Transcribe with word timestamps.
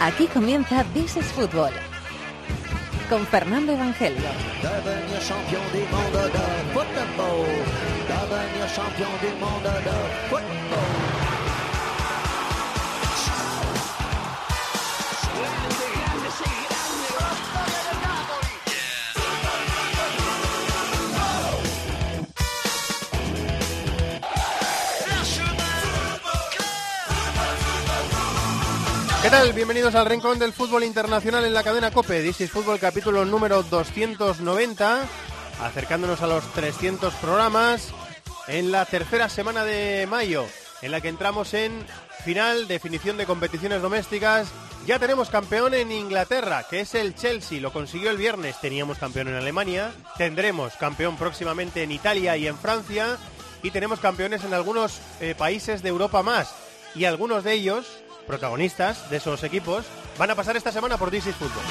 Aquí 0.00 0.28
comienza 0.28 0.84
This 0.94 1.16
is 1.16 1.26
Fútbol 1.32 1.72
con 3.10 3.26
Fernando 3.26 3.72
Evangelio. 3.72 4.22
¿Qué 29.20 29.30
tal? 29.30 29.52
Bienvenidos 29.52 29.96
al 29.96 30.06
Rincón 30.06 30.38
del 30.38 30.52
Fútbol 30.52 30.84
Internacional 30.84 31.44
en 31.44 31.52
la 31.52 31.64
cadena 31.64 31.90
COPE. 31.90 32.22
This 32.22 32.40
is 32.42 32.52
Fútbol 32.52 32.78
capítulo 32.78 33.24
número 33.24 33.64
290, 33.64 35.04
acercándonos 35.60 36.22
a 36.22 36.28
los 36.28 36.44
300 36.52 37.12
programas 37.14 37.92
en 38.46 38.70
la 38.70 38.84
tercera 38.84 39.28
semana 39.28 39.64
de 39.64 40.06
mayo, 40.08 40.46
en 40.82 40.92
la 40.92 41.00
que 41.00 41.08
entramos 41.08 41.52
en 41.54 41.84
final, 42.24 42.68
definición 42.68 43.16
de 43.16 43.26
competiciones 43.26 43.82
domésticas. 43.82 44.48
Ya 44.86 45.00
tenemos 45.00 45.30
campeón 45.30 45.74
en 45.74 45.90
Inglaterra, 45.90 46.64
que 46.70 46.80
es 46.80 46.94
el 46.94 47.16
Chelsea, 47.16 47.60
lo 47.60 47.72
consiguió 47.72 48.10
el 48.10 48.18
viernes, 48.18 48.60
teníamos 48.60 48.98
campeón 48.98 49.26
en 49.28 49.34
Alemania, 49.34 49.90
tendremos 50.16 50.74
campeón 50.74 51.16
próximamente 51.16 51.82
en 51.82 51.90
Italia 51.90 52.36
y 52.36 52.46
en 52.46 52.56
Francia, 52.56 53.18
y 53.64 53.72
tenemos 53.72 53.98
campeones 53.98 54.44
en 54.44 54.54
algunos 54.54 55.00
eh, 55.20 55.34
países 55.36 55.82
de 55.82 55.88
Europa 55.88 56.22
más, 56.22 56.54
y 56.94 57.04
algunos 57.04 57.42
de 57.42 57.54
ellos 57.54 57.84
protagonistas 58.28 59.10
de 59.10 59.16
esos 59.16 59.42
equipos 59.42 59.84
van 60.18 60.30
a 60.30 60.36
pasar 60.36 60.56
esta 60.56 60.70
semana 60.70 60.96
por 60.96 61.10
DC 61.10 61.32
Fútbol. 61.32 61.62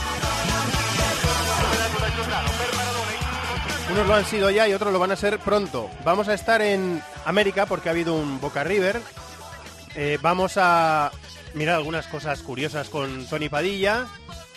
Unos 3.92 4.08
lo 4.08 4.16
han 4.16 4.26
sido 4.26 4.50
ya 4.50 4.68
y 4.68 4.74
otros 4.74 4.92
lo 4.92 5.00
van 5.00 5.12
a 5.12 5.16
ser 5.16 5.40
pronto. 5.40 5.90
Vamos 6.04 6.28
a 6.28 6.34
estar 6.34 6.62
en 6.62 7.02
América 7.24 7.66
porque 7.66 7.88
ha 7.88 7.94
habido 7.94 8.16
un 8.16 8.42
Boca 8.42 8.64
River. 8.66 9.02
Eh, 9.96 10.18
vamos 10.22 10.58
a 10.58 11.12
mirar 11.54 11.76
algunas 11.76 12.08
cosas 12.08 12.42
curiosas 12.42 12.90
con 12.90 13.26
Tony 13.28 13.48
Padilla. 13.48 14.08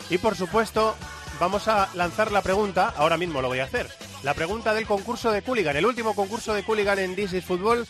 Y 0.09 0.19
por 0.19 0.35
supuesto, 0.35 0.97
vamos 1.39 1.69
a 1.69 1.89
lanzar 1.95 2.33
la 2.33 2.43
pregunta, 2.43 2.93
ahora 2.97 3.17
mismo 3.17 3.41
lo 3.41 3.49
voy 3.49 3.61
a 3.61 3.65
hacer. 3.65 3.89
La 4.25 4.35
pregunta 4.35 4.75
del 4.75 4.87
concurso 4.87 5.31
de 5.31 5.43
Cooligan, 5.43 5.77
el 5.77 5.87
último 5.87 6.15
concurso 6.15 6.53
de 6.53 6.65
Cooligan 6.65 6.99
en 6.99 7.15
DC 7.15 7.41
Fútbol. 7.43 7.87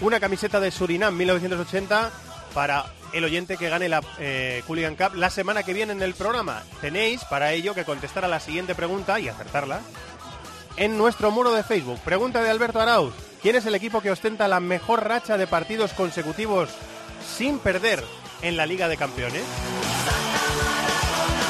Una 0.00 0.20
camiseta 0.20 0.60
de 0.60 0.70
Surinam 0.70 1.16
1980 1.16 2.10
para 2.52 2.84
el 3.14 3.24
oyente 3.24 3.56
que 3.56 3.68
gane 3.68 3.88
la 3.88 4.02
eh, 4.18 4.62
Cooligan 4.66 4.96
Cup 4.96 5.14
la 5.14 5.30
semana 5.30 5.62
que 5.62 5.72
viene 5.72 5.92
en 5.92 6.02
el 6.02 6.14
programa. 6.14 6.64
Tenéis 6.80 7.24
para 7.24 7.52
ello 7.52 7.72
que 7.72 7.84
contestar 7.84 8.24
a 8.24 8.28
la 8.28 8.40
siguiente 8.40 8.74
pregunta 8.74 9.20
y 9.20 9.28
acertarla 9.28 9.80
en 10.76 10.98
nuestro 10.98 11.30
muro 11.30 11.52
de 11.52 11.62
Facebook. 11.62 12.00
Pregunta 12.00 12.42
de 12.42 12.50
Alberto 12.50 12.80
Arauz. 12.80 13.14
¿Quién 13.40 13.54
es 13.54 13.66
el 13.66 13.74
equipo 13.76 14.00
que 14.00 14.10
ostenta 14.10 14.48
la 14.48 14.58
mejor 14.58 15.04
racha 15.06 15.36
de 15.36 15.46
partidos 15.46 15.92
consecutivos 15.92 16.70
sin 17.36 17.60
perder 17.60 18.02
en 18.42 18.56
la 18.56 18.66
Liga 18.66 18.88
de 18.88 18.96
Campeones? 18.96 19.44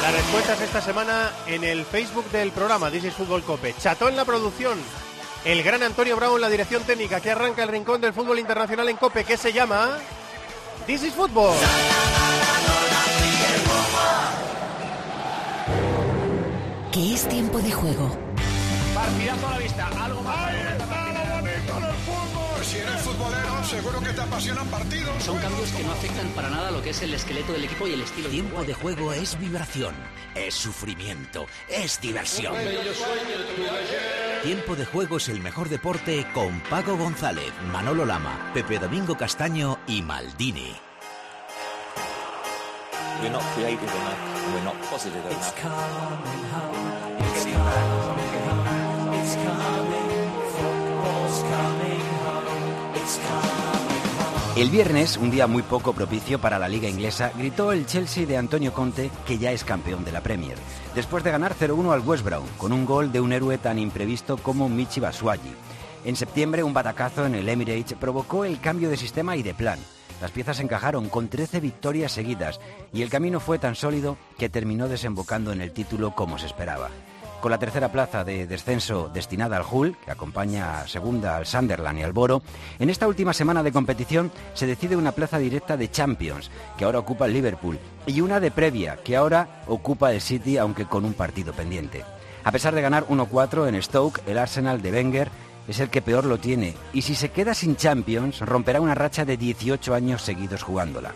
Las 0.03 0.13
respuestas 0.13 0.61
esta 0.61 0.83
semana 0.83 1.31
en 1.47 1.65
el 1.65 1.87
Facebook 1.87 2.31
del 2.31 2.53
programa 2.53 2.91
This 2.91 3.05
is 3.05 3.15
Fútbol 3.15 3.43
Cope. 3.43 3.75
Cható 3.81 4.11
en 4.11 4.17
la 4.17 4.27
producción. 4.27 4.79
El 5.47 5.63
gran 5.63 5.83
Antonio 5.83 6.17
Bravo 6.17 6.37
en 6.37 6.43
la 6.43 6.51
dirección 6.51 6.83
técnica 6.83 7.21
que 7.21 7.31
arranca 7.31 7.63
el 7.63 7.71
rincón 7.71 8.03
del 8.03 8.13
fútbol 8.13 8.39
internacional 8.39 8.89
en 8.91 8.99
Cope 8.99 9.25
que 9.25 9.39
se 9.39 9.55
llama 9.55 9.97
This 10.87 11.03
is 11.03 11.15
Football. 11.15 11.57
Que 16.93 17.15
es 17.15 17.27
tiempo 17.27 17.59
de 17.59 17.73
juego. 17.73 18.15
Partidazo 18.95 19.47
a 19.47 19.51
la 19.53 19.59
vista, 19.59 19.89
algo 20.05 20.23
más. 20.23 20.53
Si 22.63 22.79
eres 22.79 23.01
futbolero, 23.01 23.54
seguro 23.75 24.01
que 24.01 24.13
te 24.13 24.21
apasionan 24.21 24.67
partidos. 24.69 25.23
Son 25.23 25.39
cambios 25.39 25.71
que 25.73 25.83
no 25.83 25.93
afectan 25.93 26.29
para 26.29 26.49
nada 26.49 26.71
lo 26.71 26.83
que 26.83 26.91
es 26.91 27.03
el 27.03 27.13
esqueleto 27.13 27.53
del 27.53 27.65
equipo 27.65 27.89
y 27.89 27.95
el 27.95 28.03
estilo. 28.03 28.29
Tiempo 28.29 28.65
de 28.65 28.75
juego 28.75 29.13
es 29.13 29.39
vibración, 29.39 29.95
es 30.35 30.55
sufrimiento, 30.55 31.47
es 31.69 32.01
diversión. 32.01 32.55
Tiempo 34.43 34.77
de 34.77 34.85
juego 34.87 35.17
es 35.17 35.29
el 35.29 35.41
mejor 35.41 35.69
deporte 35.69 36.25
con 36.33 36.61
Paco 36.71 36.97
González, 36.97 37.53
Manolo 37.73 38.05
Lama, 38.05 38.53
Pepe 38.55 38.79
Domingo 38.79 39.17
Castaño 39.17 39.79
y 39.89 40.03
Maldini. 40.03 40.75
We're 43.21 43.31
not 43.31 43.43
creative 43.55 43.83
enough. 43.83 44.53
We're 44.53 44.65
not 44.65 44.77
positive 44.91 45.25
enough. 45.25 45.55
El 54.57 54.71
viernes, 54.71 55.17
un 55.17 55.33
día 55.33 55.49
muy 55.49 55.63
poco 55.63 55.95
propicio 55.95 56.41
para 56.41 56.61
la 56.61 56.69
liga 56.69 56.89
inglesa, 56.89 57.33
gritó 57.37 57.73
el 57.73 57.87
Chelsea 57.87 58.25
de 58.25 58.37
Antonio 58.37 58.73
Conte 58.73 59.11
que 59.27 59.37
ya 59.37 59.51
es 59.51 59.65
campeón 59.65 60.05
de 60.05 60.13
la 60.13 60.21
Premier, 60.21 60.57
después 60.95 61.25
de 61.25 61.33
ganar 61.33 61.57
0-1 61.57 61.93
al 61.93 62.07
West 62.07 62.25
Brom, 62.25 62.45
con 62.57 62.73
un 62.73 62.87
gol 62.87 63.11
de 63.11 63.21
un 63.21 63.33
héroe 63.33 63.59
tan 63.59 63.81
imprevisto 63.81 64.37
como 64.37 64.69
Michi 64.69 65.01
Batshuayi. 65.01 65.57
En 66.05 66.15
septiembre, 66.15 66.63
un 66.63 66.73
batacazo 66.73 67.27
en 67.27 67.35
el 67.35 67.49
Emirates 67.49 67.95
provocó 67.95 68.45
el 68.45 68.61
cambio 68.61 68.91
de 68.91 68.97
sistema 68.97 69.37
y 69.37 69.43
de 69.43 69.55
plan. 69.55 69.81
Las 70.21 70.31
piezas 70.31 70.61
encajaron 70.61 71.09
con 71.09 71.27
13 71.27 71.59
victorias 71.59 72.13
seguidas 72.13 72.61
y 72.93 73.03
el 73.03 73.11
camino 73.11 73.41
fue 73.41 73.59
tan 73.59 73.75
sólido 73.75 74.17
que 74.39 74.49
terminó 74.49 74.87
desembocando 74.87 75.51
en 75.51 75.63
el 75.63 75.73
título 75.73 76.15
como 76.15 76.39
se 76.39 76.47
esperaba. 76.47 76.91
Con 77.45 77.51
la 77.51 77.59
tercera 77.59 77.93
plaza 77.93 78.25
de 78.25 78.47
descenso 78.47 79.11
destinada 79.13 79.59
al 79.59 79.67
Hull, 79.71 79.99
que 80.03 80.11
acompaña 80.11 80.81
a 80.81 80.89
segunda 80.89 81.37
al 81.37 81.45
Sunderland 81.45 81.99
y 81.99 82.03
al 82.03 82.15
Boro, 82.15 82.41
en 82.79 82.89
esta 82.89 83.07
última 83.07 83.35
semana 83.35 83.63
de 83.63 83.71
competición 83.71 84.33
se 84.55 84.67
decide 84.67 84.97
una 84.97 85.13
plaza 85.13 85.37
directa 85.37 85.77
de 85.77 85.91
Champions, 85.91 86.51
que 86.79 86.87
ahora 86.87 87.01
ocupa 87.01 87.27
el 87.27 87.35
Liverpool, 87.35 87.79
y 88.07 88.23
una 88.23 88.41
de 88.41 88.51
previa, 88.51 88.97
que 88.97 89.15
ahora 89.15 89.63
ocupa 89.67 90.11
el 90.15 90.23
City, 90.23 90.57
aunque 90.57 90.87
con 90.87 91.05
un 91.05 91.13
partido 91.13 91.53
pendiente. 91.53 92.03
A 92.45 92.51
pesar 92.51 92.75
de 92.75 92.81
ganar 92.81 93.07
1-4 93.09 93.69
en 93.69 93.83
Stoke, 93.83 94.23
el 94.27 94.39
Arsenal 94.39 94.81
de 94.81 94.93
Wenger 94.93 95.29
es 95.69 95.81
el 95.81 95.91
que 95.91 96.03
peor 96.03 96.25
lo 96.25 96.39
tiene, 96.39 96.75
y 96.93 97.03
si 97.03 97.15
se 97.15 97.31
queda 97.31 97.55
sin 97.55 97.77
Champions, 97.77 98.41
romperá 98.41 98.81
una 98.81 98.95
racha 98.95 99.25
de 99.25 99.37
18 99.37 99.95
años 99.95 100.23
seguidos 100.23 100.63
jugándola. 100.63 101.13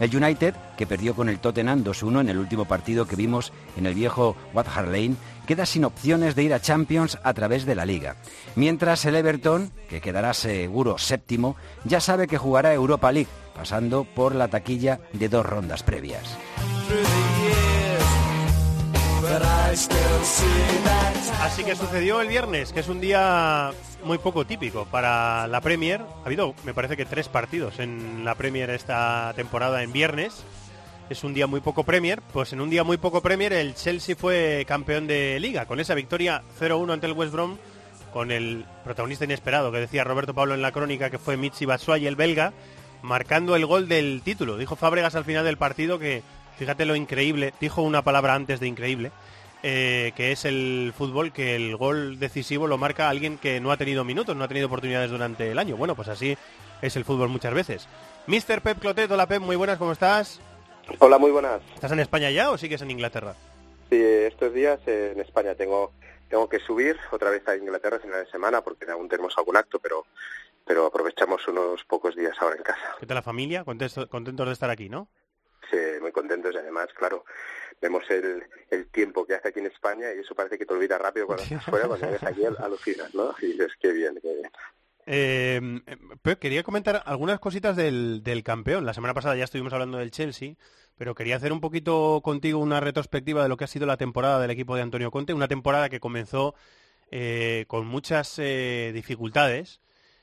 El 0.00 0.16
United, 0.16 0.54
que 0.78 0.86
perdió 0.86 1.14
con 1.14 1.28
el 1.28 1.40
Tottenham 1.40 1.84
2-1 1.84 2.20
en 2.22 2.28
el 2.30 2.38
último 2.38 2.64
partido 2.64 3.06
que 3.06 3.16
vimos 3.16 3.52
en 3.76 3.84
el 3.84 3.94
viejo 3.94 4.34
Wat 4.54 4.66
Lane, 4.76 5.16
queda 5.46 5.66
sin 5.66 5.84
opciones 5.84 6.34
de 6.34 6.42
ir 6.42 6.54
a 6.54 6.60
Champions 6.60 7.18
a 7.22 7.34
través 7.34 7.66
de 7.66 7.74
la 7.74 7.84
liga. 7.84 8.16
Mientras 8.56 9.04
el 9.04 9.16
Everton, 9.16 9.70
que 9.90 10.00
quedará 10.00 10.32
seguro 10.32 10.96
séptimo, 10.96 11.56
ya 11.84 12.00
sabe 12.00 12.26
que 12.26 12.38
jugará 12.38 12.72
Europa 12.72 13.12
League, 13.12 13.28
pasando 13.54 14.04
por 14.04 14.34
la 14.34 14.48
taquilla 14.48 15.00
de 15.12 15.28
dos 15.28 15.44
rondas 15.44 15.82
previas. 15.82 16.38
Así 21.42 21.62
que 21.62 21.76
sucedió 21.76 22.20
el 22.20 22.26
viernes, 22.26 22.72
que 22.72 22.80
es 22.80 22.88
un 22.88 23.00
día 23.00 23.70
muy 24.02 24.18
poco 24.18 24.44
típico 24.44 24.84
para 24.86 25.46
la 25.46 25.60
Premier. 25.60 26.00
Ha 26.00 26.26
habido, 26.26 26.56
me 26.64 26.74
parece 26.74 26.96
que 26.96 27.04
tres 27.04 27.28
partidos 27.28 27.78
en 27.78 28.24
la 28.24 28.34
Premier 28.34 28.68
esta 28.70 29.32
temporada 29.36 29.84
en 29.84 29.92
viernes. 29.92 30.42
Es 31.08 31.22
un 31.22 31.34
día 31.34 31.46
muy 31.46 31.60
poco 31.60 31.84
Premier. 31.84 32.20
Pues 32.32 32.52
en 32.52 32.60
un 32.60 32.68
día 32.68 32.82
muy 32.82 32.96
poco 32.96 33.22
Premier 33.22 33.52
el 33.52 33.76
Chelsea 33.76 34.16
fue 34.16 34.64
campeón 34.66 35.06
de 35.06 35.38
liga 35.38 35.66
con 35.66 35.78
esa 35.78 35.94
victoria 35.94 36.42
0-1 36.58 36.92
ante 36.92 37.06
el 37.06 37.12
West 37.12 37.32
Brom 37.32 37.56
con 38.12 38.32
el 38.32 38.64
protagonista 38.82 39.24
inesperado 39.24 39.70
que 39.70 39.78
decía 39.78 40.02
Roberto 40.02 40.34
Pablo 40.34 40.54
en 40.54 40.62
la 40.62 40.72
crónica 40.72 41.10
que 41.10 41.18
fue 41.18 41.36
Michi 41.36 41.64
Batshuayi 41.64 42.08
el 42.08 42.16
belga 42.16 42.52
marcando 43.02 43.54
el 43.54 43.66
gol 43.66 43.86
del 43.86 44.22
título. 44.24 44.56
Dijo 44.56 44.74
Fábregas 44.74 45.14
al 45.14 45.24
final 45.24 45.44
del 45.44 45.58
partido 45.58 46.00
que 46.00 46.24
fíjate 46.58 46.86
lo 46.86 46.96
increíble, 46.96 47.54
dijo 47.60 47.82
una 47.82 48.02
palabra 48.02 48.34
antes 48.34 48.58
de 48.58 48.66
increíble 48.66 49.12
eh, 49.62 50.12
que 50.16 50.32
es 50.32 50.44
el 50.44 50.92
fútbol, 50.96 51.32
que 51.32 51.56
el 51.56 51.76
gol 51.76 52.18
decisivo 52.18 52.66
lo 52.66 52.78
marca 52.78 53.08
alguien 53.08 53.38
que 53.38 53.60
no 53.60 53.72
ha 53.72 53.76
tenido 53.76 54.04
minutos, 54.04 54.36
no 54.36 54.44
ha 54.44 54.48
tenido 54.48 54.66
oportunidades 54.66 55.10
durante 55.10 55.50
el 55.50 55.58
año. 55.58 55.76
Bueno, 55.76 55.94
pues 55.94 56.08
así 56.08 56.36
es 56.82 56.96
el 56.96 57.04
fútbol 57.04 57.28
muchas 57.28 57.54
veces. 57.54 57.88
Mister 58.26 58.62
Pep 58.62 58.78
Clotet, 58.78 59.10
hola 59.10 59.26
Pep, 59.26 59.40
muy 59.40 59.56
buenas, 59.56 59.78
¿cómo 59.78 59.92
estás? 59.92 60.40
Hola, 60.98 61.18
muy 61.18 61.30
buenas. 61.30 61.60
¿Estás 61.74 61.92
en 61.92 62.00
España 62.00 62.30
ya 62.30 62.50
o 62.50 62.58
sigues 62.58 62.82
en 62.82 62.90
Inglaterra? 62.90 63.34
Sí, 63.90 64.00
estos 64.00 64.52
días 64.52 64.80
en 64.86 65.20
España 65.20 65.54
tengo 65.54 65.92
tengo 66.28 66.48
que 66.48 66.60
subir 66.60 66.96
otra 67.10 67.30
vez 67.30 67.46
a 67.48 67.56
Inglaterra 67.56 67.96
a 67.96 68.00
final 68.00 68.24
de 68.24 68.30
semana 68.30 68.60
porque 68.60 68.88
aún 68.90 69.08
tenemos 69.08 69.36
algún 69.36 69.56
acto, 69.56 69.78
pero 69.78 70.06
pero 70.64 70.86
aprovechamos 70.86 71.46
unos 71.48 71.82
pocos 71.84 72.14
días 72.14 72.36
ahora 72.40 72.56
en 72.56 72.62
casa. 72.62 72.94
¿Qué 73.00 73.06
tal 73.06 73.16
la 73.16 73.22
familia? 73.22 73.64
Contentos, 73.64 74.06
contentos 74.06 74.46
de 74.46 74.52
estar 74.52 74.70
aquí, 74.70 74.88
¿no? 74.88 75.08
Sí, 75.70 75.78
muy 76.00 76.12
contentos 76.12 76.54
y 76.54 76.58
además, 76.58 76.88
claro, 76.96 77.24
vemos 77.80 78.04
el, 78.10 78.42
el 78.70 78.86
tiempo 78.88 79.26
que 79.26 79.34
hace 79.34 79.48
aquí 79.48 79.60
en 79.60 79.66
España 79.66 80.06
y 80.14 80.20
eso 80.20 80.34
parece 80.34 80.58
que 80.58 80.66
te 80.66 80.74
olvida 80.74 80.98
rápido 80.98 81.26
cuando 81.26 81.44
estás 81.44 81.64
fuera, 81.64 81.86
cuando 81.88 82.06
vienes 82.06 82.22
aquí 82.22 82.42
alucinas, 82.44 83.14
¿no? 83.14 83.34
Y 83.40 83.46
dices, 83.46 83.72
qué 83.80 83.92
bien, 83.92 84.18
qué 84.20 84.34
bien. 84.34 84.50
Eh, 85.06 85.80
quería 86.38 86.62
comentar 86.62 87.02
algunas 87.04 87.40
cositas 87.40 87.74
del, 87.74 88.22
del 88.22 88.44
campeón. 88.44 88.86
La 88.86 88.94
semana 88.94 89.14
pasada 89.14 89.34
ya 89.34 89.44
estuvimos 89.44 89.72
hablando 89.72 89.98
del 89.98 90.10
Chelsea, 90.10 90.54
pero 90.96 91.14
quería 91.14 91.36
hacer 91.36 91.52
un 91.52 91.60
poquito 91.60 92.20
contigo 92.22 92.58
una 92.60 92.80
retrospectiva 92.80 93.42
de 93.42 93.48
lo 93.48 93.56
que 93.56 93.64
ha 93.64 93.68
sido 93.68 93.86
la 93.86 93.96
temporada 93.96 94.40
del 94.40 94.50
equipo 94.50 94.76
de 94.76 94.82
Antonio 94.82 95.10
Conte, 95.10 95.32
una 95.32 95.48
temporada 95.48 95.88
que 95.88 95.98
comenzó 95.98 96.54
eh, 97.10 97.64
con 97.66 97.86
muchas 97.86 98.38
eh, 98.38 98.92
dificultades 98.94 99.80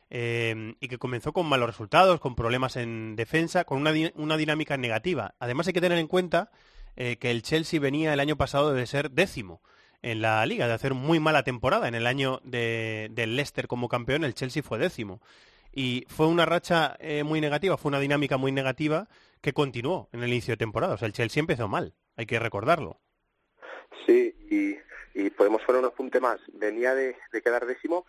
eh, 0.09 0.75
y 0.79 0.87
que 0.87 0.97
comenzó 0.97 1.33
con 1.33 1.47
malos 1.47 1.67
resultados, 1.67 2.21
con 2.21 2.35
problemas 2.35 2.77
en 2.77 3.15
defensa, 3.17 3.65
con 3.65 3.79
una, 3.79 3.91
una 4.15 4.37
dinámica 4.37 4.77
negativa. 4.77 5.35
Además 5.39 5.67
hay 5.67 5.73
que 5.73 5.81
tener 5.81 5.97
en 5.97 6.07
cuenta 6.07 6.51
que 6.97 7.31
el 7.31 7.43
Chelsea 7.43 7.79
venía 7.79 8.13
el 8.13 8.19
año 8.19 8.35
pasado 8.35 8.73
de 8.73 8.85
ser 8.85 9.11
décimo 9.11 9.61
en 10.01 10.21
la 10.21 10.45
liga, 10.45 10.67
de 10.67 10.73
hacer 10.73 10.93
muy 10.93 11.19
mala 11.19 11.43
temporada. 11.43 11.87
En 11.87 11.95
el 11.95 12.07
año 12.07 12.41
de, 12.43 13.09
del 13.11 13.35
Leicester 13.35 13.67
como 13.67 13.87
campeón, 13.87 14.23
el 14.23 14.33
Chelsea 14.33 14.63
fue 14.63 14.77
décimo. 14.77 15.21
Y 15.71 16.05
fue 16.09 16.27
una 16.27 16.45
racha 16.45 16.97
muy 17.23 17.39
negativa, 17.39 17.77
fue 17.77 17.89
una 17.89 17.99
dinámica 17.99 18.37
muy 18.37 18.51
negativa 18.51 19.07
que 19.41 19.53
continuó 19.53 20.09
en 20.11 20.23
el 20.23 20.29
inicio 20.29 20.53
de 20.53 20.57
temporada. 20.57 20.95
O 20.95 20.97
sea, 20.97 21.05
el 21.05 21.13
Chelsea 21.13 21.39
empezó 21.39 21.67
mal, 21.67 21.93
hay 22.15 22.25
que 22.25 22.39
recordarlo. 22.39 22.99
Sí, 24.05 24.33
y 24.49 24.75
y 25.17 25.31
podemos 25.31 25.63
poner 25.63 25.81
un 25.81 25.87
apunte 25.87 26.19
más. 26.19 26.39
Venía 26.53 26.93
de, 26.93 27.17
quedar 27.43 27.65
décimo 27.65 28.05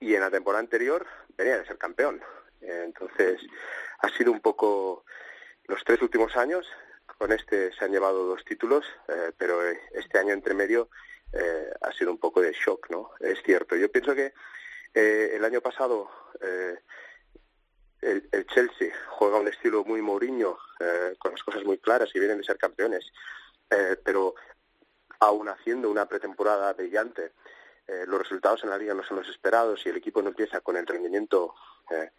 y 0.00 0.14
en 0.14 0.22
la 0.22 0.30
temporada 0.30 0.60
anterior 0.60 1.06
venía 1.36 1.58
de 1.58 1.66
ser 1.66 1.76
campeón. 1.76 2.22
Eh, 2.62 2.84
entonces, 2.86 3.38
ha 3.98 4.08
sido 4.16 4.32
un 4.32 4.40
poco 4.40 5.04
los 5.66 5.84
tres 5.84 6.00
últimos 6.00 6.34
años. 6.38 6.66
Con 7.18 7.32
este 7.32 7.72
se 7.72 7.84
han 7.84 7.90
llevado 7.90 8.24
dos 8.24 8.44
títulos, 8.44 8.86
eh, 9.08 9.32
pero 9.36 9.60
este 9.62 10.18
año 10.18 10.32
entre 10.32 10.54
medio 10.54 10.88
eh, 11.32 11.70
ha 11.80 11.92
sido 11.92 12.10
un 12.10 12.18
poco 12.18 12.40
de 12.40 12.52
shock, 12.52 12.88
¿no? 12.90 13.10
Es 13.20 13.42
cierto. 13.42 13.76
Yo 13.76 13.90
pienso 13.90 14.14
que 14.14 14.32
el 14.94 15.44
año 15.44 15.60
pasado 15.60 16.10
el, 18.00 18.28
el, 18.32 18.46
Chelsea 18.46 18.92
juega 19.10 19.38
un 19.38 19.46
estilo 19.46 19.84
muy 19.84 20.02
Mourinho, 20.02 20.58
con 21.18 21.32
las 21.32 21.42
cosas 21.42 21.62
muy 21.64 21.78
claras 21.78 22.10
y 22.14 22.18
vienen 22.18 22.38
de 22.38 22.44
ser 22.44 22.56
campeones. 22.56 23.04
pero 24.02 24.34
aún 25.20 25.48
haciendo 25.48 25.90
una 25.90 26.06
pretemporada 26.06 26.72
brillante, 26.72 27.32
eh, 27.88 28.04
los 28.06 28.20
resultados 28.20 28.62
en 28.64 28.70
la 28.70 28.76
liga 28.76 28.92
no 28.92 29.02
son 29.02 29.16
los 29.16 29.28
esperados 29.28 29.84
y 29.84 29.88
el 29.88 29.96
equipo 29.96 30.20
no 30.20 30.28
empieza 30.28 30.60
con 30.60 30.76
el 30.76 30.86
rendimiento 30.86 31.54
eh, 31.90 32.10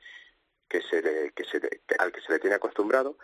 que 0.67 0.81
se, 0.81 1.31
que 1.35 1.43
se, 1.43 1.59
al 1.99 2.11
que 2.11 2.21
se 2.21 2.31
le 2.33 2.39
tiene 2.39 2.55
acostumbrado 2.55 3.17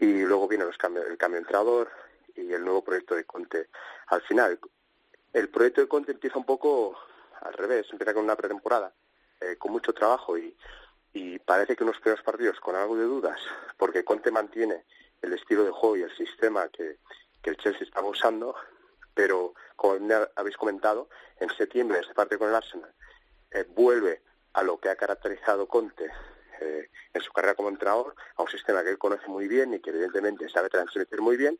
y 0.00 0.24
luego 0.24 0.48
viene 0.48 0.64
los 0.64 0.78
cambios, 0.78 1.06
el 1.06 1.18
cambio 1.18 1.36
de 1.36 1.42
entrenador 1.42 1.90
y 2.34 2.52
el 2.52 2.64
nuevo 2.64 2.82
proyecto 2.82 3.14
de 3.14 3.24
Conte. 3.24 3.68
Al 4.06 4.22
final, 4.22 4.58
el 5.34 5.48
proyecto 5.50 5.82
de 5.82 5.88
Conte 5.88 6.12
empieza 6.12 6.38
un 6.38 6.46
poco 6.46 6.98
al 7.42 7.52
revés, 7.52 7.86
empieza 7.92 8.14
con 8.14 8.24
una 8.24 8.34
pretemporada, 8.34 8.92
eh, 9.40 9.56
con 9.56 9.72
mucho 9.72 9.92
trabajo 9.92 10.36
y, 10.36 10.56
parece 11.44 11.74
que 11.74 11.82
unos 11.82 11.98
primeros 11.98 12.24
partidos 12.24 12.60
con 12.60 12.76
algo 12.76 12.96
de 12.96 13.04
dudas, 13.04 13.40
porque 13.76 14.04
Conte 14.04 14.30
mantiene 14.30 14.84
el 15.20 15.32
estilo 15.32 15.64
de 15.64 15.72
juego 15.72 15.96
y 15.96 16.02
el 16.02 16.16
sistema 16.16 16.68
que, 16.68 16.98
que 17.42 17.50
el 17.50 17.56
Chelsea 17.56 17.82
estaba 17.82 18.06
usando, 18.06 18.54
pero 19.12 19.54
como 19.74 19.98
habéis 20.36 20.56
comentado, 20.56 21.08
en 21.40 21.50
septiembre 21.50 22.00
se 22.06 22.14
parte 22.14 22.38
con 22.38 22.48
el 22.48 22.54
Arsenal, 22.54 22.94
eh, 23.50 23.64
vuelve 23.68 24.22
a 24.52 24.62
lo 24.62 24.78
que 24.78 24.90
ha 24.90 24.96
caracterizado 24.96 25.66
Conte 25.66 26.10
eh, 26.60 26.90
en 27.12 27.20
su 27.20 27.32
carrera 27.32 27.54
como 27.54 27.68
entrenador, 27.68 28.14
a 28.36 28.42
un 28.42 28.48
sistema 28.48 28.82
que 28.82 28.90
él 28.90 28.98
conoce 28.98 29.26
muy 29.28 29.48
bien 29.48 29.74
y 29.74 29.80
que 29.80 29.90
evidentemente 29.90 30.48
sabe 30.48 30.68
transmitir 30.68 31.20
muy 31.20 31.36
bien, 31.36 31.58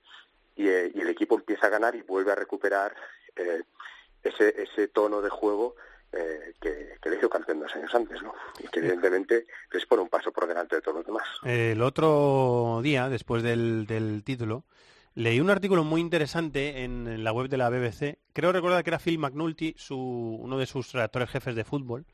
y, 0.56 0.68
eh, 0.68 0.92
el 0.94 1.08
equipo 1.08 1.36
empieza 1.36 1.66
a 1.66 1.70
ganar 1.70 1.94
y 1.94 2.02
vuelve 2.02 2.32
a 2.32 2.34
recuperar 2.34 2.94
ese, 4.22 4.62
ese 4.62 4.88
tono 4.88 5.22
de 5.22 5.30
juego 5.30 5.76
que, 6.10 6.98
le 7.02 7.16
hizo 7.16 7.30
campeón 7.30 7.60
dos 7.60 7.74
años 7.74 7.94
antes, 7.94 8.20
¿no? 8.22 8.34
Y 8.58 8.68
que 8.68 8.80
evidentemente 8.80 9.46
les 9.72 9.86
pone 9.86 10.02
un 10.02 10.08
paso 10.08 10.30
por 10.32 10.46
delante 10.46 10.76
de 10.76 10.82
todos 10.82 10.98
los 10.98 11.06
demás. 11.06 11.26
El 11.44 11.80
otro 11.82 12.80
día, 12.82 13.08
después 13.08 13.42
del, 13.42 13.86
del 13.86 14.22
título, 14.24 14.64
Leí 15.14 15.40
un 15.40 15.50
artículo 15.50 15.82
muy 15.82 16.00
interesante 16.00 16.84
en, 16.84 17.24
la 17.24 17.32
web 17.32 17.48
de 17.48 17.56
la 17.56 17.68
BBC. 17.68 18.18
Creo 18.32 18.52
recordar 18.52 18.84
que 18.84 18.90
era 18.90 19.00
Phil 19.00 19.18
McNulty, 19.18 19.74
uno 19.90 20.56
de 20.56 20.66
sus 20.66 20.92
redactores 20.92 21.30
jefes 21.30 21.56
de 21.56 21.64
fútbol, 21.64 22.06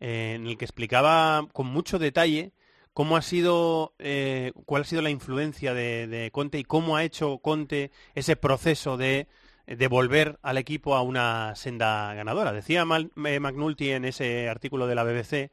eh, 0.00 0.32
en 0.36 0.46
el 0.46 0.56
que 0.56 0.64
explicaba 0.64 1.46
con 1.52 1.66
mucho 1.66 1.98
detalle 1.98 2.52
cómo 2.92 3.16
ha 3.16 3.22
sido, 3.22 3.94
eh, 3.98 4.52
cuál 4.66 4.82
ha 4.82 4.84
sido 4.84 5.02
la 5.02 5.10
influencia 5.10 5.74
de, 5.74 6.30
Conte 6.32 6.58
y 6.58 6.64
cómo 6.64 6.96
ha 6.96 7.04
hecho 7.04 7.38
Conte 7.38 7.90
ese 8.14 8.36
proceso 8.36 8.96
de 8.96 9.28
devolver 9.66 10.38
al 10.42 10.58
equipo 10.58 10.96
a 10.96 11.02
una 11.02 11.54
senda 11.54 12.12
ganadora. 12.14 12.52
Decía 12.52 12.84
eh, 12.84 13.40
McNulty 13.40 13.92
en 13.92 14.04
ese 14.04 14.48
artículo 14.48 14.86
de 14.86 14.94
la 14.94 15.04
BBC 15.04 15.50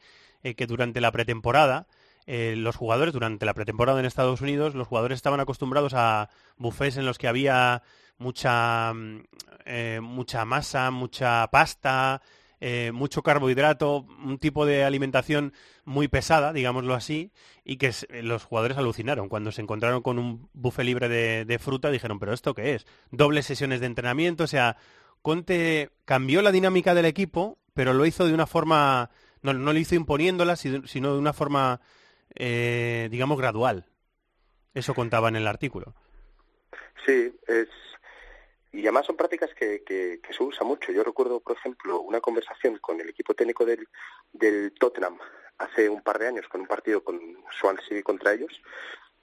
que 0.55 0.65
durante 0.65 1.01
la 1.01 1.11
pretemporada 1.11 1.87
eh, 2.27 2.55
los 2.57 2.75
jugadores 2.75 3.13
durante 3.13 3.45
la 3.45 3.53
pretemporada 3.53 4.01
en 4.01 4.05
Estados 4.05 4.41
Unidos, 4.41 4.75
los 4.75 4.89
jugadores 4.89 5.15
estaban 5.15 5.39
acostumbrados 5.39 5.93
a 5.95 6.29
buffets 6.57 6.97
en 6.97 7.05
los 7.05 7.17
que 7.17 7.29
había 7.29 7.83
mucha, 8.17 8.93
mm, 8.93 9.23
eh, 9.65 9.99
mucha 10.03 10.43
masa, 10.43 10.91
mucha 10.91 11.47
pasta, 11.47 12.21
eh, 12.59 12.91
mucho 12.93 13.23
carbohidrato, 13.23 14.05
un 14.23 14.39
tipo 14.39 14.65
de 14.65 14.83
alimentación 14.83 15.53
muy 15.85 16.07
pesada, 16.07 16.53
digámoslo 16.53 16.93
así, 16.93 17.31
y 17.63 17.77
que 17.77 17.91
los 18.21 18.43
jugadores 18.43 18.77
alucinaron. 18.77 19.29
Cuando 19.29 19.51
se 19.51 19.61
encontraron 19.61 20.01
con 20.01 20.19
un 20.19 20.49
buffet 20.53 20.85
libre 20.85 21.09
de, 21.09 21.59
fruta, 21.59 21.91
dijeron, 21.91 22.19
pero 22.19 22.33
¿esto 22.33 22.53
qué 22.53 22.75
es? 22.75 22.85
Dobles 23.11 23.45
sesiones 23.45 23.79
de 23.79 23.85
entrenamiento, 23.85 24.43
o 24.43 24.47
sea, 24.47 24.77
Conte 25.21 25.91
cambió 26.05 26.41
la 26.41 26.51
dinámica 26.51 26.93
del 26.93 27.05
equipo, 27.05 27.57
pero 27.73 27.93
lo 27.93 28.05
hizo 28.05 28.25
de 28.25 28.33
una 28.33 28.47
forma, 28.47 29.09
no, 29.41 29.53
no 29.53 29.73
lo 29.73 29.79
hizo 29.79 29.95
imponiéndola, 29.95 30.55
sino 30.55 31.13
de 31.13 31.19
una 31.19 31.33
forma 31.33 31.81
eh, 32.35 33.07
digamos, 33.11 33.37
gradual. 33.37 33.85
Eso 34.73 34.93
contaba 34.93 35.29
en 35.29 35.35
el 35.35 35.47
artículo. 35.47 35.95
Sí, 37.05 37.33
es... 37.47 37.67
Y 38.71 38.81
además 38.81 39.05
son 39.05 39.15
prácticas 39.15 39.53
que, 39.53 40.19
se 40.29 40.43
usa 40.43 40.65
mucho. 40.65 40.91
Yo 40.91 41.03
recuerdo, 41.03 41.39
por 41.39 41.57
ejemplo, 41.57 42.01
una 42.01 42.19
conversación 42.19 42.77
con 42.79 42.99
el 42.99 43.09
equipo 43.09 43.33
técnico 43.33 43.65
del, 43.65 43.87
del 44.33 44.73
Tottenham 44.73 45.17
hace 45.57 45.89
un 45.89 46.01
par 46.01 46.19
de 46.19 46.27
años 46.27 46.47
con 46.47 46.61
un 46.61 46.67
partido 46.67 47.03
con 47.03 47.19
Swansea 47.59 48.03
contra 48.03 48.33
ellos 48.33 48.61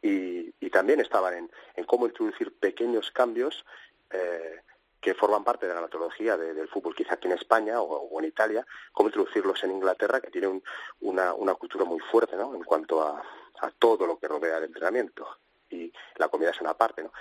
y, 0.02 0.52
también 0.70 0.98
estaban 0.98 1.34
en, 1.34 1.50
en 1.76 1.84
cómo 1.84 2.06
introducir 2.06 2.52
pequeños 2.58 3.12
cambios 3.12 3.64
eh, 4.10 4.60
que 5.00 5.14
forman 5.14 5.44
parte 5.44 5.68
de 5.68 5.74
la 5.74 5.82
metodología 5.82 6.36
del 6.36 6.66
fútbol, 6.68 6.96
quizá 6.96 7.14
aquí 7.14 7.28
en 7.28 7.34
España 7.34 7.80
o, 7.80 8.18
en 8.18 8.24
Italia, 8.26 8.66
cómo 8.92 9.10
introducirlos 9.10 9.62
en 9.62 9.70
Inglaterra, 9.72 10.20
que 10.20 10.30
tiene 10.30 10.62
una, 11.02 11.34
una, 11.34 11.54
cultura 11.54 11.84
muy 11.84 12.00
fuerte 12.00 12.36
¿no? 12.36 12.54
en 12.54 12.64
cuanto 12.64 13.02
a, 13.02 13.22
a, 13.60 13.70
todo 13.78 14.06
lo 14.06 14.18
que 14.18 14.26
rodea 14.26 14.56
el 14.56 14.64
entrenamiento. 14.64 15.28
Y 15.68 15.92
la 16.16 16.28
comida 16.28 16.50
es 16.50 16.60
una 16.62 16.74
parte. 16.74 17.02
¿no? 17.02 17.12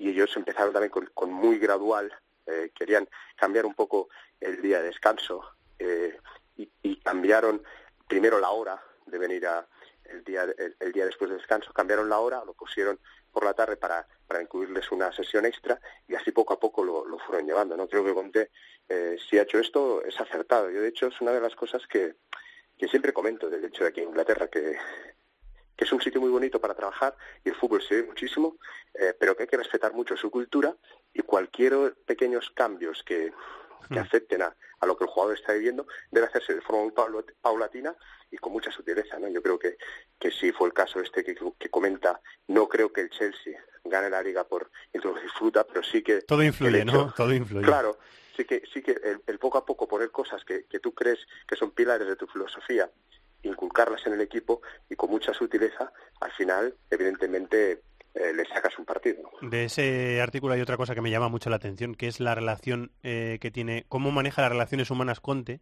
Y 0.00 0.08
ellos 0.08 0.34
empezaron 0.34 0.72
también 0.72 0.90
con, 1.12 1.30
muy 1.30 1.58
gradual, 1.58 2.10
eh, 2.46 2.72
querían 2.74 3.06
cambiar 3.36 3.66
un 3.66 3.74
poco 3.74 4.08
el 4.40 4.62
día 4.62 4.78
de 4.78 4.86
descanso 4.86 5.44
eh, 5.78 6.18
y, 6.56 6.96
cambiaron 7.02 7.62
primero 8.08 8.40
la 8.40 8.50
hora 8.50 8.82
de 9.04 9.18
venir 9.18 9.46
a, 9.46 9.66
el 10.04 10.24
día, 10.24 10.46
el, 10.80 10.92
día 10.92 11.04
después 11.04 11.28
del 11.28 11.38
descanso, 11.38 11.72
cambiaron 11.74 12.08
la 12.08 12.18
hora, 12.18 12.42
lo 12.46 12.54
pusieron 12.54 12.98
por 13.30 13.44
la 13.44 13.52
tarde 13.52 13.76
para, 13.76 14.06
para 14.26 14.40
incluirles 14.40 14.90
una 14.90 15.12
sesión 15.12 15.44
extra 15.44 15.78
y 16.08 16.14
así 16.14 16.30
poco 16.32 16.54
a 16.54 16.60
poco 16.60 16.82
lo, 16.82 17.04
lo 17.04 17.18
fueron 17.18 17.46
llevando. 17.46 17.76
No 17.76 17.86
creo 17.86 18.02
que 18.02 18.14
Conte, 18.14 18.50
eh, 18.88 19.18
si 19.28 19.38
ha 19.38 19.42
hecho 19.42 19.58
esto, 19.58 20.02
es 20.02 20.18
acertado. 20.18 20.70
Yo, 20.70 20.80
de 20.80 20.88
hecho, 20.88 21.08
es 21.08 21.20
una 21.20 21.32
de 21.32 21.40
las 21.40 21.54
cosas 21.54 21.86
que, 21.86 22.14
que 22.78 22.88
siempre 22.88 23.12
comento 23.12 23.50
del 23.50 23.66
hecho 23.66 23.84
de 23.84 23.90
aquí 23.90 24.00
en 24.00 24.08
Inglaterra, 24.08 24.48
que, 24.48 24.78
que 25.80 25.86
es 25.86 25.92
un 25.92 26.02
sitio 26.02 26.20
muy 26.20 26.28
bonito 26.28 26.60
para 26.60 26.74
trabajar 26.74 27.16
y 27.42 27.48
el 27.48 27.54
fútbol 27.54 27.80
se 27.80 27.94
ve 27.94 28.02
muchísimo, 28.02 28.58
eh, 28.92 29.14
pero 29.18 29.34
que 29.34 29.44
hay 29.44 29.48
que 29.48 29.56
respetar 29.56 29.94
mucho 29.94 30.14
su 30.14 30.30
cultura 30.30 30.76
y 31.14 31.22
cualquier 31.22 31.94
pequeños 32.04 32.52
cambios 32.54 33.02
que, 33.02 33.32
que 33.88 33.94
hmm. 33.98 34.02
afecten 34.02 34.42
a, 34.42 34.54
a, 34.78 34.86
lo 34.86 34.98
que 34.98 35.04
el 35.04 35.10
jugador 35.10 35.38
está 35.38 35.54
viviendo 35.54 35.86
debe 36.10 36.26
hacerse 36.26 36.54
de 36.54 36.60
forma 36.60 36.82
muy 36.82 37.24
paulatina 37.40 37.96
y 38.30 38.36
con 38.36 38.52
mucha 38.52 38.70
sutileza. 38.70 39.18
¿no? 39.18 39.28
Yo 39.28 39.42
creo 39.42 39.58
que, 39.58 39.78
que 40.18 40.30
sí 40.30 40.52
fue 40.52 40.68
el 40.68 40.74
caso 40.74 41.00
este 41.00 41.24
que, 41.24 41.34
que 41.58 41.70
comenta. 41.70 42.20
No 42.48 42.68
creo 42.68 42.92
que 42.92 43.00
el 43.00 43.08
Chelsea 43.08 43.58
gane 43.82 44.10
la 44.10 44.22
liga 44.22 44.44
por 44.44 44.70
introducir 44.92 45.30
fruta, 45.30 45.66
pero 45.66 45.82
sí 45.82 46.02
que... 46.02 46.20
Todo 46.20 46.42
influye, 46.42 46.84
¿no? 46.84 47.10
Todo 47.16 47.32
influye. 47.32 47.64
Claro, 47.64 47.96
sí 48.36 48.44
que, 48.44 48.64
sí 48.70 48.82
que 48.82 49.00
el, 49.26 49.38
poco 49.38 49.56
a 49.56 49.64
poco 49.64 49.88
poner 49.88 50.10
cosas 50.10 50.44
que, 50.44 50.66
que 50.66 50.78
tú 50.78 50.92
crees 50.92 51.20
que 51.48 51.56
son 51.56 51.70
pilares 51.70 52.06
de 52.06 52.16
tu 52.16 52.26
filosofía, 52.26 52.90
inculcarlas 53.42 54.06
en 54.06 54.14
el 54.14 54.20
equipo 54.20 54.60
y 54.88 54.96
con 54.96 55.10
mucha 55.10 55.32
sutileza, 55.32 55.92
al 56.20 56.32
final, 56.32 56.74
evidentemente, 56.90 57.82
eh, 58.14 58.32
le 58.34 58.44
sacas 58.46 58.78
un 58.78 58.84
partido. 58.84 59.30
De 59.42 59.64
ese 59.64 60.20
artículo 60.20 60.54
hay 60.54 60.60
otra 60.60 60.76
cosa 60.76 60.94
que 60.94 61.00
me 61.00 61.10
llama 61.10 61.28
mucho 61.28 61.50
la 61.50 61.56
atención, 61.56 61.94
que 61.94 62.08
es 62.08 62.20
la 62.20 62.34
relación 62.34 62.92
eh, 63.02 63.38
que 63.40 63.50
tiene, 63.50 63.84
cómo 63.88 64.10
maneja 64.10 64.42
las 64.42 64.52
relaciones 64.52 64.90
humanas 64.90 65.20
Conte 65.20 65.60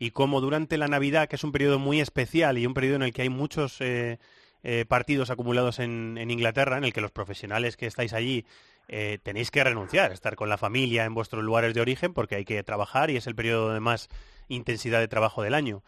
y 0.00 0.12
cómo 0.12 0.40
durante 0.40 0.78
la 0.78 0.88
Navidad, 0.88 1.28
que 1.28 1.36
es 1.36 1.44
un 1.44 1.52
periodo 1.52 1.78
muy 1.78 2.00
especial 2.00 2.56
y 2.56 2.66
un 2.66 2.74
periodo 2.74 2.96
en 2.96 3.02
el 3.02 3.12
que 3.12 3.22
hay 3.22 3.28
muchos 3.28 3.80
eh, 3.80 4.18
eh, 4.62 4.84
partidos 4.86 5.30
acumulados 5.30 5.78
en, 5.78 6.18
Inglaterra, 6.30 6.78
en 6.78 6.84
el 6.84 6.92
que 6.92 7.02
los 7.02 7.10
profesionales 7.10 7.76
que 7.76 7.86
estáis 7.86 8.14
allí 8.14 8.46
eh, 8.88 9.18
tenéis 9.22 9.50
que 9.50 9.62
renunciar, 9.62 10.10
estar 10.12 10.36
con 10.36 10.48
la 10.48 10.56
familia 10.56 11.04
en 11.04 11.14
vuestros 11.14 11.44
lugares 11.44 11.74
de 11.74 11.82
origen, 11.82 12.14
porque 12.14 12.34
hay 12.36 12.44
que 12.44 12.62
trabajar 12.62 13.10
y 13.10 13.16
es 13.16 13.26
el 13.26 13.34
periodo 13.34 13.74
de 13.74 13.80
más 13.80 14.08
intensidad 14.48 15.00
de 15.00 15.08
trabajo 15.08 15.42
del 15.42 15.54
año. 15.54 15.82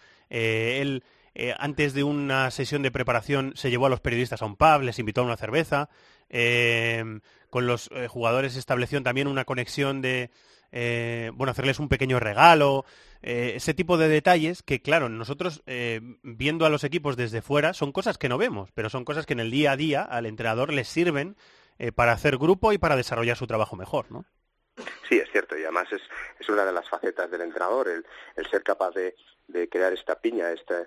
Eh, 1.34 1.54
antes 1.58 1.94
de 1.94 2.04
una 2.04 2.50
sesión 2.50 2.82
de 2.82 2.90
preparación, 2.90 3.52
se 3.56 3.70
llevó 3.70 3.86
a 3.86 3.90
los 3.90 4.00
periodistas 4.00 4.42
a 4.42 4.46
un 4.46 4.56
pub, 4.56 4.82
les 4.82 4.98
invitó 4.98 5.22
a 5.22 5.24
una 5.24 5.36
cerveza, 5.36 5.88
con 7.50 7.66
los 7.66 7.90
jugadores 8.08 8.56
establecieron 8.56 9.04
también 9.04 9.28
una 9.28 9.44
conexión 9.44 10.00
de, 10.00 10.30
bueno, 11.34 11.50
hacerles 11.50 11.78
un 11.78 11.90
pequeño 11.90 12.18
regalo, 12.20 12.86
ese 13.20 13.74
tipo 13.74 13.98
de 13.98 14.08
detalles 14.08 14.62
que, 14.62 14.80
claro, 14.80 15.10
nosotros 15.10 15.62
viendo 16.22 16.64
a 16.64 16.70
los 16.70 16.84
equipos 16.84 17.18
desde 17.18 17.42
fuera 17.42 17.74
son 17.74 17.92
cosas 17.92 18.16
que 18.16 18.30
no 18.30 18.38
vemos, 18.38 18.70
pero 18.72 18.88
son 18.88 19.04
cosas 19.04 19.26
que 19.26 19.34
en 19.34 19.40
el 19.40 19.50
día 19.50 19.72
a 19.72 19.76
día 19.76 20.02
al 20.02 20.24
entrenador 20.24 20.72
les 20.72 20.88
sirven 20.88 21.36
para 21.94 22.12
hacer 22.12 22.38
grupo 22.38 22.72
y 22.72 22.78
para 22.78 22.96
desarrollar 22.96 23.36
su 23.36 23.46
trabajo 23.46 23.76
mejor, 23.76 24.10
¿no? 24.10 24.24
Sí, 25.08 25.18
es 25.18 25.30
cierto, 25.30 25.58
y 25.58 25.62
además 25.64 25.92
es, 25.92 26.00
es 26.40 26.48
una 26.48 26.64
de 26.64 26.72
las 26.72 26.88
facetas 26.88 27.30
del 27.30 27.42
entrenador, 27.42 27.88
el, 27.88 28.06
el 28.36 28.50
ser 28.50 28.62
capaz 28.62 28.92
de, 28.92 29.14
de 29.48 29.68
crear 29.68 29.92
esta 29.92 30.18
piña, 30.18 30.50
esta, 30.50 30.86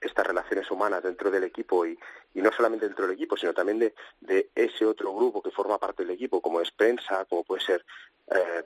estas 0.00 0.26
relaciones 0.26 0.70
humanas 0.70 1.02
dentro 1.02 1.30
del 1.30 1.44
equipo 1.44 1.86
y, 1.86 1.98
y, 2.34 2.42
no 2.42 2.52
solamente 2.52 2.86
dentro 2.86 3.06
del 3.06 3.14
equipo, 3.14 3.36
sino 3.36 3.54
también 3.54 3.78
de, 3.78 3.94
de, 4.20 4.50
ese 4.54 4.84
otro 4.84 5.14
grupo 5.14 5.42
que 5.42 5.50
forma 5.50 5.78
parte 5.78 6.02
del 6.04 6.14
equipo, 6.14 6.40
como 6.40 6.60
es 6.60 6.70
prensa, 6.70 7.24
como 7.26 7.44
puede 7.44 7.62
ser 7.62 7.84
eh, 8.30 8.64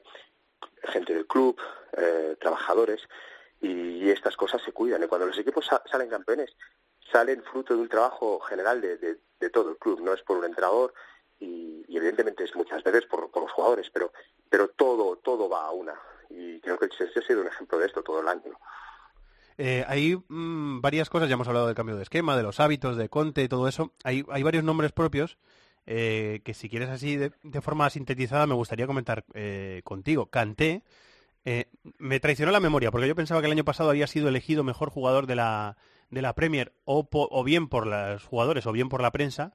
gente 0.85 1.15
del 1.15 1.27
club, 1.27 1.61
eh, 1.97 2.37
trabajadores, 2.41 3.07
y, 3.61 4.11
estas 4.11 4.37
cosas 4.37 4.61
se 4.63 4.73
cuidan. 4.73 5.03
Y 5.03 5.07
cuando 5.07 5.27
los 5.27 5.39
equipos 5.39 5.67
sa 5.67 5.83
salen 5.91 6.09
campeones, 6.09 6.57
salen 7.13 7.43
fruto 7.45 7.75
de 7.75 7.81
un 7.81 7.89
trabajo 7.89 8.41
general 8.41 8.81
de, 8.81 8.97
de, 8.97 9.19
de, 9.39 9.51
todo 9.51 9.71
el 9.71 9.77
club, 9.77 10.01
no 10.01 10.13
es 10.13 10.23
por 10.23 10.39
un 10.39 10.45
entrenador, 10.45 10.93
y, 11.39 11.85
y 11.89 11.97
evidentemente 11.97 12.45
es 12.45 12.55
muchas 12.55 12.83
veces 12.83 13.07
por, 13.07 13.31
por, 13.31 13.43
los 13.43 13.53
jugadores, 13.53 13.89
pero, 13.91 14.13
pero 14.49 14.69
todo, 14.69 15.17
todo 15.17 15.49
va 15.49 15.67
a 15.67 15.71
una. 15.71 15.95
Y 16.29 16.61
creo 16.61 16.79
que 16.79 16.87
el 16.87 16.91
Chelsea 16.91 17.23
ha 17.23 17.27
sido 17.27 17.41
un 17.41 17.49
ejemplo 17.49 17.79
de 17.79 17.87
esto 17.87 18.03
todo 18.03 18.21
el 18.21 18.29
año. 18.29 18.59
Eh, 19.63 19.85
hay 19.87 20.17
mmm, 20.17 20.81
varias 20.81 21.11
cosas, 21.11 21.29
ya 21.29 21.35
hemos 21.35 21.47
hablado 21.47 21.67
del 21.67 21.77
cambio 21.77 21.95
de 21.95 22.03
esquema, 22.03 22.35
de 22.35 22.43
los 22.43 22.61
hábitos, 22.61 22.97
de 22.97 23.11
Conte, 23.11 23.47
todo 23.47 23.69
eso. 23.69 23.93
Hay, 24.05 24.23
varios 24.23 24.65
nombres 24.65 24.91
propios 24.93 25.37
eh, 25.85 26.41
que 26.47 26.55
si 26.55 26.71
quieres 26.71 26.89
así 26.89 27.19
de, 27.19 27.31
forma 27.61 27.91
sintetizada 27.91 28.47
me 28.47 28.55
gustaría 28.55 28.87
comentar 28.87 29.27
eh, 29.35 29.83
contigo. 29.85 30.31
Canté, 30.31 30.83
me 31.99 32.21
traicionó 32.21 32.53
la 32.53 32.61
memoria 32.61 32.91
porque 32.91 33.07
yo 33.07 33.15
pensaba 33.15 33.43
que 33.43 33.49
el 33.49 33.53
año 33.53 33.65
pasado 33.65 33.91
había 33.91 34.07
sido 34.07 34.29
elegido 34.29 34.65
mejor 34.65 34.89
jugador 34.89 35.27
de 35.27 35.37
la, 35.37 35.77
de 36.09 36.23
la 36.23 36.35
Premier 36.35 36.73
o, 36.87 37.45
bien 37.45 37.69
por 37.69 37.87
los 37.87 38.25
jugadores 38.25 38.65
o 38.65 38.73
bien 38.73 38.89
por 38.89 39.03
la 39.03 39.11
prensa 39.11 39.53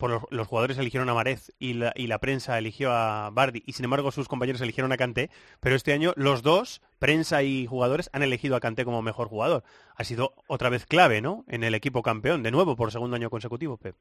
por 0.00 0.32
los, 0.32 0.48
jugadores 0.48 0.78
eligieron 0.78 1.08
a 1.08 1.14
Marez 1.14 1.52
y 1.60 1.74
la, 1.74 1.92
y 1.94 2.08
la, 2.08 2.18
prensa 2.18 2.58
eligió 2.58 2.90
a 2.90 3.30
Bardi 3.30 3.62
y 3.64 3.74
sin 3.74 3.84
embargo 3.84 4.10
sus 4.10 4.26
compañeros 4.26 4.60
eligieron 4.60 4.90
a 4.90 4.96
Kanté, 4.96 5.30
pero 5.60 5.76
este 5.76 5.92
año 5.92 6.12
los 6.16 6.42
dos, 6.42 6.82
prensa 6.98 7.44
y 7.44 7.66
jugadores, 7.66 8.10
han 8.12 8.24
elegido 8.24 8.56
a 8.56 8.60
Kanté 8.60 8.84
como 8.84 9.02
mejor 9.02 9.28
jugador. 9.28 9.62
Ha 9.94 10.02
sido 10.02 10.34
otra 10.48 10.70
vez 10.70 10.86
clave, 10.86 11.20
¿no? 11.20 11.44
En 11.46 11.62
el 11.62 11.74
equipo 11.74 12.02
campeón, 12.02 12.42
de 12.42 12.50
nuevo 12.50 12.74
por 12.74 12.90
segundo 12.90 13.14
año 13.14 13.30
consecutivo, 13.30 13.76
Pep. 13.76 13.94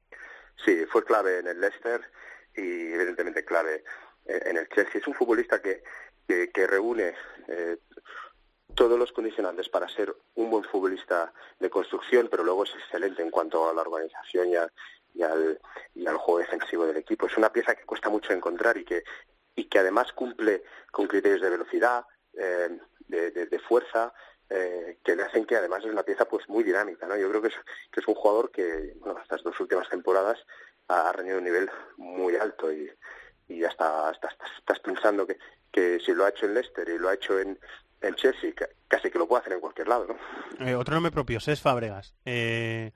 Sí, 0.65 0.85
fue 0.89 1.03
clave 1.03 1.39
en 1.39 1.47
el 1.47 1.61
Leicester 1.61 2.01
y 2.55 2.93
evidentemente 2.93 3.45
clave 3.45 3.83
en 4.25 4.57
el 4.57 4.67
Chelsea. 4.69 5.01
Es 5.01 5.07
un 5.07 5.13
futbolista 5.13 5.61
que, 5.61 5.83
que, 6.27 6.67
reúne 6.67 7.13
eh, 7.47 7.77
todos 8.75 8.97
los 8.97 9.11
condicionantes 9.11 9.67
para 9.69 9.89
ser 9.89 10.15
un 10.35 10.49
buen 10.49 10.63
futbolista 10.63 11.33
de 11.59 11.69
construcción, 11.69 12.27
pero 12.29 12.43
luego 12.43 12.63
es 12.63 12.73
excelente 12.75 13.21
en 13.21 13.31
cuanto 13.31 13.69
a 13.69 13.73
la 13.73 13.81
organización 13.81 14.49
y, 14.49 14.55
y, 15.13 15.23
al, 15.23 15.59
y 15.95 16.07
al 16.07 16.17
juego 16.17 16.39
defensivo 16.39 16.85
del 16.85 16.97
equipo. 16.97 17.27
Es 17.27 17.37
una 17.37 17.51
pieza 17.51 17.75
que 17.75 17.85
cuesta 17.85 18.09
mucho 18.09 18.33
encontrar 18.33 18.77
y 18.77 18.85
que, 18.85 19.03
y 19.55 19.65
que 19.65 19.79
además 19.79 20.11
cumple 20.13 20.63
con 20.91 21.07
criterios 21.07 21.41
de 21.41 21.49
velocidad, 21.49 22.05
eh, 22.33 22.79
de, 23.07 23.59
fuerza, 23.67 24.13
eh, 24.49 24.99
que 25.03 25.15
le 25.15 25.23
hacen 25.23 25.45
que 25.45 25.55
además 25.55 25.83
es 25.83 25.91
una 25.91 26.03
pieza 26.03 26.25
pues 26.25 26.47
muy 26.47 26.63
dinámica. 26.63 27.07
¿no? 27.07 27.17
Yo 27.17 27.29
creo 27.29 27.41
que 27.41 27.47
es, 27.49 27.55
que 27.91 27.99
es 27.99 28.07
un 28.07 28.15
jugador 28.15 28.51
que 28.51 28.93
bueno, 28.99 29.19
estas 29.21 29.43
dos 29.43 29.59
últimas 29.59 29.89
temporadas 29.89 30.39
ha, 30.87 31.11
reñido 31.11 31.37
un 31.37 31.43
nivel 31.43 31.69
muy 31.97 32.35
alto 32.35 32.71
y, 32.71 32.89
y 33.47 33.63
hasta, 33.63 34.09
hasta 34.09 34.29
estás 34.57 34.79
pensando 34.79 35.25
que, 35.25 35.37
que 35.71 35.99
si 35.99 36.13
lo 36.13 36.25
ha 36.25 36.29
hecho 36.29 36.45
en 36.45 36.53
Leicester 36.53 36.87
y 36.87 36.97
lo 36.97 37.09
ha 37.09 37.13
hecho 37.13 37.39
en, 37.39 37.59
en 38.01 38.15
Chelsea, 38.15 38.53
casi 38.87 39.09
que 39.09 39.17
lo 39.17 39.27
puede 39.27 39.41
hacer 39.41 39.53
en 39.53 39.59
cualquier 39.59 39.87
lado, 39.87 40.07
¿no? 40.07 40.65
Eh, 40.65 40.75
otro 40.75 40.93
nombre 40.93 41.11
propio, 41.11 41.39
Cés 41.39 41.61
Fábregas. 41.61 42.15
Eh, 42.25 42.91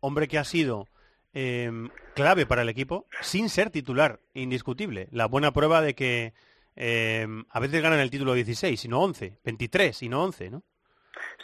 hombre 0.00 0.28
que 0.28 0.38
ha 0.38 0.44
sido 0.44 0.86
eh, 1.34 1.70
clave 2.14 2.46
para 2.46 2.62
el 2.62 2.68
equipo, 2.68 3.06
sin 3.20 3.48
ser 3.48 3.70
titular, 3.70 4.20
indiscutible. 4.34 5.08
La 5.12 5.26
buena 5.26 5.52
prueba 5.52 5.80
de 5.80 5.94
que 5.94 6.32
eh, 6.76 7.26
a 7.50 7.60
veces 7.60 7.82
ganan 7.82 8.00
el 8.00 8.10
título 8.10 8.34
16, 8.34 8.80
sino 8.80 9.00
11, 9.00 9.38
23 9.44 10.02
y 10.02 10.08
no 10.08 10.24
11, 10.24 10.50
¿no? 10.50 10.62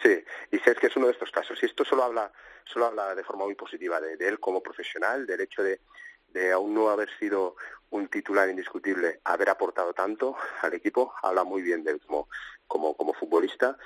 Sí, 0.03 0.23
y 0.53 0.59
sé 0.59 0.75
que 0.75 0.87
es 0.87 0.97
uno 0.97 1.07
de 1.07 1.13
estos 1.13 1.31
casos. 1.31 1.59
Y 1.63 1.67
esto 1.67 1.85
solo 1.85 2.05
habla, 2.05 2.31
solo 2.65 2.87
habla 2.87 3.15
de 3.15 3.25
forma 3.25 3.45
muy 3.45 3.55
positiva 3.55 4.01
de, 4.01 4.17
de 4.17 4.29
él 4.29 4.41
como 4.41 4.63
profesional, 4.63 5.27
del 5.27 5.41
hecho 5.41 5.63
de, 5.63 5.81
de 6.29 6.53
aún 6.53 6.75
no 6.75 6.91
haber 6.91 7.09
sido 7.19 7.57
un 7.91 8.09
titular 8.09 8.49
indiscutible, 8.49 9.21
haber 9.25 9.51
aportado 9.51 9.93
tanto 9.95 10.37
al 10.63 10.75
equipo, 10.75 11.15
habla 11.23 11.45
muy 11.45 11.63
bien 11.63 11.85
de 11.85 11.93
él 11.93 12.01
como, 12.05 12.29
como, 12.67 12.97
como 12.97 13.15
futbolista, 13.15 13.77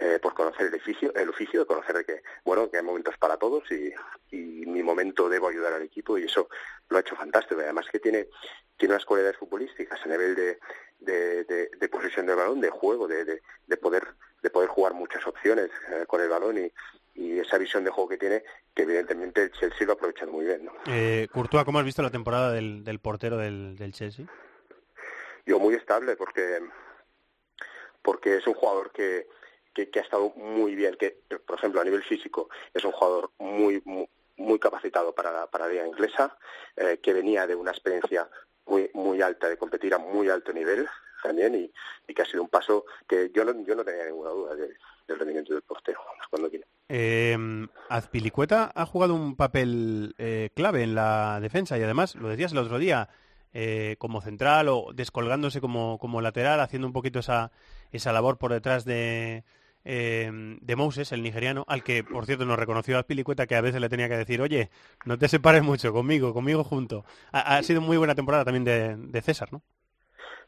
eh, 0.00 0.18
por 0.20 0.34
conocer 0.34 0.66
el 0.66 0.74
oficio, 0.74 1.14
el 1.14 1.28
oficio, 1.28 1.60
de 1.60 1.66
conocer 1.66 2.04
que, 2.04 2.22
bueno, 2.44 2.70
que 2.70 2.78
hay 2.78 2.82
momentos 2.82 3.16
para 3.18 3.36
todos 3.36 3.70
y, 3.70 3.92
y 4.30 4.66
mi 4.66 4.82
momento 4.82 5.28
debo 5.28 5.48
ayudar 5.48 5.74
al 5.74 5.82
equipo 5.82 6.18
y 6.18 6.24
eso 6.24 6.48
lo 6.88 6.96
ha 6.96 7.00
hecho 7.00 7.14
fantástico. 7.14 7.60
Además 7.60 7.86
que 7.90 8.00
tiene, 8.00 8.28
tiene 8.76 8.94
unas 8.94 9.04
cualidades 9.04 9.36
futbolísticas 9.36 10.00
a 10.02 10.08
nivel 10.08 10.34
de, 10.34 10.58
de, 10.98 11.44
de, 11.44 11.70
de 11.78 11.88
posesión 11.88 12.26
del 12.26 12.36
balón, 12.36 12.60
de 12.60 12.70
juego, 12.70 13.06
de, 13.06 13.24
de, 13.24 13.42
de 13.66 13.76
poder 13.76 14.08
de 14.42 14.50
poder 14.50 14.68
jugar 14.68 14.94
muchas 14.94 15.26
opciones 15.26 15.70
eh, 15.90 16.04
con 16.06 16.20
el 16.20 16.28
balón 16.28 16.56
y, 16.58 16.72
y 17.14 17.38
esa 17.38 17.58
visión 17.58 17.84
de 17.84 17.90
juego 17.90 18.08
que 18.08 18.16
tiene, 18.16 18.42
que 18.74 18.82
evidentemente 18.82 19.42
el 19.42 19.52
Chelsea 19.52 19.86
lo 19.86 19.92
ha 19.92 19.96
aprovechado 19.96 20.32
muy 20.32 20.46
bien. 20.46 20.64
¿no? 20.64 20.72
Eh, 20.86 21.28
Courtois, 21.32 21.64
¿cómo 21.64 21.78
has 21.78 21.84
visto 21.84 22.02
la 22.02 22.10
temporada 22.10 22.52
del, 22.52 22.84
del 22.84 23.00
portero 23.00 23.36
del, 23.36 23.76
del, 23.76 23.92
Chelsea? 23.92 24.26
Yo 25.44 25.58
muy 25.58 25.74
estable, 25.74 26.16
porque, 26.16 26.60
porque 28.02 28.36
es 28.36 28.46
un 28.46 28.54
jugador 28.54 28.90
que, 28.92 29.26
que, 29.74 29.90
que, 29.90 30.00
ha 30.00 30.02
estado 30.02 30.32
muy 30.36 30.74
bien, 30.74 30.96
que 30.96 31.18
por 31.46 31.58
ejemplo 31.58 31.80
a 31.80 31.84
nivel 31.84 32.02
físico 32.02 32.48
es 32.74 32.84
un 32.84 32.92
jugador 32.92 33.30
muy, 33.38 33.82
muy, 34.36 34.58
capacitado 34.58 35.14
para 35.14 35.32
la, 35.32 35.46
para 35.46 35.66
la 35.66 35.72
liga 35.72 35.86
inglesa, 35.86 36.36
eh, 36.76 36.98
que 37.02 37.12
venía 37.12 37.46
de 37.46 37.54
una 37.54 37.70
experiencia 37.70 38.28
muy, 38.66 38.90
muy 38.94 39.22
alta, 39.22 39.48
de 39.48 39.56
competir 39.56 39.94
a 39.94 39.98
muy 39.98 40.28
alto 40.28 40.52
nivel 40.52 40.88
también, 41.22 41.54
y, 41.54 41.72
y 42.08 42.14
que 42.14 42.22
ha 42.22 42.26
sido 42.26 42.42
un 42.42 42.48
paso 42.48 42.84
que 43.06 43.30
yo 43.34 43.44
no, 43.44 43.52
yo 43.64 43.74
no 43.74 43.84
tenía 43.84 44.06
ninguna 44.06 44.30
duda 44.30 44.54
de, 44.54 44.74
del 45.10 45.18
rendimiento 45.18 45.52
del 45.52 45.62
portero, 45.62 46.00
cuando 46.30 46.48
quiera. 46.48 46.66
Eh, 46.88 47.36
Azpilicueta 47.88 48.70
ha 48.74 48.86
jugado 48.86 49.14
un 49.14 49.36
papel 49.36 50.14
eh, 50.18 50.50
clave 50.54 50.82
en 50.82 50.94
la 50.94 51.38
defensa 51.40 51.78
y 51.78 51.82
además, 51.82 52.14
lo 52.14 52.28
decías 52.28 52.52
el 52.52 52.58
otro 52.58 52.78
día, 52.78 53.08
eh, 53.52 53.96
como 53.98 54.20
central 54.20 54.68
o 54.68 54.92
descolgándose 54.94 55.60
como, 55.60 55.98
como 55.98 56.20
lateral, 56.20 56.60
haciendo 56.60 56.86
un 56.86 56.92
poquito 56.92 57.18
esa, 57.18 57.50
esa 57.90 58.12
labor 58.12 58.38
por 58.38 58.52
detrás 58.52 58.84
de, 58.84 59.44
eh, 59.84 60.30
de 60.60 60.76
Moses, 60.76 61.12
el 61.12 61.22
nigeriano, 61.22 61.64
al 61.68 61.82
que, 61.82 62.04
por 62.04 62.26
cierto, 62.26 62.44
nos 62.44 62.58
reconoció 62.58 62.96
a 62.96 63.00
Azpilicueta 63.00 63.46
que 63.46 63.56
a 63.56 63.60
veces 63.60 63.80
le 63.80 63.88
tenía 63.88 64.08
que 64.08 64.16
decir, 64.16 64.40
oye, 64.40 64.70
no 65.04 65.18
te 65.18 65.28
separes 65.28 65.62
mucho 65.62 65.92
conmigo, 65.92 66.34
conmigo 66.34 66.64
junto. 66.64 67.04
Ha, 67.32 67.56
ha 67.56 67.62
sido 67.62 67.80
muy 67.80 67.96
buena 67.96 68.14
temporada 68.14 68.44
también 68.44 68.64
de, 68.64 68.96
de 68.96 69.22
César, 69.22 69.52
¿no? 69.52 69.62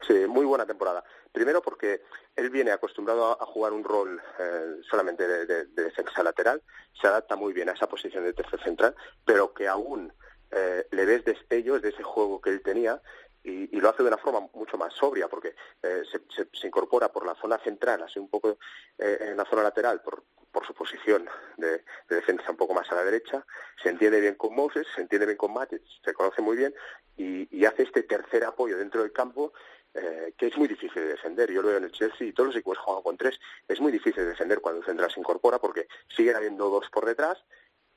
Sí, 0.06 0.26
muy 0.28 0.44
buena 0.44 0.66
temporada. 0.66 1.04
Primero 1.30 1.62
porque 1.62 2.02
él 2.36 2.50
viene 2.50 2.72
acostumbrado 2.72 3.26
a, 3.26 3.42
a 3.42 3.46
jugar 3.46 3.72
un 3.72 3.84
rol 3.84 4.20
eh, 4.38 4.80
solamente 4.90 5.26
de, 5.26 5.46
de, 5.46 5.66
de, 5.66 5.84
defensa 5.84 6.22
lateral, 6.22 6.62
se 7.00 7.06
adapta 7.06 7.36
muy 7.36 7.52
bien 7.52 7.68
a 7.68 7.72
esa 7.72 7.88
posición 7.88 8.24
de 8.24 8.32
tercer 8.32 8.62
central, 8.62 8.94
pero 9.24 9.54
que 9.54 9.68
aún 9.68 10.12
eh, 10.50 10.86
le 10.90 11.06
ves 11.06 11.24
destellos 11.24 11.80
de 11.80 11.90
ese 11.90 12.02
juego 12.02 12.40
que 12.40 12.50
él 12.50 12.62
tenía 12.62 13.00
y, 13.44 13.80
lo 13.80 13.88
hace 13.88 14.02
de 14.02 14.08
una 14.08 14.18
forma 14.18 14.48
mucho 14.54 14.78
más 14.78 14.94
sobria 14.94 15.28
porque 15.28 15.54
eh, 15.82 16.02
se, 16.10 16.46
se, 16.52 16.66
incorpora 16.66 17.10
por 17.10 17.26
la 17.26 17.34
zona 17.34 17.58
central, 17.58 18.02
así 18.02 18.18
un 18.18 18.28
poco 18.28 18.58
eh, 18.98 19.18
en 19.20 19.36
la 19.36 19.44
zona 19.44 19.62
lateral, 19.62 20.00
por, 20.00 20.22
por 20.52 20.64
su 20.66 20.74
posición 20.74 21.28
de, 21.56 21.78
de, 22.08 22.16
defensa 22.16 22.50
un 22.50 22.56
poco 22.56 22.74
más 22.74 22.90
a 22.92 22.94
la 22.94 23.04
derecha, 23.04 23.44
se 23.82 23.88
entiende 23.88 24.20
bien 24.20 24.36
con 24.36 24.54
Moses, 24.54 24.86
se 24.94 25.00
entiende 25.00 25.26
bien 25.26 25.38
con 25.38 25.52
Matic, 25.52 25.82
se 26.04 26.14
conoce 26.14 26.42
muy 26.42 26.56
bien 26.56 26.74
y, 27.16 27.64
hace 27.64 27.84
este 27.84 28.02
tercer 28.02 28.44
apoyo 28.44 28.76
dentro 28.76 29.02
del 29.02 29.12
campo 29.12 29.52
eh, 29.94 30.34
que 30.36 30.48
es 30.48 30.56
muy 30.56 30.66
difícil 30.66 31.02
de 31.02 31.08
defender. 31.08 31.50
Yo 31.52 31.62
lo 31.62 31.68
veo 31.68 31.76
en 31.76 31.84
el 31.84 31.92
Chelsea 31.92 32.26
y 32.26 32.32
todos 32.32 32.48
los 32.48 32.56
equipos 32.56 32.78
juegan 32.78 33.02
con 33.04 33.16
tres. 33.16 33.38
Es 33.68 33.80
muy 33.80 33.92
difícil 33.92 34.24
de 34.24 34.30
defender 34.30 34.60
cuando 34.60 34.80
un 34.80 34.86
central 34.86 35.10
se 35.12 35.20
incorpora 35.20 35.58
porque 35.58 35.86
siguen 36.08 36.34
habiendo 36.34 36.68
dos 36.68 36.90
por 36.90 37.06
detrás 37.06 37.44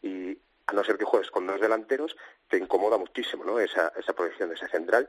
y 0.04 0.38
a 0.68 0.74
no 0.74 0.84
ser 0.84 0.98
que 0.98 1.06
juegues 1.06 1.32
con 1.32 1.46
dos 1.46 1.60
delanteros, 1.62 2.16
te 2.48 2.58
incomoda 2.58 2.98
muchísimo 2.98 3.44
¿no? 3.44 3.60
esa, 3.60 3.92
esa 3.98 4.14
proyección 4.14 4.50
de 4.50 4.56
ese 4.56 4.68
central 4.68 5.08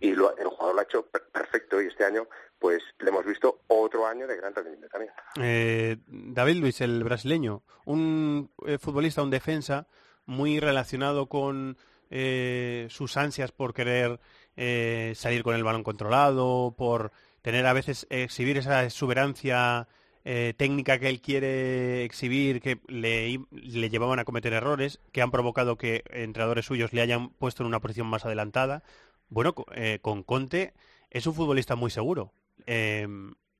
y 0.00 0.12
lo, 0.12 0.36
el 0.36 0.48
jugador 0.48 0.74
lo 0.74 0.80
ha 0.80 0.84
hecho 0.84 1.06
perfecto 1.06 1.80
y 1.80 1.86
este 1.86 2.04
año 2.04 2.26
pues 2.58 2.82
le 2.98 3.10
hemos 3.10 3.24
visto 3.24 3.60
otro 3.68 4.06
año 4.06 4.26
de 4.26 4.36
gran 4.36 4.54
rendimiento 4.54 4.88
también. 4.88 5.12
Eh, 5.40 5.96
David 6.06 6.56
Luis, 6.56 6.80
el 6.80 7.04
brasileño, 7.04 7.62
un 7.84 8.50
eh, 8.66 8.78
futbolista, 8.78 9.22
un 9.22 9.30
defensa 9.30 9.86
muy 10.26 10.58
relacionado 10.58 11.26
con 11.26 11.76
eh, 12.10 12.86
sus 12.90 13.16
ansias 13.16 13.52
por 13.52 13.74
querer 13.74 14.20
eh, 14.56 15.12
salir 15.16 15.42
con 15.42 15.54
el 15.54 15.64
balón 15.64 15.82
controlado, 15.82 16.74
por 16.76 17.12
tener 17.42 17.66
a 17.66 17.72
veces 17.72 18.06
exhibir 18.10 18.58
esa 18.58 18.84
exuberancia 18.84 19.88
eh, 20.28 20.54
técnica 20.56 20.98
que 20.98 21.08
él 21.08 21.20
quiere 21.20 22.02
exhibir, 22.02 22.60
que 22.60 22.80
le, 22.88 23.38
le, 23.52 23.88
llevaban 23.88 24.18
a 24.18 24.24
cometer 24.24 24.52
errores, 24.52 24.98
que 25.12 25.22
han 25.22 25.30
provocado 25.30 25.78
que 25.78 26.02
entrenadores 26.10 26.66
suyos 26.66 26.92
le 26.92 27.00
hayan 27.00 27.30
puesto 27.30 27.62
en 27.62 27.68
una 27.68 27.78
posición 27.78 28.08
más 28.08 28.24
adelantada. 28.24 28.82
Bueno, 29.28 29.54
eh, 29.76 30.00
con 30.02 30.24
Conte 30.24 30.74
es 31.10 31.28
un 31.28 31.34
futbolista 31.34 31.76
muy 31.76 31.92
seguro. 31.92 32.32
Eh, 32.66 33.06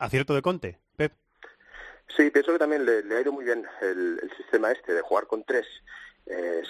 ¿Acierto 0.00 0.34
de 0.34 0.42
Conte, 0.42 0.80
Pep? 0.96 1.12
Sí, 2.16 2.30
pienso 2.30 2.52
que 2.52 2.58
también 2.58 2.84
le, 2.84 3.14
ha 3.14 3.20
ido 3.20 3.30
muy 3.30 3.44
bien 3.44 3.64
el, 3.80 4.18
el, 4.20 4.36
sistema 4.36 4.72
este 4.72 4.92
de 4.92 5.02
jugar 5.02 5.28
con 5.28 5.44
tres, 5.44 5.66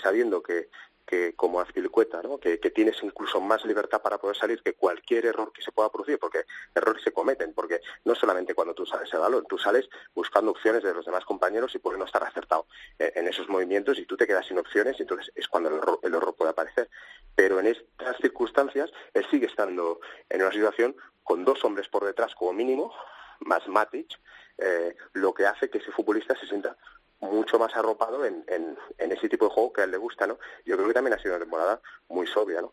sabiendo 0.02 0.42
que, 0.42 0.68
que 1.06 1.34
como 1.34 1.60
Azpilicueta, 1.60 2.20
¿no? 2.22 2.38
Que, 2.38 2.58
tienes 2.58 3.02
incluso 3.02 3.40
más 3.40 3.64
libertad 3.64 4.02
para 4.02 4.18
poder 4.18 4.36
salir 4.36 4.62
que 4.62 4.75
cualquier 4.75 5.26
error 5.26 5.52
que 5.52 5.62
se 5.62 5.72
pueda 5.72 5.90
producir, 5.90 6.18
porque 6.18 6.44
errores 6.75 7.02
se 7.02 7.12
cometen, 7.12 7.54
porque 7.54 7.80
no 8.04 8.14
solamente 8.14 8.54
cuando 8.54 8.75
tú 8.75 8.84
sales 8.84 9.12
el 9.14 9.20
balón, 9.20 9.46
tú 9.48 9.56
sales 9.56 9.88
buscando 10.14 10.50
opciones 10.50 10.82
de 10.82 10.92
los 10.92 11.06
demás 11.06 11.25
compañeros 11.25 11.75
y 11.75 11.78
puede 11.78 11.96
no 11.96 12.04
estar 12.04 12.22
acertado 12.25 12.66
en, 12.98 13.26
esos 13.28 13.48
movimientos 13.48 13.98
y 13.98 14.04
tú 14.04 14.16
te 14.16 14.26
quedas 14.26 14.46
sin 14.46 14.58
opciones 14.58 14.96
y 14.98 15.02
entonces 15.02 15.32
es 15.34 15.48
cuando 15.48 15.70
el 15.70 15.76
error, 15.76 16.00
el 16.02 16.14
error 16.14 16.34
puede 16.34 16.50
aparecer. 16.50 16.90
Pero 17.34 17.60
en 17.60 17.66
estas 17.68 18.16
circunstancias 18.20 18.90
él 19.14 19.26
sigue 19.30 19.46
estando 19.46 20.00
en 20.28 20.42
una 20.42 20.52
situación 20.52 20.96
con 21.22 21.44
dos 21.44 21.64
hombres 21.64 21.88
por 21.88 22.04
detrás 22.04 22.34
como 22.34 22.52
mínimo, 22.52 22.92
más 23.40 23.66
Matic, 23.68 24.18
eh, 24.58 24.96
lo 25.12 25.34
que 25.34 25.46
hace 25.46 25.68
que 25.68 25.78
ese 25.78 25.92
futbolista 25.92 26.34
se 26.38 26.46
sienta 26.46 26.76
mucho 27.20 27.58
más 27.58 27.75
arropado 27.75 28.25
en, 28.25 28.44
en, 28.49 29.12
ese 29.12 29.28
tipo 29.28 29.46
de 29.46 29.54
juego 29.54 29.73
que 29.73 29.80
a 29.80 29.85
él 29.85 29.90
le 29.90 29.96
gusta, 29.96 30.26
¿no? 30.26 30.38
Yo 30.64 30.76
creo 30.76 30.88
que 30.88 30.94
también 30.94 31.14
ha 31.14 31.18
sido 31.18 31.35
una 31.35 31.44
temporada 31.44 31.80
muy 32.08 32.26
sobria, 32.26 32.61
¿no? 32.61 32.73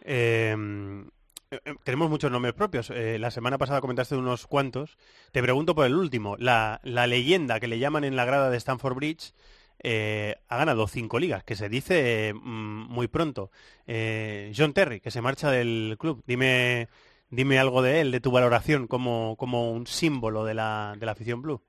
Em, 0.00 1.08
eh, 1.50 1.60
tenemos 1.84 2.10
muchos 2.10 2.30
nombres 2.30 2.54
propios. 2.54 2.90
Eh, 2.90 3.18
la 3.18 3.30
semana 3.30 3.58
pasada 3.58 3.80
comentaste 3.80 4.16
unos 4.16 4.46
cuantos. 4.46 4.96
Te 5.32 5.42
pregunto 5.42 5.74
por 5.74 5.86
el 5.86 5.94
último. 5.94 6.36
La, 6.38 6.80
la 6.82 7.06
leyenda 7.06 7.60
que 7.60 7.68
le 7.68 7.78
llaman 7.78 8.04
en 8.04 8.16
la 8.16 8.24
grada 8.24 8.50
de 8.50 8.56
Stanford 8.56 8.94
Bridge 8.94 9.32
eh, 9.80 10.36
ha 10.48 10.56
ganado 10.56 10.88
cinco 10.88 11.18
ligas, 11.18 11.44
que 11.44 11.54
se 11.54 11.68
dice 11.68 12.32
mm, 12.34 12.88
muy 12.88 13.06
pronto. 13.08 13.50
John 13.86 14.72
Terry, 14.72 15.00
que 15.00 15.10
se 15.10 15.20
marcha 15.20 15.50
del 15.50 15.96
club. 15.98 16.22
Dime, 16.26 16.88
dime 17.30 17.58
algo 17.58 17.82
de 17.82 18.00
él, 18.00 18.10
de 18.10 18.20
tu 18.20 18.30
valoración 18.30 18.86
como, 18.86 19.36
como 19.36 19.70
un 19.70 19.86
símbolo 19.86 20.44
de 20.44 20.54
la, 20.54 20.94
de 20.98 21.06
la 21.06 21.12
afición 21.12 21.42
blue. 21.42 21.62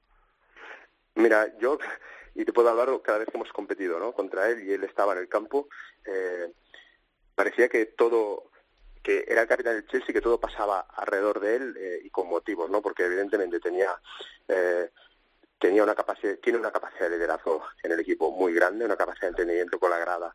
Mira, 1.16 1.58
yo, 1.60 1.78
y 2.36 2.46
te 2.46 2.54
puedo 2.54 2.70
hablar 2.70 2.90
cada 3.02 3.20
vez 3.20 3.28
que 3.28 3.38
hemos 3.38 3.52
competido 3.52 4.00
¿no? 4.00 4.14
contra 4.14 4.50
él 4.50 4.64
y 4.64 4.74
él 4.74 4.84
estaba 4.84 5.14
en 5.14 5.20
el 5.20 5.30
campo, 5.30 5.68
eh, 6.06 6.52
parecía 7.36 7.70
que 7.70 7.86
todo, 7.88 8.52
que 9.04 9.26
era 9.28 9.42
el 9.42 9.48
capitán 9.48 9.76
del 9.76 9.88
Chelsea, 9.88 10.14
que 10.14 10.22
todo 10.22 10.40
pasaba 10.40 10.82
alrededor 10.96 11.40
de 11.40 11.56
él 11.56 11.78
eh, 11.78 12.00
y 12.04 12.10
con 12.10 12.28
motivos, 12.28 12.70
¿no? 12.70 12.82
Porque 12.82 13.06
evidentemente 13.06 13.60
tenía 13.60 14.00
eh, 14.48 14.90
tenía 15.60 15.84
una 15.84 15.94
capacidad, 15.94 16.38
tiene 16.40 16.58
una 16.58 16.72
capacidad 16.72 17.10
de 17.10 17.18
liderazgo 17.18 17.64
en 17.84 17.92
el 17.92 18.00
equipo 18.00 18.32
muy 18.32 18.54
grande, 18.54 18.86
una 18.86 18.96
capacidad 18.96 19.24
de 19.24 19.42
entendimiento 19.42 19.78
con 19.78 19.92
la 19.92 20.00
grada, 20.00 20.34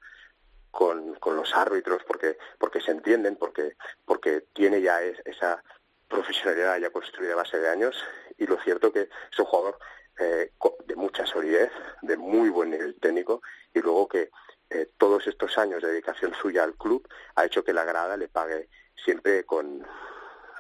con, 0.71 1.15
con 1.15 1.37
los 1.37 1.55
árbitros, 1.55 2.03
porque 2.07 2.37
porque 2.59 2.81
se 2.81 2.91
entienden, 2.91 3.37
porque 3.37 3.77
porque 4.05 4.43
tiene 4.53 4.81
ya 4.83 5.03
esa 5.03 5.63
profesionalidad 6.09 6.79
ya 6.79 6.91
construida 6.91 7.33
a 7.33 7.37
base 7.37 7.59
de 7.59 7.69
años 7.69 7.97
y 8.39 8.47
lo 8.47 8.61
cierto 8.61 8.93
que 8.93 9.09
es 9.33 9.39
un 9.39 9.47
jugador 9.47 9.79
eh, 10.19 10.51
de 10.87 10.97
mucha 10.97 11.27
solidez, 11.27 11.71
de 12.03 12.17
muy 12.17 12.49
buen 12.49 12.71
nivel 12.71 12.95
técnico 13.01 13.43
y 13.73 13.81
luego 13.81 14.09
que 14.09 14.31
eh, 14.71 14.89
todos 14.97 15.27
estos 15.27 15.57
años 15.59 15.83
de 15.83 15.89
dedicación 15.89 16.33
suya 16.35 16.65
al 16.65 16.75
club 16.75 17.07
ha 17.35 17.45
hecho 17.45 17.65
que 17.65 17.73
la 17.73 17.85
grada 17.85 18.17
le 18.17 18.29
pague 18.29 18.69
siempre 18.97 19.45
con, 19.45 19.87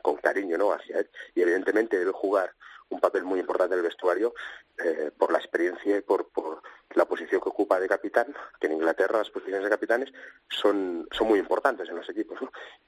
con 0.02 0.16
cariño 0.16 0.58
¿no? 0.58 0.72
hacia 0.72 0.98
él 0.98 1.10
y 1.34 1.42
evidentemente 1.42 1.98
debe 1.98 2.12
jugar 2.12 2.54
un 2.90 3.00
papel 3.00 3.24
muy 3.24 3.40
importante 3.40 3.74
en 3.74 3.80
el 3.80 3.86
vestuario 3.86 4.34
eh, 4.78 5.10
por 5.16 5.32
la 5.32 5.38
experiencia 5.38 5.96
y 5.96 6.00
por, 6.00 6.28
por 6.28 6.62
la 6.90 7.06
posición 7.06 7.40
que 7.40 7.48
ocupa 7.48 7.80
de 7.80 7.88
capitán, 7.88 8.34
que 8.60 8.66
en 8.66 8.74
Inglaterra 8.74 9.18
las 9.18 9.30
posiciones 9.30 9.64
de 9.64 9.70
capitanes 9.70 10.12
son, 10.48 11.08
son 11.10 11.28
muy 11.28 11.38
importantes 11.38 11.88
en 11.88 11.96
los 11.96 12.08
equipos. 12.08 12.38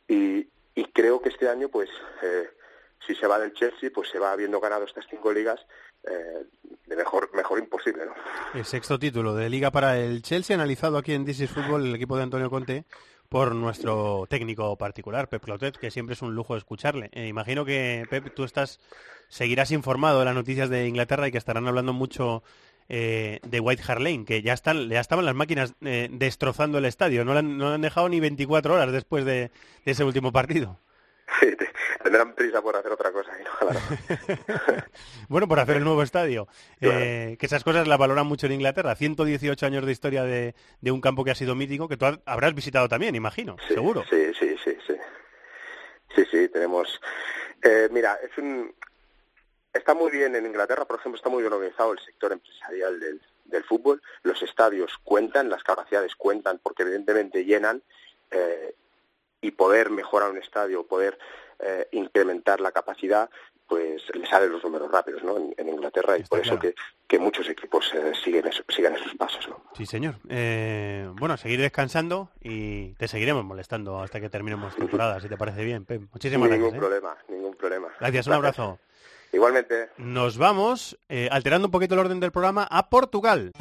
Y, 0.07 0.49
y 0.75 0.85
creo 0.93 1.21
que 1.21 1.31
este 1.31 1.49
año 1.49 1.69
pues 1.69 1.89
eh, 2.23 2.51
si 3.07 3.15
se 3.15 3.27
va 3.27 3.39
del 3.39 3.53
Chelsea, 3.53 3.91
pues 3.95 4.09
se 4.09 4.19
va 4.19 4.33
habiendo 4.33 4.61
ganado 4.61 4.85
estas 4.85 5.07
cinco 5.09 5.33
ligas 5.33 5.65
eh, 6.07 6.47
de 6.87 6.97
mejor, 6.97 7.31
mejor 7.35 7.59
imposible. 7.59 8.07
¿no? 8.07 8.13
El 8.55 8.65
sexto 8.65 8.99
título 8.99 9.35
de 9.35 9.51
liga 9.51 9.71
para 9.71 9.99
el 9.99 10.23
Chelsea, 10.23 10.55
analizado 10.55 10.99
aquí 10.99 11.13
en 11.13 11.29
is 11.29 11.51
Football, 11.51 11.87
el 11.87 11.95
equipo 11.95 12.17
de 12.17 12.23
Antonio 12.23 12.51
Conte, 12.51 12.85
por 13.29 13.55
nuestro 13.55 14.27
técnico 14.29 14.77
particular, 14.77 15.29
Pep 15.29 15.43
Clotet, 15.43 15.77
que 15.77 15.91
siempre 15.91 16.15
es 16.15 16.23
un 16.23 16.35
lujo 16.35 16.57
escucharle. 16.57 17.11
Eh, 17.13 17.27
imagino 17.27 17.65
que, 17.65 18.07
Pep, 18.09 18.33
tú 18.35 18.45
estás 18.45 18.79
seguirás 19.29 19.73
informado 19.73 20.21
de 20.21 20.25
las 20.25 20.35
noticias 20.35 20.71
de 20.71 20.87
Inglaterra 20.87 21.27
y 21.27 21.33
que 21.33 21.39
estarán 21.39 21.67
hablando 21.67 21.93
mucho 21.93 22.45
eh, 22.89 23.41
de 23.43 23.59
White 23.59 23.83
Hart 23.87 24.01
Lane, 24.01 24.25
que 24.25 24.43
ya 24.43 24.53
están 24.53 24.89
ya 24.89 25.01
estaban 25.01 25.25
las 25.25 25.35
máquinas 25.35 25.75
destrozando 25.81 26.79
el 26.79 26.85
estadio, 26.85 27.25
no 27.25 27.35
no 27.43 27.69
le 27.69 27.75
han 27.75 27.83
dejado 27.83 28.09
ni 28.09 28.21
24 28.21 28.75
horas 28.75 28.93
después 28.93 29.25
de 29.25 29.51
ese 29.85 30.05
último 30.05 30.31
partido. 30.31 30.79
Sí, 31.41 31.49
tendrán 32.07 32.35
prisa 32.35 32.63
por 32.63 32.77
hacer 32.77 32.93
otra 32.93 33.11
cosa. 33.11 33.33
bueno, 35.29 35.49
por 35.49 35.59
hacer 35.59 35.79
el 35.79 35.85
nuevo 35.85 36.03
estadio. 36.03 36.47
Eh, 36.81 37.37
que 37.41 37.47
esas 37.47 37.65
cosas 37.65 37.89
las 37.89 37.99
valoran 37.99 38.27
mucho 38.27 38.47
en 38.47 38.53
Inglaterra. 38.53 38.95
118 38.95 39.67
años 39.67 39.85
de 39.85 39.93
historia 39.93 40.23
de, 40.23 40.55
un 40.85 41.01
campo 41.01 41.25
que 41.25 41.33
ha 41.33 41.35
sido 41.35 41.55
mítico, 41.55 41.89
que 41.89 41.97
tú 41.97 42.07
habrás 42.25 42.55
visitado 42.55 42.89
también, 42.89 43.15
imagino, 43.17 43.57
seguro. 43.67 44.05
Sí, 44.09 44.33
sí, 44.39 44.57
sí, 44.63 44.77
sí. 44.87 44.95
Sí, 46.15 46.25
sí, 46.31 46.49
tenemos... 46.49 47.01
Eh, 47.63 47.89
mira, 47.91 48.19
es 48.23 48.37
un... 48.39 48.73
Está 49.73 49.95
muy 49.95 50.13
bien 50.13 50.37
en 50.37 50.47
Inglaterra, 50.47 50.85
por 50.85 51.01
ejemplo, 51.01 51.17
está 51.17 51.29
muy 51.29 51.43
bien 51.43 51.53
organizado 51.53 51.93
el 51.93 51.99
sector 51.99 52.31
empresarial 52.31 53.01
del, 53.01 53.21
del 53.47 53.65
fútbol. 53.65 54.01
Los 54.23 54.41
estadios 54.43 54.93
cuentan, 55.03 55.49
las 55.49 55.65
capacidades 55.65 56.15
cuentan, 56.15 56.61
porque 56.63 56.85
evidentemente 56.85 57.45
llenan. 57.45 57.83
Eh, 58.31 58.75
y 59.41 59.51
poder 59.53 59.91
mejorar 59.91 60.31
un 60.31 60.39
estadio, 60.39 60.87
poder 60.87 61.19
eh, 61.59 61.89
incrementar 61.93 62.61
la 62.61 62.73
capacidad, 62.73 63.31
pues 63.67 64.03
le 64.15 64.27
salen 64.27 64.53
los 64.53 64.63
números 64.63 64.91
rápidos 64.91 65.23
¿no? 65.25 65.37
en, 65.37 65.69
Inglaterra 65.69 66.17
y 66.19 66.23
por 66.23 66.41
eso 66.41 66.59
que, 66.59 66.75
que, 67.07 67.19
muchos 67.19 67.49
equipos 67.49 67.93
eh, 67.95 68.13
siguen, 68.23 68.45
sigan 68.69 68.95
esos 68.95 69.15
pasos. 69.15 69.49
¿no? 69.49 69.63
Sí, 69.77 69.87
señor. 69.87 70.17
Eh, 70.29 71.09
bueno, 71.15 71.37
seguir 71.37 71.61
descansando 71.61 72.31
y 72.41 72.93
te 72.95 73.09
seguiremos 73.09 73.45
molestando 73.45 74.01
hasta 74.01 74.21
que 74.21 74.29
terminemos 74.29 74.77
temporada, 74.77 75.21
si 75.21 75.29
te 75.29 75.37
parece 75.37 75.65
bien. 75.65 75.85
Pep. 75.85 76.03
Muchísimas 76.13 76.51
ningún 76.51 76.71
gracias. 76.71 76.73
Ningún 76.73 76.89
problema, 76.89 77.17
ningún 77.29 77.55
problema. 77.57 77.89
Gracias, 77.99 78.27
un 78.27 78.33
abrazo. 78.35 78.79
Igualmente. 79.33 79.91
Nos 79.99 80.39
vamos, 80.39 80.99
alterando 81.31 81.69
un 81.69 81.73
poquito 81.73 81.95
el 81.95 82.01
orden 82.01 82.21
del 82.21 82.33
programa, 82.33 82.67
a 82.71 82.89
Portugal. 82.89 83.53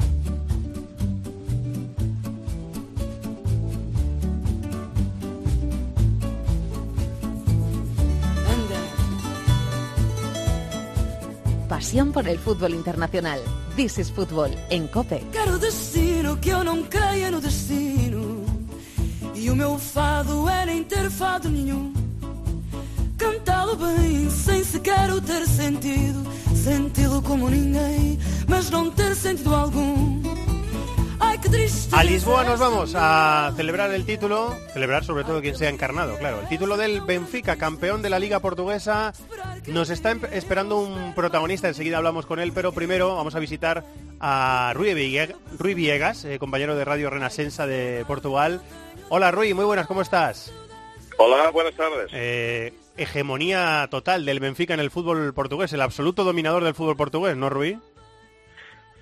Pasión 11.76 12.10
por 12.10 12.26
el 12.26 12.38
fútbol 12.38 12.72
internacional. 12.72 13.38
This 13.76 13.98
is 13.98 14.10
Fútbol 14.10 14.50
en 14.70 14.88
COPE. 14.88 15.22
Quero 15.30 15.58
destino 15.58 16.40
que 16.40 16.48
eu 16.48 16.64
não 16.64 16.82
creia 16.84 17.30
no 17.30 17.38
destino. 17.38 18.46
E 19.34 19.50
o 19.50 19.54
meu 19.54 19.78
fado 19.78 20.48
é 20.48 20.64
nem 20.64 20.82
ter 20.84 21.10
fado 21.10 21.50
nenhum. 21.50 21.92
Cantá-lo 23.18 23.76
bem, 23.76 24.30
sem 24.30 24.64
sequer 24.64 25.12
o 25.12 25.20
ter 25.20 25.46
sentido. 25.46 26.26
Senti-lo 26.54 27.20
como 27.20 27.50
ninguém, 27.50 28.18
mas 28.48 28.70
não 28.70 28.90
ter 28.90 29.14
sentido 29.14 29.54
algum. 29.54 30.22
A 31.92 32.02
Lisboa 32.02 32.42
nos 32.42 32.58
vamos 32.58 32.94
a 32.96 33.52
celebrar 33.56 33.92
el 33.92 34.04
título, 34.04 34.56
celebrar 34.72 35.04
sobre 35.04 35.22
todo 35.22 35.40
quien 35.40 35.54
sea 35.54 35.70
encarnado, 35.70 36.18
claro. 36.18 36.40
El 36.40 36.48
título 36.48 36.76
del 36.76 37.02
Benfica, 37.02 37.56
campeón 37.56 38.02
de 38.02 38.10
la 38.10 38.18
Liga 38.18 38.40
Portuguesa. 38.40 39.12
Nos 39.68 39.90
está 39.90 40.12
esperando 40.32 40.78
un 40.78 41.14
protagonista, 41.14 41.68
enseguida 41.68 41.98
hablamos 41.98 42.26
con 42.26 42.40
él, 42.40 42.52
pero 42.52 42.72
primero 42.72 43.14
vamos 43.14 43.36
a 43.36 43.38
visitar 43.38 43.84
a 44.18 44.72
Rui 44.74 44.94
Viegas, 45.74 46.24
eh, 46.24 46.40
compañero 46.40 46.74
de 46.74 46.84
Radio 46.84 47.10
Renascença 47.10 47.66
de 47.66 48.04
Portugal. 48.06 48.60
Hola 49.08 49.30
Rui, 49.30 49.54
muy 49.54 49.64
buenas, 49.64 49.86
¿cómo 49.86 50.02
estás? 50.02 50.52
Hola, 51.18 51.50
buenas 51.50 51.74
tardes. 51.74 52.10
Eh, 52.12 52.74
hegemonía 52.96 53.86
total 53.88 54.24
del 54.24 54.40
Benfica 54.40 54.74
en 54.74 54.80
el 54.80 54.90
fútbol 54.90 55.32
portugués, 55.32 55.72
el 55.72 55.82
absoluto 55.82 56.24
dominador 56.24 56.64
del 56.64 56.74
fútbol 56.74 56.96
portugués, 56.96 57.36
¿no, 57.36 57.48
Rui? 57.50 57.78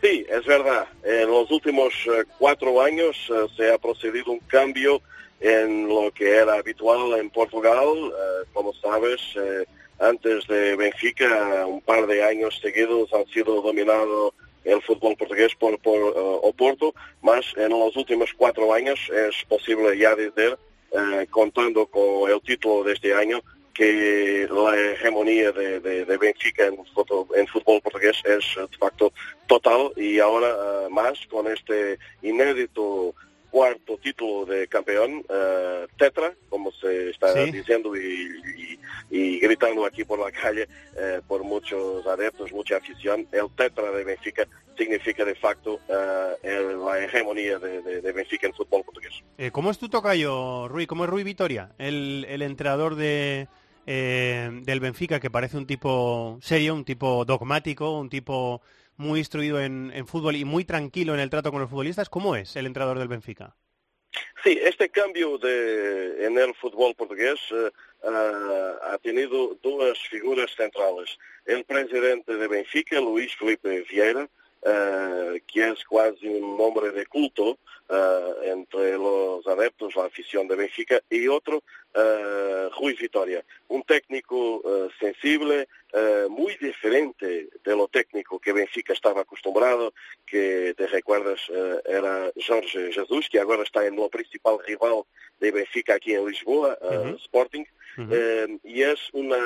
Sí, 0.05 0.27
es 0.29 0.45
verdad. 0.45 0.87
En 1.03 1.31
los 1.31 1.51
últimos 1.51 1.95
eh, 2.05 2.25
cuatro 2.39 2.83
años 2.83 3.17
eh, 3.31 3.47
se 3.57 3.73
ha 3.73 3.79
procedido 3.79 4.33
un 4.33 4.39
cambio 4.41 5.01
en 5.41 5.89
lo 5.89 6.13
que 6.13 6.29
era 6.29 6.59
habitual 6.59 7.19
en 7.19 7.31
Portugal. 7.31 7.87
Eh, 7.87 8.47
como 8.53 8.75
sabes, 8.75 9.19
antes 9.99 10.47
de 10.47 10.77
Benfica, 10.77 11.65
un 11.67 11.81
par 11.81 12.07
de 12.07 12.23
años 12.23 12.61
seguidos 12.61 13.15
han 13.15 13.25
sido 13.29 13.63
dominado 13.63 14.35
el 14.65 14.83
fútbol 14.83 15.17
portugués 15.17 15.55
por, 15.59 15.79
por 15.79 15.99
Oporto, 16.43 16.95
más 17.23 17.47
en 17.57 17.71
los 17.71 17.97
últimos 17.97 18.29
cuatro 18.37 18.75
años 18.75 19.01
es 19.11 19.43
posible 19.49 19.97
ya 19.97 20.15
decir, 20.15 20.59
contando 21.31 21.87
con 21.87 22.31
el 22.31 22.43
título 22.43 22.85
de 22.85 22.93
este 22.93 23.15
año, 23.15 23.41
que 23.75 24.49
la 24.51 24.77
hegemonía 24.93 25.51
de, 25.53 25.81
de, 25.81 26.05
de 26.05 26.17
Benfica 26.17 26.67
en, 26.67 26.77
fútbol, 26.87 27.27
en 27.37 27.47
fútbol 27.49 27.81
portugués 27.83 28.17
es 28.25 28.45
de 28.71 28.77
facto 28.79 29.13
total 29.49 29.91
y 29.97 30.21
ahora 30.21 30.87
uh, 30.87 30.91
más 30.91 31.19
con 31.29 31.49
este 31.49 31.99
inédito 32.23 33.15
cuarto 33.51 33.97
título 33.99 34.47
de 34.47 34.67
campeón, 34.67 35.25
uh, 35.29 35.87
tetra, 35.97 36.35
como 36.49 36.73
se 36.73 37.11
está 37.11 37.33
Sí. 37.35 37.51
diciendo 37.53 37.95
y, 37.97 38.01
y- 38.01 38.79
y 39.11 39.39
gritando 39.39 39.85
aquí 39.85 40.03
por 40.03 40.19
la 40.19 40.33
calle 40.33 40.67
uh, 40.95 41.23
por 41.27 41.45
muchos 41.45 42.05
adeptos, 42.07 42.53
mucha 42.53 42.79
afición, 42.79 43.29
el 43.33 43.49
tetra 43.57 43.91
de 43.93 44.03
Benfica 44.03 44.47
significa 44.77 45.25
de 45.25 45.37
facto 45.37 45.75
uh, 45.89 46.35
el- 46.43 46.81
la 46.85 47.05
hegemonía 47.05 47.59
de, 47.61 47.81
de- 47.83 48.01
de 48.01 48.13
Benfica 48.13 48.49
en 48.49 48.55
fútbol 48.55 48.83
portugués. 48.85 49.13
Eh, 49.39 49.51
¿Cómo 49.53 49.71
es 49.71 49.79
tu 49.79 49.89
tocayo, 49.89 50.67
Rui? 50.69 50.87
¿Cómo 50.87 51.05
es 51.05 51.11
Rui 51.11 51.23
Vitoria? 51.23 51.71
El, 51.79 52.27
el 52.29 52.43
entrenador 52.43 52.97
de, 52.97 53.47
eh, 53.87 54.51
del 54.63 54.81
Benfica, 54.81 55.21
que 55.21 55.31
parece 55.31 55.57
un 55.57 55.67
tipo 55.67 56.39
serio, 56.43 56.75
un 56.75 56.85
tipo 56.85 57.25
dogmático, 57.25 57.99
un 57.99 58.09
tipo 58.09 58.63
muy 58.97 59.19
instruido 59.19 59.61
en, 59.61 60.07
fútbol 60.07 60.37
y 60.37 60.45
muy 60.45 60.65
tranquilo 60.65 61.15
en 61.15 61.21
el 61.21 61.31
trato 61.31 61.51
con 61.51 61.61
los 61.61 61.71
futbolistas. 61.71 62.09
¿Cómo 62.09 62.37
es 62.37 62.57
el 62.57 62.67
entrenador 62.67 62.99
del 62.99 63.09
Benfica? 63.09 63.57
Sí, 64.45 64.59
este 64.63 64.89
cambio 64.91 65.39
de, 65.39 66.27
en 66.27 66.39
el 66.39 66.55
fútbol 66.55 66.95
portugués 66.95 67.41
eh, 67.51 67.71
ah, 68.05 68.93
ha 68.93 68.99
tenido 68.99 69.57
dos 69.63 69.99
figuras 70.09 70.55
centrales. 70.55 71.19
El 71.45 71.65
presidente 71.65 72.37
de 72.37 72.47
Benfica, 72.47 73.01
Luís 73.01 73.35
Felipe 73.35 73.85
Vieira, 73.91 74.29
eh, 74.67 75.43
que 75.47 75.69
es 75.69 75.85
casi 75.85 76.27
un 76.27 76.59
hombre 76.59 76.91
de 76.91 77.05
culto 77.07 77.59
eh, 77.89 78.35
entre 78.45 78.97
los 78.97 79.47
adeptos, 79.47 79.95
la 79.95 80.07
afición 80.07 80.49
de 80.49 80.57
Benfica, 80.57 81.03
y 81.11 81.29
otro, 81.29 81.63
eh, 81.95 82.69
Rui 82.79 82.95
Vitória, 82.95 83.45
un 83.69 83.83
técnico 83.83 84.63
sensible, 84.99 85.69
eh, 85.97 86.27
muy 86.29 86.57
diferente 86.57 87.49
de 87.63 87.77
lo 87.77 87.87
técnico 87.87 88.41
que 88.41 88.53
Benfica 88.53 88.93
estaba 88.93 89.21
acostumbrado, 89.21 89.95
que 90.27 90.75
te 90.77 90.89
recuerdas 90.89 91.41
eh, 91.49 91.81
era 91.85 92.33
Jorge 92.45 92.93
Jesus, 92.93 93.29
que 93.31 93.39
agora 93.39 93.63
está 93.63 93.87
en 93.87 93.95
lo 93.95 94.09
principal 94.09 94.59
rival 94.67 95.05
de 95.39 95.53
Benfica 95.53 95.95
aquí 95.95 96.13
en 96.13 96.27
Lisboa, 96.27 96.77
eh, 96.83 96.99
Ujú. 96.99 97.19
Sporting, 97.97 98.09
eh, 98.13 98.59
y 98.65 98.83
es 98.83 98.99
una, 99.13 99.37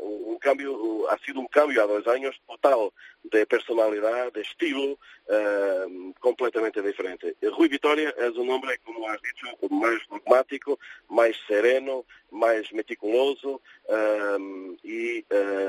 un 0.00 0.38
cambio, 0.38 1.08
ha 1.10 1.18
sido 1.18 1.40
un 1.40 1.46
cambio 1.46 1.82
a 1.82 1.86
dos 1.86 2.06
años 2.08 2.34
total 2.46 2.90
de 3.22 3.46
personalidad, 3.46 4.32
de 4.32 4.40
estilo, 4.42 4.98
eh, 5.28 6.12
completamente 6.20 6.80
diferente. 6.80 7.36
Rui 7.42 7.68
Vitória 7.68 8.14
es 8.18 8.30
un 8.36 8.48
hombre, 8.50 8.78
como 8.84 9.08
has 9.08 9.20
dicho, 9.22 9.46
más 9.70 9.98
dogmático, 10.08 10.78
más 11.08 11.30
sereno, 11.46 12.04
más 12.30 12.72
meticuloso 12.72 13.60
eh, 13.88 14.76
y 14.82 15.24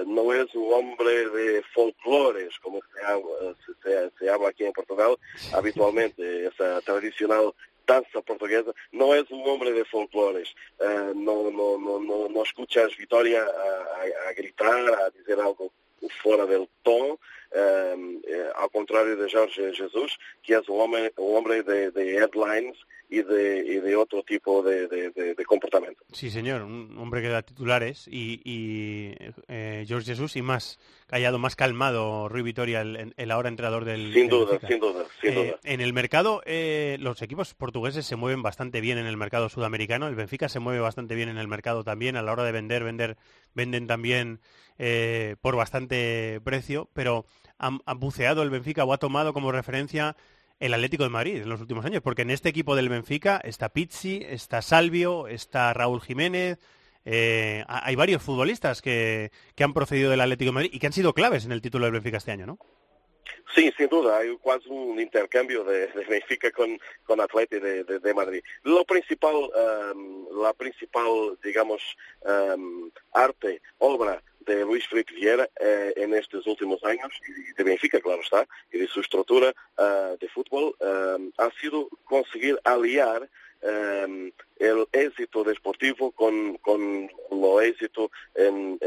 no 0.08 0.34
es 0.34 0.54
un 0.56 0.74
hombre 0.74 1.30
de 1.30 1.64
folclores, 1.74 2.58
como 2.60 2.80
se 2.94 3.02
habla, 3.06 3.56
se, 3.66 3.74
se- 3.82 4.12
se 4.18 4.30
habla 4.30 4.50
aquí 4.50 4.66
en 4.66 4.74
Portugal 4.74 5.18
habitualmente, 5.54 6.46
esa 6.48 6.82
tradicional 6.82 7.54
danza 7.92 8.22
portuguesa, 8.30 8.72
no 9.00 9.08
es 9.20 9.26
un 9.38 9.44
hombre 9.52 9.72
de 9.78 9.84
folclores. 9.94 10.48
Eh, 10.80 11.12
no, 11.28 11.36
no, 11.58 11.68
no, 11.86 11.94
no, 12.10 12.18
no 12.34 12.42
escuchas 12.44 12.96
Vitória 13.04 13.42
a, 13.44 13.46
a- 14.02 14.30
a 14.30 14.34
gritar, 14.40 14.82
a 15.04 15.10
dizer 15.18 15.38
algo 15.48 15.66
fora 16.24 16.46
del 16.46 16.66
tom, 16.88 17.06
eh, 17.62 17.96
eh, 18.34 18.50
ao 18.64 18.70
contrário 18.78 19.14
de 19.18 19.28
Jorge 19.36 19.74
Jesus, 19.74 20.12
que 20.44 20.54
é 20.54 20.60
um 20.70 20.78
homem, 20.84 21.06
um 21.18 21.30
homem 21.38 21.62
de, 21.70 21.92
de 21.98 22.04
headlines 22.20 22.78
y 23.10 23.24
de, 23.24 23.66
y 23.66 23.80
de 23.80 23.96
otro 23.96 24.22
tipo 24.24 24.62
de, 24.62 24.88
de- 24.88 25.36
comportamiento. 25.46 26.04
Sí, 26.14 26.30
señor, 26.30 26.62
un 26.62 26.96
hombre 27.00 27.24
que 27.24 27.28
da 27.30 27.42
titulares 27.42 28.08
y, 28.08 28.40
y, 28.44 29.16
eh, 29.48 29.84
George 29.88 30.06
Jesus 30.12 30.36
y 30.36 30.44
más 30.44 30.80
callado, 31.08 31.40
más 31.40 31.56
calmado 31.56 32.30
Rui 32.30 32.44
Vitoria, 32.44 32.82
el, 32.82 33.16
el 33.18 33.32
ahora 33.32 33.50
entrenador 33.50 33.84
del 33.84 34.14
Sin 34.14 34.30
duda, 34.30 34.60
sin 34.68 34.80
duda, 34.80 35.06
sin 35.22 35.32
Eh, 35.32 35.34
duda. 35.34 35.60
En 35.64 35.82
el 35.82 35.92
mercado, 35.92 36.44
eh, 36.46 36.98
los 37.00 37.24
equipos 37.24 37.56
portugueses 37.56 38.06
se 38.06 38.16
mueven 38.16 38.44
bastante 38.44 38.80
bien 38.80 39.00
en 39.00 39.08
el 39.08 39.18
mercado 39.18 39.50
sudamericano. 39.50 40.08
El 40.08 40.14
Benfica 40.14 40.48
se 40.48 40.60
mueve 40.60 40.80
bastante 40.80 41.16
bien 41.16 41.30
en 41.30 41.40
el 41.40 41.48
mercado 41.48 41.84
también. 41.84 42.16
A 42.16 42.22
la 42.22 42.32
hora 42.32 42.44
de 42.44 42.52
vender, 42.52 42.84
vender, 42.84 43.18
venden 43.56 43.88
también 43.88 44.40
eh, 44.78 45.36
por 45.42 45.56
bastante 45.56 46.40
precio. 46.44 46.90
Pero 46.94 47.26
han 47.58 47.80
buceado 47.98 48.44
el 48.44 48.52
Benfica 48.52 48.86
o 48.86 48.94
ha 48.94 48.98
tomado 49.00 49.34
como 49.34 49.52
referencia 49.52 50.16
el 50.60 50.74
Atlético 50.74 51.04
de 51.04 51.10
Madrid 51.10 51.38
en 51.42 51.50
los 51.50 51.62
últimos 51.62 51.86
años. 51.86 52.02
Porque 52.02 52.24
en 52.24 52.32
este 52.32 52.50
equipo 52.50 52.76
del 52.76 52.90
Benfica 52.90 53.40
está 53.44 53.70
Pizzi, 53.70 54.24
está 54.28 54.62
Salvio, 54.62 55.28
está 55.28 55.74
Raúl 55.74 56.02
Jiménez. 56.02 56.60
eh, 57.06 57.64
ha- 57.68 57.86
hay 57.88 57.96
varios 57.96 58.22
futbolistas 58.22 58.82
que, 58.82 59.32
que 59.56 59.64
han 59.64 59.74
procedido 59.74 60.12
del 60.12 60.22
Atlético 60.22 60.50
de 60.50 60.54
Madrid 60.56 60.70
y 60.74 60.80
que 60.80 60.88
han 60.88 60.94
sido 60.94 61.14
claves 61.14 61.46
en 61.46 61.52
el 61.54 61.62
título 61.62 61.86
del 61.86 61.94
Benfica 61.94 62.18
este 62.18 62.32
año, 62.34 62.46
¿no? 62.46 62.60
Sí, 63.56 63.74
sin 63.78 63.88
duda, 63.88 64.18
hay 64.20 64.36
quase 64.38 64.70
un 64.70 65.00
intercambio 65.00 65.64
de, 65.64 65.88
de 65.88 66.06
Benfica 66.06 66.52
con, 66.52 66.80
con 67.04 67.20
Atlético 67.22 67.66
de, 67.66 67.84
de- 67.84 68.00
de 68.00 68.14
Madrid. 68.14 68.42
Lo 68.64 68.86
principal, 68.86 69.36
um, 69.36 70.42
la 70.42 70.54
principal, 70.54 71.38
digamos, 71.44 71.82
um, 72.22 72.92
arte, 73.14 73.62
obra 73.80 74.22
de 74.42 74.64
Luis 74.66 74.88
Felipe 74.88 75.14
Vieira 75.14 75.48
eh, 75.60 75.94
en 75.98 76.14
estos 76.16 76.48
últimos 76.48 76.84
años, 76.84 77.12
y 77.28 77.54
de 77.54 77.64
Benfica, 77.64 78.00
claro 78.00 78.22
está, 78.22 78.48
y 78.72 78.80
de 78.80 78.88
su 78.88 79.02
estructura 79.02 79.54
ah, 79.78 80.16
de 80.20 80.28
fútbol, 80.30 80.76
um, 80.80 81.32
ha 81.38 81.52
sido 81.60 81.88
conseguir 82.06 82.60
aliar 82.64 83.30
um, 83.62 84.32
el 84.60 84.86
éxito 84.92 85.44
deportivo 85.44 86.12
con, 86.12 86.58
con 86.58 87.10
lo 87.32 87.62
éxito 87.62 88.12
en, 88.36 88.78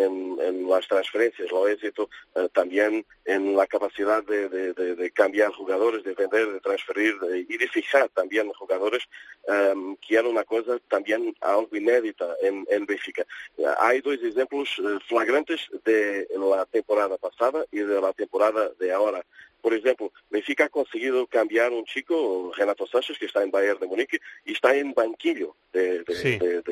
las 0.69 0.87
transferencias, 0.89 1.51
lo 1.51 1.69
éxito 1.69 2.09
eh, 2.35 2.49
también 2.53 3.05
en 3.25 3.57
la 3.57 3.67
capacidad 3.67 4.23
de, 4.25 5.11
cambiar 5.15 5.53
jugadores, 5.53 6.03
de 6.05 6.15
vender, 6.15 6.53
de 6.53 6.61
transferir 6.61 7.15
y 7.49 7.57
de 7.57 7.69
fijar 7.69 8.09
también 8.11 8.49
jugadores, 8.53 9.03
em, 9.47 9.97
que 9.97 10.17
era 10.17 10.29
una 10.29 10.45
cosa 10.45 10.79
también 10.89 11.35
algo 11.41 11.69
inédita 11.73 12.35
en, 12.43 12.67
en 12.71 12.87
Benfica. 12.87 13.27
Eh, 13.57 13.65
Hay 13.79 14.01
dos 14.01 14.19
ejemplos 14.23 14.69
eh, 14.79 14.99
flagrantes 15.09 15.61
de 15.85 16.27
la 16.39 16.65
temporada 16.67 17.17
pasada 17.19 17.65
y 17.71 17.81
de 17.81 18.01
la 18.01 18.13
temporada 18.13 18.71
de 18.79 18.93
ahora. 18.93 19.25
Por 19.63 19.73
ejemplo, 19.75 20.13
Benfica 20.29 20.65
ha 20.65 20.69
conseguido 20.69 21.27
cambiar 21.29 21.71
un 21.73 21.85
chico, 21.85 22.53
Renato 22.57 22.85
Sánchez, 22.87 23.17
que 23.17 23.27
está 23.27 23.43
en 23.45 23.53
Bayern 23.53 23.79
de 23.79 23.87
Múnich, 23.87 24.21
y 24.45 24.53
está 24.53 24.75
en 24.75 24.93
banquillo 24.93 25.55
de, 25.73 26.03
de, 26.03 26.15
Sí. 26.17 26.39
de- 26.39 26.63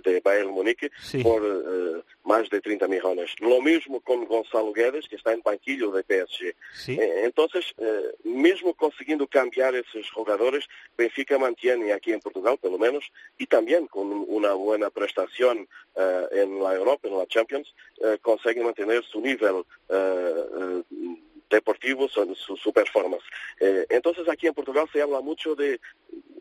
de- 0.00 0.20
Bayern 0.22 0.50
Múnich 0.50 0.90
Sí. 1.00 1.22
por 1.22 1.42
eh, 1.42 2.02
más 2.24 2.48
de 2.50 2.60
30 2.60 2.86
millones. 2.86 3.30
Lo 3.40 3.60
mismo 3.62 4.00
con 4.02 4.26
Gonzalo 4.26 4.72
Guedes, 4.72 5.08
que 5.08 5.16
está 5.16 5.32
en 5.32 5.40
banquillo 5.42 5.90
de 5.90 6.02
PSG. 6.04 6.54
Sí. 6.74 6.92
Eh, 7.00 7.24
Entonces, 7.24 7.64
eh, 7.78 8.14
mismo 8.24 8.74
consiguiendo 8.74 9.26
cambiar 9.26 9.74
esos 9.74 10.10
jugadores, 10.10 10.66
Benfica 10.96 11.38
mantiene 11.38 11.92
aquí 11.94 12.12
en 12.12 12.20
Portugal, 12.20 12.58
por 12.60 12.70
lo 12.70 12.78
menos, 12.78 13.10
y 13.38 13.46
también 13.46 13.86
con 13.86 14.12
una 14.28 14.52
buena 14.52 14.90
prestación 14.90 15.66
eh, 15.96 16.26
en 16.32 16.62
la 16.62 16.74
Europa, 16.74 17.08
en 17.08 17.16
la 17.18 17.26
Champions, 17.26 17.74
consigue 18.20 18.62
mantener 18.62 19.02
su 19.04 19.20
nivel 19.20 19.64
eh, 21.54 21.58
eh, 21.58 21.60
deportivo, 21.60 22.08
su, 22.08 22.56
su- 22.56 22.72
performance. 22.72 23.24
Eh, 23.60 23.86
entonces, 23.90 24.28
aquí 24.28 24.46
en 24.46 24.54
Portugal 24.54 24.88
se 24.92 25.02
habla 25.02 25.20
mucho 25.20 25.54
de 25.54 25.80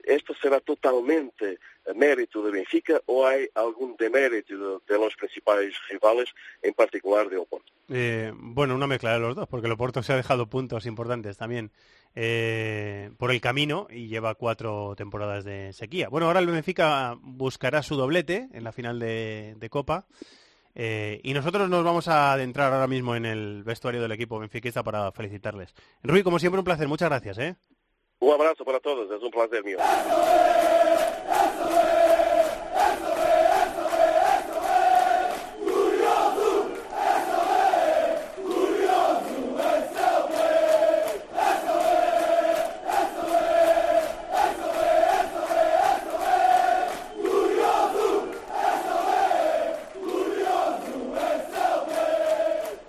esto 0.04 0.34
será 0.42 0.60
totalmente 0.60 1.60
mérito 1.96 2.44
de 2.44 2.52
Benfica 2.52 3.02
o 3.06 3.26
hay 3.26 3.48
algún 3.56 3.96
demérito 3.98 4.82
de, 4.86 4.98
los 4.98 5.16
principales 5.16 5.74
rivales, 5.90 6.30
en 6.62 6.74
particular 6.74 7.30
de 7.30 7.38
Oporto. 7.38 7.72
Eh, 7.88 8.34
bueno, 8.36 8.76
una 8.76 8.88
mezcla 8.88 9.14
de 9.14 9.20
los 9.20 9.36
dos, 9.36 9.48
porque 9.48 9.68
el 9.68 9.74
Oporto 9.74 10.04
se 10.04 10.12
ha 10.12 10.18
dejado 10.18 10.50
puntos 10.50 10.86
importantes 10.86 11.38
también 11.38 11.72
eh, 12.16 13.12
por 13.18 13.32
el 13.32 13.40
camino 13.40 13.88
y 13.90 14.08
lleva 14.08 14.36
cuatro 14.36 14.94
temporadas 14.98 15.46
de 15.46 15.72
sequía. 15.72 16.10
Bueno, 16.10 16.28
ahora 16.28 16.42
el 16.42 16.48
Benfica 16.48 17.18
buscará 17.22 17.82
su 17.82 17.96
doblete 17.96 18.50
en 18.52 18.64
la 18.66 18.74
final 18.74 19.00
de 19.00 19.68
Copa 19.72 20.06
eh, 20.76 21.20
y 21.24 21.34
nosotros 21.34 21.70
nos 21.70 21.84
vamos 21.84 22.08
a 22.08 22.34
adentrar 22.34 22.74
ahora 22.74 22.88
mismo 22.88 23.16
en 23.16 23.26
el 23.26 23.64
vestuario 23.64 24.02
del 24.02 24.12
equipo 24.12 24.40
benfiquista 24.40 24.84
para 24.84 25.12
felicitarles. 25.12 25.74
Rui, 26.04 26.24
como 26.24 26.40
siempre, 26.40 26.60
un 26.60 26.66
placer. 26.66 26.88
Muchas 26.88 27.10
gracias. 27.10 27.38
¿eh? 27.38 27.56
Un 28.20 28.34
abrazo 28.34 28.64
para 28.64 28.80
todos, 28.80 29.12
es 29.12 29.22
un 29.22 29.32
placer 29.32 29.64
mío. 29.64 29.78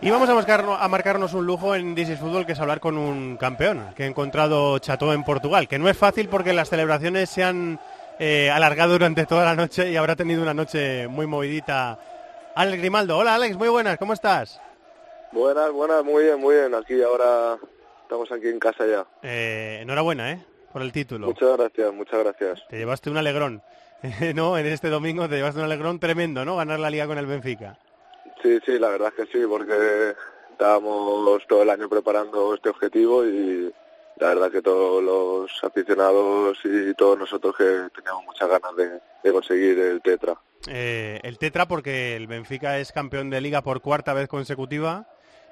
Y 0.04 0.10
vamos 0.10 0.28
a, 0.28 0.34
buscar- 0.34 0.64
a 0.78 0.88
marcarnos 0.88 1.32
un 1.32 1.46
lujo 1.46 1.74
en 1.74 1.94
This 1.94 2.10
is 2.10 2.18
Fútbol, 2.18 2.44
que 2.44 2.52
es 2.52 2.60
hablar 2.60 2.78
con 2.78 2.98
un 2.98 3.38
campeón 3.38 3.86
que 3.96 4.02
ha 4.02 4.06
encontrado 4.06 4.78
Chateau 4.78 5.12
en 5.12 5.24
Portugal, 5.24 5.66
que 5.66 5.78
no 5.78 5.88
es 5.88 5.96
fácil 5.96 6.28
porque 6.28 6.52
las 6.52 6.68
celebraciones 6.68 7.30
se 7.30 7.42
han 7.42 7.80
eh, 8.18 8.50
alargado 8.50 8.92
durante 8.92 9.24
toda 9.24 9.44
la 9.46 9.54
noche 9.56 9.90
y 9.90 9.96
habrá 9.96 10.14
tenido 10.14 10.42
una 10.42 10.52
noche 10.52 11.08
muy 11.08 11.26
movidita 11.26 11.98
Alex 12.54 12.78
Grimaldo. 12.80 13.16
Hola 13.16 13.34
Alex, 13.34 13.56
muy 13.56 13.68
buenas, 13.70 13.96
¿cómo 13.96 14.12
estás? 14.12 14.60
Buenas, 15.32 15.72
buenas, 15.72 16.04
muy 16.04 16.24
bien, 16.24 16.38
muy 16.38 16.54
bien. 16.54 16.74
Aquí 16.74 17.02
ahora 17.02 17.56
estamos 18.02 18.30
aquí 18.30 18.48
en 18.48 18.58
casa 18.58 18.84
ya. 18.86 19.06
Eh, 19.22 19.78
enhorabuena, 19.80 20.32
¿eh? 20.32 20.44
Por 20.70 20.82
el 20.82 20.92
título. 20.92 21.28
Muchas 21.28 21.56
gracias, 21.56 21.94
muchas 21.94 22.22
gracias. 22.22 22.62
Te 22.68 22.76
llevaste 22.76 23.08
un 23.08 23.16
alegrón, 23.16 23.62
¿no? 24.34 24.58
En 24.58 24.66
este 24.66 24.90
domingo 24.90 25.26
te 25.30 25.36
llevaste 25.36 25.60
un 25.60 25.64
alegrón 25.64 25.98
tremendo, 25.98 26.44
¿no? 26.44 26.56
Ganar 26.56 26.78
la 26.78 26.90
liga 26.90 27.06
con 27.06 27.16
el 27.16 27.24
Benfica. 27.26 27.78
Sí, 28.44 28.59
sí, 28.66 28.78
la 28.78 28.90
verdad 28.90 29.11
es 29.16 29.24
que 29.24 29.33
sí, 29.33 29.42
porque 29.48 30.14
estábamos 30.50 31.40
todo 31.48 31.62
el 31.62 31.70
año 31.70 31.88
preparando 31.88 32.54
este 32.54 32.68
objetivo 32.68 33.24
y 33.24 33.72
la 34.18 34.28
verdad 34.28 34.50
que 34.50 34.61
todos 34.61 35.02
los 35.02 35.64
aficionados 35.64 36.59
y 36.62 36.92
todos 36.92 37.18
nosotros 37.18 37.57
que 37.57 37.64
teníamos 37.96 38.26
muchas 38.26 38.50
ganas 38.50 38.70
de, 38.76 39.33
conseguir 39.33 39.78
el 39.78 40.02
Tetra. 40.02 40.35
Eh, 40.68 41.20
el 41.22 41.38
Tetra 41.38 41.66
porque 41.66 42.16
el 42.16 42.26
Benfica 42.26 42.78
es 42.78 42.92
campeón 42.92 43.30
de 43.30 43.40
liga 43.40 43.62
por 43.62 43.80
cuarta 43.80 44.12
vez 44.12 44.28
consecutiva. 44.28 45.09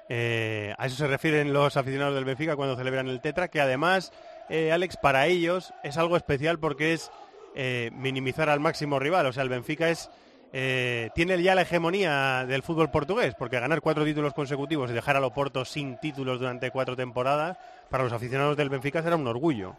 Eh, 0.07 0.75
a 0.77 0.85
eso 0.85 0.95
se 0.95 1.07
refieren 1.07 1.51
los 1.51 1.75
aficionados 1.77 2.13
del 2.13 2.25
Benfica 2.25 2.55
cuando 2.55 2.75
celebran 2.75 3.07
el 3.07 3.21
Tetra, 3.21 3.47
que 3.47 3.59
además, 3.59 4.13
eh, 4.49 4.71
Alex, 4.71 4.97
para 4.97 5.25
ellos 5.25 5.73
es 5.83 5.97
algo 5.97 6.15
especial 6.15 6.59
porque 6.59 6.93
es 6.93 7.09
eh, 7.55 7.89
minimizar 7.95 8.49
al 8.49 8.59
máximo 8.59 8.99
rival. 8.99 9.25
O 9.25 9.33
sea, 9.33 9.41
el 9.41 9.49
Benfica 9.49 9.89
es 9.89 10.11
eh, 10.55 11.09
tiene 11.15 11.41
ya 11.41 11.55
la 11.55 11.63
hegemonía 11.63 12.45
del 12.47 12.61
fútbol 12.61 12.91
portugués, 12.91 13.33
porque 13.33 13.59
ganar 13.59 13.81
cuatro 13.81 14.05
títulos 14.05 14.35
consecutivos 14.35 14.91
y 14.91 14.93
dejar 14.93 15.17
a 15.17 15.19
Loporto 15.19 15.65
sin 15.65 15.97
títulos 15.97 16.39
durante 16.39 16.69
cuatro 16.69 16.95
temporadas, 16.95 17.57
para 17.89 18.03
los 18.03 18.13
aficionados 18.13 18.55
del 18.55 18.69
Benfica 18.69 19.01
será 19.01 19.15
un 19.15 19.25
orgullo. 19.25 19.75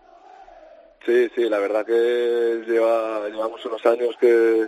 Sí, 1.06 1.30
sí, 1.32 1.48
la 1.48 1.60
verdad 1.60 1.86
que 1.86 2.64
lleva, 2.66 3.28
llevamos 3.28 3.64
unos 3.64 3.86
años 3.86 4.16
que, 4.18 4.66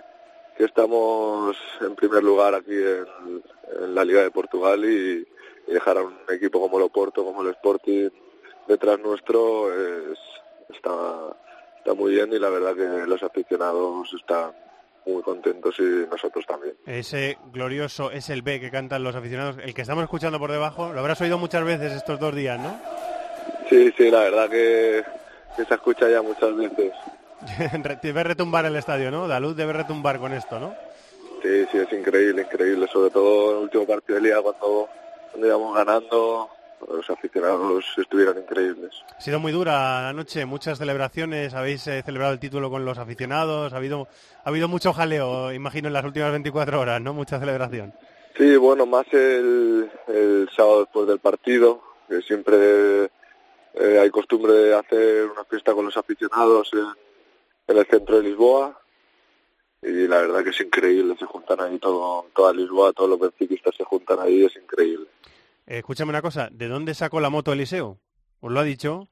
estamos 0.58 1.56
en 1.80 1.96
primer 1.96 2.22
lugar 2.22 2.54
aquí 2.54 2.72
en, 2.72 3.94
la 3.94 4.04
Liga 4.04 4.22
de 4.22 4.30
Portugal 4.30 4.84
y, 4.84 5.26
y, 5.66 5.72
dejar 5.72 5.98
a 5.98 6.02
un 6.02 6.16
equipo 6.30 6.60
como 6.60 6.78
el 6.78 6.84
Oporto, 6.84 7.24
como 7.24 7.42
el 7.42 7.48
Sporting 7.48 8.10
detrás 8.68 8.98
nuestro 9.00 9.72
es, 9.72 10.18
está, 10.68 11.36
está 11.78 11.94
muy 11.94 12.12
bien 12.12 12.32
y 12.32 12.38
la 12.38 12.48
verdad 12.48 12.74
que 12.74 13.06
los 13.06 13.22
aficionados 13.22 14.12
están 14.14 14.52
muy 15.06 15.22
contentos 15.22 15.74
y 15.78 16.06
nosotros 16.10 16.44
también. 16.46 16.74
Ese 16.86 17.38
glorioso 17.52 18.10
es 18.10 18.28
el 18.30 18.42
B 18.42 18.60
que 18.60 18.70
cantan 18.70 19.04
los 19.04 19.14
aficionados, 19.14 19.56
el 19.62 19.74
que 19.74 19.82
estamos 19.82 20.04
escuchando 20.04 20.38
por 20.38 20.50
debajo, 20.50 20.92
lo 20.92 21.00
habrás 21.00 21.20
oído 21.20 21.38
muchas 21.38 21.64
veces 21.64 21.92
estos 21.92 22.18
dos 22.18 22.34
días, 22.34 22.58
¿no? 22.60 22.78
Sí, 23.68 23.92
sí, 23.96 24.10
la 24.10 24.20
verdad 24.20 24.48
que, 24.48 25.04
que 25.56 25.64
se 25.64 25.74
escucha 25.74 26.08
ya 26.08 26.22
muchas 26.22 26.56
veces. 26.56 26.92
debe 28.02 28.24
retumbar 28.24 28.66
el 28.66 28.76
estadio, 28.76 29.10
¿no? 29.10 29.28
Daluz 29.28 29.56
debe 29.56 29.72
retumbar 29.72 30.18
con 30.18 30.32
esto, 30.32 30.58
¿no? 30.58 30.74
Sí, 31.42 31.66
sí, 31.70 31.78
es 31.78 31.92
increíble, 31.92 32.42
increíble, 32.42 32.86
sobre 32.92 33.10
todo 33.10 33.50
en 33.50 33.56
el 33.58 33.62
último 33.64 33.86
partido 33.86 34.16
de 34.16 34.22
liga 34.22 34.42
cuando, 34.42 34.88
cuando 35.30 35.46
íbamos 35.46 35.76
ganando, 35.76 36.50
los 36.88 37.08
aficionados 37.10 37.84
estuvieron 37.96 38.38
increíbles. 38.38 38.92
Ha 39.16 39.20
sido 39.20 39.40
muy 39.40 39.52
dura 39.52 40.02
la 40.02 40.12
noche, 40.12 40.44
muchas 40.44 40.78
celebraciones, 40.78 41.54
habéis 41.54 41.86
eh, 41.86 42.02
celebrado 42.04 42.32
el 42.32 42.38
título 42.38 42.70
con 42.70 42.84
los 42.84 42.98
aficionados, 42.98 43.72
ha 43.72 43.76
habido, 43.76 44.08
ha 44.44 44.48
habido 44.48 44.68
mucho 44.68 44.92
jaleo, 44.92 45.52
imagino, 45.52 45.88
en 45.88 45.94
las 45.94 46.04
últimas 46.04 46.30
24 46.30 46.80
horas, 46.80 47.00
¿no? 47.00 47.14
Mucha 47.14 47.38
celebración. 47.38 47.92
Sí, 48.36 48.56
bueno, 48.56 48.84
más 48.86 49.06
el, 49.12 49.90
el 50.08 50.48
sábado 50.54 50.80
después 50.80 51.06
del 51.06 51.18
partido, 51.18 51.82
que 52.08 52.20
siempre 52.22 53.04
eh, 53.74 53.98
hay 54.00 54.10
costumbre 54.10 54.52
de 54.52 54.74
hacer 54.74 55.26
una 55.30 55.44
fiesta 55.44 55.72
con 55.72 55.86
los 55.86 55.96
aficionados 55.96 56.70
en, 56.72 56.86
en 57.68 57.78
el 57.78 57.86
centro 57.86 58.16
de 58.16 58.22
Lisboa 58.22 58.78
y 59.82 60.08
la 60.08 60.22
verdad 60.22 60.42
que 60.42 60.50
es 60.50 60.60
increíble, 60.60 61.14
se 61.18 61.26
juntan 61.26 61.60
ahí 61.60 61.78
todo, 61.78 62.26
toda 62.34 62.52
Lisboa, 62.52 62.92
todos 62.92 63.10
los 63.10 63.20
benfiquistas 63.20 63.74
se 63.76 63.84
juntan 63.84 64.18
ahí, 64.20 64.44
es 64.44 64.56
increíble. 64.56 65.06
Escúchame 65.66 66.10
una 66.10 66.22
cosa, 66.22 66.48
¿de 66.52 66.68
dónde 66.68 66.94
sacó 66.94 67.20
la 67.20 67.30
moto 67.30 67.52
Eliseo? 67.52 67.98
¿Os 68.40 68.52
lo 68.52 68.60
ha 68.60 68.64
dicho? 68.64 69.08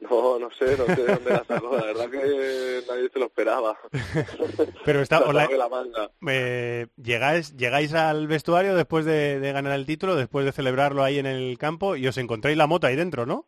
No, 0.00 0.38
no 0.38 0.50
sé, 0.50 0.76
no 0.76 0.86
sé 0.86 1.02
de 1.02 1.14
dónde 1.14 1.30
la 1.30 1.44
sacó, 1.44 1.76
la 1.76 1.84
verdad 1.86 2.10
que 2.10 2.82
nadie 2.86 3.08
se 3.10 3.18
lo 3.18 3.26
esperaba. 3.26 3.78
Pero 4.84 5.00
está, 5.00 5.20
la, 5.32 5.46
la, 5.46 5.56
la 5.56 5.68
manga. 5.68 6.10
Eh, 6.28 6.88
¿llegáis, 6.96 7.56
llegáis 7.56 7.94
al 7.94 8.26
vestuario 8.26 8.74
después 8.74 9.04
de, 9.04 9.40
de, 9.40 9.52
ganar 9.52 9.72
el 9.72 9.86
título, 9.86 10.16
después 10.16 10.44
de 10.44 10.52
celebrarlo 10.52 11.02
ahí 11.02 11.18
en 11.18 11.26
el 11.26 11.56
campo 11.58 11.96
y 11.96 12.06
os 12.06 12.18
encontráis 12.18 12.58
la 12.58 12.66
moto 12.66 12.86
ahí 12.86 12.96
dentro, 12.96 13.24
¿no? 13.24 13.46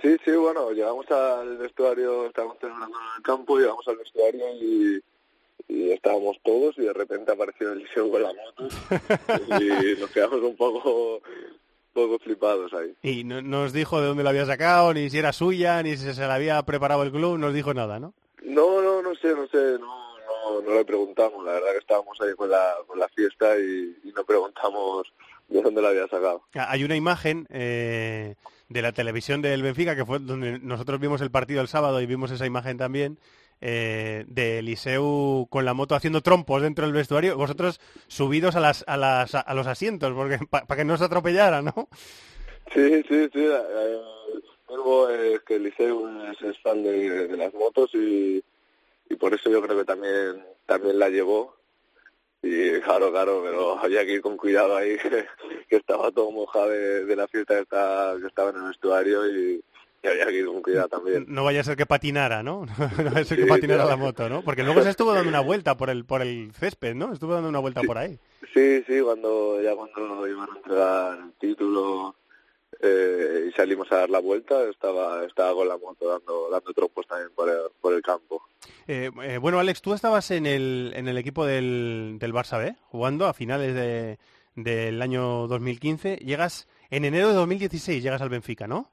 Sí, 0.00 0.16
sí, 0.24 0.30
bueno, 0.30 0.70
llegamos 0.70 1.10
al 1.10 1.58
vestuario, 1.58 2.26
estábamos 2.26 2.56
celebrando 2.58 2.96
en 2.96 3.16
el 3.18 3.22
campo, 3.22 3.58
llegamos 3.58 3.86
al 3.86 3.96
vestuario 3.96 4.46
y, 4.54 5.02
y 5.68 5.90
estábamos 5.90 6.36
todos 6.42 6.76
y 6.78 6.82
de 6.82 6.92
repente 6.92 7.32
apareció 7.32 7.72
Eliseo 7.72 8.10
con 8.10 8.22
la 8.22 8.32
moto 8.32 8.68
y 9.60 9.68
nos 10.00 10.10
quedamos 10.10 10.40
un 10.42 10.56
poco 10.56 11.20
poco 11.92 12.18
flipados 12.18 12.72
ahí. 12.72 12.94
Y 13.02 13.24
no 13.24 13.42
nos 13.42 13.72
dijo 13.72 14.00
de 14.00 14.06
dónde 14.06 14.22
la 14.22 14.30
había 14.30 14.46
sacado, 14.46 14.94
ni 14.94 15.10
si 15.10 15.18
era 15.18 15.32
suya, 15.32 15.82
ni 15.82 15.96
si 15.96 16.12
se 16.14 16.26
la 16.26 16.34
había 16.34 16.62
preparado 16.62 17.02
el 17.02 17.10
club, 17.10 17.32
no 17.32 17.46
nos 17.46 17.54
dijo 17.54 17.74
nada, 17.74 17.98
¿no? 17.98 18.14
No, 18.42 18.80
no, 18.80 19.02
no 19.02 19.14
sé, 19.16 19.34
no 19.34 19.46
sé, 19.48 19.78
no, 19.78 20.16
no, 20.26 20.62
no 20.62 20.74
le 20.74 20.84
preguntamos, 20.84 21.44
la 21.44 21.52
verdad 21.52 21.72
que 21.72 21.78
estábamos 21.78 22.18
ahí 22.20 22.34
con 22.34 22.48
la, 22.48 22.74
con 22.86 22.98
la 22.98 23.08
fiesta 23.08 23.58
y, 23.58 23.96
y 24.04 24.12
no 24.14 24.24
preguntamos 24.24 25.12
de 25.48 25.62
dónde 25.62 25.82
la 25.82 25.88
había 25.88 26.06
sacado. 26.06 26.42
Hay 26.54 26.84
una 26.84 26.96
imagen 26.96 27.46
eh, 27.50 28.36
de 28.68 28.82
la 28.82 28.92
televisión 28.92 29.42
del 29.42 29.62
Benfica, 29.62 29.96
que 29.96 30.06
fue 30.06 30.20
donde 30.20 30.58
nosotros 30.60 31.00
vimos 31.00 31.20
el 31.20 31.30
partido 31.30 31.60
el 31.60 31.68
sábado 31.68 32.00
y 32.00 32.06
vimos 32.06 32.30
esa 32.30 32.46
imagen 32.46 32.78
también, 32.78 33.18
eh, 33.60 34.24
de 34.28 34.58
Eliseu 34.60 35.46
con 35.50 35.64
la 35.64 35.74
moto 35.74 35.94
haciendo 35.94 36.22
trompos 36.22 36.62
dentro 36.62 36.84
del 36.84 36.94
vestuario, 36.94 37.36
vosotros 37.36 37.80
subidos 38.08 38.56
a 38.56 38.60
las 38.60 38.84
a 38.86 38.96
las 38.96 39.34
a 39.34 39.54
los 39.54 39.66
asientos 39.66 40.12
porque 40.14 40.38
para 40.48 40.66
pa 40.66 40.76
que 40.76 40.84
no 40.84 40.96
se 40.96 41.04
atropellara, 41.04 41.62
¿no? 41.62 41.88
Sí, 42.72 43.02
sí, 43.08 43.28
sí. 43.32 43.44
Eh, 43.44 45.34
es 45.34 45.40
que 45.40 45.56
Eliseu 45.56 46.08
es, 46.30 46.40
es 46.42 46.58
fan 46.60 46.82
de, 46.82 47.36
las 47.36 47.52
motos 47.54 47.90
y, 47.94 48.42
y 49.08 49.16
por 49.16 49.34
eso 49.34 49.50
yo 49.50 49.60
creo 49.60 49.78
que 49.78 49.84
también 49.84 50.44
también 50.66 50.98
la 50.98 51.08
llevó 51.08 51.56
y 52.42 52.80
claro, 52.80 53.10
claro, 53.10 53.42
pero 53.44 53.78
había 53.78 54.06
que 54.06 54.12
ir 54.12 54.22
con 54.22 54.36
cuidado 54.36 54.76
ahí, 54.76 54.96
que, 54.96 55.26
que 55.68 55.76
estaba 55.76 56.10
todo 56.10 56.30
mojado 56.30 56.70
de, 56.70 57.04
de 57.04 57.16
la 57.16 57.28
fiesta 57.28 57.56
que 57.56 57.62
estaba, 57.62 58.18
que 58.18 58.26
estaba 58.26 58.50
en 58.50 58.56
el 58.56 58.62
vestuario 58.68 59.26
y, 59.28 59.62
y 60.02 60.08
había 60.08 60.26
que 60.26 60.38
ir 60.38 60.46
con 60.46 60.62
cuidado 60.62 60.88
también. 60.88 61.26
No 61.28 61.44
vaya 61.44 61.60
a 61.60 61.64
ser 61.64 61.76
que 61.76 61.86
patinara, 61.86 62.42
¿no? 62.42 62.66
No 62.98 63.04
vaya 63.10 63.20
a 63.20 63.24
ser 63.24 63.38
que 63.38 63.46
patinara 63.46 63.84
claro. 63.84 63.90
la 63.90 64.04
moto, 64.04 64.28
¿no? 64.28 64.42
Porque 64.42 64.62
luego 64.62 64.82
se 64.82 64.90
estuvo 64.90 65.12
dando 65.12 65.28
una 65.28 65.40
vuelta 65.40 65.76
por 65.76 65.90
el 65.90 66.04
por 66.04 66.22
el 66.22 66.52
césped, 66.52 66.94
¿no? 66.94 67.12
Estuvo 67.12 67.34
dando 67.34 67.48
una 67.48 67.58
vuelta 67.58 67.80
sí, 67.80 67.86
por 67.86 67.98
ahí. 67.98 68.18
Sí, 68.54 68.82
sí, 68.86 69.00
cuando 69.00 69.60
ya 69.62 69.74
cuando 69.74 70.26
iban 70.26 70.48
a 70.50 70.56
entregar 70.56 71.18
el 71.18 71.32
título 71.34 72.16
eh, 72.80 73.48
y 73.48 73.52
salimos 73.52 73.90
a 73.92 73.96
dar 73.96 74.10
la 74.10 74.20
vuelta, 74.20 74.62
estaba 74.68 75.24
estaba 75.24 75.54
con 75.54 75.68
la 75.68 75.76
moto 75.76 76.08
dando 76.08 76.50
dando 76.50 76.72
trompos 76.72 77.06
también 77.06 77.30
por 77.34 77.48
el, 77.48 77.58
por 77.80 77.94
el 77.94 78.02
campo. 78.02 78.42
Eh, 78.86 79.10
eh, 79.22 79.38
bueno, 79.38 79.60
Alex, 79.60 79.82
tú 79.82 79.94
estabas 79.94 80.30
en 80.30 80.46
el 80.46 80.92
en 80.94 81.08
el 81.08 81.18
equipo 81.18 81.44
del, 81.44 82.16
del 82.18 82.32
Barça 82.32 82.58
B, 82.58 82.76
jugando 82.88 83.26
a 83.26 83.34
finales 83.34 83.74
de, 83.74 84.18
del 84.54 85.02
año 85.02 85.46
2015. 85.46 86.16
Llegas 86.16 86.68
en 86.90 87.04
enero 87.04 87.28
de 87.28 87.34
2016, 87.34 88.02
llegas 88.02 88.22
al 88.22 88.30
Benfica, 88.30 88.66
¿no? 88.66 88.90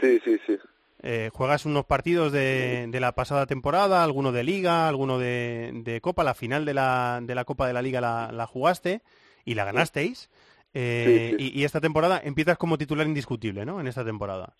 Sí, 0.00 0.20
sí, 0.24 0.38
sí. 0.46 0.58
Eh, 1.02 1.30
juegas 1.32 1.64
unos 1.64 1.86
partidos 1.86 2.32
de, 2.32 2.86
de, 2.88 3.00
la 3.00 3.14
pasada 3.14 3.46
temporada, 3.46 4.02
alguno 4.02 4.32
de 4.32 4.42
Liga, 4.42 4.88
alguno 4.88 5.18
de, 5.18 5.70
de 5.84 6.00
Copa, 6.00 6.24
la 6.24 6.34
final 6.34 6.64
de 6.64 6.74
la, 6.74 7.20
de 7.22 7.34
la 7.36 7.44
Copa 7.44 7.68
de 7.68 7.72
la 7.72 7.82
Liga 7.82 8.00
la, 8.00 8.30
la 8.32 8.46
jugaste 8.46 9.02
y 9.44 9.54
la 9.54 9.64
ganasteis. 9.64 10.28
Eh, 10.74 11.30
sí, 11.30 11.36
sí. 11.38 11.52
Y, 11.54 11.60
y, 11.60 11.64
esta 11.64 11.80
temporada 11.80 12.20
empiezas 12.22 12.58
como 12.58 12.76
titular 12.76 13.06
indiscutible, 13.06 13.64
¿no? 13.64 13.80
En 13.80 13.86
esta 13.86 14.04
temporada. 14.04 14.54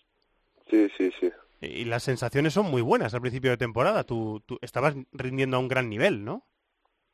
Sí, 0.69 0.87
sí, 0.97 1.11
sí. 1.19 1.29
Y 1.61 1.85
las 1.85 2.03
sensaciones 2.03 2.53
son 2.53 2.71
muy 2.71 2.81
buenas 2.81 3.13
al 3.13 3.21
principio 3.21 3.51
de 3.51 3.57
temporada. 3.57 4.05
Tú, 4.05 4.41
tú 4.45 4.57
estabas 4.61 4.95
rindiendo 5.11 5.57
a 5.57 5.59
un 5.59 5.67
gran 5.67 5.89
nivel, 5.89 6.23
¿no? 6.23 6.45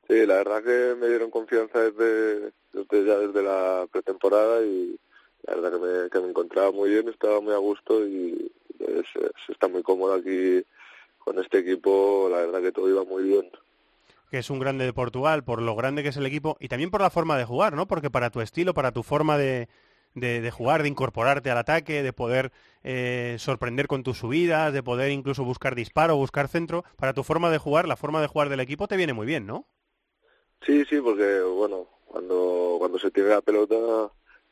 Sí, 0.08 0.26
la 0.26 0.36
verdad 0.36 0.64
que 0.64 0.96
me 1.00 1.08
dieron 1.08 1.32
confianza 1.32 1.80
desde, 1.80 2.52
desde 2.72 3.06
ya 3.06 3.18
desde 3.18 3.42
la 3.42 3.88
pretemporada 3.92 4.64
y 4.64 5.00
la 5.48 5.56
verdad 5.56 5.72
que 5.72 5.86
me, 5.86 6.10
que 6.10 6.20
me 6.20 6.30
encontraba 6.30 6.72
muy 6.72 6.90
bien, 6.90 7.08
estaba 7.10 7.42
muy 7.42 7.54
a 7.54 7.58
gusto 7.58 8.06
y 8.06 8.52
se 8.78 9.52
está 9.52 9.68
muy 9.68 9.84
cómodo 9.84 10.14
aquí 10.14 10.64
con 11.20 11.40
este 11.40 11.60
equipo, 11.60 12.28
la 12.30 12.38
verdad 12.38 12.62
que 12.62 12.72
todo 12.72 12.90
iba 12.90 13.04
muy 13.04 13.24
bien. 13.24 13.50
Que 14.30 14.40
es 14.40 14.50
un 14.50 14.60
grande 14.60 14.86
de 14.86 14.94
Portugal, 14.94 15.44
por 15.44 15.62
lo 15.62 15.76
grande 15.76 16.04
que 16.04 16.10
es 16.10 16.18
el 16.18 16.26
equipo 16.26 16.58
y 16.60 16.68
también 16.68 16.92
por 16.92 17.02
la 17.02 17.10
forma 17.10 17.38
de 17.38 17.46
jugar, 17.46 17.74
¿no? 17.74 17.88
Porque 17.88 18.10
para 18.10 18.30
tu 18.30 18.42
estilo, 18.42 18.74
para 18.74 18.92
tu 18.92 19.04
forma 19.04 19.38
de, 19.38 19.68
de, 20.14 20.42
de 20.42 20.52
jugar, 20.52 20.84
de 20.84 20.90
incorporarte 20.90 21.52
al 21.52 21.58
ataque, 21.58 22.04
de 22.04 22.14
poder 22.14 22.52
eh, 22.84 23.36
sorprender 23.40 23.88
con 23.88 24.04
tus 24.04 24.18
subidas, 24.18 24.74
de 24.74 24.84
poder 24.84 25.12
incluso 25.12 25.44
buscar 25.44 25.76
disparo, 25.76 26.16
buscar 26.16 26.48
centro, 26.48 26.84
para 26.96 27.14
tu 27.14 27.24
forma 27.24 27.50
de 27.50 27.58
jugar, 27.58 27.88
la 27.88 27.96
forma 27.96 28.22
de 28.22 28.28
jugar 28.28 28.50
del 28.50 28.60
equipo 28.60 28.88
te 28.88 28.98
viene 28.98 29.14
muy 29.14 29.26
bien, 29.26 29.46
¿no? 29.46 29.66
Sí, 30.66 30.84
sí, 30.86 31.00
porque 31.02 31.42
bueno, 31.42 31.88
cuando, 32.06 32.76
cuando 32.80 32.98
se 32.98 33.12
tiene 33.12 33.30
la 33.30 33.42
pelota 33.42 33.76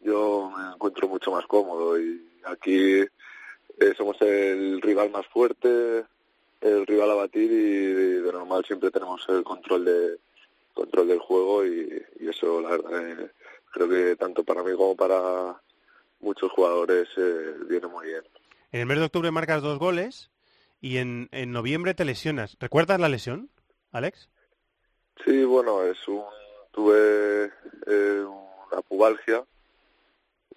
yo 0.04 0.52
me 0.56 0.74
encuentro 0.74 1.08
mucho 1.08 1.32
más 1.32 1.46
cómodo 1.46 2.00
y 2.00 2.22
aquí 2.46 3.00
eh, 3.00 3.94
somos 3.98 4.22
el 4.22 4.82
rival 4.82 5.10
más 5.12 5.26
fuerte, 5.28 6.06
el 6.62 6.86
rival 6.86 7.12
a 7.12 7.16
batir 7.16 7.52
y 7.52 8.22
de, 8.22 8.32
normal 8.32 8.64
siempre 8.66 8.92
tenemos 8.92 9.26
el 9.30 9.44
control 9.44 9.86
de, 9.86 10.18
control 10.74 11.08
del 11.08 11.20
juego 11.20 11.66
y, 11.66 12.04
eso 12.20 12.62
la 12.62 12.70
verdad 12.72 13.10
eh, 13.10 13.32
creo 13.72 13.90
que 13.90 14.16
tanto 14.16 14.44
para 14.44 14.64
mí 14.64 14.72
como 14.76 14.96
para 14.96 15.62
muchos 16.20 16.52
jugadores 16.52 17.08
eh, 17.18 17.56
viene 17.68 17.88
muy 17.88 18.08
bien. 18.08 18.24
En 18.72 18.82
el 18.82 18.86
mes 18.86 18.98
de 18.98 19.06
octubre 19.06 19.32
marcas 19.32 19.62
dos 19.62 19.78
goles 19.78 20.32
y 20.82 20.98
en, 20.98 21.30
en 21.32 21.52
noviembre 21.52 21.94
te 21.94 22.06
lesionas. 22.06 22.58
¿Recuerdas 22.60 23.00
la 23.00 23.10
lesión, 23.10 23.50
Alex? 23.92 24.30
Sí, 25.24 25.44
bueno, 25.44 25.84
es 25.84 26.08
un 26.08 26.24
tuve 26.74 27.52
eh, 27.86 28.26
una 28.26 28.82
pubalgia 28.82 29.44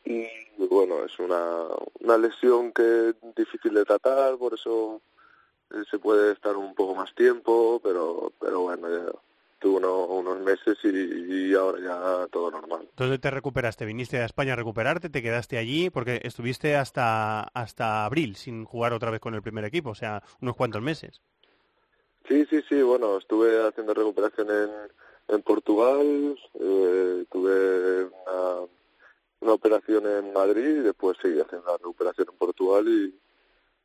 y 0.07 0.27
bueno, 0.71 1.05
es 1.05 1.19
una, 1.19 1.67
una 2.01 2.17
lesión 2.17 2.73
que 2.73 3.11
es 3.11 3.35
difícil 3.35 3.75
de 3.75 3.85
tratar, 3.85 4.37
por 4.39 4.55
eso 4.55 5.03
eh, 5.71 5.83
se 5.91 5.99
puede 5.99 6.33
estar 6.33 6.57
un 6.57 6.75
poco 6.75 6.95
más 6.95 7.15
tiempo, 7.15 7.81
pero 7.83 8.33
pero 8.41 8.61
bueno, 8.61 8.89
ya 8.89 9.13
tuve 9.59 9.87
unos 9.87 10.41
meses 10.41 10.79
y, 10.85 11.55
ahora 11.55 11.81
ya 11.81 12.29
todo 12.29 12.51
normal. 12.51 12.89
¿Dónde 12.97 13.19
te 13.19 13.31
recuperaste? 13.31 13.85
¿Viniste 13.85 14.19
a 14.19 14.25
España 14.25 14.53
a 14.53 14.57
recuperarte? 14.57 15.09
¿Te 15.09 15.23
quedaste 15.23 15.59
allí? 15.59 15.91
Porque 15.91 16.21
estuviste 16.23 16.77
hasta, 16.77 17.43
hasta 17.43 18.05
abril 18.05 18.37
sin 18.37 18.65
jugar 18.65 18.93
otra 18.93 19.11
vez 19.11 19.21
con 19.21 19.35
el 19.35 19.43
primer 19.43 19.65
equipo, 19.65 19.91
o 19.91 19.95
sea, 19.95 20.23
unos 20.41 20.57
cuantos 20.57 20.83
meses. 20.83 21.21
Sí, 22.29 22.45
sí, 22.51 22.63
sí, 22.69 22.83
bueno, 22.83 23.19
estuve 23.19 23.67
haciendo 23.67 23.95
recuperación 23.95 24.49
en, 24.51 24.71
en 25.35 25.43
Portugal, 25.43 26.39
eh, 26.55 27.25
tuve 27.31 28.05
una, 28.05 28.67
una 29.47 29.55
operación 29.55 30.05
en 30.07 30.33
Madrid 30.33 30.79
y 30.79 30.81
después 30.81 31.17
seguí 31.23 31.41
haciendo 31.41 31.69
la 31.69 31.77
recuperación 31.77 32.27
en 32.31 32.37
Portugal 32.37 32.85
y, 32.89 33.15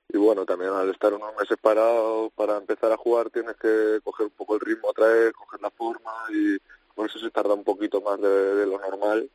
y 0.10 0.18
bueno, 0.18 0.44
también 0.44 0.72
al 0.72 0.90
estar 0.90 1.14
unos 1.14 1.36
meses 1.40 1.58
parado 1.62 2.32
para 2.36 2.58
empezar 2.58 2.92
a 2.92 2.98
jugar 2.98 3.30
tienes 3.30 3.56
que 3.58 4.00
coger 4.04 4.26
un 4.26 4.32
poco 4.32 4.56
el 4.56 4.62
ritmo 4.62 4.90
otra 4.90 5.08
vez, 5.08 5.32
coger 5.34 5.62
la 5.62 5.70
forma 5.70 6.12
y 6.32 6.58
por 6.96 7.08
eso 7.08 7.20
se 7.20 7.30
tarda 7.30 7.54
un 7.54 7.64
poquito 7.64 8.02
más 8.02 8.20
de, 8.20 8.66
lo 8.66 8.80
normal. 8.80 9.30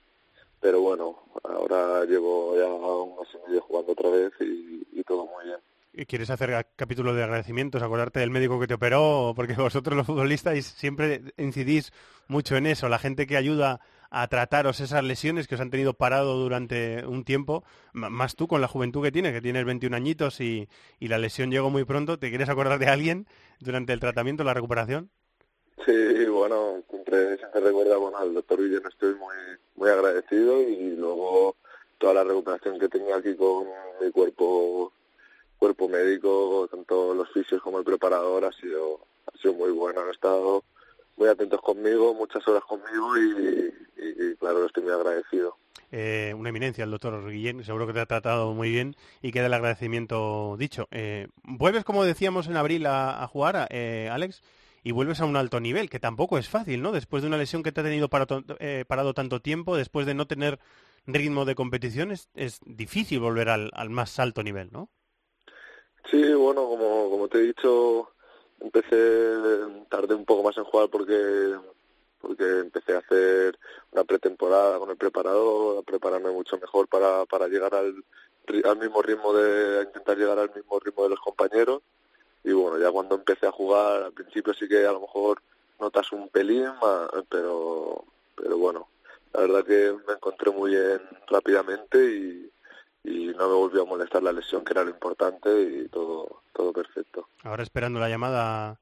Pero 0.60 0.80
bueno, 0.80 1.22
ahora 1.44 2.04
llevo 2.04 2.56
ya 2.56 2.66
un 2.66 3.18
mes 3.18 3.28
y 3.32 3.48
medio 3.48 3.62
jugando 3.62 3.92
otra 3.92 4.10
vez 4.10 4.32
y, 4.40 4.86
y 4.92 5.02
todo 5.04 5.26
muy 5.26 5.44
bien. 5.44 6.06
¿Quieres 6.08 6.28
hacer 6.28 6.66
capítulo 6.74 7.14
de 7.14 7.22
agradecimientos, 7.22 7.82
acordarte 7.82 8.20
del 8.20 8.30
médico 8.30 8.58
que 8.58 8.66
te 8.66 8.74
operó? 8.74 9.32
Porque 9.36 9.54
vosotros 9.54 9.96
los 9.96 10.06
futbolistas 10.06 10.62
siempre 10.64 11.22
incidís 11.36 11.92
mucho 12.26 12.56
en 12.56 12.66
eso, 12.66 12.88
la 12.88 12.98
gente 12.98 13.26
que 13.26 13.36
ayuda 13.36 13.80
a 14.18 14.28
trataros 14.28 14.80
esas 14.80 15.04
lesiones 15.04 15.46
que 15.46 15.56
os 15.56 15.60
han 15.60 15.68
tenido 15.68 15.92
parado 15.92 16.38
durante 16.38 17.04
un 17.04 17.22
tiempo, 17.22 17.64
más 17.92 18.34
tú 18.34 18.48
con 18.48 18.62
la 18.62 18.66
juventud 18.66 19.02
que 19.02 19.12
tienes, 19.12 19.34
que 19.34 19.42
tienes 19.42 19.66
21 19.66 19.94
añitos 19.94 20.40
y, 20.40 20.68
la 21.00 21.18
lesión 21.18 21.50
llegó 21.50 21.68
muy 21.68 21.84
pronto, 21.84 22.18
¿te 22.18 22.30
quieres 22.30 22.48
acordar 22.48 22.78
de 22.78 22.86
alguien 22.86 23.26
durante 23.60 23.92
el 23.92 24.00
tratamiento, 24.00 24.42
la 24.42 24.54
recuperación? 24.54 25.10
Sí, 25.84 26.24
bueno, 26.30 26.82
siempre, 26.88 27.36
siempre 27.36 27.60
recuerda 27.60 27.98
bueno, 27.98 28.16
al 28.16 28.32
doctor 28.32 28.62
Villeno 28.62 28.88
estoy 28.88 29.14
muy, 29.16 29.36
muy 29.74 29.90
agradecido 29.90 30.62
y 30.62 30.96
luego 30.96 31.56
toda 31.98 32.14
la 32.14 32.24
recuperación 32.24 32.78
que 32.78 32.88
tenía 32.88 33.16
aquí 33.16 33.36
con 33.36 33.66
mi 34.00 34.10
cuerpo 34.12 34.94
cuerpo 35.58 35.88
médico, 35.90 36.68
tanto 36.70 37.14
los 37.14 37.30
fisios 37.32 37.60
como 37.60 37.78
el 37.78 37.84
preparador, 37.84 38.46
ha 38.46 38.52
sido, 38.52 39.00
ha 39.26 39.36
sido 39.38 39.52
muy 39.54 39.72
bueno. 39.72 40.00
Han 40.00 40.10
estado 40.10 40.64
muy 41.16 41.28
atentos 41.28 41.60
conmigo, 41.60 42.14
muchas 42.14 42.46
horas 42.46 42.62
conmigo 42.64 43.16
y, 43.18 44.36
claro, 44.36 44.66
estoy 44.66 44.84
muy 44.84 44.92
agradecido. 44.92 45.56
Eh, 45.92 46.34
una 46.36 46.48
eminencia 46.48 46.84
el 46.84 46.90
doctor 46.90 47.30
Guillén, 47.30 47.64
seguro 47.64 47.86
que 47.86 47.92
te 47.92 48.00
ha 48.00 48.06
tratado 48.06 48.52
muy 48.52 48.70
bien 48.70 48.96
y 49.22 49.32
queda 49.32 49.46
el 49.46 49.54
agradecimiento 49.54 50.56
dicho. 50.58 50.88
Eh, 50.90 51.28
vuelves, 51.44 51.84
como 51.84 52.04
decíamos 52.04 52.48
en 52.48 52.56
abril, 52.56 52.86
a, 52.86 53.26
jugar, 53.28 53.68
eh, 53.70 54.08
Alex, 54.10 54.42
y 54.82 54.92
vuelves 54.92 55.20
a 55.20 55.24
un 55.24 55.36
alto 55.36 55.60
nivel, 55.60 55.88
que 55.88 56.00
tampoco 56.00 56.38
es 56.38 56.48
fácil, 56.48 56.82
¿no? 56.82 56.92
Después 56.92 57.22
de 57.22 57.28
una 57.28 57.38
lesión 57.38 57.62
que 57.62 57.72
te 57.72 57.80
ha 57.80 57.84
tenido 57.84 58.08
parado, 58.08 58.44
parado 58.86 59.14
tanto 59.14 59.40
tiempo, 59.40 59.76
después 59.76 60.06
de 60.06 60.14
no 60.14 60.26
tener 60.26 60.58
ritmo 61.06 61.44
de 61.44 61.54
competición, 61.54 62.12
es, 62.12 62.28
difícil 62.66 63.20
volver 63.20 63.48
al, 63.48 63.70
al 63.74 63.90
más 63.90 64.18
alto 64.18 64.42
nivel, 64.42 64.70
¿no? 64.72 64.90
Sí, 66.10 66.32
bueno, 66.34 66.66
como, 66.66 67.10
como 67.10 67.28
te 67.28 67.38
he 67.38 67.42
dicho, 67.42 68.12
empecé, 68.60 69.44
tardé 69.88 70.14
un 70.14 70.24
poco 70.24 70.42
más 70.42 70.56
en 70.56 70.64
jugar 70.64 70.88
porque 70.88 71.54
porque 72.20 72.58
empecé 72.58 72.94
a 72.94 72.98
hacer 72.98 73.56
una 73.92 74.02
pretemporada 74.02 74.78
con 74.78 74.90
el 74.90 74.96
preparador, 74.96 75.78
a 75.78 75.82
prepararme 75.82 76.32
mucho 76.32 76.58
mejor 76.58 76.88
para, 76.88 77.24
para 77.26 77.46
llegar 77.46 77.74
al, 77.74 78.02
al 78.64 78.78
mismo 78.78 79.00
ritmo 79.00 79.32
de, 79.32 79.78
a 79.78 79.82
intentar 79.82 80.16
llegar 80.16 80.38
al 80.38 80.52
mismo 80.52 80.80
ritmo 80.80 81.04
de 81.04 81.10
los 81.10 81.20
compañeros. 81.20 81.82
Y 82.42 82.52
bueno, 82.52 82.78
ya 82.78 82.90
cuando 82.90 83.14
empecé 83.14 83.46
a 83.46 83.52
jugar, 83.52 84.04
al 84.04 84.12
principio 84.12 84.54
sí 84.54 84.68
que 84.68 84.86
a 84.86 84.92
lo 84.92 85.00
mejor 85.00 85.40
notas 85.78 86.10
un 86.12 86.28
pelín, 86.28 86.72
pero, 87.28 88.04
pero 88.34 88.58
bueno, 88.58 88.88
la 89.32 89.40
verdad 89.42 89.64
que 89.64 89.94
me 90.06 90.14
encontré 90.14 90.50
muy 90.50 90.70
bien 90.70 91.00
rápidamente 91.28 91.98
y, 92.04 92.50
y 93.06 93.26
no 93.28 93.48
me 93.48 93.54
volvió 93.54 93.82
a 93.82 93.86
molestar 93.86 94.22
la 94.22 94.32
lesión, 94.32 94.64
que 94.64 94.72
era 94.72 94.82
lo 94.82 94.90
importante, 94.90 95.48
y 95.62 95.88
todo, 95.88 96.42
todo 96.52 96.72
perfecto. 96.72 97.28
Ahora 97.44 97.62
esperando 97.62 98.00
la 98.00 98.08
llamada 98.08 98.80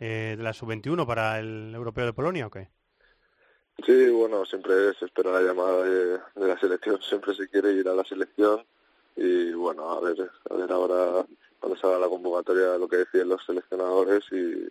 eh, 0.00 0.34
de 0.36 0.42
la 0.42 0.54
sub-21 0.54 1.06
para 1.06 1.38
el 1.38 1.74
Europeo 1.74 2.06
de 2.06 2.12
Polonia, 2.14 2.46
¿o 2.46 2.50
qué? 2.50 2.68
Sí, 3.84 4.08
bueno, 4.08 4.46
siempre 4.46 4.94
se 4.98 5.04
espera 5.04 5.30
la 5.30 5.42
llamada 5.42 5.82
de, 5.82 6.18
la 6.36 6.58
selección, 6.58 7.00
siempre 7.02 7.34
se 7.34 7.48
quiere 7.48 7.72
ir 7.72 7.86
a 7.86 7.94
la 7.94 8.04
selección, 8.04 8.64
y 9.14 9.52
bueno, 9.52 9.90
a 9.90 10.00
ver, 10.00 10.30
a 10.50 10.54
ver 10.54 10.72
ahora 10.72 11.26
cuando 11.60 11.78
salga 11.78 11.98
la 11.98 12.08
convocatoria 12.08 12.78
lo 12.78 12.88
que 12.88 12.96
deciden 12.96 13.28
los 13.28 13.44
seleccionadores 13.44 14.24
y, 14.32 14.66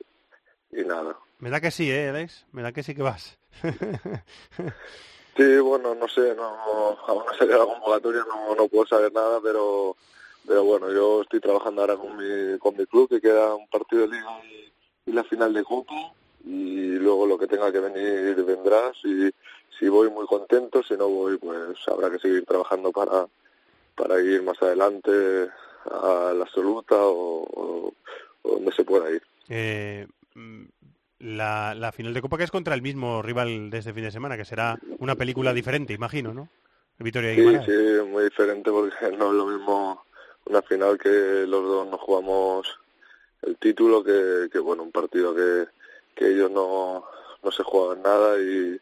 y 0.80 0.84
nada. 0.84 1.16
Me 1.38 1.52
da 1.52 1.62
que 1.62 1.70
sí, 1.70 1.92
¿eh, 1.92 2.10
Alex? 2.10 2.48
Me 2.52 2.64
da 2.64 2.72
que 2.72 2.82
sí 2.82 2.96
que 2.96 3.04
vas. 3.04 3.38
Sí, 5.36 5.58
bueno, 5.60 5.94
no 5.96 6.08
sé, 6.08 6.34
no, 6.36 6.46
aún 7.08 7.26
no 7.26 7.34
salido 7.38 7.60
la 7.60 7.66
convocatoria, 7.66 8.24
no, 8.28 8.56
no 8.56 8.68
puedo 8.68 8.86
saber 8.88 9.12
nada, 9.14 9.40
pero 9.42 9.96
pero 10.48 10.64
bueno, 10.64 10.92
yo 10.92 11.24
estoy 11.24 11.40
trabajando 11.40 11.82
ahora 11.82 11.96
con 11.96 12.16
mi, 12.16 12.58
con 12.60 12.78
mi 12.78 12.86
club, 12.86 13.10
que 13.10 13.22
queda 13.22 13.56
un 13.56 13.68
partido 13.68 14.04
de 14.04 14.10
liga 14.10 14.42
y, 15.08 15.12
la 15.12 15.24
final 15.24 15.54
de 15.54 15.64
Copa, 15.64 15.94
y 16.44 16.98
luego 16.98 17.26
lo 17.26 17.38
que 17.38 17.48
tenga 17.48 17.72
que 17.72 17.80
venir 17.80 18.36
vendrá, 18.44 18.92
si, 19.02 19.30
si 19.80 19.88
voy 19.88 20.10
muy 20.10 20.26
contento, 20.26 20.84
si 20.84 20.96
no 20.96 21.08
voy, 21.08 21.38
pues 21.38 21.78
habrá 21.88 22.10
que 22.10 22.20
seguir 22.20 22.46
trabajando 22.46 22.92
para, 22.92 23.28
para 23.96 24.20
ir 24.22 24.44
más 24.44 24.62
adelante 24.62 25.50
a 25.86 26.34
la 26.36 26.44
absoluta 26.44 26.96
o, 26.98 27.94
o 28.44 28.52
donde 28.52 28.72
se 28.74 28.84
pueda 28.84 29.10
ir. 29.10 29.24
Eh, 29.50 30.08
la, 31.26 31.74
la, 31.76 31.92
final 31.92 32.14
de 32.14 32.22
Copa 32.22 32.38
que 32.38 32.44
es 32.44 32.52
contra 32.52 32.76
el 32.76 32.82
mismo 32.82 33.22
rival 33.22 33.70
de 33.70 33.78
este 33.80 33.94
fin 33.94 34.04
de 34.04 34.12
semana, 34.12 34.38
que 34.38 34.46
será 34.46 34.78
una 35.00 35.16
película 35.16 35.54
diferente, 35.54 35.94
imagino, 35.94 36.34
¿no? 36.34 36.50
Victoria 36.98 37.36
sí, 37.36 37.66
sí, 37.66 38.04
muy 38.10 38.26
diferente 38.26 38.72
porque 38.72 39.12
no 39.18 39.28
es 39.28 39.34
lo 39.34 39.46
mismo 39.48 40.06
una 40.46 40.62
final 40.62 40.98
que 40.98 41.46
los 41.48 41.64
dos 41.64 41.88
nos 41.88 42.00
jugamos 42.00 42.80
el 43.42 43.58
título 43.58 44.04
que, 44.04 44.48
que 44.52 44.60
bueno, 44.60 44.84
un 44.84 44.92
partido 44.92 45.36
que, 45.36 45.66
que 46.16 46.28
ellos 46.28 46.50
no, 46.52 47.04
no 47.44 47.52
se 47.52 47.64
juegan 47.64 48.02
nada 48.02 48.40
y, 48.40 48.80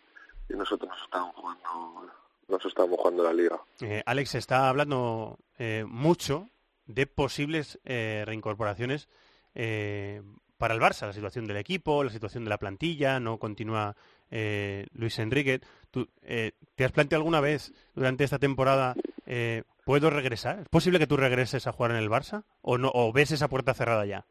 y 0.49 0.53
nosotros 0.53 0.89
nos 0.89 1.01
estamos 1.01 1.35
jugando 1.35 2.11
nos 2.49 2.65
estamos 2.65 2.97
jugando 2.99 3.23
la 3.23 3.33
liga. 3.33 3.59
Eh, 3.81 4.03
Alex 4.05 4.35
está 4.35 4.69
hablando 4.69 5.39
eh, 5.57 5.85
mucho 5.87 6.49
de 6.85 7.07
posibles 7.07 7.79
eh, 7.85 8.23
reincorporaciones 8.25 9.07
eh, 9.55 10.21
para 10.63 10.75
el 10.75 10.79
Barça, 10.79 11.05
la 11.05 11.11
situación 11.11 11.45
del 11.45 11.57
equipo, 11.57 12.05
la 12.05 12.09
situación 12.09 12.45
de 12.45 12.49
la 12.49 12.57
plantilla, 12.57 13.19
no 13.19 13.37
continúa 13.37 13.97
eh, 14.31 14.87
Luis 14.93 15.19
Enrique. 15.19 15.59
¿Tú, 15.91 16.07
eh, 16.21 16.53
¿Te 16.75 16.85
has 16.85 16.93
planteado 16.93 17.19
alguna 17.19 17.41
vez 17.41 17.73
durante 17.93 18.23
esta 18.23 18.39
temporada, 18.39 18.95
eh, 19.25 19.63
¿puedo 19.83 20.09
regresar? 20.09 20.59
¿Es 20.59 20.69
posible 20.69 20.99
que 20.99 21.05
tú 21.05 21.17
regreses 21.17 21.67
a 21.67 21.73
jugar 21.73 21.91
en 21.91 21.97
el 21.97 22.09
Barça? 22.09 22.45
¿O, 22.61 22.77
no, 22.77 22.89
¿O 22.93 23.11
ves 23.11 23.31
esa 23.31 23.49
puerta 23.49 23.73
cerrada 23.73 24.05
ya? 24.05 24.25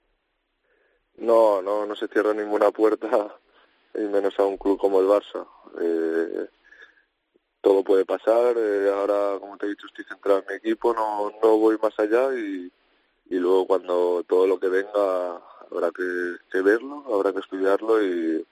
No, 1.19 1.61
no, 1.61 1.85
no 1.85 1.95
se 1.95 2.09
cierra 2.09 2.33
ninguna 2.33 2.71
puerta, 2.71 3.37
y 3.95 4.01
menos 4.01 4.33
a 4.39 4.45
un 4.45 4.57
club 4.57 4.79
como 4.79 5.01
el 5.01 5.09
Barça. 5.09 5.47
todo 7.61 7.85
puede 7.85 8.07
pasar, 8.07 8.57
ahora, 8.91 9.39
como 9.39 9.59
te 9.59 9.67
he 9.67 9.69
dicho, 9.69 9.87
estoy 9.87 10.07
centrado 10.07 10.39
en 10.39 10.47
mi 10.49 10.55
equipo, 10.55 10.95
no, 10.95 11.31
no 11.43 11.59
voy 11.59 11.77
más 11.77 11.93
allá 11.99 12.33
y 12.35 12.71
luego 13.29 13.67
cuando 13.67 14.25
todo 14.27 14.47
lo 14.47 14.59
que 14.59 14.69
venga 14.69 15.43
habrá 15.73 15.91
que, 15.91 16.63
verlo, 16.63 17.05
habrá 17.13 17.33
que 17.33 17.41
estudiarlo 17.41 18.03
y, 18.05 18.45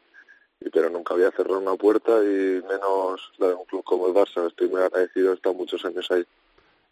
pero 0.72 0.90
nunca 0.90 1.14
había 1.14 1.30
cerrado 1.30 1.58
una 1.58 1.74
puerta 1.74 2.10
y 2.22 2.62
menos 2.68 3.32
la 3.38 3.48
de 3.48 3.54
un 3.54 3.64
club 3.64 3.82
como 3.84 4.06
el 4.08 4.14
Barça. 4.14 4.46
Estoy 4.46 4.68
muy 4.68 4.80
agradecido, 4.80 5.32
he 5.32 5.34
estado 5.34 5.54
muchos 5.54 5.84
años 5.84 6.06
ahí. 6.10 6.24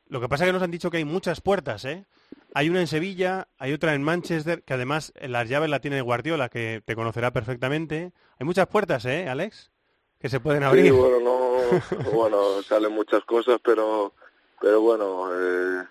Lo 0.09 0.21
que 0.21 0.29
pasa 0.29 0.45
es 0.45 0.49
que 0.49 0.53
nos 0.55 0.63
han 0.63 0.71
dicho 0.71 0.91
que 0.91 0.99
hay 0.99 1.05
muchas 1.05 1.41
puertas, 1.41 1.85
¿eh? 1.85 2.07
Hay 2.55 2.71
una 2.71 2.81
en 2.81 2.87
Sevilla, 2.87 3.49
hay 3.59 3.75
otra 3.75 3.95
en 3.95 4.03
Manchester, 4.03 4.63
que 4.63 4.73
además 4.73 5.13
las 5.21 5.49
llaves 5.49 5.69
la 5.69 5.81
tiene 5.81 6.01
Guardiola, 6.01 6.49
que 6.49 6.83
te 6.85 6.97
conocerá 6.97 7.31
perfectamente. 7.31 8.13
Hay 8.39 8.47
muchas 8.47 8.69
puertas, 8.69 9.05
¿eh, 9.05 9.29
Alex? 9.29 9.71
Que 10.19 10.31
se 10.31 10.41
pueden 10.41 10.63
abrir. 10.63 10.87
Sí, 10.87 10.91
bueno, 10.91 11.21
no, 11.21 12.11
bueno, 12.13 12.63
salen 12.63 12.93
muchas 12.93 13.23
cosas, 13.25 13.61
pero, 13.63 14.15
pero 14.61 14.81
bueno, 14.81 15.29
eh, 15.31 15.85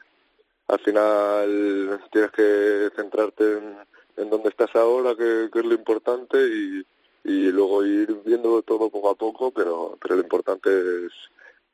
al 0.68 0.80
final 0.80 2.02
tienes 2.12 2.32
que 2.32 2.90
centrarte 2.96 3.60
en, 3.60 3.78
en 4.18 4.30
donde 4.30 4.50
estás 4.50 4.76
ahora, 4.76 5.16
que, 5.16 5.46
es 5.46 5.66
lo 5.66 5.74
importante, 5.74 6.38
y, 6.38 6.86
y 7.24 7.52
luego 7.52 7.86
ir 7.86 8.22
viendo 8.26 8.62
todo 8.64 8.90
poco 8.90 9.10
a 9.12 9.16
poco, 9.16 9.52
pero, 9.52 9.98
pero 10.02 10.16
lo 10.16 10.22
importante 10.22 10.70
es, 11.06 11.12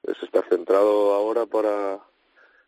es 0.03 0.21
estar 0.21 0.47
centrado 0.49 1.13
ahora 1.13 1.45
para, 1.45 1.99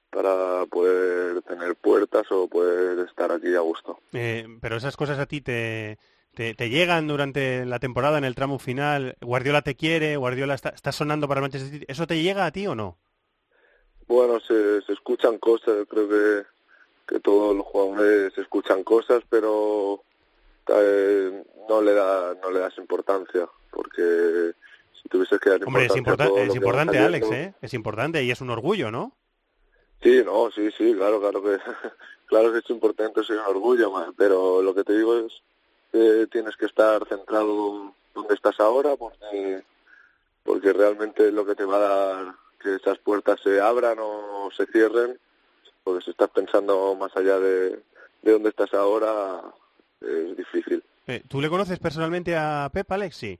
para 0.09 0.65
poder 0.67 1.41
tener 1.43 1.75
puertas 1.75 2.25
o 2.31 2.47
poder 2.47 2.99
estar 3.07 3.31
aquí 3.31 3.53
a 3.53 3.59
gusto. 3.59 3.99
Eh, 4.13 4.47
pero 4.61 4.77
esas 4.77 4.95
cosas 4.95 5.19
a 5.19 5.25
ti 5.25 5.41
te, 5.41 5.97
te, 6.33 6.53
te, 6.53 6.69
llegan 6.69 7.07
durante 7.07 7.65
la 7.65 7.79
temporada 7.79 8.17
en 8.17 8.23
el 8.23 8.35
tramo 8.35 8.59
final. 8.59 9.17
Guardiola 9.21 9.61
te 9.61 9.75
quiere, 9.75 10.15
Guardiola 10.15 10.53
está, 10.53 10.69
está 10.69 10.91
sonando 10.91 11.27
para 11.27 11.39
el 11.39 11.43
Manchester 11.43 11.71
City. 11.71 11.85
¿Eso 11.87 12.07
te 12.07 12.21
llega 12.21 12.45
a 12.45 12.51
ti 12.51 12.65
o 12.65 12.75
no? 12.75 12.97
Bueno, 14.07 14.39
se, 14.39 14.81
se 14.83 14.93
escuchan 14.93 15.39
cosas, 15.39 15.87
creo 15.89 16.07
que, 16.07 16.45
que 17.07 17.19
todos 17.19 17.55
los 17.55 17.65
jugadores 17.65 18.37
escuchan 18.37 18.83
cosas, 18.83 19.23
pero 19.29 20.03
eh, 20.67 21.43
no 21.69 21.81
le 21.81 21.93
da 21.93 22.35
no 22.41 22.51
le 22.51 22.59
das 22.59 22.77
importancia, 22.77 23.47
porque 23.71 24.53
si 25.01 25.09
tuviese 25.09 25.37
que 25.39 25.51
dar 25.51 25.63
Hombre, 25.65 25.85
es, 25.85 25.95
importa 25.95 26.27
es 26.35 26.55
importante, 26.55 26.97
Alex, 26.97 27.31
¿eh? 27.31 27.53
Es 27.61 27.73
importante 27.73 28.23
y 28.23 28.31
es 28.31 28.41
un 28.41 28.49
orgullo, 28.49 28.91
¿no? 28.91 29.11
Sí, 30.01 30.21
no, 30.23 30.51
sí, 30.51 30.71
sí, 30.71 30.93
claro, 30.95 31.19
claro 31.19 31.43
que 31.43 31.57
claro 32.27 32.51
que 32.51 32.59
es 32.59 32.69
importante, 32.69 33.21
es 33.21 33.29
un 33.29 33.39
orgullo, 33.39 33.91
man, 33.91 34.13
pero 34.17 34.61
lo 34.61 34.73
que 34.73 34.83
te 34.83 34.97
digo 34.97 35.17
es 35.19 35.41
que 35.91 36.27
tienes 36.31 36.55
que 36.57 36.65
estar 36.65 37.07
centrado 37.07 37.93
donde 38.13 38.33
estás 38.33 38.59
ahora, 38.59 38.95
porque 38.95 39.63
porque 40.43 40.73
realmente 40.73 41.27
es 41.27 41.33
lo 41.33 41.45
que 41.45 41.55
te 41.55 41.65
va 41.65 41.77
a 41.77 41.79
dar 41.79 42.35
que 42.61 42.75
esas 42.75 42.97
puertas 42.99 43.39
se 43.41 43.59
abran 43.59 43.97
o 43.99 44.49
se 44.55 44.65
cierren, 44.67 45.19
porque 45.85 46.03
si 46.03 46.11
estás 46.11 46.29
pensando 46.31 46.95
más 46.95 47.15
allá 47.15 47.39
de, 47.39 47.79
de 48.23 48.31
donde 48.31 48.49
estás 48.49 48.73
ahora, 48.73 49.39
es 50.01 50.35
difícil. 50.35 50.83
Eh, 51.07 51.23
¿Tú 51.29 51.39
le 51.39 51.49
conoces 51.49 51.77
personalmente 51.77 52.35
a 52.35 52.69
Pep, 52.73 52.91
Alex? 52.91 53.15
Sí. 53.15 53.39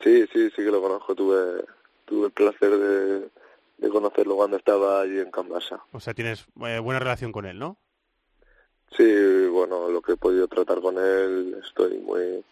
Sí, 0.00 0.26
sí, 0.32 0.50
sí 0.50 0.56
que 0.56 0.70
lo 0.70 0.82
conozco. 0.82 1.14
Tuve, 1.14 1.64
tuve 2.04 2.26
el 2.26 2.32
placer 2.32 2.70
de, 2.76 3.30
de 3.78 3.88
conocerlo 3.88 4.36
cuando 4.36 4.58
estaba 4.58 5.00
allí 5.00 5.18
en 5.18 5.30
Cambasa. 5.30 5.82
O 5.92 6.00
sea, 6.00 6.12
tienes 6.12 6.44
eh, 6.66 6.78
buena 6.78 7.00
relación 7.00 7.32
con 7.32 7.46
él, 7.46 7.58
¿no? 7.58 7.78
Sí, 8.94 9.46
bueno, 9.46 9.88
lo 9.88 10.02
que 10.02 10.12
he 10.12 10.16
podido 10.16 10.46
tratar 10.46 10.80
con 10.82 10.98
él, 10.98 11.58
estoy 11.64 11.98
muy, 11.98 12.44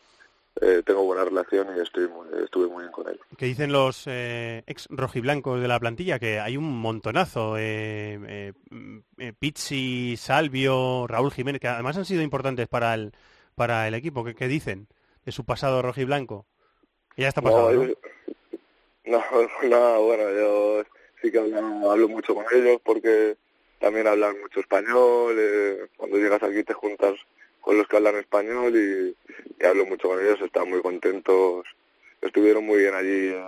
eh, 0.60 0.82
tengo 0.84 1.04
buena 1.04 1.24
relación 1.24 1.68
y 1.76 1.80
estoy 1.80 2.08
muy, 2.08 2.26
estuve 2.44 2.68
muy 2.68 2.82
bien 2.82 2.92
con 2.92 3.08
él. 3.08 3.18
¿Qué 3.36 3.46
dicen 3.46 3.72
los 3.72 4.04
eh, 4.06 4.62
ex 4.66 4.86
rojiblancos 4.90 5.60
de 5.60 5.68
la 5.68 5.80
plantilla? 5.80 6.18
Que 6.18 6.40
hay 6.40 6.56
un 6.56 6.78
montonazo. 6.78 7.56
Eh, 7.58 8.52
eh, 9.18 9.32
Pizzi, 9.38 10.16
Salvio, 10.16 11.06
Raúl 11.06 11.32
Jiménez, 11.32 11.60
que 11.60 11.68
además 11.68 11.96
han 11.96 12.04
sido 12.04 12.22
importantes 12.22 12.68
para 12.68 12.94
el, 12.94 13.12
para 13.54 13.88
el 13.88 13.94
equipo. 13.94 14.24
¿Qué, 14.24 14.34
qué 14.34 14.48
dicen 14.48 14.88
de 15.24 15.32
su 15.32 15.44
pasado 15.44 15.80
rojiblanco? 15.82 16.46
Que 17.16 17.22
ya 17.22 17.28
está 17.28 17.40
pasado, 17.42 17.72
no, 17.72 17.84
¿no? 17.86 17.92
No, 19.04 19.22
no, 19.68 20.02
bueno, 20.02 20.30
yo 20.32 20.84
sí 21.20 21.32
que 21.32 21.38
hablo, 21.38 21.90
hablo 21.90 22.08
mucho 22.08 22.34
con 22.34 22.44
ellos 22.54 22.80
porque 22.84 23.36
también 23.78 24.06
hablan 24.06 24.40
mucho 24.40 24.60
español. 24.60 25.36
Eh, 25.38 25.86
cuando 25.96 26.18
llegas 26.18 26.42
aquí 26.42 26.62
te 26.62 26.72
juntas 26.72 27.14
con 27.62 27.78
los 27.78 27.88
que 27.88 27.96
hablan 27.96 28.16
español 28.16 28.76
y, 28.76 29.16
hablo 29.64 29.86
mucho 29.86 30.08
con 30.08 30.20
ellos, 30.20 30.40
están 30.42 30.68
muy 30.68 30.82
contentos. 30.82 31.64
Estuvieron 32.20 32.66
muy 32.66 32.80
bien 32.80 32.94
allí 32.94 33.28
en 33.28 33.44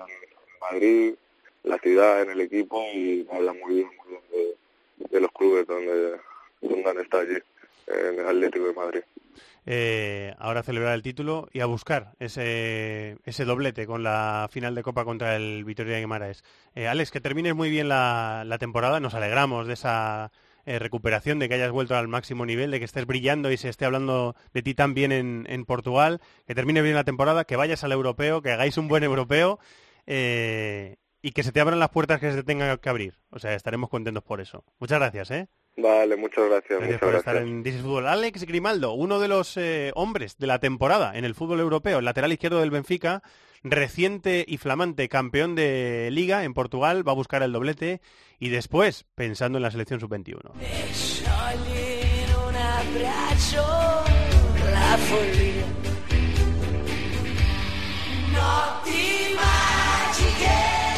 Madrid, 0.60 1.14
la 1.64 1.78
ciudad, 1.78 2.22
en 2.22 2.30
el 2.30 2.40
equipo 2.40 2.82
y 2.94 3.26
hablan 3.30 3.58
muy 3.58 3.74
bien, 3.74 3.88
muy 3.98 4.16
bien 4.30 4.54
de, 5.10 5.20
los 5.20 5.32
clubes 5.32 5.66
donde, 5.66 6.16
donde 6.60 6.90
han 6.90 7.00
estado 7.00 7.24
allí, 7.24 7.38
en 7.88 8.20
el 8.20 8.26
Atlético 8.26 8.66
de 8.66 8.72
Madrid. 8.72 9.00
Eh, 9.66 10.34
ahora 10.38 10.62
celebrar 10.62 10.94
el 10.94 11.02
título 11.02 11.48
y 11.52 11.60
a 11.60 11.66
buscar 11.66 12.12
ese, 12.20 13.16
ese 13.24 13.44
doblete 13.44 13.86
con 13.86 14.02
la 14.02 14.48
final 14.50 14.74
de 14.74 14.82
Copa 14.82 15.04
contra 15.04 15.36
el 15.36 15.64
Vitoria 15.64 15.94
de 15.94 16.00
Guimaraes. 16.00 16.44
Eh, 16.74 16.86
Alex, 16.86 17.10
que 17.10 17.20
termines 17.20 17.54
muy 17.54 17.70
bien 17.70 17.88
la 17.88 18.56
temporada, 18.60 19.00
nos 19.00 19.14
alegramos 19.14 19.66
de 19.66 19.74
esa 19.74 20.30
eh, 20.66 20.78
recuperación, 20.78 21.38
de 21.38 21.48
que 21.48 21.54
hayas 21.54 21.70
vuelto 21.72 21.96
al 21.96 22.08
máximo 22.08 22.46
nivel, 22.46 22.70
de 22.70 22.78
que 22.78 22.84
estés 22.84 23.06
brillando 23.06 23.50
y 23.50 23.56
se 23.56 23.68
esté 23.68 23.84
hablando 23.84 24.34
de 24.52 24.62
ti 24.62 24.74
también 24.74 25.12
en, 25.12 25.46
en 25.48 25.64
Portugal, 25.64 26.20
que 26.46 26.54
termine 26.54 26.82
bien 26.82 26.94
la 26.94 27.04
temporada, 27.04 27.44
que 27.44 27.56
vayas 27.56 27.84
al 27.84 27.92
europeo, 27.92 28.42
que 28.42 28.50
hagáis 28.50 28.76
un 28.78 28.88
buen 28.88 29.04
europeo 29.04 29.58
eh, 30.06 30.96
y 31.22 31.32
que 31.32 31.42
se 31.42 31.52
te 31.52 31.60
abran 31.60 31.78
las 31.78 31.90
puertas 31.90 32.20
que 32.20 32.30
se 32.30 32.36
te 32.38 32.42
tengan 32.44 32.76
que 32.78 32.88
abrir. 32.88 33.18
O 33.30 33.38
sea, 33.38 33.54
estaremos 33.54 33.90
contentos 33.90 34.22
por 34.22 34.40
eso. 34.40 34.64
Muchas 34.78 34.98
gracias, 34.98 35.30
¿eh? 35.30 35.48
Vale, 35.76 36.16
muchas 36.16 36.44
gracias. 36.48 36.78
Gracias 36.78 36.86
muchas 36.86 37.00
por 37.00 37.10
gracias. 37.10 37.34
estar 37.34 37.48
en 37.48 37.62
This 37.62 37.74
is. 37.74 37.84
Alex 37.84 38.44
Grimaldo, 38.44 38.92
uno 38.92 39.18
de 39.18 39.28
los 39.28 39.56
eh, 39.56 39.90
hombres 39.94 40.36
de 40.38 40.46
la 40.46 40.58
temporada 40.60 41.16
en 41.16 41.24
el 41.24 41.34
fútbol 41.34 41.60
europeo, 41.60 41.98
el 41.98 42.04
lateral 42.04 42.32
izquierdo 42.32 42.60
del 42.60 42.70
Benfica, 42.70 43.22
reciente 43.64 44.44
y 44.46 44.58
flamante 44.58 45.08
campeón 45.08 45.54
de 45.54 46.10
liga 46.12 46.44
en 46.44 46.54
Portugal, 46.54 47.06
va 47.06 47.12
a 47.12 47.16
buscar 47.16 47.42
el 47.42 47.52
doblete 47.52 48.00
y 48.38 48.50
después 48.50 49.04
pensando 49.14 49.58
en 49.58 49.62
la 49.62 49.70
selección 49.70 50.00
sub-21. 50.00 50.52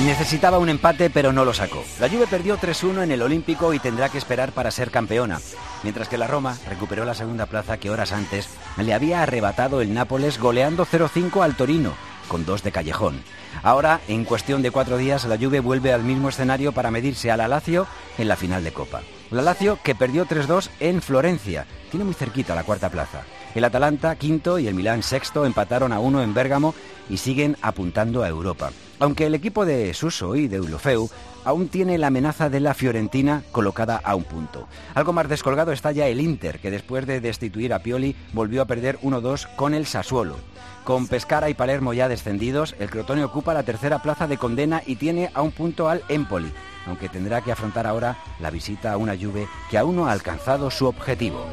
Necesitaba 0.06 0.60
un 0.60 0.68
empate 0.68 1.10
pero 1.10 1.32
no 1.32 1.44
lo 1.44 1.52
sacó. 1.52 1.82
La 1.98 2.08
Juve 2.08 2.28
perdió 2.28 2.56
3-1 2.56 3.02
en 3.02 3.10
el 3.10 3.22
Olímpico 3.22 3.74
y 3.74 3.80
tendrá 3.80 4.08
que 4.08 4.18
esperar 4.18 4.52
para 4.52 4.70
ser 4.70 4.92
campeona, 4.92 5.40
mientras 5.82 6.08
que 6.08 6.16
la 6.16 6.28
Roma 6.28 6.56
recuperó 6.68 7.04
la 7.04 7.16
segunda 7.16 7.46
plaza 7.46 7.78
que 7.78 7.90
horas 7.90 8.12
antes 8.12 8.48
le 8.76 8.94
había 8.94 9.24
arrebatado 9.24 9.80
el 9.80 9.92
Nápoles 9.92 10.38
goleando 10.38 10.86
0-5 10.86 11.42
al 11.42 11.56
Torino, 11.56 11.92
con 12.28 12.46
dos 12.46 12.62
de 12.62 12.70
callejón. 12.70 13.20
Ahora, 13.64 14.00
en 14.06 14.24
cuestión 14.24 14.62
de 14.62 14.70
cuatro 14.70 14.96
días, 14.96 15.24
la 15.24 15.38
Juve 15.38 15.58
vuelve 15.58 15.92
al 15.92 16.04
mismo 16.04 16.28
escenario 16.28 16.70
para 16.70 16.92
medirse 16.92 17.32
a 17.32 17.36
la 17.36 17.48
Lazio 17.48 17.88
en 18.16 18.28
la 18.28 18.36
final 18.36 18.62
de 18.62 18.72
Copa. 18.72 19.00
La 19.32 19.42
Lazio 19.42 19.80
que 19.82 19.96
perdió 19.96 20.24
3-2 20.24 20.70
en 20.78 21.02
Florencia, 21.02 21.66
tiene 21.90 22.04
muy 22.04 22.14
cerquita 22.14 22.54
la 22.54 22.62
cuarta 22.62 22.90
plaza. 22.90 23.22
El 23.56 23.64
Atalanta, 23.64 24.14
quinto, 24.14 24.60
y 24.60 24.68
el 24.68 24.74
Milán, 24.74 25.02
sexto, 25.02 25.44
empataron 25.44 25.92
a 25.92 25.98
uno 25.98 26.22
en 26.22 26.32
Bérgamo 26.32 26.76
y 27.10 27.16
siguen 27.16 27.56
apuntando 27.60 28.22
a 28.22 28.28
Europa. 28.28 28.70
Aunque 28.98 29.26
el 29.26 29.34
equipo 29.34 29.66
de 29.66 29.92
Suso 29.92 30.36
y 30.36 30.48
de 30.48 30.60
Ulofeu 30.60 31.10
aún 31.44 31.68
tiene 31.68 31.98
la 31.98 32.06
amenaza 32.08 32.48
de 32.48 32.60
la 32.60 32.74
Fiorentina 32.74 33.42
colocada 33.52 34.00
a 34.02 34.14
un 34.14 34.24
punto. 34.24 34.66
Algo 34.94 35.12
más 35.12 35.28
descolgado 35.28 35.72
está 35.72 35.92
ya 35.92 36.08
el 36.08 36.20
Inter, 36.20 36.58
que 36.58 36.70
después 36.70 37.06
de 37.06 37.20
destituir 37.20 37.72
a 37.72 37.80
Pioli 37.80 38.16
volvió 38.32 38.62
a 38.62 38.64
perder 38.64 38.98
1-2 39.00 39.54
con 39.54 39.74
el 39.74 39.86
Sassuolo. 39.86 40.36
Con 40.84 41.08
Pescara 41.08 41.50
y 41.50 41.54
Palermo 41.54 41.92
ya 41.92 42.08
descendidos, 42.08 42.74
el 42.78 42.90
Crotone 42.90 43.24
ocupa 43.24 43.54
la 43.54 43.64
tercera 43.64 44.00
plaza 44.00 44.26
de 44.26 44.38
condena 44.38 44.82
y 44.86 44.96
tiene 44.96 45.30
a 45.34 45.42
un 45.42 45.52
punto 45.52 45.88
al 45.88 46.02
Empoli, 46.08 46.52
aunque 46.86 47.08
tendrá 47.08 47.42
que 47.42 47.52
afrontar 47.52 47.86
ahora 47.86 48.16
la 48.40 48.50
visita 48.50 48.92
a 48.92 48.96
una 48.96 49.16
Juve 49.16 49.46
que 49.70 49.78
aún 49.78 49.96
no 49.96 50.06
ha 50.06 50.12
alcanzado 50.12 50.70
su 50.70 50.86
objetivo. 50.86 51.46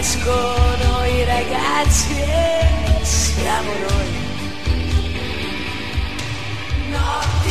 Escono 0.00 1.04
i 1.04 1.24
ragazzi 1.24 2.14
e 2.22 3.04
siamo 3.04 3.70
noi. 3.70 4.08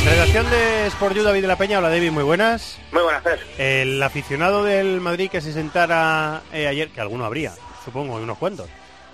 Redacción 0.03 0.49
de 0.49 0.87
Sport 0.87 1.15
You, 1.15 1.23
David 1.23 1.41
de 1.41 1.47
la 1.47 1.57
Peña. 1.57 1.77
Hola 1.77 1.89
David, 1.89 2.09
muy 2.09 2.23
buenas. 2.23 2.79
Muy 2.91 3.03
buenas, 3.03 3.21
Fer. 3.21 3.39
El 3.59 4.01
aficionado 4.01 4.63
del 4.63 4.99
Madrid 4.99 5.29
que 5.29 5.41
se 5.41 5.53
sentara 5.53 6.41
eh, 6.51 6.65
ayer, 6.65 6.89
que 6.89 6.99
alguno 6.99 7.23
habría, 7.23 7.53
supongo, 7.85 8.15
unos 8.15 8.39
cuantos, 8.39 8.67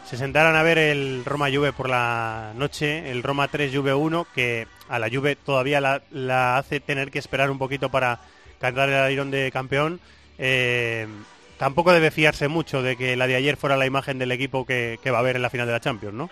se 0.05 0.15
sentaran 0.15 0.55
a 0.55 0.63
ver 0.63 0.77
el 0.77 1.25
Roma 1.25 1.49
Juve 1.53 1.73
por 1.73 1.89
la 1.89 2.53
noche, 2.55 3.11
el 3.11 3.21
Roma 3.21 3.49
3 3.49 3.69
Juve 3.75 3.93
1, 3.93 4.27
que 4.33 4.65
a 4.87 4.97
la 4.97 5.09
Juve 5.09 5.35
todavía 5.35 5.81
la, 5.81 6.01
la 6.09 6.57
hace 6.57 6.79
tener 6.79 7.11
que 7.11 7.19
esperar 7.19 7.51
un 7.51 7.57
poquito 7.57 7.89
para 7.91 8.21
cantar 8.61 8.87
el 8.87 8.95
airón 8.95 9.29
de 9.29 9.51
campeón. 9.51 9.99
Eh, 10.37 11.05
tampoco 11.57 11.93
debe 11.93 12.11
fiarse 12.11 12.47
mucho 12.47 12.81
de 12.81 12.97
que 12.97 13.15
la 13.15 13.27
de 13.27 13.35
ayer 13.35 13.57
fuera 13.57 13.77
la 13.77 13.85
imagen 13.85 14.19
del 14.19 14.31
equipo 14.31 14.65
que, 14.65 14.99
que 15.01 15.11
va 15.11 15.19
a 15.19 15.23
ver 15.23 15.35
en 15.35 15.41
la 15.41 15.49
final 15.49 15.67
de 15.67 15.73
la 15.73 15.79
Champions, 15.79 16.13
¿no? 16.15 16.29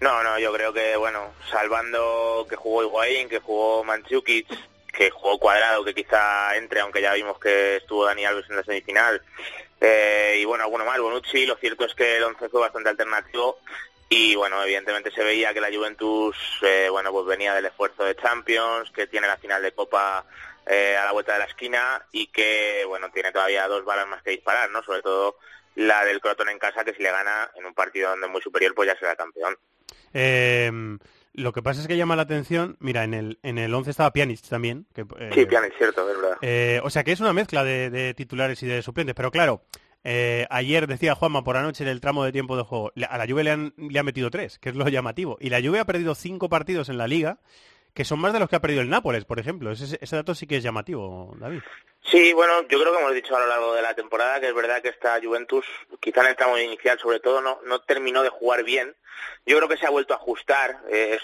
No, 0.00 0.22
no, 0.22 0.38
yo 0.38 0.52
creo 0.52 0.72
que, 0.72 0.96
bueno, 0.96 1.34
salvando 1.50 2.46
que 2.48 2.56
jugó 2.56 2.82
Higuaín, 2.82 3.28
que 3.28 3.38
jugó 3.38 3.84
Manchukic, 3.84 4.46
que 4.90 5.10
jugó 5.10 5.38
Cuadrado, 5.38 5.84
que 5.84 5.94
quizá 5.94 6.56
entre, 6.56 6.80
aunque 6.80 7.02
ya 7.02 7.12
vimos 7.12 7.38
que 7.38 7.76
estuvo 7.76 8.06
Dani 8.06 8.24
Alves 8.24 8.48
en 8.48 8.56
la 8.56 8.64
semifinal, 8.64 9.22
eh, 9.78 10.38
y 10.40 10.44
bueno, 10.46 10.64
alguno 10.64 10.86
más, 10.86 10.98
Bonucci, 10.98 11.44
lo 11.44 11.56
cierto 11.56 11.84
es 11.84 11.94
que 11.94 12.16
el 12.16 12.24
once 12.24 12.48
fue 12.48 12.60
bastante 12.60 12.88
alternativo, 12.88 13.58
y 14.08 14.34
bueno, 14.34 14.62
evidentemente 14.64 15.10
se 15.10 15.22
veía 15.22 15.52
que 15.52 15.60
la 15.60 15.68
Juventus, 15.72 16.36
eh, 16.62 16.88
bueno, 16.90 17.12
pues 17.12 17.26
venía 17.26 17.54
del 17.54 17.66
esfuerzo 17.66 18.02
de 18.02 18.16
Champions, 18.16 18.90
que 18.90 19.06
tiene 19.06 19.26
la 19.26 19.36
final 19.36 19.62
de 19.62 19.72
Copa 19.72 20.24
eh, 20.66 20.96
a 20.96 21.04
la 21.04 21.12
vuelta 21.12 21.32
de 21.32 21.40
la 21.40 21.44
esquina, 21.46 22.04
y 22.12 22.28
que, 22.28 22.84
bueno, 22.86 23.10
tiene 23.12 23.32
todavía 23.32 23.68
dos 23.68 23.84
balas 23.84 24.08
más 24.08 24.22
que 24.22 24.30
disparar, 24.30 24.70
¿no? 24.70 24.82
Sobre 24.82 25.02
todo 25.02 25.36
la 25.74 26.04
del 26.04 26.20
Crotone 26.20 26.52
en 26.52 26.58
casa, 26.58 26.84
que 26.84 26.94
si 26.94 27.02
le 27.02 27.10
gana 27.10 27.50
en 27.54 27.66
un 27.66 27.74
partido 27.74 28.10
donde 28.10 28.26
es 28.26 28.32
muy 28.32 28.42
superior, 28.42 28.74
pues 28.74 28.88
ya 28.88 28.98
será 28.98 29.16
campeón. 29.16 29.56
Eh, 30.12 30.70
lo 31.32 31.52
que 31.52 31.62
pasa 31.62 31.80
es 31.80 31.86
que 31.86 31.96
llama 31.96 32.16
la 32.16 32.22
atención, 32.22 32.76
mira, 32.80 33.04
en 33.04 33.14
el 33.14 33.38
en 33.42 33.58
el 33.58 33.72
11 33.72 33.90
estaba 33.90 34.12
Pjanic 34.12 34.40
también. 34.48 34.86
Que, 34.92 35.02
eh, 35.02 35.30
sí, 35.32 35.46
Pjanic, 35.46 35.76
cierto, 35.76 36.08
es 36.10 36.16
verdad. 36.20 36.38
Eh, 36.42 36.80
o 36.82 36.90
sea 36.90 37.04
que 37.04 37.12
es 37.12 37.20
una 37.20 37.32
mezcla 37.32 37.62
de, 37.62 37.88
de, 37.88 38.14
titulares 38.14 38.62
y 38.62 38.66
de 38.66 38.82
suplentes, 38.82 39.14
pero 39.14 39.30
claro, 39.30 39.62
Eh, 40.02 40.46
ayer 40.48 40.86
decía 40.86 41.14
Juanma 41.14 41.44
por 41.44 41.58
anoche 41.58 41.84
en 41.84 41.90
el 41.90 42.00
tramo 42.00 42.24
de 42.24 42.32
tiempo 42.32 42.56
de 42.56 42.62
juego, 42.62 42.90
a 43.06 43.18
la 43.18 43.26
Juve 43.26 43.44
le 43.44 43.50
han, 43.50 43.74
le 43.76 43.98
han 43.98 44.06
metido 44.06 44.30
tres, 44.30 44.58
que 44.58 44.70
es 44.70 44.74
lo 44.74 44.88
llamativo. 44.88 45.36
Y 45.40 45.50
la 45.50 45.60
Juve 45.60 45.78
ha 45.78 45.84
perdido 45.84 46.14
cinco 46.14 46.48
partidos 46.48 46.88
en 46.88 46.96
la 46.96 47.06
liga 47.06 47.38
que 47.94 48.04
son 48.04 48.18
más 48.20 48.32
de 48.32 48.38
los 48.38 48.48
que 48.48 48.56
ha 48.56 48.60
perdido 48.60 48.82
el 48.82 48.90
Nápoles, 48.90 49.24
por 49.24 49.38
ejemplo. 49.38 49.70
Ese, 49.70 49.98
ese 50.00 50.16
dato 50.16 50.34
sí 50.34 50.46
que 50.46 50.56
es 50.56 50.62
llamativo, 50.62 51.34
David. 51.38 51.60
Sí, 52.02 52.32
bueno, 52.32 52.62
yo 52.62 52.80
creo 52.80 52.92
que 52.92 52.98
hemos 52.98 53.14
dicho 53.14 53.36
a 53.36 53.40
lo 53.40 53.46
largo 53.46 53.74
de 53.74 53.82
la 53.82 53.94
temporada 53.94 54.40
que 54.40 54.48
es 54.48 54.54
verdad 54.54 54.80
que 54.80 54.88
esta 54.88 55.20
Juventus, 55.22 55.66
quizá 56.00 56.22
en 56.22 56.28
el 56.28 56.36
tramo 56.36 56.58
inicial 56.58 56.98
sobre 56.98 57.20
todo, 57.20 57.40
no, 57.40 57.60
no 57.66 57.80
terminó 57.82 58.22
de 58.22 58.30
jugar 58.30 58.64
bien. 58.64 58.96
Yo 59.44 59.56
creo 59.56 59.68
que 59.68 59.76
se 59.76 59.86
ha 59.86 59.90
vuelto 59.90 60.14
a 60.14 60.16
ajustar. 60.16 60.80
es 60.88 61.20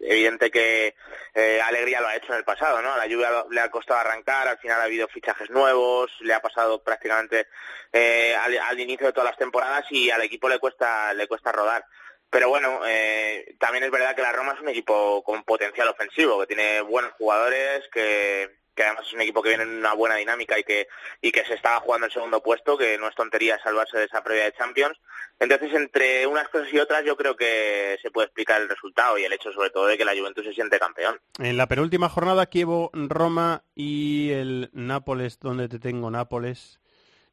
evidente 0.00 0.50
que 0.50 0.94
eh, 1.34 1.60
Alegría 1.60 2.00
lo 2.00 2.08
ha 2.08 2.16
hecho 2.16 2.32
en 2.32 2.38
el 2.38 2.44
pasado, 2.44 2.80
¿no? 2.80 2.92
A 2.92 2.96
la 2.96 3.06
lluvia 3.06 3.44
le 3.50 3.60
ha 3.60 3.70
costado 3.70 4.00
arrancar, 4.00 4.46
al 4.46 4.58
final 4.58 4.80
ha 4.80 4.84
habido 4.84 5.08
fichajes 5.08 5.50
nuevos, 5.50 6.10
le 6.20 6.32
ha 6.32 6.40
pasado 6.40 6.82
prácticamente 6.82 7.48
eh, 7.92 8.34
al, 8.36 8.56
al, 8.58 8.80
inicio 8.80 9.06
de 9.06 9.12
todas 9.12 9.30
las 9.30 9.38
temporadas 9.38 9.84
y 9.90 10.10
al 10.10 10.22
equipo 10.22 10.48
le 10.48 10.58
cuesta, 10.58 11.12
le 11.12 11.26
cuesta 11.26 11.52
rodar. 11.52 11.84
Pero 12.30 12.48
bueno, 12.48 12.80
eh, 12.86 13.56
también 13.58 13.84
es 13.84 13.90
verdad 13.90 14.14
que 14.14 14.22
la 14.22 14.32
Roma 14.32 14.52
es 14.54 14.60
un 14.60 14.68
equipo 14.68 15.22
con 15.24 15.42
potencial 15.42 15.88
ofensivo, 15.88 16.40
que 16.40 16.46
tiene 16.46 16.80
buenos 16.80 17.12
jugadores, 17.18 17.82
que, 17.92 18.60
que 18.74 18.84
además 18.84 19.06
es 19.06 19.12
un 19.12 19.20
equipo 19.20 19.42
que 19.42 19.48
viene 19.48 19.64
en 19.64 19.78
una 19.78 19.94
buena 19.94 20.14
dinámica 20.14 20.56
y 20.58 20.62
que, 20.62 20.86
y 21.20 21.32
que 21.32 21.44
se 21.44 21.54
estaba 21.54 21.80
jugando 21.80 22.06
el 22.06 22.12
segundo 22.12 22.40
puesto, 22.40 22.78
que 22.78 22.96
no 22.98 23.08
es 23.08 23.16
tontería 23.16 23.60
salvarse 23.62 23.98
de 23.98 24.04
esa 24.04 24.22
previa 24.22 24.44
de 24.44 24.52
Champions. 24.52 24.96
Entonces, 25.40 25.72
entre 25.74 26.26
unas 26.26 26.48
cosas 26.50 26.72
y 26.72 26.78
otras, 26.78 27.04
yo 27.04 27.16
creo 27.16 27.34
que 27.34 27.98
se 28.00 28.10
puede 28.10 28.26
explicar 28.26 28.60
el 28.60 28.68
resultado 28.68 29.18
y 29.18 29.24
el 29.24 29.32
hecho 29.32 29.52
sobre 29.52 29.70
todo 29.70 29.86
de 29.86 29.98
que 29.98 30.04
la 30.04 30.14
Juventus 30.14 30.44
se 30.44 30.52
siente 30.52 30.78
campeón. 30.78 31.18
En 31.38 31.56
la 31.56 31.66
penúltima 31.66 32.08
jornada, 32.08 32.46
Kievo, 32.46 32.90
Roma 32.92 33.64
y 33.74 34.30
el 34.30 34.70
Nápoles, 34.72 35.40
donde 35.40 35.68
te 35.68 35.78
tengo 35.78 36.10
Nápoles, 36.10 36.78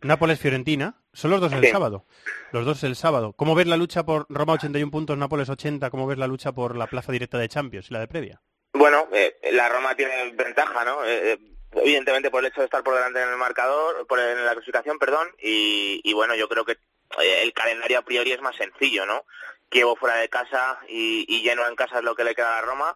Nápoles-Fiorentina. 0.01 0.95
Son 1.17 1.31
los 1.31 1.41
dos 1.41 1.51
el 1.51 1.67
sábado. 1.71 2.05
Los 2.51 2.63
dos 2.63 2.83
el 2.83 2.95
sábado. 2.95 3.33
¿Cómo 3.33 3.55
ves 3.55 3.65
la 3.65 3.75
lucha 3.75 4.05
por 4.05 4.27
Roma 4.29 4.53
81 4.53 4.91
puntos, 4.91 5.17
Nápoles 5.17 5.49
80? 5.49 5.89
¿Cómo 5.89 6.05
ves 6.05 6.19
la 6.19 6.27
lucha 6.27 6.51
por 6.51 6.75
la 6.75 6.85
plaza 6.85 7.11
directa 7.11 7.39
de 7.39 7.49
Champions 7.49 7.89
y 7.89 7.93
la 7.95 8.01
de 8.01 8.07
previa? 8.07 8.39
Bueno, 8.73 9.07
eh, 9.11 9.35
la 9.51 9.67
Roma 9.67 9.95
tiene 9.95 10.31
ventaja, 10.33 10.85
¿no? 10.85 11.03
Eh, 11.03 11.31
eh, 11.31 11.37
evidentemente 11.71 12.29
por 12.29 12.43
el 12.43 12.51
hecho 12.51 12.61
de 12.61 12.65
estar 12.65 12.83
por 12.83 12.93
delante 12.93 13.19
en 13.19 13.29
el 13.29 13.35
marcador, 13.35 14.05
por 14.05 14.19
en 14.19 14.45
la 14.45 14.51
clasificación, 14.51 14.99
perdón, 14.99 15.27
y, 15.41 16.01
y 16.03 16.13
bueno, 16.13 16.35
yo 16.35 16.47
creo 16.47 16.65
que 16.65 16.77
el 17.17 17.51
calendario 17.51 17.97
a 17.97 18.03
priori 18.03 18.33
es 18.33 18.41
más 18.41 18.55
sencillo, 18.55 19.07
¿no? 19.07 19.25
Kievo 19.69 19.95
fuera 19.95 20.17
de 20.17 20.29
casa 20.29 20.77
y, 20.87 21.25
y 21.27 21.41
lleno 21.41 21.67
en 21.67 21.75
casa 21.75 21.97
es 21.97 22.03
lo 22.03 22.13
que 22.13 22.25
le 22.25 22.35
queda 22.35 22.59
a 22.59 22.61
la 22.61 22.67
Roma 22.67 22.95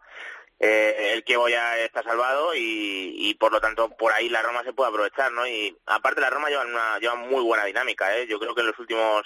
eh, 0.63 1.13
el 1.13 1.23
Kievo 1.23 1.49
ya 1.49 1.75
está 1.79 2.03
salvado 2.03 2.51
y, 2.55 3.35
por 3.39 3.51
lo 3.51 3.59
tanto 3.59 3.89
por 3.97 4.13
ahí 4.13 4.29
la 4.29 4.43
Roma 4.43 4.63
se 4.63 4.73
puede 4.73 4.89
aprovechar, 4.89 5.31
¿no? 5.31 5.47
Y 5.47 5.75
aparte 5.87 6.21
la 6.21 6.29
Roma 6.29 6.49
lleva 6.49 6.63
una 6.65 6.99
lleva 6.99 7.15
muy 7.15 7.41
buena 7.41 7.65
dinámica, 7.65 8.15
¿eh? 8.15 8.27
Yo 8.27 8.39
creo 8.39 8.53
que 8.53 8.61
en 8.61 8.67
los 8.67 8.77
últimos 8.77 9.25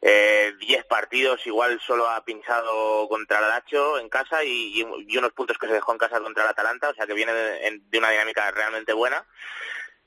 10 0.00 0.12
eh, 0.60 0.84
partidos 0.88 1.46
igual 1.46 1.80
solo 1.80 2.08
ha 2.08 2.24
pinchado 2.24 3.08
contra 3.08 3.38
el 3.38 3.48
Lazio 3.48 4.00
en 4.00 4.08
casa 4.08 4.42
y, 4.42 4.82
unos 4.82 5.32
puntos 5.32 5.58
que 5.58 5.68
se 5.68 5.74
dejó 5.74 5.92
en 5.92 5.98
casa 5.98 6.20
contra 6.20 6.42
el 6.42 6.50
Atalanta, 6.50 6.88
o 6.88 6.94
sea 6.94 7.06
que 7.06 7.14
viene 7.14 7.32
de 7.32 7.98
una 7.98 8.10
dinámica 8.10 8.50
realmente 8.50 8.92
buena. 8.92 9.24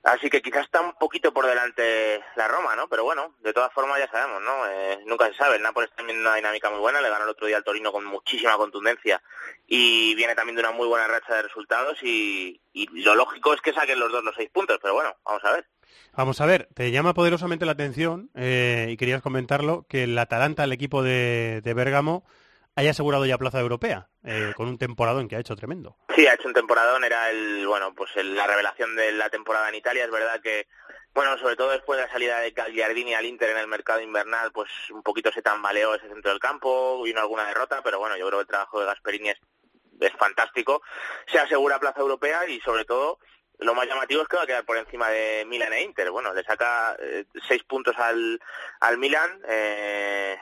Así 0.03 0.31
que 0.31 0.41
quizás 0.41 0.65
está 0.65 0.81
un 0.81 0.93
poquito 0.93 1.31
por 1.31 1.45
delante 1.45 2.23
la 2.35 2.47
Roma, 2.47 2.75
¿no? 2.75 2.87
Pero 2.87 3.03
bueno, 3.03 3.35
de 3.41 3.53
todas 3.53 3.71
formas 3.71 3.99
ya 3.99 4.09
sabemos, 4.09 4.41
¿no? 4.41 4.67
Eh, 4.67 4.99
nunca 5.05 5.27
se 5.27 5.35
sabe. 5.35 5.57
El 5.57 5.61
Nápoles 5.61 5.91
también 5.95 6.19
una 6.19 6.35
dinámica 6.35 6.71
muy 6.71 6.79
buena, 6.79 7.01
le 7.01 7.09
ganó 7.09 7.25
el 7.25 7.29
otro 7.29 7.45
día 7.45 7.57
al 7.57 7.63
Torino 7.63 7.91
con 7.91 8.05
muchísima 8.05 8.57
contundencia 8.57 9.21
y 9.67 10.15
viene 10.15 10.33
también 10.33 10.55
de 10.55 10.63
una 10.63 10.71
muy 10.71 10.87
buena 10.87 11.07
racha 11.07 11.35
de 11.35 11.43
resultados 11.43 12.01
y, 12.01 12.59
lo 12.73 13.15
lógico 13.15 13.53
es 13.53 13.61
que 13.61 13.73
saquen 13.73 13.99
los 13.99 14.11
dos 14.11 14.23
los 14.23 14.35
seis 14.35 14.49
puntos, 14.49 14.79
pero 14.81 14.95
bueno, 14.95 15.15
vamos 15.23 15.43
a 15.45 15.51
ver. 15.51 15.67
Vamos 16.13 16.41
a 16.41 16.45
ver, 16.45 16.67
te 16.73 16.89
llama 16.89 17.13
poderosamente 17.13 17.65
la 17.65 17.73
atención 17.73 18.31
eh, 18.33 18.87
y 18.89 18.97
querías 18.97 19.21
comentarlo 19.21 19.85
que 19.87 20.03
el 20.03 20.17
Atalanta, 20.17 20.63
el 20.63 20.71
equipo 20.71 21.03
de, 21.03 21.61
de 21.63 21.73
Bérgamo, 21.73 22.25
haya 22.75 22.91
asegurado 22.91 23.25
ya 23.25 23.37
plaza 23.37 23.59
europea, 23.59 24.09
eh, 24.23 24.53
con 24.55 24.67
un 24.67 24.77
temporadón 24.77 25.27
que 25.27 25.35
ha 25.35 25.39
hecho 25.39 25.55
tremendo. 25.55 25.97
Sí, 26.15 26.25
ha 26.27 26.33
hecho 26.33 26.47
un 26.47 26.53
temporadón, 26.53 27.03
era 27.03 27.29
el, 27.29 27.67
bueno, 27.67 27.93
pues 27.93 28.11
la 28.15 28.47
revelación 28.47 28.95
de 28.95 29.11
la 29.11 29.29
temporada 29.29 29.69
en 29.69 29.75
Italia, 29.75 30.05
es 30.05 30.11
verdad 30.11 30.41
que, 30.41 30.67
bueno, 31.13 31.37
sobre 31.37 31.55
todo 31.55 31.71
después 31.71 31.97
de 31.97 32.05
la 32.05 32.11
salida 32.11 32.39
de 32.39 32.51
Gagliardini 32.51 33.13
al 33.13 33.25
Inter 33.25 33.49
en 33.49 33.57
el 33.57 33.67
mercado 33.67 34.01
invernal, 34.01 34.51
pues 34.51 34.69
un 34.91 35.03
poquito 35.03 35.31
se 35.31 35.41
tambaleó 35.41 35.95
ese 35.95 36.07
centro 36.07 36.31
del 36.31 36.39
campo, 36.39 37.01
vino 37.03 37.19
alguna 37.19 37.47
derrota, 37.47 37.81
pero 37.83 37.99
bueno, 37.99 38.17
yo 38.17 38.27
creo 38.27 38.39
que 38.39 38.43
el 38.43 38.47
trabajo 38.47 38.79
de 38.79 38.85
Gasperini 38.85 39.29
es, 39.29 39.39
es 39.99 40.13
fantástico, 40.13 40.81
se 41.27 41.39
asegura 41.39 41.79
plaza 41.79 41.99
europea 41.99 42.47
y 42.47 42.59
sobre 42.61 42.85
todo 42.85 43.19
lo 43.61 43.75
más 43.75 43.87
llamativo 43.87 44.23
es 44.23 44.27
que 44.27 44.37
va 44.37 44.43
a 44.43 44.47
quedar 44.47 44.65
por 44.65 44.77
encima 44.77 45.09
de 45.09 45.45
Milan 45.45 45.71
e 45.73 45.83
Inter. 45.83 46.09
Bueno, 46.09 46.33
le 46.33 46.43
saca 46.43 46.95
eh, 46.99 47.25
seis 47.47 47.63
puntos 47.63 47.95
al, 47.97 48.41
al 48.79 48.97
Milan, 48.97 49.39
eh, 49.47 50.35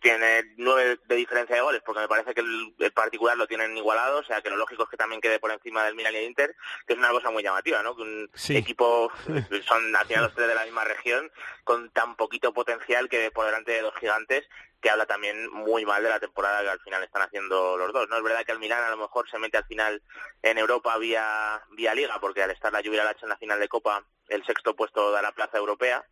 tiene 0.00 0.52
nueve 0.58 1.00
de 1.06 1.16
diferencia 1.16 1.56
de 1.56 1.62
goles, 1.62 1.82
porque 1.84 2.02
me 2.02 2.08
parece 2.08 2.34
que 2.34 2.42
el, 2.42 2.92
particular 2.92 3.36
lo 3.36 3.46
tienen 3.46 3.76
igualado, 3.76 4.18
o 4.18 4.24
sea 4.24 4.42
que 4.42 4.50
lo 4.50 4.56
lógico 4.56 4.84
es 4.84 4.90
que 4.90 4.96
también 4.96 5.20
quede 5.22 5.38
por 5.38 5.50
encima 5.50 5.84
del 5.84 5.94
Milan 5.94 6.14
y 6.14 6.18
Inter, 6.18 6.54
que 6.86 6.92
es 6.92 6.98
una 6.98 7.10
cosa 7.10 7.30
muy 7.30 7.42
llamativa, 7.42 7.82
¿no? 7.82 7.96
Que 7.96 8.02
un 8.02 8.30
equipo, 8.50 9.10
son 9.66 9.96
al 9.96 10.06
final 10.06 10.24
los 10.24 10.34
tres 10.34 10.48
de 10.48 10.54
la 10.54 10.64
misma 10.64 10.84
región, 10.84 11.30
con 11.64 11.90
tan 11.90 12.14
poquito 12.14 12.52
potencial 12.52 13.08
que 13.08 13.30
por 13.30 13.46
delante 13.46 13.72
de 13.72 13.82
dos 13.82 13.94
gigantes, 13.96 14.46
que 14.86 14.90
habla 14.90 15.06
también 15.06 15.50
muy 15.50 15.84
mal 15.84 16.00
de 16.00 16.08
la 16.08 16.20
temporada 16.20 16.62
que 16.62 16.68
al 16.68 16.78
final 16.78 17.02
están 17.02 17.22
haciendo 17.22 17.76
los 17.76 17.92
dos. 17.92 18.08
No 18.08 18.18
es 18.18 18.22
verdad 18.22 18.44
que 18.46 18.52
el 18.52 18.60
Milan 18.60 18.84
a 18.84 18.90
lo 18.90 18.96
mejor 18.96 19.28
se 19.28 19.36
mete 19.36 19.56
al 19.56 19.64
final 19.64 20.00
en 20.44 20.58
Europa 20.58 20.96
vía 20.96 21.60
vía 21.72 21.92
liga, 21.92 22.20
porque 22.20 22.44
al 22.44 22.52
estar 22.52 22.72
la 22.72 22.80
lluvia 22.80 23.02
la 23.02 23.16
en 23.20 23.28
la 23.28 23.36
final 23.36 23.58
de 23.58 23.66
Copa, 23.66 24.04
el 24.28 24.46
sexto 24.46 24.76
puesto 24.76 25.10
da 25.10 25.22
la 25.22 25.32
plaza 25.32 25.58
europea, 25.58 26.04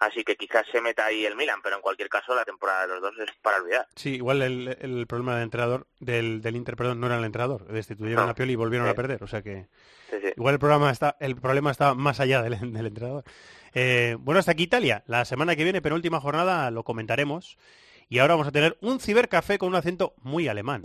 así 0.00 0.22
que 0.22 0.36
quizás 0.36 0.66
se 0.70 0.82
meta 0.82 1.06
ahí 1.06 1.24
el 1.24 1.34
Milan, 1.34 1.62
pero 1.62 1.76
en 1.76 1.80
cualquier 1.80 2.10
caso 2.10 2.34
la 2.34 2.44
temporada 2.44 2.82
de 2.82 2.88
los 2.88 3.00
dos 3.00 3.14
es 3.26 3.34
para 3.40 3.56
olvidar. 3.56 3.86
Sí, 3.96 4.16
igual 4.16 4.42
el, 4.42 5.06
problema 5.06 5.36
del 5.36 5.44
entrenador, 5.44 5.86
del, 5.98 6.42
del 6.42 6.56
Inter, 6.56 6.76
perdón, 6.76 7.00
no 7.00 7.06
era 7.06 7.16
el 7.16 7.24
entrenador, 7.24 7.68
destituyeron 7.68 8.28
a 8.28 8.34
Pioli 8.34 8.52
y 8.52 8.56
volvieron 8.56 8.86
a 8.86 8.92
perder, 8.92 9.24
o 9.24 9.28
sea 9.28 9.40
que 9.40 9.68
igual 10.36 10.56
el 10.56 10.60
programa 10.60 10.90
está, 10.90 11.16
el 11.20 11.36
problema 11.36 11.70
está 11.70 11.94
más 11.94 12.20
allá 12.20 12.42
del, 12.42 12.52
entrenador. 12.52 13.24
Eh, 13.72 14.18
bueno, 14.20 14.40
hasta 14.40 14.52
aquí 14.52 14.64
Italia. 14.64 15.04
La 15.06 15.24
semana 15.24 15.56
que 15.56 15.64
viene, 15.64 15.80
penúltima 15.80 16.20
jornada, 16.20 16.70
lo 16.70 16.82
comentaremos. 16.84 17.56
Y 18.12 18.18
ahora 18.18 18.34
vamos 18.34 18.48
a 18.48 18.50
tener 18.50 18.76
un 18.80 18.98
cibercafé 18.98 19.56
con 19.56 19.68
un 19.68 19.76
acento 19.76 20.14
muy 20.22 20.48
alemán. 20.48 20.82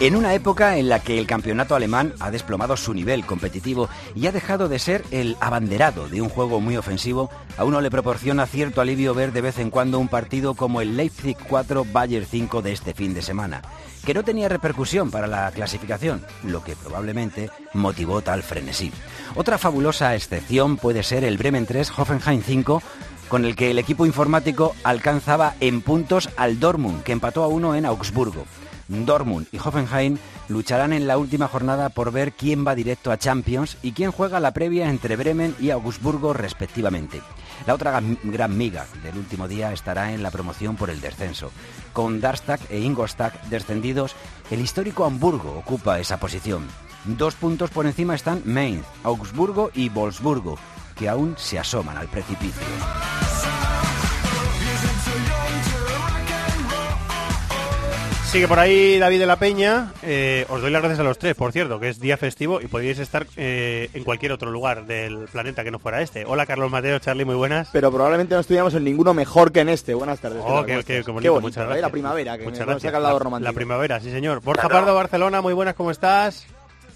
En 0.00 0.16
una 0.16 0.34
época 0.34 0.76
en 0.76 0.88
la 0.88 1.00
que 1.00 1.18
el 1.18 1.26
campeonato 1.26 1.74
alemán 1.74 2.12
ha 2.20 2.30
desplomado 2.30 2.76
su 2.76 2.92
nivel 2.92 3.24
competitivo 3.24 3.88
y 4.14 4.26
ha 4.26 4.32
dejado 4.32 4.68
de 4.68 4.78
ser 4.78 5.04
el 5.10 5.36
abanderado 5.40 6.08
de 6.08 6.20
un 6.20 6.28
juego 6.28 6.60
muy 6.60 6.76
ofensivo, 6.76 7.30
a 7.56 7.64
uno 7.64 7.80
le 7.80 7.90
proporciona 7.90 8.46
cierto 8.46 8.80
alivio 8.80 9.14
ver 9.14 9.32
de 9.32 9.40
vez 9.40 9.58
en 9.58 9.70
cuando 9.70 9.98
un 9.98 10.08
partido 10.08 10.54
como 10.54 10.80
el 10.80 10.96
Leipzig 10.96 11.36
4 11.48 11.86
Bayer 11.92 12.26
5 12.26 12.62
de 12.62 12.72
este 12.72 12.92
fin 12.92 13.14
de 13.14 13.22
semana 13.22 13.62
que 14.06 14.14
no 14.14 14.22
tenía 14.22 14.48
repercusión 14.48 15.10
para 15.10 15.26
la 15.26 15.50
clasificación, 15.50 16.24
lo 16.44 16.62
que 16.62 16.76
probablemente 16.76 17.50
motivó 17.74 18.22
tal 18.22 18.44
frenesí. 18.44 18.92
Otra 19.34 19.58
fabulosa 19.58 20.14
excepción 20.14 20.76
puede 20.76 21.02
ser 21.02 21.24
el 21.24 21.36
Bremen 21.36 21.66
3 21.66 21.90
Hoffenheim 21.98 22.40
5, 22.40 22.82
con 23.28 23.44
el 23.44 23.56
que 23.56 23.70
el 23.70 23.78
equipo 23.78 24.06
informático 24.06 24.74
alcanzaba 24.84 25.54
en 25.60 25.82
puntos 25.82 26.30
al 26.36 26.60
Dortmund, 26.60 27.02
que 27.02 27.12
empató 27.12 27.42
a 27.42 27.48
uno 27.48 27.74
en 27.74 27.86
Augsburgo. 27.86 28.44
Dortmund 28.88 29.48
y 29.50 29.58
Hoffenheim 29.58 30.16
lucharán 30.48 30.92
en 30.92 31.08
la 31.08 31.18
última 31.18 31.48
jornada 31.48 31.88
por 31.88 32.12
ver 32.12 32.32
quién 32.32 32.66
va 32.66 32.74
directo 32.74 33.10
a 33.10 33.18
Champions 33.18 33.78
y 33.82 33.92
quién 33.92 34.12
juega 34.12 34.38
la 34.38 34.52
previa 34.52 34.88
entre 34.88 35.16
Bremen 35.16 35.56
y 35.60 35.70
Augsburgo 35.70 36.32
respectivamente. 36.32 37.20
La 37.66 37.74
otra 37.74 38.00
gran 38.22 38.56
miga 38.56 38.86
del 39.02 39.16
último 39.16 39.48
día 39.48 39.72
estará 39.72 40.12
en 40.12 40.22
la 40.22 40.30
promoción 40.30 40.76
por 40.76 40.90
el 40.90 41.00
descenso. 41.00 41.50
Con 41.92 42.20
Darstag 42.20 42.60
e 42.70 42.78
Ingolstadt 42.78 43.34
descendidos, 43.46 44.14
el 44.50 44.60
histórico 44.60 45.04
Hamburgo 45.04 45.56
ocupa 45.58 45.98
esa 45.98 46.18
posición. 46.18 46.66
Dos 47.04 47.34
puntos 47.34 47.70
por 47.70 47.86
encima 47.86 48.14
están 48.14 48.42
Mainz, 48.44 48.84
Augsburgo 49.04 49.70
y 49.74 49.88
Wolfsburgo, 49.88 50.58
que 50.96 51.08
aún 51.08 51.34
se 51.36 51.58
asoman 51.58 51.96
al 51.96 52.08
precipicio. 52.08 52.66
Sigue 58.36 58.48
por 58.48 58.58
ahí 58.58 58.98
David 58.98 59.20
de 59.20 59.26
la 59.26 59.36
Peña. 59.36 59.92
Eh, 60.02 60.44
os 60.50 60.60
doy 60.60 60.70
las 60.70 60.82
gracias 60.82 61.00
a 61.00 61.04
los 61.04 61.18
tres, 61.18 61.34
por 61.34 61.52
cierto, 61.52 61.80
que 61.80 61.88
es 61.88 62.00
día 62.00 62.16
festivo 62.16 62.60
y 62.60 62.66
podríais 62.66 62.98
estar 62.98 63.26
eh, 63.36 63.88
en 63.94 64.04
cualquier 64.04 64.32
otro 64.32 64.50
lugar 64.50 64.84
del 64.84 65.26
planeta 65.32 65.64
que 65.64 65.70
no 65.70 65.78
fuera 65.78 66.02
este. 66.02 66.24
Hola 66.26 66.44
Carlos 66.44 66.70
Mateo, 66.70 66.98
Charlie, 66.98 67.24
muy 67.24 67.36
buenas. 67.36 67.68
Pero 67.72 67.90
probablemente 67.90 68.34
no 68.34 68.40
estuviéramos 68.40 68.74
en 68.74 68.84
ninguno 68.84 69.14
mejor 69.14 69.52
que 69.52 69.60
en 69.60 69.70
este. 69.70 69.94
Buenas 69.94 70.20
tardes. 70.20 70.42
Oh, 70.44 70.64
qué, 70.64 70.82
qué, 70.84 71.00
bonito, 71.02 71.40
muchas 71.40 71.64
gracias. 71.64 71.80
La 71.80 71.90
primavera, 71.90 72.36
que 72.36 72.44
muchas 72.44 72.66
gracias. 72.66 72.82
Saca 72.82 72.98
el 72.98 73.04
lado 73.04 73.18
la, 73.18 73.40
la, 73.40 73.52
primavera, 73.52 74.00
sí 74.00 74.10
señor. 74.10 74.42
Borja 74.42 74.68
Pardo, 74.68 74.94
Barcelona, 74.94 75.40
muy 75.40 75.54
buenas, 75.54 75.74
¿cómo 75.74 75.90
estás? 75.90 76.46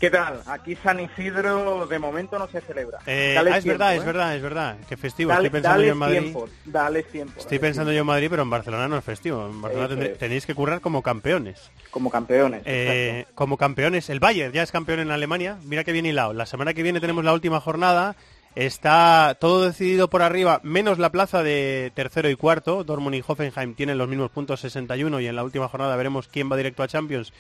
¿Qué 0.00 0.08
tal? 0.08 0.40
Aquí 0.46 0.76
San 0.76 0.98
Isidro 0.98 1.86
de 1.86 1.98
momento 1.98 2.38
no 2.38 2.48
se 2.48 2.62
celebra. 2.62 3.00
Eh, 3.06 3.36
ah, 3.38 3.42
es 3.42 3.62
tiempo, 3.62 3.68
verdad, 3.68 3.94
¿eh? 3.94 3.98
es 3.98 4.04
verdad, 4.06 4.36
es 4.36 4.42
verdad. 4.42 4.76
Que 4.88 4.96
festivo. 4.96 5.28
Dale, 5.28 5.48
Estoy 5.48 5.60
pensando 5.60 5.84
yo 5.84 5.92
en 5.92 5.98
Madrid. 5.98 6.20
tiempo, 6.20 6.48
dale 6.64 7.02
tiempo. 7.02 7.34
Estoy 7.38 7.58
dale 7.58 7.68
pensando 7.68 7.92
yo 7.92 8.00
en 8.00 8.06
Madrid, 8.06 8.28
pero 8.30 8.42
en 8.42 8.48
Barcelona 8.48 8.88
no 8.88 8.96
es 8.96 9.04
festivo. 9.04 9.46
En 9.46 9.60
Barcelona 9.60 10.08
tenéis 10.18 10.46
que 10.46 10.54
currar 10.54 10.80
como 10.80 11.02
campeones. 11.02 11.70
Como 11.90 12.10
campeones. 12.10 12.62
Eh, 12.64 13.26
como 13.34 13.58
campeones, 13.58 14.08
el 14.08 14.20
Bayern 14.20 14.54
ya 14.54 14.62
es 14.62 14.72
campeón 14.72 15.00
en 15.00 15.10
Alemania. 15.10 15.58
Mira 15.64 15.84
que 15.84 15.92
bien 15.92 16.06
hilado. 16.06 16.32
La 16.32 16.46
semana 16.46 16.72
que 16.72 16.82
viene 16.82 17.00
tenemos 17.00 17.22
la 17.22 17.34
última 17.34 17.60
jornada. 17.60 18.16
Está 18.54 19.36
todo 19.38 19.66
decidido 19.66 20.08
por 20.08 20.22
arriba, 20.22 20.60
menos 20.64 20.98
la 20.98 21.12
plaza 21.12 21.42
de 21.42 21.92
tercero 21.94 22.30
y 22.30 22.36
cuarto. 22.36 22.84
Dortmund 22.84 23.16
y 23.16 23.24
Hoffenheim 23.24 23.74
tienen 23.74 23.98
los 23.98 24.08
mismos 24.08 24.30
puntos 24.30 24.60
61 24.60 25.20
y 25.20 25.26
en 25.26 25.36
la 25.36 25.44
última 25.44 25.68
jornada 25.68 25.94
veremos 25.94 26.26
quién 26.26 26.50
va 26.50 26.56
directo 26.56 26.82
a 26.82 26.88
Champions 26.88 27.32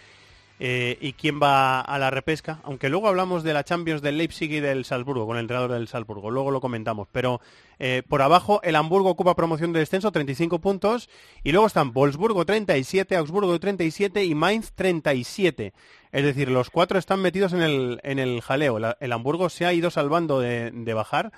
eh, 0.62 0.98
y 1.00 1.14
quién 1.14 1.40
va 1.42 1.80
a 1.80 1.98
la 1.98 2.10
repesca. 2.10 2.60
Aunque 2.64 2.90
luego 2.90 3.08
hablamos 3.08 3.42
de 3.42 3.54
la 3.54 3.64
Champions 3.64 4.02
del 4.02 4.18
Leipzig 4.18 4.52
y 4.52 4.60
del 4.60 4.84
Salzburgo, 4.84 5.26
con 5.26 5.38
el 5.38 5.42
entrenador 5.42 5.72
del 5.72 5.88
Salzburgo. 5.88 6.30
Luego 6.30 6.50
lo 6.50 6.60
comentamos. 6.60 7.08
Pero 7.10 7.40
eh, 7.78 8.02
por 8.06 8.20
abajo 8.20 8.60
el 8.62 8.76
Hamburgo 8.76 9.08
ocupa 9.08 9.34
promoción 9.34 9.72
de 9.72 9.80
descenso, 9.80 10.12
35 10.12 10.58
puntos. 10.60 11.08
Y 11.42 11.52
luego 11.52 11.66
están 11.66 11.94
Wolfsburgo 11.94 12.44
37, 12.44 13.16
Augsburgo 13.16 13.58
37 13.58 14.22
y 14.24 14.34
Mainz 14.34 14.72
37. 14.74 15.72
Es 16.12 16.24
decir, 16.24 16.50
los 16.50 16.68
cuatro 16.68 16.98
están 16.98 17.22
metidos 17.22 17.54
en 17.54 17.62
el, 17.62 18.00
en 18.02 18.18
el 18.18 18.42
jaleo. 18.42 18.78
El 19.00 19.12
Hamburgo 19.12 19.48
se 19.48 19.64
ha 19.64 19.72
ido 19.72 19.90
salvando 19.90 20.40
de, 20.40 20.72
de 20.72 20.94
bajar. 20.94 21.32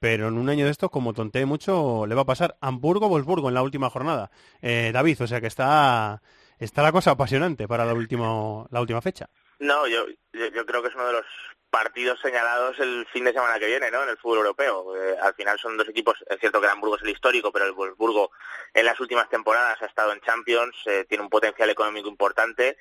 Pero 0.00 0.28
en 0.28 0.36
un 0.36 0.50
año 0.50 0.66
de 0.66 0.72
estos, 0.72 0.90
como 0.90 1.14
tontee 1.14 1.46
mucho, 1.46 2.06
le 2.06 2.14
va 2.14 2.22
a 2.22 2.26
pasar 2.26 2.58
Hamburgo-Wolfsburgo 2.60 3.48
en 3.48 3.54
la 3.54 3.62
última 3.62 3.88
jornada. 3.88 4.30
Eh, 4.60 4.90
David, 4.92 5.22
o 5.22 5.26
sea 5.26 5.40
que 5.40 5.46
está, 5.46 6.20
está 6.64 6.82
la 6.82 6.92
cosa 6.92 7.12
apasionante 7.12 7.68
para 7.68 7.84
la, 7.84 7.94
último, 7.94 8.66
la 8.70 8.80
última 8.80 9.00
fecha. 9.00 9.28
No, 9.60 9.86
yo, 9.86 10.06
yo, 10.32 10.46
yo 10.48 10.66
creo 10.66 10.82
que 10.82 10.88
es 10.88 10.94
uno 10.94 11.06
de 11.06 11.12
los 11.14 11.26
partidos 11.70 12.20
señalados 12.20 12.78
el 12.78 13.04
fin 13.12 13.24
de 13.24 13.32
semana 13.32 13.58
que 13.58 13.66
viene, 13.66 13.90
¿no? 13.90 14.02
En 14.04 14.08
el 14.08 14.16
fútbol 14.18 14.38
europeo. 14.38 14.96
Eh, 14.96 15.16
al 15.20 15.34
final 15.34 15.58
son 15.58 15.76
dos 15.76 15.88
equipos, 15.88 16.16
es 16.28 16.38
cierto 16.38 16.60
que 16.60 16.66
el 16.66 16.72
Hamburgo 16.72 16.96
es 16.96 17.02
el 17.02 17.10
histórico, 17.10 17.50
pero 17.50 17.64
el 17.64 17.72
Wolfsburgo 17.72 18.30
en 18.72 18.84
las 18.84 18.98
últimas 19.00 19.28
temporadas 19.28 19.82
ha 19.82 19.86
estado 19.86 20.12
en 20.12 20.20
Champions, 20.20 20.76
eh, 20.86 21.04
tiene 21.08 21.24
un 21.24 21.30
potencial 21.30 21.68
económico 21.70 22.08
importante 22.08 22.76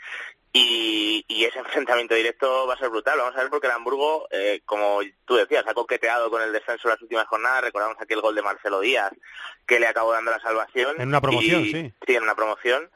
y, 0.51 1.25
y 1.27 1.45
ese 1.45 1.57
enfrentamiento 1.59 2.13
directo 2.13 2.67
va 2.67 2.75
a 2.75 2.77
ser 2.77 2.89
brutal. 2.89 3.17
Vamos 3.17 3.35
a 3.35 3.39
ver 3.41 3.49
porque 3.49 3.65
el 3.65 3.73
Hamburgo, 3.73 4.27
eh, 4.29 4.61
como 4.65 4.99
tú 5.25 5.35
decías, 5.37 5.65
ha 5.67 5.73
coqueteado 5.73 6.29
con 6.29 6.43
el 6.43 6.51
descenso 6.53 6.87
en 6.87 6.91
las 6.91 7.01
últimas 7.01 7.25
jornadas. 7.27 7.63
Recordamos 7.63 7.97
aquel 7.99 8.21
gol 8.21 8.35
de 8.35 8.43
Marcelo 8.43 8.79
Díaz 8.79 9.11
que 9.65 9.79
le 9.79 9.87
acabó 9.87 10.11
dando 10.11 10.29
la 10.29 10.39
salvación. 10.39 11.01
En 11.01 11.07
una 11.07 11.21
promoción, 11.21 11.61
Y- 11.65 11.71
sí. 11.71 11.93
Sí, 12.05 12.15
en 12.15 12.21
una 12.23 12.35
promoción. 12.35 12.91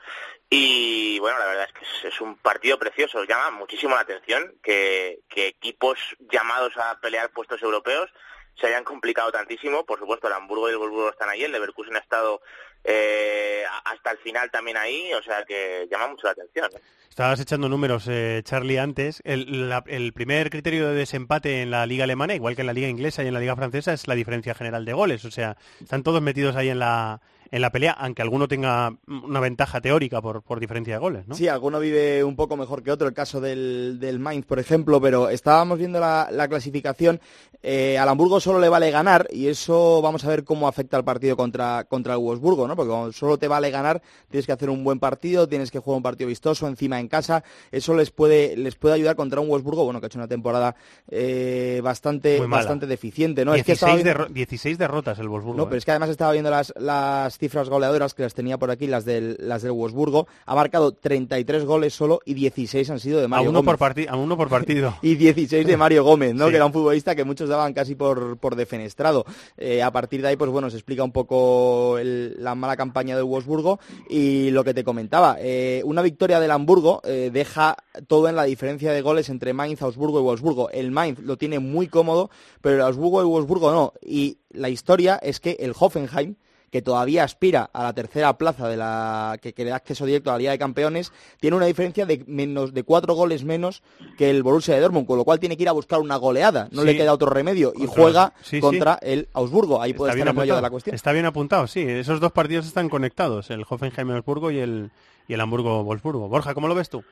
Y 0.50 1.20
bueno, 1.20 1.40
la 1.40 1.46
verdad 1.46 1.68
es 1.68 1.74
que 2.02 2.08
es, 2.08 2.22
un 2.22 2.38
partido 2.38 2.80
precioso. 2.80 3.24
Llama 3.26 3.52
muchísimo 3.52 3.96
la 3.96 4.02
atención 4.02 4.54
que, 4.64 5.20
que 5.28 5.48
equipos 5.48 5.98
llamados 6.32 6.74
a 6.78 7.00
pelear 7.02 7.30
puestos 7.32 7.62
europeos 7.62 8.10
se 8.56 8.68
hayan 8.68 8.84
complicado 8.86 9.32
tantísimo. 9.32 9.86
Por 9.86 10.00
supuesto, 10.00 10.28
el 10.28 10.34
Hamburgo 10.34 10.70
y 10.70 10.72
el 10.72 10.78
Wolfsburgo 10.78 11.10
están 11.12 11.30
ahí. 11.30 11.44
El 11.44 11.52
Leverkusen 11.52 11.96
ha 11.96 12.00
estado 12.00 12.42
eh, 12.84 13.64
hasta 13.86 14.12
el 14.12 14.18
final 14.20 14.50
también 14.50 14.78
ahí. 14.78 15.14
O 15.14 15.22
sea 15.22 15.44
que 15.44 15.88
llama 15.92 16.08
mucho 16.08 16.28
la 16.28 16.32
atención. 16.32 16.70
¿eh? 16.74 16.80
Estabas 17.10 17.40
echando 17.42 17.68
números, 17.68 18.08
eh, 18.08 18.42
Charlie, 18.46 18.78
antes. 18.78 19.22
El, 19.26 19.68
la- 19.70 19.84
el 19.88 20.14
primer 20.14 20.50
criterio 20.50 20.88
de 20.88 20.96
desempate 20.96 21.62
en 21.62 21.72
la 21.72 21.86
liga 21.86 22.06
alemana, 22.06 22.36
igual 22.36 22.56
que 22.56 22.62
en 22.62 22.68
la 22.68 22.74
liga 22.74 22.88
inglesa 22.88 23.22
y 23.24 23.28
en 23.28 23.34
la 23.34 23.40
liga 23.42 23.56
francesa, 23.56 23.92
es 23.92 24.08
la 24.08 24.16
diferencia 24.16 24.56
general 24.56 24.86
de 24.86 24.94
goles. 24.94 25.26
O 25.26 25.32
sea, 25.32 25.58
están 25.82 26.04
todos 26.04 26.22
metidos 26.22 26.56
ahí 26.56 26.70
en 26.70 26.80
la, 26.80 27.20
en 27.52 27.62
la 27.62 27.72
pelea, 27.72 27.92
aunque 27.94 28.22
alguno 28.22 28.48
tenga 28.48 28.96
una 29.08 29.40
ventaja 29.40 29.82
teórica 29.82 30.22
por, 30.22 30.42
por 30.44 30.60
diferencia 30.60 30.94
de 30.96 31.00
goles, 31.00 31.28
¿no? 31.28 31.36
Sí, 31.36 31.48
alguno 31.48 31.80
vive 31.80 32.24
un 32.24 32.36
poco 32.36 32.58
mejor 32.58 32.84
que 32.84 32.92
otro, 32.92 33.08
el 33.08 33.14
caso 33.14 33.40
del, 33.42 33.98
del 34.00 34.20
Mainz, 34.20 34.46
por 34.46 34.60
ejemplo, 34.60 35.00
pero 35.02 35.30
estábamos 35.30 35.78
viendo 35.80 36.00
la, 36.00 36.30
la 36.32 36.48
clasificación. 36.48 37.20
Eh, 37.64 37.98
al 37.98 38.08
Hamburgo 38.08 38.40
solo 38.40 38.60
le 38.60 38.70
vale 38.70 38.92
ganar 38.92 39.28
y 39.32 39.48
eso 39.48 40.00
vamos 40.02 40.24
a 40.24 40.30
ver 40.30 40.44
cómo 40.44 40.68
afecta 40.68 40.96
al 40.96 41.04
partido 41.04 41.36
contra, 41.36 41.86
contra 41.86 42.14
el 42.14 42.20
Wolfsburgo, 42.20 42.68
¿no? 42.68 42.76
Porque 42.76 42.92
cuando 42.92 43.12
solo 43.12 43.38
te 43.38 43.48
vale 43.48 43.72
ganar, 43.72 44.02
tienes 44.30 44.46
que 44.46 44.52
hacer 44.52 44.70
un 44.70 44.84
buen 44.84 45.00
partido, 45.00 45.48
tienes 45.48 45.72
que 45.72 45.80
jugar 45.80 45.98
un 45.98 46.04
partido 46.04 46.28
vistoso 46.28 46.68
encima 46.68 47.00
en 47.00 47.08
casa. 47.08 47.44
Eso 47.72 47.96
les 47.96 48.12
puede, 48.12 48.56
les 48.56 48.76
puede 48.76 48.94
ayudar 48.96 49.16
contra 49.16 49.42
un 49.42 49.50
Wolfsburgo, 49.50 49.86
bueno, 49.86 50.00
que 50.00 50.06
ha 50.06 50.08
hecho 50.08 50.20
una 50.20 50.28
temporada 50.28 50.76
eh, 51.10 51.82
bastante, 51.84 52.40
bastante 52.58 52.86
deficiente, 52.86 53.44
¿no? 53.44 53.54
Es 53.56 53.64
que 53.64 53.72
16, 53.74 53.76
estaba 53.78 53.96
viendo- 53.96 54.26
derro- 54.26 54.34
16 54.34 54.78
derrotas 54.78 55.20
el 55.20 55.28
Wolfsburgo. 55.30 55.58
no, 55.58 55.64
¿eh? 55.64 55.68
pero 55.68 55.78
es 55.78 55.86
que 55.86 55.92
además 55.92 56.10
estaba 56.10 56.32
viendo 56.34 56.50
las, 56.52 56.74
las 56.78 57.37
cifras 57.38 57.70
goleadoras 57.70 58.14
que 58.14 58.24
las 58.24 58.34
tenía 58.34 58.58
por 58.58 58.72
aquí, 58.72 58.88
las 58.88 59.06
del, 59.06 59.38
las 59.40 59.62
del 59.62 59.72
Wolfsburgo. 59.72 60.28
Ha 60.46 60.56
marcado 60.56 60.92
33 60.92 61.66
goles 61.66 61.94
solo 61.94 62.20
y 62.26 62.34
16 62.34 62.90
han 62.90 63.00
sido 63.00 63.20
de 63.20 63.26
a, 63.26 63.28
Mario 63.28 63.50
uno 63.50 63.60
por 63.64 63.78
Gómez. 63.78 63.80
parti- 63.80 64.08
a 64.10 64.16
uno 64.16 64.36
por 64.38 64.50
partido. 64.50 64.96
Y 65.02 65.16
16 65.16 65.66
de 65.66 65.78
Mario 65.78 66.04
Gómez, 66.04 66.34
¿no? 66.36 66.46
Sí. 66.46 66.52
Que 66.52 66.56
era 66.58 66.66
un 66.66 66.74
futbolista 66.74 67.16
que 67.16 67.24
muchos 67.24 67.50
daban 67.50 67.74
casi 67.74 67.96
por, 67.96 68.38
por 68.38 68.56
defenestrado. 68.56 69.26
Eh, 69.58 69.82
a 69.84 69.92
partir 69.92 70.22
de 70.22 70.30
ahí, 70.30 70.36
pues 70.36 70.50
bueno, 70.52 70.70
se 70.70 70.78
explica 70.78 71.04
un 71.04 71.12
poco 71.12 71.98
el- 71.98 72.36
la 72.44 72.56
mala 72.56 72.76
campaña 72.78 73.16
del 73.16 73.26
Wolfsburgo 73.26 73.80
y 74.10 74.50
lo 74.52 74.64
que 74.64 74.74
te 74.74 74.84
comentaba. 74.84 75.38
eh, 75.40 75.82
una 75.86 76.02
victoria 76.02 76.40
del 76.40 76.52
Hamburgo 76.52 77.02
eh, 77.04 77.30
deja 77.34 77.76
todo 78.08 78.28
en 78.30 78.36
la 78.36 78.44
diferencia 78.44 78.92
de 78.92 79.02
goles 79.02 79.30
entre 79.30 79.54
Mainz, 79.54 79.82
Augsburgo 79.82 80.20
y 80.20 80.24
Wolfsburgo. 80.24 80.70
El 80.70 80.92
Mainz 80.92 81.20
lo 81.20 81.38
tiene 81.38 81.60
muy 81.60 81.88
cómodo, 81.88 82.30
pero 82.62 82.76
el 82.76 82.82
Augsburgo 82.82 83.22
y 83.22 83.26
Wolfsburgo 83.26 83.72
no. 83.72 83.94
Y 84.02 84.38
la 84.52 84.70
historia 84.70 85.16
es 85.22 85.40
que 85.40 85.58
el 85.60 85.74
Hoffenheim 85.78 86.36
que 86.72 86.82
todavía 86.82 87.24
aspira 87.24 87.70
a 87.72 87.84
la 87.84 87.94
tercera 87.94 88.38
plaza 88.38 88.68
de 88.68 88.76
la 88.78 89.38
que, 89.42 89.54
que 89.54 89.64
le 89.64 89.70
da 89.70 89.78
acceso 89.78 90.06
directo 90.06 90.30
a 90.30 90.34
la 90.34 90.40
Liga 90.40 90.52
de 90.52 90.58
Campeones, 90.60 91.12
tiene 91.40 91.56
una 91.56 91.66
diferencia 91.66 92.06
de 92.06 92.24
menos 92.28 92.74
de 92.74 92.84
cuatro 92.84 93.14
goles 93.14 93.44
menos 93.46 93.84
que 94.18 94.30
el 94.30 94.44
Borussia 94.44 94.76
de 94.76 94.82
Dortmund, 94.82 95.08
con 95.08 95.18
lo 95.18 95.24
cual 95.24 95.40
tiene 95.40 95.56
que 95.56 95.64
ir 95.64 95.70
a 95.70 95.74
buscar 95.74 96.00
una 96.00 96.18
goleada, 96.18 96.68
no 96.72 96.82
Sí. 96.82 96.88
le 96.88 96.98
queda 96.98 97.14
otro 97.14 97.30
remedio 97.30 97.74
y 97.76 97.86
juega 97.86 98.34
sí, 98.42 98.58
sí. 98.58 98.60
contra 98.60 99.00
el 99.02 99.30
Augsburgo, 99.34 99.82
ahí 99.82 99.94
puede 99.94 100.12
Está 100.12 100.20
estar 100.20 100.34
bien, 100.36 100.50
el 100.50 100.56
de 100.56 100.62
la 100.62 100.70
cuestión. 100.70 100.96
Está 100.96 101.12
bien 101.14 101.26
apuntado, 101.26 101.68
sí. 101.68 101.82
Esos 101.82 102.20
dos 102.20 102.32
partidos 102.32 102.66
están 102.68 102.90
conectados, 102.90 103.50
el 103.50 103.64
Hoffenheim-Wolfsburgo 103.64 104.52
y 104.52 104.60
el, 104.60 104.92
y 105.28 105.34
el 105.34 105.42
Hamburgo-Wolfsburgo. 105.42 106.28
Borja, 106.28 106.54
¿cómo 106.54 106.68
lo 106.68 106.76
ves 106.76 106.90
tú? 106.90 107.04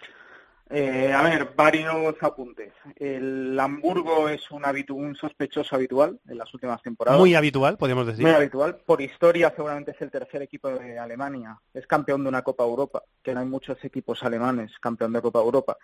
Eh, 0.69 1.13
a 1.13 1.21
ver, 1.21 1.53
varios 1.55 2.15
apuntes. 2.21 2.73
El 2.95 3.57
Hamburgo 3.59 4.27
es 4.29 4.49
un, 4.49 4.63
habitu- 4.63 4.95
un 4.95 5.15
sospechoso 5.15 5.75
habitual 5.75 6.19
en 6.27 6.37
las 6.39 6.51
últimas 6.55 6.81
temporadas. 6.81 7.19
Muy 7.19 7.35
habitual, 7.35 7.77
podríamos 7.77 8.07
decir. 8.07 8.23
Muy 8.23 8.31
habitual. 8.33 8.77
Por 8.77 8.99
historia, 8.99 9.53
seguramente 9.55 9.91
es 9.91 10.01
el 10.01 10.09
tercer 10.09 10.41
equipo 10.41 10.69
de 10.69 10.97
Alemania. 10.97 11.59
Es 11.73 11.85
campeón 11.85 12.23
de 12.23 12.29
una 12.29 12.41
Copa 12.41 12.63
Europa, 12.63 13.03
que 13.21 13.33
no 13.33 13.41
hay 13.41 13.45
muchos 13.45 13.83
equipos 13.85 14.23
alemanes 14.23 14.71
campeón 14.79 15.13
de 15.13 15.21
Copa 15.21 15.39
Europa. 15.39 15.77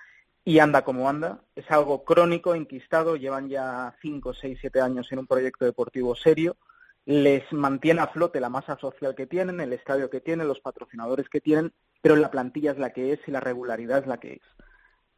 Y 0.43 0.57
anda 0.57 0.83
como 0.83 1.07
anda. 1.07 1.41
Es 1.55 1.69
algo 1.69 2.03
crónico, 2.03 2.55
enquistado. 2.55 3.15
Llevan 3.15 3.49
ya 3.49 3.95
5, 4.01 4.33
6, 4.33 4.57
7 4.59 4.81
años 4.81 5.11
en 5.11 5.19
un 5.19 5.27
proyecto 5.27 5.63
deportivo 5.65 6.15
serio. 6.15 6.57
Les 7.05 7.43
mantiene 7.53 8.01
a 8.01 8.07
flote 8.07 8.39
la 8.39 8.49
masa 8.49 8.77
social 8.79 9.13
que 9.13 9.27
tienen, 9.27 9.59
el 9.59 9.73
estadio 9.73 10.09
que 10.09 10.21
tienen, 10.21 10.47
los 10.47 10.59
patrocinadores 10.59 11.29
que 11.29 11.41
tienen, 11.41 11.71
pero 12.01 12.15
la 12.15 12.29
plantilla 12.31 12.71
es 12.71 12.77
la 12.79 12.91
que 12.93 13.13
es 13.13 13.19
y 13.27 13.31
la 13.31 13.39
regularidad 13.39 13.99
es 13.99 14.07
la 14.07 14.19
que 14.19 14.33
es. 14.33 14.41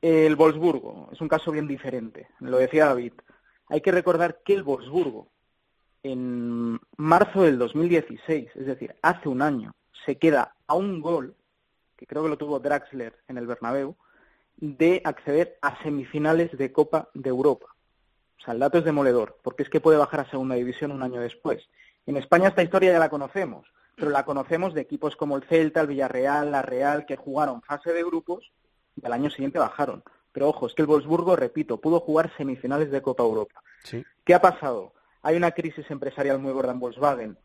El 0.03 0.35
Wolfsburgo 0.35 1.07
es 1.13 1.21
un 1.21 1.29
caso 1.29 1.49
bien 1.49 1.65
diferente. 1.65 2.27
Lo 2.41 2.57
decía 2.57 2.87
David. 2.87 3.13
Hay 3.69 3.79
que 3.79 3.93
recordar 3.93 4.41
que 4.43 4.53
el 4.53 4.61
Wolfsburgo 4.61 5.29
en 6.03 6.77
marzo 6.97 7.43
del 7.43 7.57
2016, 7.57 8.49
es 8.53 8.65
decir, 8.65 8.93
hace 9.01 9.29
un 9.29 9.41
año, 9.41 9.71
se 10.05 10.17
queda 10.17 10.55
a 10.67 10.75
un 10.75 10.99
gol, 10.99 11.37
que 11.95 12.05
creo 12.05 12.21
que 12.21 12.27
lo 12.27 12.37
tuvo 12.37 12.59
Draxler 12.59 13.17
en 13.29 13.37
el 13.37 13.47
Bernabéu, 13.47 13.95
de 14.57 15.01
acceder 15.05 15.57
a 15.61 15.81
semifinales 15.83 16.51
de 16.57 16.73
Copa 16.73 17.07
de 17.13 17.29
Europa. 17.29 17.67
O 18.39 18.43
sea, 18.43 18.55
el 18.55 18.59
dato 18.59 18.79
es 18.79 18.83
demoledor, 18.83 19.37
porque 19.41 19.63
es 19.63 19.69
que 19.69 19.79
puede 19.79 19.97
bajar 19.97 20.19
a 20.19 20.29
segunda 20.29 20.55
división 20.55 20.91
un 20.91 21.01
año 21.01 21.21
después. 21.21 21.69
En 22.05 22.17
España 22.17 22.49
esta 22.49 22.61
historia 22.61 22.91
ya 22.91 22.99
la 22.99 23.09
conocemos, 23.09 23.65
pero 23.95 24.11
la 24.11 24.25
conocemos 24.25 24.73
de 24.73 24.81
equipos 24.81 25.15
como 25.15 25.37
el 25.37 25.43
Celta, 25.43 25.79
el 25.79 25.87
Villarreal, 25.87 26.51
la 26.51 26.61
Real, 26.61 27.05
que 27.05 27.15
jugaron 27.15 27.61
fase 27.61 27.93
de 27.93 28.03
grupos 28.03 28.51
y 28.95 29.05
al 29.05 29.13
año 29.13 29.29
siguiente 29.29 29.59
bajaron. 29.59 30.03
Pero 30.31 30.49
ojo, 30.49 30.67
es 30.67 30.73
que 30.73 30.81
el 30.81 30.87
Wolfsburgo, 30.87 31.35
repito, 31.35 31.79
pudo 31.79 31.99
jugar 31.99 32.31
semifinales 32.37 32.91
de 32.91 33.01
Copa 33.01 33.23
Europa. 33.23 33.61
Sí. 33.83 34.03
¿Qué 34.25 34.33
ha 34.33 34.41
pasado? 34.41 34.93
Hay 35.21 35.35
una 35.35 35.51
crisis 35.51 35.89
empresarial 35.89 36.39
muy 36.39 36.51
gorda 36.51 36.71
en 36.71 36.79
Volkswagen 36.79 37.37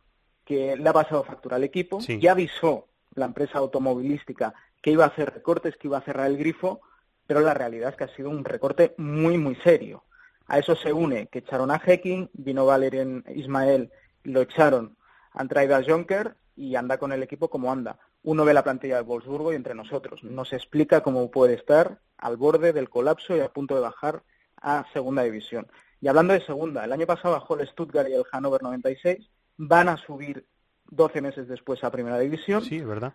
que 0.45 0.77
le 0.77 0.89
ha 0.89 0.93
pasado 0.93 1.25
factura 1.25 1.57
al 1.57 1.65
equipo. 1.65 2.01
Sí. 2.01 2.19
Ya 2.19 2.33
avisó 2.33 2.87
la 3.15 3.27
empresa 3.27 3.59
automovilística 3.59 4.55
que 4.81 4.91
iba 4.91 5.05
a 5.05 5.09
hacer 5.09 5.33
recortes, 5.33 5.77
que 5.77 5.89
iba 5.89 5.99
a 5.99 6.03
cerrar 6.03 6.27
el 6.27 6.39
grifo, 6.39 6.81
pero 7.27 7.41
la 7.41 7.53
realidad 7.53 7.91
es 7.91 7.97
que 7.97 8.05
ha 8.05 8.17
sido 8.17 8.31
un 8.31 8.45
recorte 8.45 8.95
muy, 8.97 9.37
muy 9.37 9.55
serio. 9.57 10.05
A 10.47 10.59
eso 10.59 10.75
se 10.75 10.93
une 10.93 11.27
que 11.27 11.41
echaron 11.41 11.71
a 11.71 11.79
Hecking, 11.79 12.31
vino 12.33 12.65
Valerian 12.65 13.23
Ismael, 13.35 13.93
lo 14.25 14.41
echaron, 14.41 14.97
han 15.33 15.49
traído 15.49 15.77
a 15.77 15.83
Jonker 15.85 16.37
y 16.57 16.75
anda 16.75 16.97
con 16.99 17.13
el 17.13 17.23
equipo 17.23 17.51
como 17.51 17.71
anda. 17.71 17.99
Uno 18.23 18.45
ve 18.45 18.53
la 18.53 18.65
plantilla 18.65 18.97
de 18.97 19.03
Wolfsburgo 19.03 19.53
y 19.53 19.57
entre 19.57 19.75
nosotros 19.75 20.23
nos 20.25 20.53
explica 20.53 21.03
cómo 21.03 21.31
puede 21.31 21.55
estar 21.55 22.01
al 22.17 22.37
borde 22.37 22.73
del 22.73 22.91
colapso 22.91 23.37
y 23.37 23.41
a 23.41 23.53
punto 23.53 23.75
de 23.75 23.81
bajar 23.81 24.23
a 24.61 24.85
segunda 24.93 25.23
división. 25.23 25.67
Y 26.01 26.09
hablando 26.09 26.33
de 26.33 26.45
segunda, 26.45 26.85
el 26.85 26.93
año 26.93 27.07
pasado 27.07 27.35
bajó 27.35 27.59
el 27.59 27.67
Stuttgart 27.67 28.09
y 28.09 28.15
el 28.15 28.25
Hannover 28.25 28.63
96, 28.63 29.31
van 29.57 29.89
a 29.89 29.97
subir 29.97 30.47
12 30.91 31.21
meses 31.21 31.49
después 31.49 31.83
a 31.85 31.91
primera 31.91 32.19
división. 32.19 32.63
Sí, 32.63 32.77
es 32.77 32.87
verdad. 32.87 33.15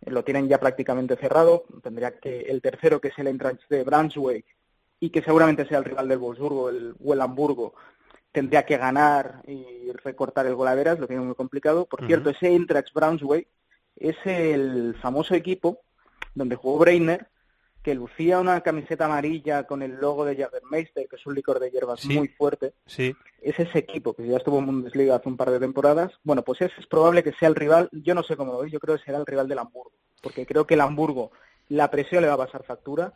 Eh, 0.00 0.10
Lo 0.10 0.24
tienen 0.24 0.48
ya 0.48 0.58
prácticamente 0.58 1.16
cerrado. 1.16 1.64
Tendría 1.82 2.18
que 2.18 2.42
el 2.42 2.60
tercero, 2.60 3.00
que 3.00 3.08
es 3.08 3.18
el 3.18 3.28
Eintracht 3.28 3.68
de 3.68 3.84
Brunswick, 3.84 4.44
y 4.98 5.10
que 5.10 5.22
seguramente 5.22 5.66
sea 5.66 5.78
el 5.78 5.84
rival 5.84 6.08
del 6.08 6.18
Wolfsburgo 6.18 6.70
el, 6.70 7.20
Hamburgo, 7.20 7.74
tendría 8.32 8.64
que 8.64 8.76
ganar 8.76 9.42
y 9.46 9.92
recortar 9.92 10.46
el 10.46 10.54
golaveras, 10.54 10.98
lo 10.98 11.06
tiene 11.06 11.22
muy 11.22 11.34
complicado. 11.34 11.86
Por 11.86 12.06
cierto, 12.06 12.30
ese 12.30 12.48
Eintracht 12.48 12.92
Braunschweig 12.92 13.46
es 13.96 14.16
el 14.24 14.94
famoso 15.00 15.34
equipo 15.34 15.80
donde 16.34 16.56
jugó 16.56 16.78
Breiner, 16.78 17.28
que 17.82 17.94
lucía 17.94 18.40
una 18.40 18.60
camiseta 18.62 19.04
amarilla 19.04 19.64
con 19.64 19.80
el 19.80 19.92
logo 20.00 20.24
de 20.24 20.36
Jagermeister, 20.36 21.06
que 21.08 21.16
es 21.16 21.24
un 21.24 21.34
licor 21.34 21.60
de 21.60 21.70
hierbas 21.70 22.04
muy 22.04 22.28
fuerte. 22.28 22.74
Sí. 22.84 23.14
Es 23.40 23.58
ese 23.60 23.78
equipo 23.78 24.12
que 24.12 24.26
ya 24.26 24.38
estuvo 24.38 24.58
en 24.58 24.66
Bundesliga 24.66 25.14
hace 25.14 25.28
un 25.28 25.36
par 25.36 25.50
de 25.50 25.60
temporadas. 25.60 26.12
Bueno, 26.24 26.42
pues 26.42 26.60
ese 26.62 26.74
es 26.80 26.86
probable 26.86 27.22
que 27.22 27.32
sea 27.32 27.48
el 27.48 27.54
rival, 27.54 27.88
yo 27.92 28.14
no 28.14 28.24
sé 28.24 28.36
cómo 28.36 28.52
lo 28.52 28.58
veis, 28.58 28.72
yo 28.72 28.80
creo 28.80 28.96
que 28.96 29.04
será 29.04 29.18
el 29.18 29.26
rival 29.26 29.46
del 29.48 29.60
Hamburgo, 29.60 29.92
porque 30.20 30.44
creo 30.46 30.66
que 30.66 30.74
el 30.74 30.80
Hamburgo 30.80 31.30
la 31.68 31.90
presión 31.90 32.22
le 32.22 32.28
va 32.28 32.34
a 32.34 32.38
pasar 32.38 32.64
factura. 32.64 33.14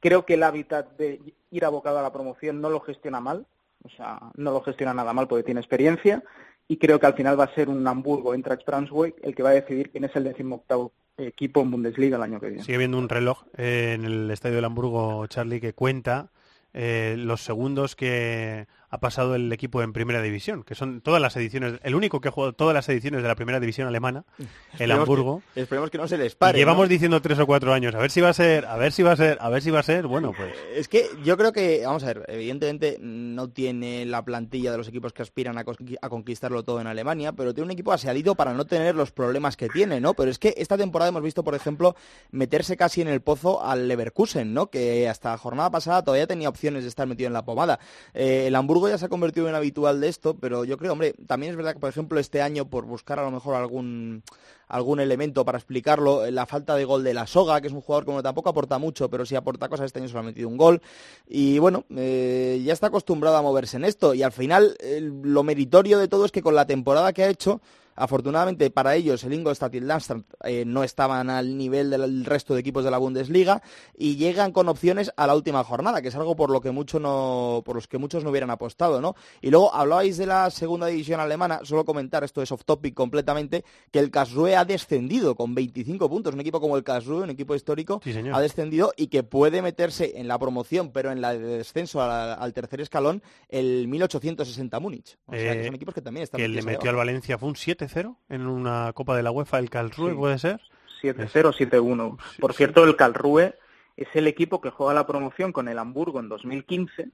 Creo 0.00 0.26
que 0.26 0.34
el 0.34 0.42
hábitat 0.42 0.96
de 0.96 1.20
ir 1.50 1.64
abocado 1.64 2.00
a 2.00 2.02
la 2.02 2.12
promoción 2.12 2.60
no 2.60 2.70
lo 2.70 2.80
gestiona 2.80 3.20
mal, 3.20 3.46
o 3.84 3.88
sea, 3.88 4.18
no 4.34 4.50
lo 4.50 4.62
gestiona 4.62 4.94
nada 4.94 5.12
mal 5.12 5.28
porque 5.28 5.44
tiene 5.44 5.60
experiencia 5.60 6.24
y 6.68 6.76
creo 6.76 6.98
que 6.98 7.06
al 7.06 7.14
final 7.14 7.38
va 7.38 7.44
a 7.44 7.54
ser 7.54 7.68
un 7.68 7.86
Hamburgo 7.86 8.34
en 8.34 8.42
Brunswick 8.42 9.16
el 9.22 9.34
que 9.34 9.42
va 9.42 9.50
a 9.50 9.54
decidir 9.54 9.90
quién 9.90 10.04
es 10.04 10.16
el 10.16 10.24
decimoctavo 10.24 10.92
equipo 11.18 11.60
en 11.60 11.70
Bundesliga 11.70 12.16
el 12.16 12.22
año 12.22 12.40
que 12.40 12.48
viene. 12.48 12.64
Sigue 12.64 12.78
viendo 12.78 12.98
un 12.98 13.08
reloj 13.08 13.44
eh, 13.56 13.92
en 13.94 14.04
el 14.04 14.30
estadio 14.30 14.56
del 14.56 14.64
Hamburgo, 14.64 15.26
Charlie, 15.26 15.60
que 15.60 15.74
cuenta 15.74 16.30
eh, 16.72 17.16
los 17.18 17.42
segundos 17.42 17.94
que 17.96 18.66
ha 18.92 19.00
pasado 19.00 19.34
el 19.34 19.50
equipo 19.50 19.82
en 19.82 19.94
primera 19.94 20.20
división, 20.20 20.64
que 20.64 20.74
son 20.74 21.00
todas 21.00 21.20
las 21.20 21.34
ediciones, 21.34 21.80
el 21.82 21.94
único 21.94 22.20
que 22.20 22.28
ha 22.28 22.30
jugado 22.30 22.52
todas 22.52 22.74
las 22.74 22.86
ediciones 22.90 23.22
de 23.22 23.28
la 23.28 23.34
primera 23.34 23.58
división 23.58 23.88
alemana, 23.88 24.26
el 24.78 24.92
Hamburgo. 24.92 25.42
esperemos 25.54 25.90
que 25.90 25.96
no 25.96 26.06
se 26.06 26.18
les 26.18 26.34
pare. 26.34 26.58
llevamos 26.58 26.90
diciendo 26.90 27.22
tres 27.22 27.38
o 27.38 27.46
cuatro 27.46 27.72
años, 27.72 27.94
a 27.94 27.98
ver 27.98 28.10
si 28.10 28.20
va 28.20 28.28
a 28.28 28.34
ser, 28.34 28.66
a 28.66 28.76
ver 28.76 28.92
si 28.92 29.02
va 29.02 29.12
a 29.12 29.16
ser, 29.16 29.38
a 29.40 29.48
ver 29.48 29.62
si 29.62 29.70
va 29.70 29.80
a 29.80 29.82
ser, 29.82 30.06
bueno, 30.06 30.34
pues. 30.36 30.54
Es 30.74 30.88
que 30.88 31.06
yo 31.24 31.38
creo 31.38 31.54
que, 31.54 31.80
vamos 31.86 32.02
a 32.04 32.08
ver, 32.08 32.26
evidentemente 32.28 32.98
no 33.00 33.48
tiene 33.48 34.04
la 34.04 34.26
plantilla 34.26 34.70
de 34.72 34.76
los 34.76 34.88
equipos 34.88 35.14
que 35.14 35.22
aspiran 35.22 35.56
a, 35.56 35.64
conquistarlo 36.10 36.62
todo 36.62 36.78
en 36.78 36.86
Alemania, 36.86 37.32
pero 37.32 37.54
tiene 37.54 37.68
un 37.68 37.70
equipo 37.70 37.92
aseadido 37.92 38.34
para 38.34 38.52
no 38.52 38.66
tener 38.66 38.94
los 38.94 39.10
problemas 39.10 39.56
que 39.56 39.70
tiene, 39.70 40.02
¿no? 40.02 40.12
Pero 40.12 40.30
es 40.30 40.38
que 40.38 40.52
esta 40.58 40.76
temporada 40.76 41.08
hemos 41.08 41.22
visto, 41.22 41.42
por 41.42 41.54
ejemplo, 41.54 41.96
meterse 42.30 42.76
casi 42.76 43.00
en 43.00 43.08
el 43.08 43.22
pozo 43.22 43.64
al 43.64 43.88
Leverkusen, 43.88 44.52
¿no? 44.52 44.66
Que 44.68 45.08
hasta 45.08 45.30
la 45.30 45.38
jornada 45.38 45.70
pasada 45.70 46.04
todavía 46.04 46.26
tenía 46.26 46.50
opciones 46.50 46.82
de 46.82 46.90
estar 46.90 47.06
metido 47.06 47.28
en 47.28 47.32
la 47.32 47.46
pomada. 47.46 47.80
Eh, 48.12 48.44
el 48.48 48.54
Hamburgo 48.54 48.81
ya 48.88 48.98
se 48.98 49.06
ha 49.06 49.08
convertido 49.08 49.48
en 49.48 49.54
habitual 49.54 50.00
de 50.00 50.08
esto, 50.08 50.36
pero 50.38 50.64
yo 50.64 50.78
creo, 50.78 50.92
hombre, 50.92 51.14
también 51.26 51.50
es 51.50 51.56
verdad 51.56 51.74
que, 51.74 51.80
por 51.80 51.90
ejemplo, 51.90 52.18
este 52.18 52.42
año, 52.42 52.68
por 52.68 52.84
buscar 52.84 53.18
a 53.18 53.22
lo 53.22 53.30
mejor 53.30 53.54
algún 53.54 54.22
algún 54.68 55.00
elemento 55.00 55.44
para 55.44 55.58
explicarlo, 55.58 56.30
la 56.30 56.46
falta 56.46 56.74
de 56.74 56.86
gol 56.86 57.04
de 57.04 57.12
la 57.12 57.26
Soga, 57.26 57.60
que 57.60 57.66
es 57.66 57.74
un 57.74 57.82
jugador 57.82 58.06
que 58.06 58.22
tampoco 58.22 58.48
aporta 58.48 58.78
mucho, 58.78 59.10
pero 59.10 59.26
sí 59.26 59.36
aporta 59.36 59.68
cosas, 59.68 59.86
este 59.86 59.98
año 59.98 60.08
solo 60.08 60.20
ha 60.20 60.22
metido 60.22 60.48
un 60.48 60.56
gol, 60.56 60.80
y 61.28 61.58
bueno, 61.58 61.84
eh, 61.94 62.62
ya 62.64 62.72
está 62.72 62.86
acostumbrado 62.86 63.36
a 63.36 63.42
moverse 63.42 63.76
en 63.76 63.84
esto, 63.84 64.14
y 64.14 64.22
al 64.22 64.32
final 64.32 64.74
lo 65.22 65.42
meritorio 65.42 65.98
de 65.98 66.08
todo 66.08 66.24
es 66.24 66.32
que 66.32 66.40
con 66.40 66.54
la 66.54 66.66
temporada 66.66 67.12
que 67.12 67.22
ha 67.22 67.28
hecho, 67.28 67.60
Afortunadamente 67.94 68.70
para 68.70 68.94
ellos 68.94 69.22
el 69.24 69.34
Ingolstadt 69.34 69.74
y 69.74 69.78
el 69.78 69.86
Darmstadt 69.86 70.24
eh, 70.44 70.64
no 70.64 70.84
estaban 70.84 71.30
al 71.30 71.56
nivel 71.56 71.90
del 71.90 72.24
resto 72.24 72.54
de 72.54 72.60
equipos 72.60 72.84
de 72.84 72.90
la 72.90 72.98
Bundesliga 72.98 73.62
y 73.96 74.16
llegan 74.16 74.52
con 74.52 74.68
opciones 74.68 75.12
a 75.16 75.26
la 75.26 75.34
última 75.34 75.62
jornada, 75.64 76.02
que 76.02 76.08
es 76.08 76.14
algo 76.14 76.36
por 76.36 76.50
lo 76.50 76.60
que 76.60 76.70
mucho 76.70 76.98
no, 77.00 77.62
por 77.64 77.76
los 77.76 77.88
que 77.88 77.98
muchos 77.98 78.24
no 78.24 78.30
hubieran 78.30 78.50
apostado, 78.50 79.00
¿no? 79.00 79.14
Y 79.40 79.50
luego 79.50 79.74
hablabais 79.74 80.16
de 80.16 80.26
la 80.26 80.50
segunda 80.50 80.86
división 80.86 81.20
alemana, 81.20 81.60
solo 81.64 81.84
comentar, 81.84 82.24
esto 82.24 82.42
es 82.42 82.50
off 82.52 82.64
topic 82.64 82.94
completamente, 82.94 83.64
que 83.90 83.98
el 83.98 84.10
Karlsruhe 84.10 84.56
ha 84.56 84.64
descendido 84.64 85.34
con 85.34 85.54
25 85.54 86.08
puntos, 86.08 86.34
un 86.34 86.40
equipo 86.40 86.60
como 86.60 86.76
el 86.76 86.84
Karlsruhe, 86.84 87.22
un 87.22 87.30
equipo 87.30 87.54
histórico, 87.54 88.00
ha 88.32 88.40
descendido 88.40 88.92
y 88.96 89.08
que 89.08 89.22
puede 89.22 89.62
meterse 89.62 90.12
en 90.16 90.28
la 90.28 90.38
promoción, 90.38 90.90
pero 90.92 91.12
en 91.12 91.20
la 91.20 91.32
de 91.34 91.58
descenso 91.58 92.02
al, 92.02 92.52
tercer 92.52 92.80
escalón, 92.80 93.22
el 93.48 93.88
1860 93.88 94.80
Múnich. 94.80 95.18
O 95.26 95.32
sea, 95.32 95.56
que 95.56 95.64
son 95.64 95.74
eh, 95.74 95.76
equipos 95.76 95.94
que 95.94 96.02
también 96.02 96.24
están 96.24 96.40
que 96.40 96.48
le 96.48 96.62
metió 96.62 96.90
al 96.90 96.96
Valencia 96.96 97.38
fue 97.38 97.48
un 97.48 97.56
7 97.56 97.81
7-0 97.88 98.16
en 98.28 98.46
una 98.46 98.92
Copa 98.92 99.16
de 99.16 99.22
la 99.22 99.30
UEFA, 99.30 99.58
el 99.58 99.70
Calrue, 99.70 100.14
¿puede 100.14 100.38
ser? 100.38 100.60
7-0, 101.02 101.52
7-1. 101.52 102.18
Por 102.38 102.54
cierto, 102.54 102.84
el 102.84 102.96
Calrue 102.96 103.54
es 103.96 104.08
el 104.14 104.26
equipo 104.26 104.60
que 104.60 104.70
juega 104.70 104.94
la 104.94 105.06
promoción 105.06 105.52
con 105.52 105.68
el 105.68 105.78
Hamburgo 105.78 106.20
en 106.20 106.28
2015 106.28 107.08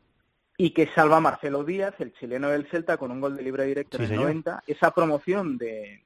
y 0.60 0.70
que 0.70 0.88
salva 0.92 1.18
a 1.18 1.20
Marcelo 1.20 1.62
Díaz, 1.62 1.94
el 2.00 2.12
chileno 2.14 2.48
del 2.48 2.66
Celta, 2.66 2.96
con 2.96 3.12
un 3.12 3.20
gol 3.20 3.36
de 3.36 3.44
libre 3.44 3.64
directo 3.64 3.96
en 3.96 4.10
el 4.10 4.16
90. 4.16 4.64
Esa 4.66 4.90
promoción 4.90 5.56
de, 5.56 6.02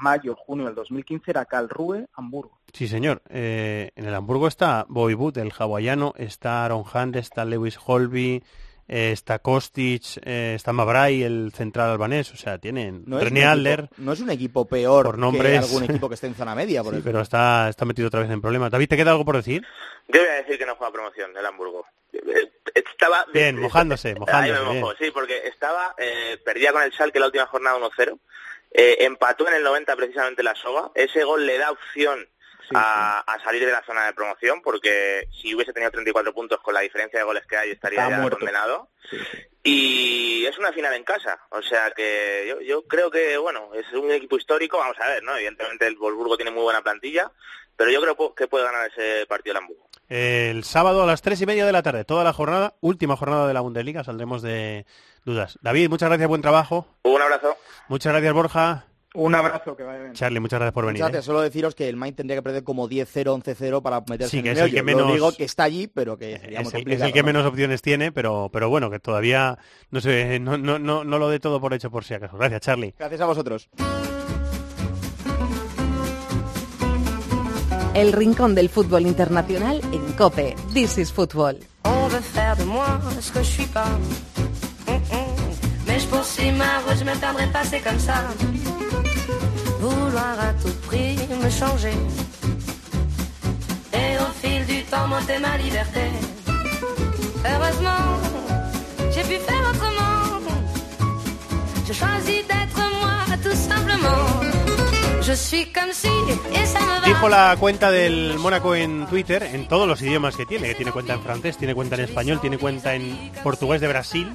mayo, 0.00 0.34
junio 0.34 0.66
del 0.66 0.74
2015 0.74 1.30
era 1.30 1.44
Calrue, 1.44 2.08
Hamburgo. 2.14 2.58
Sí, 2.72 2.88
señor. 2.88 3.22
Eh, 3.28 3.92
en 3.94 4.06
el 4.06 4.14
Hamburgo 4.14 4.48
está 4.48 4.86
Boywood, 4.88 5.38
el 5.38 5.52
hawaiano, 5.56 6.14
está 6.16 6.64
Aaron 6.64 6.82
Hunt, 6.92 7.14
está 7.14 7.44
Lewis 7.44 7.78
Holby, 7.86 8.42
eh, 8.88 9.10
está 9.12 9.40
Kostic, 9.40 10.18
eh, 10.24 10.54
está 10.54 10.72
Mabray, 10.72 11.22
el 11.22 11.52
central 11.52 11.90
albanés, 11.90 12.32
o 12.32 12.36
sea, 12.36 12.58
tienen 12.58 13.02
no 13.06 13.18
René 13.18 13.44
Adler. 13.44 13.88
No 13.96 14.12
es 14.12 14.20
un 14.20 14.30
equipo 14.30 14.66
peor 14.66 15.06
por 15.06 15.18
nombres, 15.18 15.52
que 15.52 15.58
algún 15.58 15.84
equipo 15.84 16.08
que 16.08 16.14
esté 16.14 16.28
en 16.28 16.34
zona 16.34 16.54
media, 16.54 16.82
por 16.84 16.94
sí, 16.94 17.00
pero 17.02 17.20
está, 17.20 17.68
está 17.68 17.84
metido 17.84 18.08
otra 18.08 18.20
vez 18.20 18.30
en 18.30 18.40
problemas. 18.40 18.70
David, 18.70 18.88
¿te 18.88 18.96
queda 18.96 19.10
algo 19.10 19.24
por 19.24 19.36
decir? 19.36 19.64
Yo 20.08 20.20
voy 20.20 20.30
a 20.30 20.34
decir 20.34 20.58
que 20.58 20.66
no 20.66 20.76
juega 20.76 20.92
promoción 20.92 21.36
el 21.36 21.46
Hamburgo. 21.46 21.86
Estaba... 22.74 23.26
Bien, 23.32 23.60
mojándose, 23.60 24.14
mojándose. 24.14 24.54
Ahí 24.54 24.64
me 24.64 24.80
mojo, 24.80 24.94
sí, 24.96 25.10
porque 25.10 25.48
estaba, 25.48 25.94
eh, 25.98 26.38
perdía 26.44 26.72
con 26.72 26.82
el 26.82 26.92
Schalke 26.92 27.18
la 27.18 27.26
última 27.26 27.46
jornada 27.46 27.78
1-0, 27.78 28.18
eh, 28.70 28.96
empató 29.00 29.48
en 29.48 29.54
el 29.54 29.62
90 29.62 29.96
precisamente 29.96 30.42
la 30.42 30.54
Soga, 30.54 30.90
ese 30.94 31.24
gol 31.24 31.46
le 31.46 31.58
da 31.58 31.70
opción 31.70 32.26
a, 32.74 33.38
salir 33.44 33.64
de 33.64 33.72
la 33.72 33.84
zona 33.84 34.06
de 34.06 34.14
promoción, 34.14 34.60
porque 34.62 35.28
si 35.40 35.54
hubiese 35.54 35.72
tenido 35.72 35.90
34 35.90 36.34
puntos 36.34 36.60
con 36.60 36.74
la 36.74 36.80
diferencia 36.80 37.18
de 37.18 37.24
goles 37.24 37.46
que 37.46 37.56
hay, 37.56 37.70
estaría 37.70 38.08
ya 38.08 38.28
condenado. 38.28 38.88
Y 39.62 40.44
es 40.46 40.58
una 40.58 40.72
final 40.72 40.94
en 40.94 41.04
casa, 41.04 41.38
o 41.50 41.62
sea 41.62 41.90
que 41.90 42.46
yo, 42.48 42.60
yo 42.60 42.86
creo 42.86 43.10
que, 43.10 43.36
bueno, 43.36 43.70
es 43.74 43.92
un 43.92 44.10
equipo 44.10 44.36
histórico, 44.36 44.78
vamos 44.78 44.96
a 45.00 45.08
ver, 45.08 45.22
¿no? 45.22 45.36
Evidentemente 45.36 45.86
el 45.86 45.96
Wolfsburgo 45.96 46.36
tiene 46.36 46.52
muy 46.52 46.62
buena 46.62 46.82
plantilla, 46.82 47.30
pero 47.76 47.90
yo 47.90 48.00
creo 48.00 48.34
que 48.34 48.48
puede 48.48 48.64
ganar 48.64 48.90
ese 48.90 49.26
partido 49.26 49.52
el 49.52 49.58
Hamburgo. 49.58 49.88
El 50.08 50.62
sábado 50.62 51.02
a 51.02 51.06
las 51.06 51.20
tres 51.20 51.40
y 51.40 51.46
media 51.46 51.66
de 51.66 51.72
la 51.72 51.82
tarde, 51.82 52.04
toda 52.04 52.22
la 52.22 52.32
jornada, 52.32 52.74
última 52.80 53.16
jornada 53.16 53.48
de 53.48 53.54
la 53.54 53.60
Bundesliga, 53.60 54.04
saldremos 54.04 54.40
de 54.42 54.86
dudas. 55.24 55.58
David, 55.62 55.88
muchas 55.88 56.08
gracias, 56.08 56.28
buen 56.28 56.42
trabajo. 56.42 56.86
Un 57.02 57.20
abrazo. 57.20 57.56
Muchas 57.88 58.12
gracias, 58.12 58.32
Borja. 58.32 58.86
Un 59.16 59.34
abrazo, 59.34 59.74
que 59.74 59.82
vaya 59.82 60.00
bien. 60.00 60.12
Charlie, 60.12 60.40
muchas 60.40 60.58
gracias 60.58 60.74
por 60.74 60.84
venir. 60.84 61.00
Gracias, 61.00 61.24
¿eh? 61.24 61.26
solo 61.26 61.40
deciros 61.40 61.74
que 61.74 61.88
el 61.88 61.96
Mainz 61.96 62.16
tendría 62.16 62.36
que 62.36 62.42
perder 62.42 62.64
como 62.64 62.88
10-0, 62.88 63.42
11-0 63.42 63.82
para 63.82 64.02
meterse 64.02 64.38
en 64.38 64.46
el, 64.46 64.58
el 64.58 64.70
que 64.74 64.82
menos... 64.82 65.10
digo 65.12 65.32
que 65.32 65.44
está 65.44 65.64
allí, 65.64 65.86
pero 65.86 66.18
que 66.18 66.38
sería 66.38 66.60
es, 66.60 66.74
el, 66.74 66.92
es 66.92 67.00
el 67.00 67.12
que 67.12 67.22
menos 67.22 67.46
opciones 67.46 67.80
tiene, 67.80 68.12
pero, 68.12 68.50
pero 68.52 68.68
bueno, 68.68 68.90
que 68.90 68.98
todavía 68.98 69.58
no, 69.90 70.00
sé, 70.02 70.38
no, 70.38 70.58
no, 70.58 70.78
no, 70.78 71.02
no 71.02 71.18
lo 71.18 71.30
dé 71.30 71.40
todo 71.40 71.60
por 71.60 71.72
hecho 71.72 71.90
por 71.90 72.04
si 72.04 72.14
acaso. 72.14 72.36
Gracias, 72.36 72.60
Charlie. 72.60 72.94
Gracias 72.98 73.20
a 73.22 73.26
vosotros. 73.26 73.70
El 77.94 78.12
rincón 78.12 78.54
del 78.54 78.68
fútbol 78.68 79.06
internacional 79.06 79.80
en 79.92 80.12
COPE. 80.12 80.54
This 80.74 80.98
is 80.98 81.10
Football. 81.10 81.60
Je 83.32 84.65
poursuis 86.10 86.52
ma 86.52 86.78
route, 86.84 86.98
je 86.98 87.04
me 87.04 87.14
perdrai 87.16 87.46
pas, 87.48 87.64
c'est 87.64 87.80
comme 87.80 87.98
ça. 87.98 88.14
Vouloir 89.80 90.36
à 90.40 90.52
tout 90.62 90.74
prix 90.86 91.16
me 91.42 91.50
changer. 91.50 91.96
Et 93.92 94.18
au 94.24 94.30
fil 94.40 94.64
du 94.66 94.82
temps, 94.84 95.06
monter 95.08 95.38
ma 95.38 95.56
liberté. 95.58 96.04
Heureusement, 97.44 98.04
j'ai 99.12 99.22
pu 99.22 99.36
faire 99.48 99.64
autrement. 99.70 100.40
J'ai 101.86 101.94
choisi 101.94 102.36
d'être 102.50 102.82
moi, 103.00 103.36
tout 103.42 103.56
simplement. 103.56 104.22
Je 105.22 105.32
suis 105.32 105.72
comme 105.72 105.92
si, 105.92 106.08
et 106.54 106.66
ça 106.66 106.80
me 106.80 107.00
va. 107.00 107.06
Dijo 107.06 107.28
la 107.28 107.56
cuenta 107.58 107.90
del 107.90 108.38
Mónaco 108.38 108.74
en 108.74 109.06
Twitter, 109.06 109.42
en 109.54 109.66
todos 109.68 109.86
los 109.86 110.00
idiomas 110.02 110.36
que 110.36 110.46
tiene, 110.46 110.68
que 110.68 110.74
tiene 110.74 110.92
cuenta 110.92 111.14
en 111.14 111.22
francés, 111.22 111.56
tiene 111.56 111.74
cuenta 111.74 111.96
en 111.96 112.02
español, 112.02 112.40
tiene 112.40 112.58
cuenta 112.58 112.94
en 112.94 113.32
portugués 113.42 113.80
de 113.80 113.88
Brasil, 113.88 114.32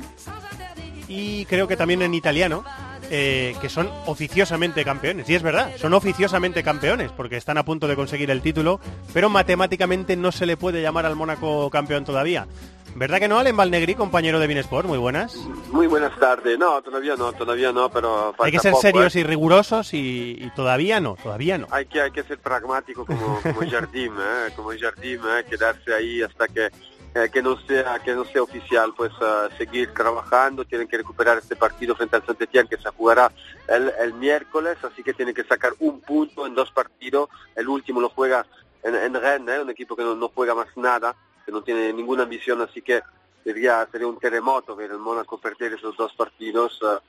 y 1.12 1.46
creo 1.46 1.68
que 1.68 1.76
también 1.76 2.02
en 2.02 2.14
italiano, 2.14 2.64
eh, 3.10 3.54
que 3.60 3.68
son 3.68 3.90
oficiosamente 4.06 4.86
campeones. 4.86 5.30
Y 5.30 5.36
es 5.36 5.44
verdad, 5.44 5.72
son 5.78 5.94
oficiosamente 5.94 6.64
campeones, 6.64 7.12
porque 7.12 7.36
están 7.36 7.58
a 7.58 7.66
punto 7.66 7.88
de 7.88 7.98
conseguir 7.98 8.32
el 8.32 8.42
título, 8.42 8.80
pero 9.14 9.30
matemáticamente 9.30 10.16
no 10.16 10.32
se 10.32 10.46
le 10.46 10.56
puede 10.56 10.82
llamar 10.82 11.06
al 11.06 11.18
Mónaco 11.18 11.70
campeón 11.70 12.06
todavía. 12.06 12.48
¿Verdad 12.96 13.20
que 13.20 13.28
no, 13.28 13.40
Alen 13.40 13.56
Valnegri, 13.56 13.96
compañero 13.96 14.40
de 14.40 14.48
Binesport? 14.48 14.86
Muy 14.86 14.98
buenas. 14.98 15.36
Muy 15.72 15.88
buenas 15.88 16.18
tardes. 16.20 16.60
No, 16.60 16.82
todavía 16.82 17.16
no, 17.16 17.32
todavía 17.34 17.72
no, 17.72 17.90
pero 17.90 18.34
Hay 18.40 18.52
que 18.52 18.60
ser 18.60 18.76
serios 18.76 19.16
¿eh? 19.16 19.22
y 19.22 19.24
rigurosos 19.24 19.94
y, 19.94 20.52
todavía 20.56 21.00
no, 21.00 21.16
todavía 21.22 21.58
no. 21.58 21.68
Hay 21.72 21.86
que, 21.86 22.02
hay 22.02 22.12
que 22.12 22.24
ser 22.24 22.40
pragmático 22.40 23.06
como, 23.06 23.42
como 23.42 23.70
Jardim, 23.70 24.14
¿eh? 24.14 24.52
como 24.56 24.72
Jardim, 24.78 25.22
¿eh? 25.22 25.46
quedarse 25.50 25.94
ahí 25.94 26.22
hasta 26.22 26.48
que 26.48 26.70
eh, 27.16 27.30
que 27.32 27.42
no 27.42 27.58
sea 27.66 28.00
que 28.00 28.14
no 28.14 28.26
sea 28.26 28.44
oficial 28.44 28.94
pues 28.96 29.12
seguir 29.58 29.94
trabajando 29.94 30.66
tienen 30.66 30.88
que 30.88 30.98
recuperar 30.98 31.38
este 31.38 31.56
partido 31.56 31.96
frente 31.96 32.16
al 32.16 32.26
saint 32.26 32.70
que 32.70 32.78
se 32.78 32.90
jugará 32.90 33.32
el, 33.68 34.14
miércoles 34.14 34.78
así 34.84 35.04
que 35.04 35.14
tienen 35.14 35.36
que 35.36 35.44
sacar 35.44 35.74
un 35.80 36.02
punto 36.02 36.48
en 36.48 36.56
dos 36.56 36.72
partidos 36.72 37.30
el 37.56 37.68
último 37.68 38.00
lo 38.00 38.10
juega 38.10 38.46
en, 38.84 38.96
en 38.96 39.14
Rennes 39.14 39.58
¿eh? 39.58 39.62
un 39.62 39.70
equipo 39.70 39.96
que 39.96 40.04
no, 40.04 40.32
juega 40.34 40.56
más 40.56 40.68
nada 40.78 41.16
que 41.46 41.52
no 41.52 41.64
tiene 41.64 41.94
ninguna 41.94 42.24
ambición, 42.24 42.62
así 42.62 42.82
que 42.82 43.02
sería, 43.44 43.88
sería 43.92 44.08
un 44.08 44.20
terremoto 44.20 44.76
ver 44.76 44.92
el 44.92 45.00
Mónaco 45.00 45.40
perder 45.40 45.74
esos 45.74 45.96
dos 45.98 46.14
partidos. 46.14 46.80
eh, 46.84 47.00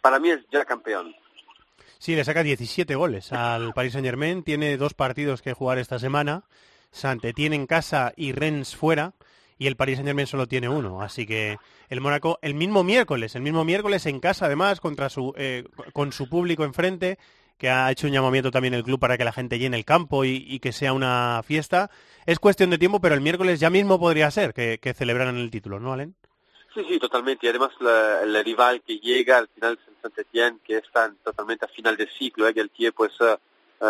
para 0.00 0.18
mí 0.18 0.30
es 0.30 0.40
ya 0.50 0.64
campeón. 0.64 1.14
Sí, 1.98 2.16
le 2.16 2.24
saca 2.24 2.42
17 2.42 2.94
goles 2.94 3.32
al 3.32 3.74
Paris 3.74 3.92
Saint 3.92 4.06
Germain. 4.06 4.42
Tiene 4.42 4.78
dos 4.78 4.94
partidos 4.94 5.42
que 5.42 5.52
jugar 5.52 5.78
esta 5.78 5.98
semana. 5.98 6.44
Sante 6.90 7.32
tiene 7.32 7.56
en 7.56 7.66
casa 7.66 8.12
y 8.16 8.32
Rennes 8.32 8.76
fuera. 8.76 9.14
Y 9.58 9.66
el 9.66 9.76
Paris 9.76 9.96
Saint 9.96 10.08
Germain 10.08 10.26
solo 10.26 10.46
tiene 10.46 10.70
uno. 10.70 11.02
Así 11.02 11.26
que 11.26 11.58
el 11.90 12.00
Mónaco, 12.00 12.38
el 12.40 12.54
mismo 12.54 12.82
miércoles, 12.82 13.34
el 13.34 13.42
mismo 13.42 13.62
miércoles 13.62 14.06
en 14.06 14.18
casa 14.18 14.46
además, 14.46 14.80
contra 14.80 15.10
su, 15.10 15.34
eh, 15.36 15.64
con 15.92 16.12
su 16.12 16.30
público 16.30 16.64
enfrente, 16.64 17.18
que 17.58 17.68
ha 17.68 17.90
hecho 17.90 18.06
un 18.06 18.14
llamamiento 18.14 18.50
también 18.50 18.72
el 18.72 18.82
club 18.82 18.98
para 18.98 19.18
que 19.18 19.24
la 19.24 19.32
gente 19.32 19.58
llene 19.58 19.76
el 19.76 19.84
campo 19.84 20.24
y, 20.24 20.58
que 20.60 20.72
sea 20.72 20.94
una 20.94 21.42
fiesta. 21.44 21.90
Es 22.24 22.38
cuestión 22.38 22.70
de 22.70 22.78
tiempo, 22.78 23.02
pero 23.02 23.14
el 23.14 23.20
miércoles 23.20 23.60
ya 23.60 23.68
mismo 23.68 24.00
podría 24.00 24.30
ser 24.30 24.54
que, 24.54 24.94
celebraran 24.96 25.36
el 25.36 25.50
título, 25.50 25.78
¿no, 25.78 25.92
Alen? 25.92 26.14
Sí, 26.72 26.82
sí, 26.88 26.98
totalmente. 26.98 27.46
Y 27.46 27.50
además 27.50 27.72
la- 27.80 28.22
el 28.22 28.42
rival 28.42 28.80
que 28.80 28.98
llega 28.98 29.36
al 29.36 29.48
final 29.48 29.74
es 29.74 29.94
Saint-Etienne, 30.00 30.60
que 30.64 30.78
está 30.78 31.12
totalmente 31.22 31.66
a 31.66 31.68
final 31.68 31.98
de 31.98 32.08
ciclo, 32.18 32.48
¿eh? 32.48 32.54
que 32.54 32.60
el 32.60 32.70
pues 32.94 33.12
eh, 33.20 33.24
eh, 33.34 33.36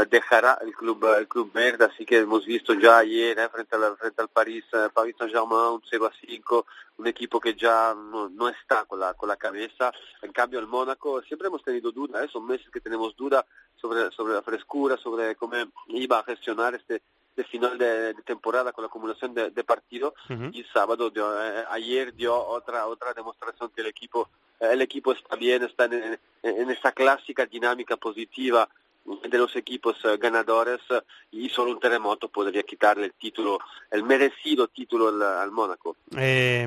dejará 0.09 0.59
el 0.62 0.72
club 0.72 1.05
el 1.18 1.26
club 1.26 1.53
verde, 1.53 1.86
así 1.86 2.07
que 2.07 2.18
hemos 2.18 2.47
visto 2.47 2.74
ya 2.74 2.99
ayer 2.99 3.38
eh, 3.38 3.49
frente, 3.49 3.74
al, 3.74 3.97
frente 3.97 4.22
al 4.22 4.28
París, 4.28 4.64
eh, 4.72 4.88
Paris 4.95 5.16
Saint-Germain, 5.18 5.74
un 5.74 5.82
0 5.91 6.07
a 6.07 6.12
5, 6.26 6.66
un 6.99 7.07
equipo 7.09 7.41
que 7.41 7.55
ya 7.55 7.95
no, 7.95 8.28
no 8.28 8.49
está 8.49 8.84
con 8.84 9.01
la, 9.01 9.14
con 9.14 9.28
la 9.28 9.36
cabeza. 9.36 9.93
En 10.22 10.32
cambio 10.32 10.61
el 10.61 10.68
Mónaco, 10.68 11.20
siempre 11.22 11.49
hemos 11.49 11.64
tenido 11.64 11.91
duda, 11.91 12.24
¿eh? 12.24 12.28
son 12.32 12.47
meses 12.47 12.70
que 12.70 12.80
tenemos 12.80 13.16
duda 13.16 13.45
sobre, 13.74 14.11
sobre 14.12 14.34
la 14.34 14.43
frescura, 14.43 14.97
sobre 14.97 15.34
cómo 15.34 15.57
iba 15.88 16.20
a 16.20 16.24
gestionar 16.24 16.74
este, 16.76 17.03
este 17.30 17.45
final 17.45 17.78
de, 17.78 18.14
de 18.14 18.22
temporada 18.22 18.72
con 18.72 18.82
la 18.82 18.88
acumulación 18.88 19.34
de, 19.34 19.51
de 19.51 19.64
partidos 19.64 20.14
y 20.53 20.62
sábado 20.64 21.11
dio, 21.11 21.32
eh, 21.43 21.64
ayer 21.70 22.14
dio 22.14 22.36
otra 22.36 22.86
otra 22.86 23.14
demostración 23.14 23.70
que 23.70 23.80
el 23.80 23.86
equipo 23.86 24.28
eh, 24.59 24.70
el 24.72 24.82
equipo 24.82 25.12
está 25.12 25.36
bien 25.36 25.62
está 25.62 25.86
en, 25.86 25.95
en, 25.95 26.18
en 26.43 26.70
esta 26.70 26.93
clásica 26.93 27.47
dinámica 27.47 27.97
positiva 27.97 28.68
de 29.05 29.38
los 29.38 29.55
equipos 29.57 29.96
eh, 30.05 30.16
ganadores 30.18 30.80
eh, 30.90 31.01
y 31.30 31.48
solo 31.48 31.72
un 31.72 31.80
terremoto 31.80 32.28
podría 32.28 32.62
quitarle 32.62 33.07
el 33.07 33.14
título 33.14 33.59
el 33.90 34.03
merecido 34.03 34.68
título 34.68 35.09
al, 35.09 35.22
al 35.22 35.51
Mónaco 35.51 35.96
Eh, 36.16 36.66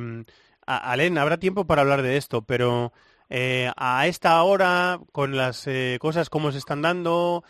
Alen, 0.65 1.17
habrá 1.17 1.37
tiempo 1.37 1.65
para 1.65 1.81
hablar 1.81 2.01
de 2.01 2.17
esto, 2.17 2.41
pero 2.41 2.93
eh, 3.29 3.69
a 3.75 4.07
esta 4.07 4.41
hora, 4.43 4.99
con 5.11 5.35
las 5.35 5.67
cosas 5.99 6.29
como 6.29 6.51
se 6.53 6.57
están 6.57 6.81
dando, 6.81 7.43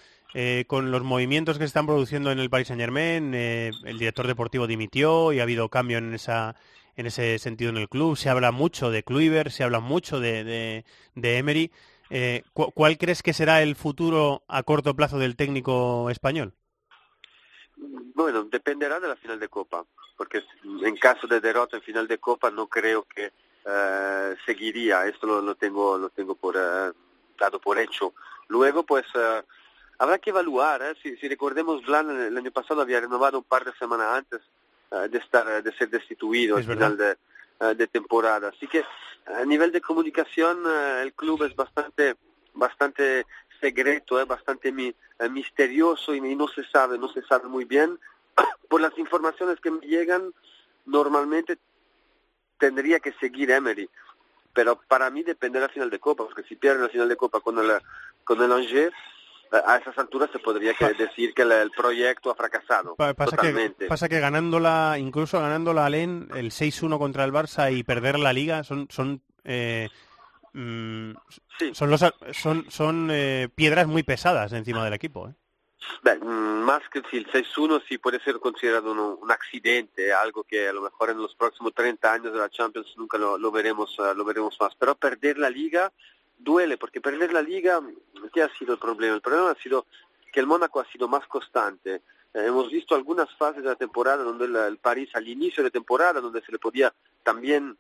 con 0.66 0.90
los 0.90 1.04
movimientos 1.04 1.58
que 1.58 1.66
se 1.66 1.68
están 1.68 1.86
produciendo 1.86 2.32
en 2.32 2.40
el 2.40 2.50
Paris 2.50 2.70
Saint 2.70 2.82
Germain, 2.82 3.36
el 3.36 4.00
director 4.00 4.26
deportivo 4.26 4.66
dimitió 4.66 5.32
y 5.32 5.40
ha 5.40 5.44
habido 5.44 5.70
cambio 5.70 6.00
en 6.00 6.16
esa 6.16 6.56
en 6.96 7.06
ese 7.06 7.40
sentido 7.40 7.70
en 7.70 7.78
el 7.78 7.90
club. 7.90 8.18
Se 8.18 8.30
habla 8.30 8.52
mucho 8.52 8.92
de 8.92 9.04
Kluivert, 9.04 9.52
se 9.52 9.64
habla 9.64 9.80
mucho 9.80 10.20
de, 10.20 10.44
de, 10.44 10.86
de 11.16 11.38
Emery. 11.38 11.72
Eh, 12.16 12.44
¿cu- 12.54 12.72
¿Cuál 12.74 13.00
crees 13.00 13.24
que 13.24 13.34
será 13.34 13.64
el 13.64 13.76
futuro 13.76 14.44
a 14.48 14.62
corto 14.62 14.96
plazo 14.96 15.18
del 15.18 15.36
técnico 15.36 16.12
español? 16.12 16.54
Bueno, 18.14 18.44
dependerá 18.44 19.00
de 19.00 19.08
la 19.08 19.16
final 19.16 19.40
de 19.40 19.48
Copa, 19.48 19.84
porque 20.16 20.44
en 20.84 20.96
caso 20.98 21.26
de 21.26 21.42
derrota 21.42 21.78
en 21.78 21.82
final 21.82 22.08
de 22.08 22.20
Copa 22.20 22.52
no 22.52 22.68
creo 22.68 23.04
que 23.16 23.32
eh, 23.66 24.36
seguiría, 24.46 25.08
esto 25.08 25.26
lo, 25.26 25.42
lo 25.42 25.56
tengo 25.56 25.98
lo 25.98 26.10
tengo 26.12 26.36
por 26.36 26.56
eh, 26.56 26.92
dado 27.40 27.60
por 27.60 27.80
hecho. 27.80 28.14
Luego, 28.48 28.84
pues 28.84 29.06
eh, 29.16 29.42
habrá 29.98 30.20
que 30.20 30.30
evaluar, 30.30 30.84
¿eh? 30.84 30.94
si, 31.02 31.18
si 31.18 31.28
recordemos, 31.28 31.84
Blan 31.84 32.12
el 32.12 32.38
año 32.38 32.52
pasado 32.52 32.82
había 32.82 33.00
renovado 33.02 33.40
un 33.40 33.44
par 33.44 33.66
de 33.66 33.74
semanas 33.74 34.08
antes 34.20 34.42
eh, 34.92 35.08
de 35.10 35.18
estar 35.18 35.64
de 35.64 35.72
ser 35.76 35.90
destituido 35.90 36.60
Es 36.60 36.68
al 36.68 36.74
final 36.76 36.96
de, 36.96 37.18
de 37.76 37.88
temporada. 37.88 38.50
Así 38.50 38.68
que 38.68 38.84
a 39.26 39.46
nivel 39.46 39.72
de 39.72 39.82
comunicación 39.82 40.64
eh, 40.68 41.02
el 41.04 41.14
club 41.14 41.44
es 41.44 41.56
bastante 41.56 42.16
bastante 42.56 43.26
secreto, 43.60 44.20
es 44.22 44.28
bastante 44.28 44.72
mi- 44.72 44.94
eh, 45.20 45.30
misterioso 45.30 46.14
y 46.14 46.22
no 46.36 46.48
se 46.48 46.64
sabe, 46.66 46.98
no 46.98 47.08
se 47.10 47.22
sabe 47.24 47.48
muy 47.48 47.66
bien. 47.66 48.00
Por 48.70 48.82
las 48.82 48.96
informaciones 48.98 49.60
que 49.60 49.72
me 49.72 49.80
llegan, 49.88 50.34
normalmente 50.86 51.58
tendría 52.58 53.00
que 53.00 53.14
seguir 53.14 53.52
Emery, 53.52 53.90
pero 54.54 54.80
para 54.88 55.10
mí 55.10 55.24
depende 55.24 55.60
de 55.60 55.66
la 55.68 55.74
final 55.74 55.90
de 55.90 56.00
Copa, 56.00 56.26
porque 56.26 56.44
si 56.44 56.56
pierde 56.56 56.82
la 56.84 56.90
final 56.90 57.10
de 57.10 57.16
Copa 57.16 57.40
con 57.40 57.58
el, 57.60 57.72
con 58.24 58.42
el 58.42 58.52
Angers, 58.52 58.94
eh, 58.94 58.98
a 59.66 59.78
esas 59.78 59.98
alturas 59.98 60.30
se 60.32 60.40
podría 60.40 60.74
que 60.74 60.94
decir 60.94 61.34
que 61.34 61.44
el, 61.44 61.72
proyecto 61.72 62.32
ha 62.32 62.36
fracasado 62.36 62.96
Pa- 62.96 63.14
Pasa 63.14 63.32
que, 63.32 63.38
totalmente. 63.38 63.88
pasa 63.88 64.10
que 64.10 64.20
ganándola, 64.20 64.96
incluso 64.98 65.40
ganándola 65.40 65.86
Alen, 65.86 66.30
el 66.36 66.52
6-1 66.52 66.98
contra 66.98 67.24
el 67.24 67.32
Barça 67.32 67.72
y 67.72 67.84
perder 67.84 68.18
la 68.20 68.34
liga 68.34 68.64
son 68.64 68.88
son 68.90 69.22
eh, 69.44 69.90
mm, 70.54 71.12
son 71.74 71.90
los 71.90 72.04
son 72.32 72.66
son 72.70 73.10
eh, 73.12 73.50
piedras 73.54 73.88
muy 73.88 74.04
pesadas 74.04 74.54
encima 74.54 74.84
del 74.84 74.94
equipo. 74.94 75.30
¿eh? 75.30 75.34
Beh, 76.02 76.16
mm, 76.18 76.64
más 76.64 76.82
que 76.90 77.02
sí, 77.12 77.18
el 77.18 77.28
6-1 77.32 77.84
sí 77.88 77.98
puede 77.98 78.20
ser 78.22 78.40
considerado 78.40 78.92
un, 78.92 79.00
un 79.22 79.32
accidente, 79.32 80.14
algo 80.14 80.44
que 80.44 80.68
a 80.70 80.74
lo 80.74 80.82
mejor 80.82 81.10
en 81.10 81.18
los 81.18 81.36
próximos 81.36 81.74
30 81.74 82.12
años 82.12 82.34
de 82.34 82.40
la 82.40 82.50
Champions 82.50 82.94
nunca 82.98 83.18
lo, 83.18 83.38
lo 83.38 83.52
veremos 83.52 83.96
eh, 84.00 84.14
lo 84.16 84.24
veremos 84.26 84.58
más. 84.60 84.74
Pero 84.76 84.96
perder 84.96 85.38
la 85.38 85.50
liga 85.50 85.92
duele, 86.44 86.78
porque 86.78 87.02
perder 87.02 87.34
la 87.34 87.42
liga, 87.42 87.82
¿qué 88.34 88.42
ha 88.42 88.50
sido 88.58 88.74
el 88.74 88.80
problema? 88.80 89.16
El 89.16 89.22
problema 89.22 89.52
ha 89.52 89.56
sido 89.56 89.86
que 90.32 90.40
el 90.40 90.48
Mónaco 90.48 90.80
ha 90.80 90.92
sido 90.92 91.08
más 91.08 91.26
constante. 91.28 91.96
Eh, 92.34 92.46
hemos 92.48 92.70
visto 92.70 92.96
algunas 92.96 93.34
fases 93.36 93.64
de 93.64 93.70
la 93.70 93.76
temporada 93.76 94.24
donde 94.24 94.46
el, 94.46 94.56
el 94.56 94.78
París 94.78 95.10
al 95.14 95.28
inicio 95.28 95.64
de 95.64 95.72
temporada, 95.72 96.20
donde 96.22 96.42
se 96.42 96.52
le 96.52 96.60
podía 96.60 96.94
también 97.24 97.78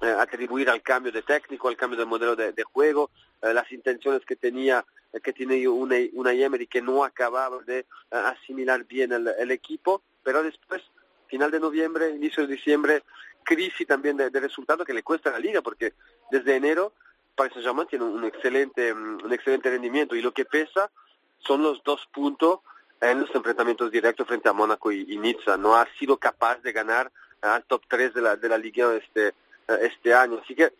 eh, 0.00 0.10
atribuir 0.10 0.68
al 0.68 0.82
cambio 0.82 1.12
de 1.12 1.22
técnico, 1.22 1.68
al 1.68 1.76
cambio 1.76 1.96
del 1.96 2.08
modelo 2.08 2.34
de, 2.34 2.62
juego, 2.64 3.10
eh, 3.40 3.54
las 3.54 3.70
intenciones 3.70 4.22
que 4.26 4.34
tenía 4.34 4.84
eh, 5.12 5.20
que 5.20 5.32
tiene 5.32 5.66
una, 5.68 5.96
una 6.14 6.32
Emery 6.32 6.66
que 6.66 6.82
no 6.82 7.04
acababa 7.04 7.62
de 7.62 7.86
asimilar 8.10 8.84
bien 8.84 9.12
el, 9.12 9.28
el 9.38 9.50
equipo, 9.52 10.02
pero 10.24 10.42
después, 10.42 10.82
final 11.28 11.52
de 11.52 11.60
noviembre, 11.60 12.10
inicio 12.10 12.44
de 12.44 12.54
diciembre, 12.54 13.04
crisis 13.44 13.86
también 13.86 14.16
de, 14.16 14.30
de 14.30 14.40
resultado 14.40 14.84
que 14.84 14.92
le 14.94 15.04
cuesta 15.04 15.30
a 15.30 15.34
la 15.34 15.38
liga, 15.38 15.62
porque 15.62 15.94
desde 16.30 16.56
enero 16.56 16.92
Paris 17.34 17.52
Saint-Germain 17.54 17.88
tiene 17.88 18.04
un 18.04 18.24
excelente, 18.24 18.94
mm, 18.94 19.24
un 19.24 19.32
excelente 19.32 19.70
rendimiento 19.70 20.14
y 20.14 20.22
lo 20.22 20.32
que 20.32 20.44
pesa 20.44 20.90
son 21.38 21.62
los 21.62 21.82
dos 21.84 22.06
puntos 22.12 22.60
en 23.00 23.20
los 23.20 23.34
enfrentamientos 23.34 23.90
directos 23.90 24.26
frente 24.26 24.48
a 24.48 24.52
Mónaco 24.52 24.90
y, 24.90 25.04
y 25.08 25.18
Nizza. 25.18 25.56
No 25.56 25.76
ha 25.76 25.86
sido 25.98 26.16
capaz 26.16 26.62
de 26.62 26.72
ganar 26.72 27.10
al 27.42 27.64
top 27.64 27.82
3 27.88 28.14
de 28.14 28.22
la, 28.22 28.36
de 28.36 28.48
la 28.48 28.58
liga 28.58 28.94
este, 28.94 29.28
eh, 29.28 29.34
este 29.82 30.14
año. 30.14 30.40
Así 30.42 30.54
que 30.54 30.72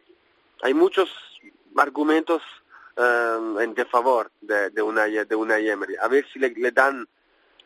hay 0.63 0.75
muchos 0.75 1.11
argumentos 1.77 2.43
eh, 2.97 3.39
en 3.61 3.75
de 3.75 3.85
favor 3.87 4.31
de, 4.41 4.71
de, 4.71 4.83
una, 4.83 5.05
de 5.05 5.35
una 5.35 5.59
Emery. 5.59 5.97
A 6.01 6.09
ver 6.09 6.27
si 6.33 6.39
le, 6.39 6.51
dan 6.71 7.07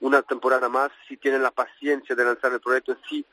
una 0.01 0.23
temporada 0.23 0.69
más, 0.69 0.91
si 1.07 1.17
tienen 1.17 1.43
la 1.43 1.51
paciencia 1.51 2.15
de 2.17 2.25
lanzar 2.25 2.53
el 2.53 2.61
proyecto, 2.61 2.97
si 3.09 3.25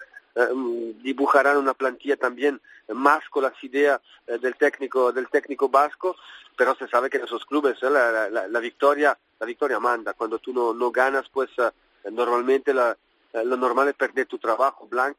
dibujarán 1.02 1.58
una 1.58 1.74
plantilla 1.74 2.18
también 2.18 2.62
más 2.90 3.28
con 3.30 3.44
las 3.44 3.64
ideas 3.64 4.02
eh, 4.28 4.38
del 4.38 4.56
técnico 4.56 5.12
del 5.12 5.30
técnico 5.30 5.70
vasco, 5.70 6.16
pero 6.58 6.76
se 6.76 6.88
sabe 6.88 7.10
que 7.10 7.18
en 7.18 7.24
esos 7.24 7.46
clubes 7.46 7.82
eh, 7.82 7.90
la, 7.90 8.30
la, 8.30 8.48
la 8.48 8.60
victoria 8.60 9.18
la 9.40 9.46
victoria 9.46 9.80
manda. 9.80 10.14
Cuando 10.14 10.40
tú 10.40 10.54
no, 10.54 10.74
no 10.74 10.92
ganas, 10.92 11.28
pues 11.30 11.50
eh, 11.58 11.72
normalmente 12.12 12.74
la, 12.74 12.98
eh, 13.34 13.44
lo 13.46 13.58
normal 13.58 13.88
es 13.90 13.96
perder 13.96 14.26
tu 14.28 14.38
trabajo. 14.38 14.88
Blanc 14.88 15.18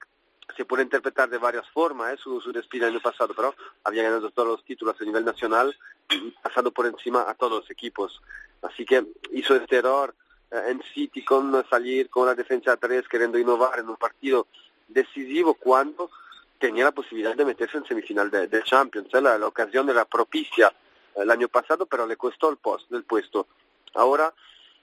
se 0.56 0.64
puede 0.64 0.84
interpretar 0.84 1.28
de 1.28 1.38
varias 1.38 1.68
formas 1.70 2.14
eh, 2.14 2.16
su, 2.22 2.40
su 2.40 2.52
despido 2.52 2.86
el 2.86 2.94
año 2.94 3.02
pasado, 3.02 3.34
pero 3.34 3.54
había 3.84 4.02
ganado 4.04 4.30
todos 4.30 4.48
los 4.48 4.64
títulos 4.64 4.96
a 5.00 5.04
nivel 5.04 5.24
nacional 5.24 5.76
y 6.10 6.30
pasado 6.42 6.70
por 6.72 6.86
encima 6.86 7.28
a 7.28 7.34
todos 7.34 7.60
los 7.60 7.70
equipos. 7.70 8.22
Así 8.62 8.84
que 8.84 9.04
hizo 9.32 9.54
este 9.54 9.76
error 9.76 10.14
en 10.50 10.80
City 10.94 11.24
con 11.24 11.64
salir 11.68 12.08
con 12.08 12.26
la 12.26 12.34
defensa 12.34 12.72
a 12.72 12.76
tres, 12.76 13.08
queriendo 13.08 13.36
innovar 13.36 13.80
en 13.80 13.88
un 13.88 13.96
partido 13.96 14.46
decisivo 14.89 15.55
cuando 15.55 16.11
tenía 16.59 16.84
la 16.84 16.93
posibilidad 16.93 17.34
de 17.37 17.45
meterse 17.45 17.76
en 17.76 17.84
semifinal 17.84 18.30
de, 18.30 18.47
de 18.49 18.62
Champions. 18.62 19.12
Eh, 19.12 19.20
La, 19.20 19.39
la 19.39 19.47
ocasión 19.47 19.89
era 19.91 20.05
propicia 20.05 20.72
el 21.14 21.30
año 21.30 21.49
pasado, 21.49 21.87
pero 21.87 22.07
le 22.07 22.16
costó 22.16 22.51
el, 22.51 22.57
post, 22.57 22.91
el 22.93 23.05
puesto. 23.05 23.47
Ahora 23.95 24.32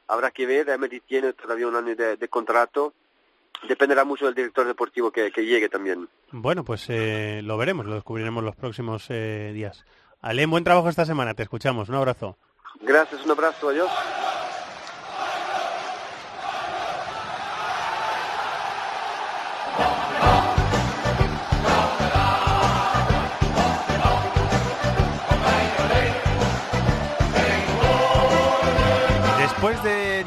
habrá 0.08 0.32
que 0.32 0.46
ver, 0.46 0.70
Emery 0.70 1.00
tiene 1.02 1.34
todavía 1.34 1.68
un 1.68 1.76
año 1.76 1.96
de, 1.96 2.18
de 2.18 2.28
contrato, 2.28 2.94
dependerá 3.68 4.04
mucho 4.04 4.26
del 4.26 4.36
director 4.36 4.66
deportivo 4.66 5.12
que, 5.12 5.32
que 5.32 5.46
llegue 5.46 5.70
también. 5.70 6.10
Bueno, 6.32 6.64
pues 6.64 6.86
eh, 6.90 7.42
lo 7.44 7.58
veremos, 7.58 7.86
lo 7.86 7.96
descubriremos 7.96 8.44
los 8.44 8.56
próximos 8.56 9.06
eh, 9.10 9.52
días. 9.54 9.86
Alen, 10.22 10.50
buen 10.50 10.64
trabajo 10.64 10.90
esta 10.90 11.06
semana, 11.06 11.34
te 11.34 11.44
escuchamos, 11.44 11.90
un 11.90 11.96
abrazo. 11.96 12.38
Gracias, 12.82 13.24
un 13.26 13.32
abrazo, 13.32 13.70
adiós. 13.70 13.90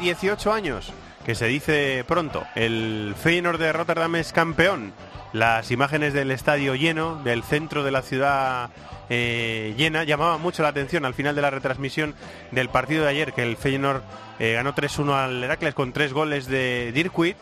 18 0.07 0.53
años 0.53 0.93
que 1.25 1.35
se 1.35 1.47
dice 1.47 2.05
pronto. 2.07 2.45
El 2.55 3.13
Feyenoord 3.21 3.59
de 3.59 3.73
Rotterdam 3.73 4.15
es 4.15 4.31
campeón. 4.31 4.93
Las 5.33 5.69
imágenes 5.69 6.13
del 6.13 6.31
estadio 6.31 6.75
lleno, 6.75 7.21
del 7.25 7.43
centro 7.43 7.83
de 7.83 7.91
la 7.91 8.01
ciudad 8.01 8.69
eh, 9.09 9.73
llena, 9.75 10.05
llamaban 10.05 10.39
mucho 10.39 10.63
la 10.63 10.69
atención 10.69 11.03
al 11.03 11.13
final 11.13 11.35
de 11.35 11.41
la 11.41 11.49
retransmisión 11.49 12.15
del 12.51 12.69
partido 12.69 13.03
de 13.03 13.09
ayer, 13.09 13.33
que 13.33 13.43
el 13.43 13.57
Feyenoord 13.57 14.01
eh, 14.39 14.53
ganó 14.53 14.73
3-1 14.73 15.11
al 15.11 15.43
Heracles 15.43 15.73
con 15.73 15.91
tres 15.91 16.13
goles 16.13 16.47
de 16.47 16.93
Dirkwitt, 16.93 17.35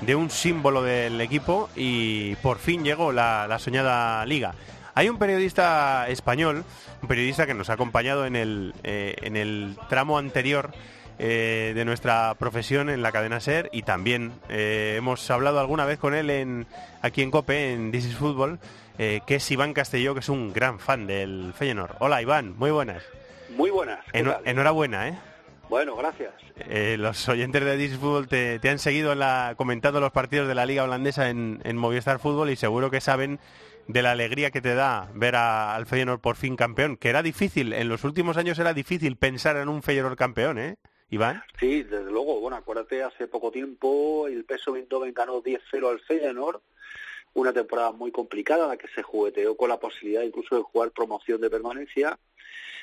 de 0.00 0.14
un 0.14 0.30
símbolo 0.30 0.82
del 0.82 1.20
equipo, 1.20 1.68
y 1.76 2.34
por 2.36 2.58
fin 2.58 2.82
llegó 2.82 3.12
la, 3.12 3.46
la 3.46 3.58
soñada 3.58 4.24
liga. 4.24 4.54
Hay 4.94 5.10
un 5.10 5.18
periodista 5.18 6.08
español, 6.08 6.64
un 7.02 7.08
periodista 7.08 7.44
que 7.46 7.52
nos 7.52 7.68
ha 7.68 7.74
acompañado 7.74 8.24
en 8.24 8.36
el, 8.36 8.74
eh, 8.84 9.16
en 9.20 9.36
el 9.36 9.76
tramo 9.90 10.16
anterior 10.16 10.70
eh, 11.18 11.72
de 11.74 11.84
nuestra 11.84 12.34
profesión 12.38 12.88
en 12.90 13.02
la 13.02 13.12
cadena 13.12 13.40
SER 13.40 13.68
y 13.72 13.82
también 13.82 14.32
eh, 14.48 14.94
hemos 14.96 15.30
hablado 15.30 15.60
alguna 15.60 15.84
vez 15.84 15.98
con 15.98 16.14
él 16.14 16.30
en, 16.30 16.66
aquí 17.02 17.22
en 17.22 17.30
COPE, 17.30 17.72
en 17.72 17.92
This 17.92 18.06
is 18.06 18.16
Football, 18.16 18.58
que 18.96 19.22
es 19.26 19.50
Iván 19.50 19.74
Castelló, 19.74 20.14
que 20.14 20.20
es 20.20 20.28
un 20.30 20.54
gran 20.54 20.78
fan 20.78 21.06
del 21.06 21.52
Feyenoord. 21.54 21.96
Hola 21.98 22.22
Iván, 22.22 22.56
muy 22.56 22.70
buenas. 22.70 23.02
Muy 23.50 23.70
buenas. 23.70 23.98
enhorabuena, 24.12 25.08
¿eh? 25.08 25.18
Bueno, 25.68 25.96
gracias. 25.96 26.32
los 26.98 27.28
oyentes 27.28 27.62
de 27.62 27.76
This 27.76 27.92
is 27.92 27.98
Football 27.98 28.28
te, 28.28 28.60
han 28.68 28.78
seguido 28.78 29.12
en 29.12 29.18
la, 29.18 29.54
comentando 29.56 30.00
los 30.00 30.12
partidos 30.12 30.48
de 30.48 30.54
la 30.54 30.64
liga 30.64 30.84
holandesa 30.84 31.28
en, 31.28 31.60
en 31.64 31.76
Movistar 31.76 32.18
Fútbol 32.20 32.50
y 32.50 32.56
seguro 32.56 32.90
que 32.90 33.02
saben 33.02 33.38
de 33.88 34.02
la 34.02 34.12
alegría 34.12 34.50
que 34.50 34.60
te 34.60 34.74
da 34.74 35.08
ver 35.14 35.36
al 35.36 35.86
Feyenoord 35.86 36.20
por 36.20 36.36
fin 36.36 36.56
campeón, 36.56 36.96
que 36.96 37.08
era 37.08 37.22
difícil, 37.22 37.72
en 37.72 37.88
los 37.88 38.04
últimos 38.04 38.36
años 38.36 38.58
era 38.58 38.74
difícil 38.74 39.16
pensar 39.16 39.56
en 39.56 39.68
un 39.68 39.82
Feyenoord 39.82 40.16
campeón, 40.16 40.58
¿eh? 40.58 40.76
Iván. 41.10 41.42
Sí, 41.60 41.84
desde 41.84 42.10
luego, 42.10 42.40
bueno, 42.40 42.56
acuérdate, 42.56 43.02
hace 43.02 43.28
poco 43.28 43.50
tiempo 43.50 44.26
el 44.26 44.44
peso 44.44 44.74
Eindhoven 44.74 45.14
ganó 45.14 45.42
10-0 45.42 45.88
al 45.88 46.00
Feyenoord, 46.00 46.60
una 47.34 47.52
temporada 47.52 47.92
muy 47.92 48.10
complicada 48.10 48.64
en 48.64 48.70
la 48.70 48.76
que 48.76 48.88
se 48.88 49.02
jugueteó 49.02 49.56
con 49.56 49.68
la 49.68 49.78
posibilidad 49.78 50.22
incluso 50.22 50.56
de 50.56 50.62
jugar 50.62 50.90
promoción 50.90 51.40
de 51.40 51.50
permanencia, 51.50 52.18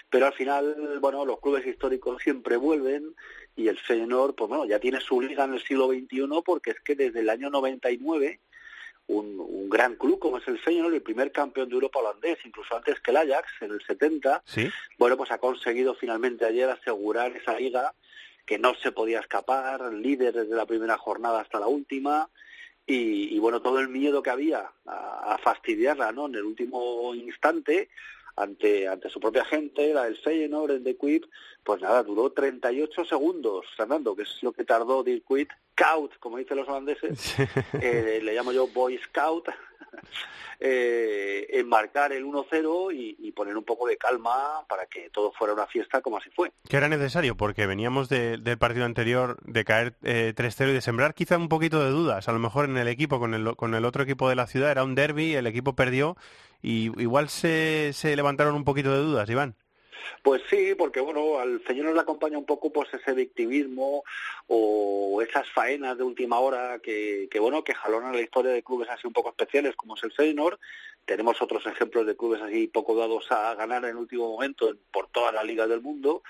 pero 0.09 0.27
al 0.27 0.33
final, 0.33 0.99
bueno, 1.01 1.25
los 1.25 1.39
clubes 1.41 1.65
históricos 1.65 2.21
siempre 2.21 2.55
vuelven 2.55 3.15
y 3.55 3.67
el 3.67 3.77
Feyenoord, 3.77 4.35
pues 4.35 4.47
bueno, 4.47 4.65
ya 4.65 4.79
tiene 4.79 5.01
su 5.01 5.19
liga 5.19 5.43
en 5.43 5.55
el 5.55 5.61
siglo 5.61 5.87
XXI 5.87 6.27
porque 6.45 6.71
es 6.71 6.79
que 6.79 6.95
desde 6.95 7.19
el 7.19 7.29
año 7.29 7.49
99 7.49 8.39
un, 9.07 9.69
gran 9.69 9.95
club 9.95 10.19
como 10.19 10.37
es 10.37 10.47
el 10.47 10.59
Feyenoord, 10.59 10.93
el 10.93 11.01
primer 11.01 11.31
campeón 11.31 11.67
de 11.67 11.75
Europa 11.75 11.99
holandés, 11.99 12.37
incluso 12.45 12.75
antes 12.75 12.99
que 12.99 13.11
el 13.11 13.17
Ajax 13.17 13.51
en 13.61 13.71
el 13.71 13.81
70, 13.81 14.43
bueno, 14.97 15.17
pues 15.17 15.31
ha 15.31 15.39
conseguido 15.39 15.95
finalmente 15.95 16.45
ayer 16.45 16.69
asegurar 16.69 17.35
esa 17.35 17.57
liga 17.57 17.93
que 18.45 18.59
no 18.59 18.73
se 18.75 18.91
podía 18.91 19.19
escapar, 19.19 19.93
líder 19.93 20.33
desde 20.33 20.55
la 20.55 20.65
primera 20.65 20.97
jornada 20.97 21.41
hasta 21.41 21.59
la 21.59 21.67
última, 21.67 22.29
y, 22.85 23.39
bueno, 23.39 23.61
todo 23.61 23.79
el 23.79 23.87
miedo 23.87 24.21
que 24.21 24.29
había 24.29 24.69
a, 24.85 25.33
a, 25.33 25.37
fastidiarla, 25.37 26.11
¿no? 26.11 26.25
En 26.25 26.35
el 26.35 26.43
último 26.43 27.15
instante, 27.15 27.89
ante, 28.35 28.87
ante 28.87 29.09
su 29.09 29.19
propia 29.19 29.45
gente, 29.45 29.93
la 29.93 30.03
del 30.03 30.17
Feyenoord, 30.17 30.71
el 30.71 30.83
de 30.83 30.97
Quip, 30.97 31.25
pues 31.63 31.81
nada, 31.81 32.03
duró 32.03 32.31
38 32.31 33.05
segundos, 33.05 33.65
Fernando, 33.77 34.15
que 34.15 34.23
es 34.23 34.41
lo 34.41 34.51
que 34.51 34.65
tardó 34.65 35.03
Dirk 35.03 35.23
Quip, 35.27 35.49
Scout, 35.73 36.17
como 36.19 36.37
dicen 36.37 36.57
los 36.57 36.67
holandeses, 36.67 37.35
eh, 37.81 38.19
le 38.21 38.33
llamo 38.33 38.51
yo 38.51 38.67
Boy 38.67 38.97
Scout, 38.97 39.47
eh, 40.59 41.47
enmarcar 41.51 42.13
el 42.13 42.25
1-0 42.25 42.93
y, 42.93 43.31
poner 43.33 43.57
un 43.57 43.63
poco 43.63 43.87
de 43.87 43.97
calma 43.97 44.63
para 44.69 44.85
que 44.85 45.09
todo 45.09 45.31
fuera 45.31 45.53
una 45.53 45.65
fiesta 45.65 46.01
como 46.01 46.17
así 46.17 46.29
fue. 46.29 46.51
Que 46.69 46.77
era 46.77 46.87
necesario, 46.87 47.35
porque 47.35 47.65
veníamos 47.65 48.09
del 48.09 48.57
partido 48.59 48.85
anterior 48.85 49.37
de 49.43 49.65
caer 49.65 49.95
eh, 50.03 50.33
3-0 50.35 50.69
y 50.69 50.73
de 50.73 50.81
sembrar 50.81 51.15
quizá 51.15 51.37
un 51.37 51.49
poquito 51.49 51.83
de 51.83 51.89
dudas, 51.89 52.27
a 52.27 52.31
lo 52.31 52.37
mejor 52.39 52.65
en 52.65 52.77
el 52.77 52.87
equipo, 52.87 53.19
con 53.19 53.33
el, 53.33 53.55
con 53.55 53.73
el 53.73 53.85
otro 53.85 54.03
equipo 54.03 54.29
de 54.29 54.35
la 54.35 54.45
ciudad, 54.45 54.69
era 54.69 54.83
un 54.83 54.93
derby, 54.93 55.33
el 55.33 55.47
equipo 55.47 55.75
perdió 55.75 56.15
y 56.61 56.91
igual 57.01 57.29
se, 57.29 57.91
se 57.93 58.15
levantaron 58.15 58.53
un 58.55 58.63
poquito 58.63 58.91
de 58.91 58.99
dudas, 58.99 59.29
Iván. 59.29 59.55
Pues 60.21 60.41
sí, 60.49 60.75
porque 60.75 60.99
bueno, 60.99 61.39
al 61.39 61.63
Señor 61.65 61.93
le 61.93 61.99
acompaña 61.99 62.37
un 62.37 62.45
poco 62.45 62.71
pues 62.71 62.93
ese 62.93 63.13
victimismo 63.13 64.03
o 64.47 65.21
esas 65.21 65.49
faenas 65.49 65.97
de 65.97 66.03
última 66.03 66.39
hora 66.39 66.79
que, 66.79 67.27
que 67.29 67.39
bueno, 67.39 67.63
que 67.63 67.73
jalonan 67.73 68.15
la 68.15 68.21
historia 68.21 68.51
de 68.51 68.63
clubes 68.63 68.89
así 68.89 69.07
un 69.07 69.13
poco 69.13 69.29
especiales 69.29 69.75
como 69.75 69.95
es 69.95 70.03
el 70.03 70.11
Feyenoord. 70.11 70.59
Tenemos 71.05 71.41
otros 71.41 71.65
ejemplos 71.65 72.05
de 72.05 72.15
clubes 72.15 72.41
así 72.41 72.67
poco 72.67 72.95
dados 72.95 73.31
a 73.31 73.55
ganar 73.55 73.85
en 73.85 73.97
último 73.97 74.29
momento 74.29 74.73
por 74.91 75.07
todas 75.07 75.33
las 75.33 75.45
ligas 75.45 75.69
del 75.69 75.81
mundo. 75.81 76.23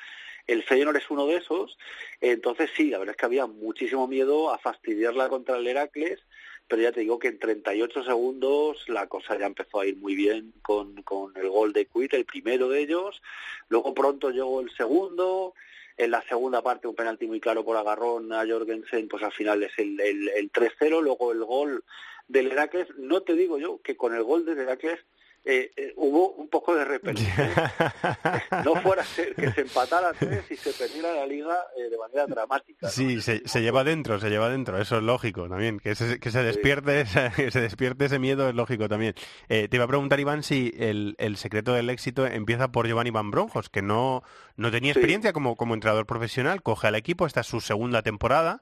El 0.47 0.63
Feyenoord 0.63 0.97
es 0.97 1.09
uno 1.09 1.28
de 1.28 1.38
esos. 1.38 1.78
Entonces 2.21 2.69
sí, 2.76 2.89
la 2.89 2.97
verdad 2.97 3.13
es 3.13 3.17
que 3.17 3.26
había 3.26 3.45
muchísimo 3.45 4.07
miedo 4.07 4.51
a 4.51 4.57
fastidiarla 4.57 5.30
contra 5.30 5.57
el 5.57 5.67
Heracles 5.67 6.19
pero 6.68 6.82
ya 6.82 6.91
te 6.91 7.01
digo 7.01 7.20
que 7.20 7.28
en 7.28 7.39
38 7.39 8.03
segundos 8.03 8.88
la 8.88 9.07
cosa 9.07 9.38
ya 9.38 9.45
empezó 9.45 9.80
a 9.80 9.86
ir 9.86 9.97
muy 9.97 10.16
bien 10.16 10.53
con, 10.61 11.01
con 11.03 11.36
el 11.38 11.49
gol 11.49 11.74
de 11.74 11.86
Quit, 11.86 12.14
el 12.14 12.26
primero 12.26 12.70
de 12.70 12.82
ellos, 12.82 13.22
luego 13.70 13.93
pronto 13.93 14.32
llegó 14.32 14.61
el 14.61 14.72
segundo, 14.76 15.53
en 15.97 16.11
la 16.11 16.22
segunda 16.24 16.61
parte 16.61 16.88
un 16.88 16.95
penalti 16.95 17.28
muy 17.28 17.39
claro 17.39 17.64
por 17.64 17.78
agarrón 17.78 18.34
a 18.34 18.45
Jorgensen, 18.47 19.07
pues 19.07 19.24
al 19.24 19.32
final 19.32 19.64
es 19.64 19.78
el, 19.78 19.99
el, 19.99 20.30
el 20.30 20.51
3-0, 20.51 21.01
luego 21.01 21.32
el 21.32 21.43
gol 21.43 21.84
del 22.28 22.51
Heracles, 22.51 22.88
no 22.97 23.22
te 23.22 23.36
digo 23.36 23.59
yo 23.59 23.82
que 23.82 23.95
con 23.95 24.16
el 24.16 24.24
gol 24.24 24.45
del 24.45 24.59
Heracles 24.59 24.99
eh, 25.45 25.71
eh, 25.75 25.93
hubo 25.97 26.29
un 26.35 26.47
poco 26.47 26.73
de 26.73 26.85
repetición. 26.85 27.49
no 28.63 28.75
fuera 28.75 29.01
a 29.01 29.05
ser 29.05 29.35
que 29.35 29.51
se 29.51 29.61
empatara 29.61 30.13
tres 30.13 30.49
y 30.49 30.55
se 30.55 30.71
perdiera 30.71 31.13
la 31.13 31.25
liga 31.25 31.57
eh, 31.77 31.89
de 31.89 31.97
manera 31.97 32.25
dramática. 32.27 32.87
Sí, 32.89 33.21
se, 33.21 33.41
lleva 33.61 33.83
dentro, 33.83 34.21
se 34.21 34.29
lleva 34.29 34.47
dentro, 34.47 34.81
eso 34.81 34.97
es 34.97 35.03
lógico 35.03 35.49
también. 35.49 35.81
Que 35.81 35.95
se, 35.95 36.17
que 36.19 36.31
se 36.31 36.43
despierte 36.43 37.03
que 37.35 37.51
se 37.51 37.59
despierte 37.59 38.05
ese 38.05 38.19
miedo 38.19 38.47
es 38.47 38.55
lógico 38.55 38.87
también. 38.87 39.15
te 39.49 39.69
iba 39.69 39.83
a 39.83 39.87
preguntar, 39.87 40.19
Iván, 40.21 40.43
si 40.43 40.73
el, 40.77 41.15
el 41.17 41.35
secreto 41.35 41.73
del 41.73 41.89
éxito 41.89 42.25
empieza 42.25 42.71
por 42.71 42.87
Giovanni 42.87 43.09
Van 43.09 43.29
Bronjos, 43.29 43.69
que 43.69 43.81
no, 43.81 44.23
no 44.55 44.71
tenía 44.71 44.93
experiencia 44.93 45.33
como, 45.33 45.57
como 45.57 45.73
entrenador 45.73 46.05
profesional, 46.05 46.63
coge 46.63 46.87
al 46.87 46.95
equipo, 46.95 47.25
esta 47.25 47.41
es 47.41 47.47
su 47.47 47.59
segunda 47.59 48.01
temporada, 48.01 48.61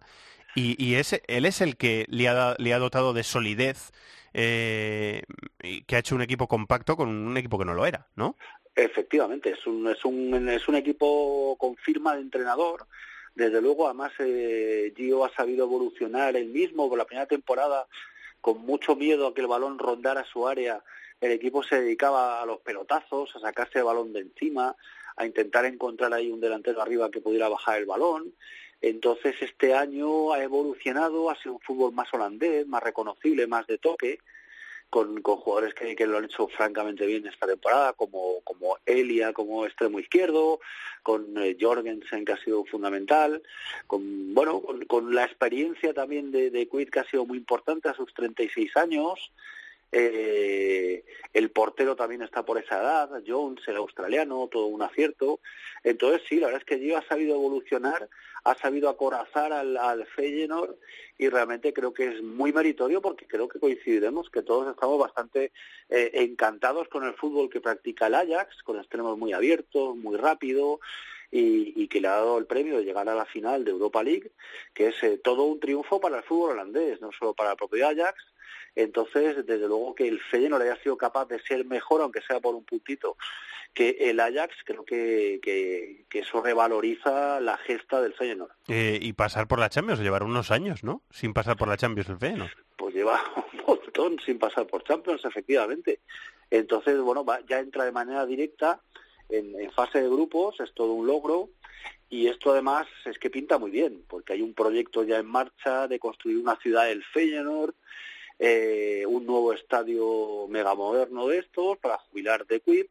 y, 0.55 0.83
y 0.83 0.95
ese, 0.95 1.21
él 1.27 1.45
es 1.45 1.61
el 1.61 1.77
que 1.77 2.05
le 2.09 2.27
ha, 2.27 2.55
le 2.57 2.73
ha 2.73 2.79
dotado 2.79 3.13
de 3.13 3.23
solidez 3.23 3.91
eh, 4.33 5.23
que 5.85 5.95
ha 5.95 5.99
hecho 5.99 6.15
un 6.15 6.21
equipo 6.21 6.47
compacto 6.47 6.95
con 6.95 7.09
un 7.09 7.37
equipo 7.37 7.57
que 7.59 7.65
no 7.65 7.73
lo 7.73 7.85
era, 7.85 8.07
¿no? 8.15 8.37
Efectivamente, 8.75 9.51
es 9.51 9.67
un, 9.67 9.87
es 9.87 10.03
un, 10.05 10.49
es 10.49 10.67
un 10.67 10.75
equipo 10.75 11.55
con 11.57 11.75
firma 11.75 12.15
de 12.15 12.21
entrenador. 12.21 12.87
Desde 13.35 13.61
luego, 13.61 13.85
además, 13.85 14.11
eh, 14.19 14.93
Gio 14.95 15.25
ha 15.25 15.33
sabido 15.33 15.65
evolucionar 15.65 16.35
él 16.35 16.47
mismo. 16.47 16.89
Por 16.89 16.97
la 16.97 17.05
primera 17.05 17.27
temporada, 17.27 17.87
con 18.39 18.61
mucho 18.65 18.95
miedo 18.95 19.27
a 19.27 19.33
que 19.33 19.41
el 19.41 19.47
balón 19.47 19.77
rondara 19.77 20.23
su 20.25 20.47
área, 20.47 20.83
el 21.19 21.31
equipo 21.31 21.63
se 21.63 21.81
dedicaba 21.81 22.41
a 22.41 22.45
los 22.45 22.59
pelotazos, 22.61 23.35
a 23.35 23.39
sacarse 23.39 23.79
el 23.79 23.85
balón 23.85 24.13
de 24.13 24.21
encima, 24.21 24.75
a 25.15 25.25
intentar 25.25 25.65
encontrar 25.65 26.13
ahí 26.13 26.31
un 26.31 26.41
delantero 26.41 26.81
arriba 26.81 27.11
que 27.11 27.21
pudiera 27.21 27.49
bajar 27.49 27.79
el 27.79 27.85
balón. 27.85 28.33
Entonces 28.81 29.35
este 29.41 29.73
año 29.75 30.33
ha 30.33 30.43
evolucionado, 30.43 31.29
ha 31.29 31.35
sido 31.35 31.55
un 31.55 31.61
fútbol 31.61 31.93
más 31.93 32.11
holandés, 32.13 32.67
más 32.67 32.81
reconocible, 32.81 33.45
más 33.47 33.67
de 33.67 33.77
toque, 33.77 34.19
con, 34.89 35.21
con 35.21 35.37
jugadores 35.37 35.73
que, 35.73 35.95
que, 35.95 36.05
lo 36.05 36.17
han 36.17 36.25
hecho 36.25 36.47
francamente 36.49 37.05
bien 37.05 37.25
esta 37.25 37.47
temporada, 37.47 37.93
como, 37.93 38.41
como 38.43 38.77
Elia 38.85 39.31
como 39.31 39.65
extremo 39.65 39.99
izquierdo, 39.99 40.59
con 41.01 41.37
eh, 41.37 41.55
Jorgensen 41.59 42.25
que 42.25 42.33
ha 42.33 42.43
sido 42.43 42.65
fundamental, 42.65 43.41
con 43.87 44.33
bueno 44.33 44.61
con, 44.87 45.15
la 45.15 45.23
experiencia 45.23 45.93
también 45.93 46.31
de, 46.31 46.51
de 46.51 46.67
que 46.67 46.99
ha 46.99 47.05
sido 47.05 47.25
muy 47.25 47.37
importante 47.37 47.87
a 47.87 47.93
sus 47.93 48.13
36 48.13 48.75
años, 48.75 49.31
eh, 49.91 51.03
el 51.33 51.51
portero 51.51 51.95
también 51.95 52.21
está 52.21 52.43
por 52.43 52.57
esa 52.57 52.79
edad, 52.79 53.23
Jones, 53.25 53.67
el 53.67 53.77
australiano, 53.77 54.47
todo 54.51 54.67
un 54.67 54.81
acierto. 54.81 55.39
Entonces 55.83 56.21
sí, 56.27 56.39
la 56.39 56.47
verdad 56.47 56.61
es 56.61 56.65
que 56.65 56.79
Gio 56.79 56.97
ha 56.97 57.05
sabido 57.07 57.35
evolucionar, 57.35 58.09
ha 58.43 58.55
sabido 58.55 58.89
acorazar 58.89 59.53
al, 59.53 59.77
al 59.77 60.05
Feyenoord 60.05 60.75
y 61.17 61.29
realmente 61.29 61.73
creo 61.73 61.93
que 61.93 62.07
es 62.07 62.21
muy 62.21 62.51
meritorio 62.51 63.01
porque 63.01 63.27
creo 63.27 63.47
que 63.47 63.59
coincidiremos 63.59 64.29
que 64.29 64.41
todos 64.41 64.69
estamos 64.71 64.99
bastante 64.99 65.51
eh, 65.89 66.11
encantados 66.13 66.87
con 66.87 67.05
el 67.05 67.13
fútbol 67.13 67.49
que 67.49 67.61
practica 67.61 68.07
el 68.07 68.15
Ajax, 68.15 68.63
con 68.63 68.77
extremos 68.77 69.17
muy 69.17 69.33
abiertos, 69.33 69.95
muy 69.95 70.17
rápido. 70.17 70.79
Y, 71.33 71.87
que 71.87 72.01
le 72.01 72.09
ha 72.09 72.17
dado 72.17 72.37
el 72.37 72.45
premio 72.45 72.77
de 72.77 72.83
llegar 72.83 73.07
a 73.07 73.15
la 73.15 73.23
final 73.23 73.63
de 73.63 73.71
Europa 73.71 74.03
League, 74.03 74.31
que 74.73 74.89
es 74.89 75.01
eh, 75.01 75.17
todo 75.17 75.45
un 75.45 75.61
triunfo 75.61 76.01
para 76.01 76.17
el 76.17 76.23
fútbol 76.23 76.51
holandés, 76.51 76.99
no 76.99 77.09
solo 77.17 77.33
para 77.33 77.51
el 77.51 77.55
propio 77.55 77.87
Ajax, 77.87 78.21
entonces, 78.75 79.45
desde 79.45 79.67
luego 79.67 79.95
que 79.95 80.07
el 80.07 80.19
Feyenoord 80.19 80.63
haya 80.63 80.81
sido 80.81 80.97
capaz 80.97 81.25
de 81.27 81.39
ser 81.41 81.65
mejor, 81.65 82.01
aunque 82.01 82.21
sea 82.21 82.39
por 82.39 82.55
un 82.55 82.63
puntito, 82.63 83.17
que 83.73 83.97
el 83.99 84.19
Ajax, 84.19 84.55
creo 84.65 84.83
que, 84.83 85.39
que, 85.41 86.19
eso 86.19 86.41
revaloriza 86.41 87.39
la 87.39 87.57
gesta 87.57 88.01
del 88.01 88.13
Feyenoord. 88.13 88.51
Eh, 88.67 88.99
y 89.01 89.13
pasar 89.13 89.47
por 89.47 89.59
la 89.59 89.69
Champions, 89.69 90.01
llevar 90.01 90.23
unos 90.23 90.51
años, 90.51 90.83
¿no? 90.83 91.03
Sin 91.09 91.33
pasar 91.33 91.57
por 91.57 91.67
la 91.67 91.77
Champions 91.77 92.09
el 92.09 92.17
Feyenoord. 92.17 92.51
Pues 92.75 92.93
lleva 92.93 93.21
un 93.53 93.61
montón 93.65 94.19
sin 94.19 94.39
pasar 94.39 94.67
por 94.67 94.83
Champions, 94.83 95.23
efectivamente. 95.23 95.99
Entonces, 96.49 96.99
bueno, 96.99 97.25
ya 97.47 97.59
entra 97.59 97.85
de 97.85 97.91
manera 97.91 98.25
directa 98.25 98.81
en, 99.29 99.57
en 99.59 99.71
fase 99.71 100.01
de 100.01 100.09
grupos, 100.09 100.59
es 100.59 100.73
todo 100.73 100.91
un 100.91 101.07
logro 101.07 101.49
Y 102.09 102.27
esto 102.27 102.51
además 102.51 102.87
es 103.05 103.17
que 103.17 103.29
pinta 103.29 103.57
muy 103.57 103.71
bien, 103.71 104.03
porque 104.07 104.33
hay 104.33 104.41
un 104.41 104.53
proyecto 104.53 105.03
ya 105.03 105.17
en 105.17 105.27
marcha 105.27 105.87
de 105.87 105.97
construir 105.97 106.37
una 106.37 106.57
ciudad 106.57 106.85
del 106.85 107.03
Feyenoord, 107.05 107.73
eh, 108.43 109.05
un 109.07 109.27
nuevo 109.27 109.53
estadio 109.53 110.47
megamoderno 110.49 111.27
de 111.27 111.37
estos 111.37 111.77
para 111.77 111.99
jubilar 111.99 112.47
de 112.47 112.59
Quip, 112.59 112.89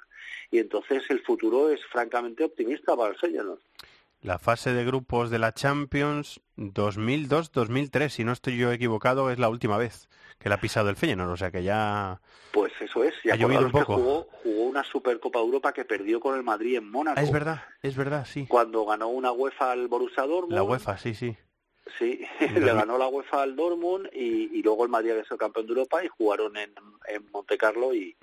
y 0.53 0.61
entonces 0.61 1.03
el 1.09 1.21
futuro 1.23 1.71
es 1.71 1.85
francamente 1.87 2.45
optimista 2.45 2.97
para 2.97 3.11
el 3.11 3.17
Feyenoord. 3.19 3.59
La 4.23 4.39
fase 4.39 4.73
de 4.73 4.85
grupos 4.85 5.29
de 5.29 5.41
la 5.41 5.53
Champions 5.53 6.41
2002-2003, 6.57 8.11
si 8.11 8.23
no 8.23 8.31
estoy 8.31 8.59
yo 8.59 8.71
equivocado, 8.71 9.29
es 9.31 9.41
la 9.41 9.49
última 9.49 9.77
vez 9.77 10.09
que 10.39 10.49
la 10.49 10.55
ha 10.55 10.61
pisado 10.61 10.89
el 10.89 10.95
Feyenoord, 10.95 11.33
o 11.33 11.37
sea 11.37 11.51
que 11.51 11.65
ya... 11.65 12.21
Pues 12.53 12.73
eso 12.81 13.03
es, 13.03 13.15
y 13.25 13.31
ha 13.31 13.35
llovido 13.35 13.63
un 13.63 13.73
poco. 13.73 13.97
jugó, 13.97 14.29
jugó 14.45 14.63
una 14.63 14.85
Supercopa 14.85 15.41
Europa 15.41 15.73
que 15.73 15.85
perdió 15.85 16.21
con 16.21 16.37
el 16.37 16.45
Madrid 16.45 16.77
en 16.77 16.89
Mónaco. 16.89 17.19
Ah, 17.19 17.25
es 17.25 17.33
verdad, 17.33 17.63
es 17.83 17.97
verdad, 17.97 18.25
sí. 18.25 18.47
Cuando 18.47 18.85
ganó 18.85 19.09
una 19.09 19.33
UEFA 19.33 19.73
al 19.73 19.89
Borussia 19.89 20.23
Dortmund. 20.23 20.53
La 20.53 20.63
UEFA, 20.63 20.97
sí, 20.97 21.15
sí. 21.15 21.37
Sí, 21.99 22.21
le 22.55 22.73
ganó 22.73 22.99
la 22.99 23.09
UEFA 23.09 23.43
al 23.43 23.57
Dortmund 23.57 24.09
y, 24.13 24.59
y 24.59 24.63
luego 24.63 24.85
el 24.85 24.91
Madrid 24.91 25.13
había 25.13 25.25
sido 25.25 25.39
campeón 25.39 25.67
de 25.67 25.73
Europa 25.73 26.05
y 26.05 26.09
jugaron 26.09 26.57
en, 26.57 26.73
en 27.09 27.31
Monte 27.33 27.59
Carlo 27.59 27.95
y, 27.95 28.17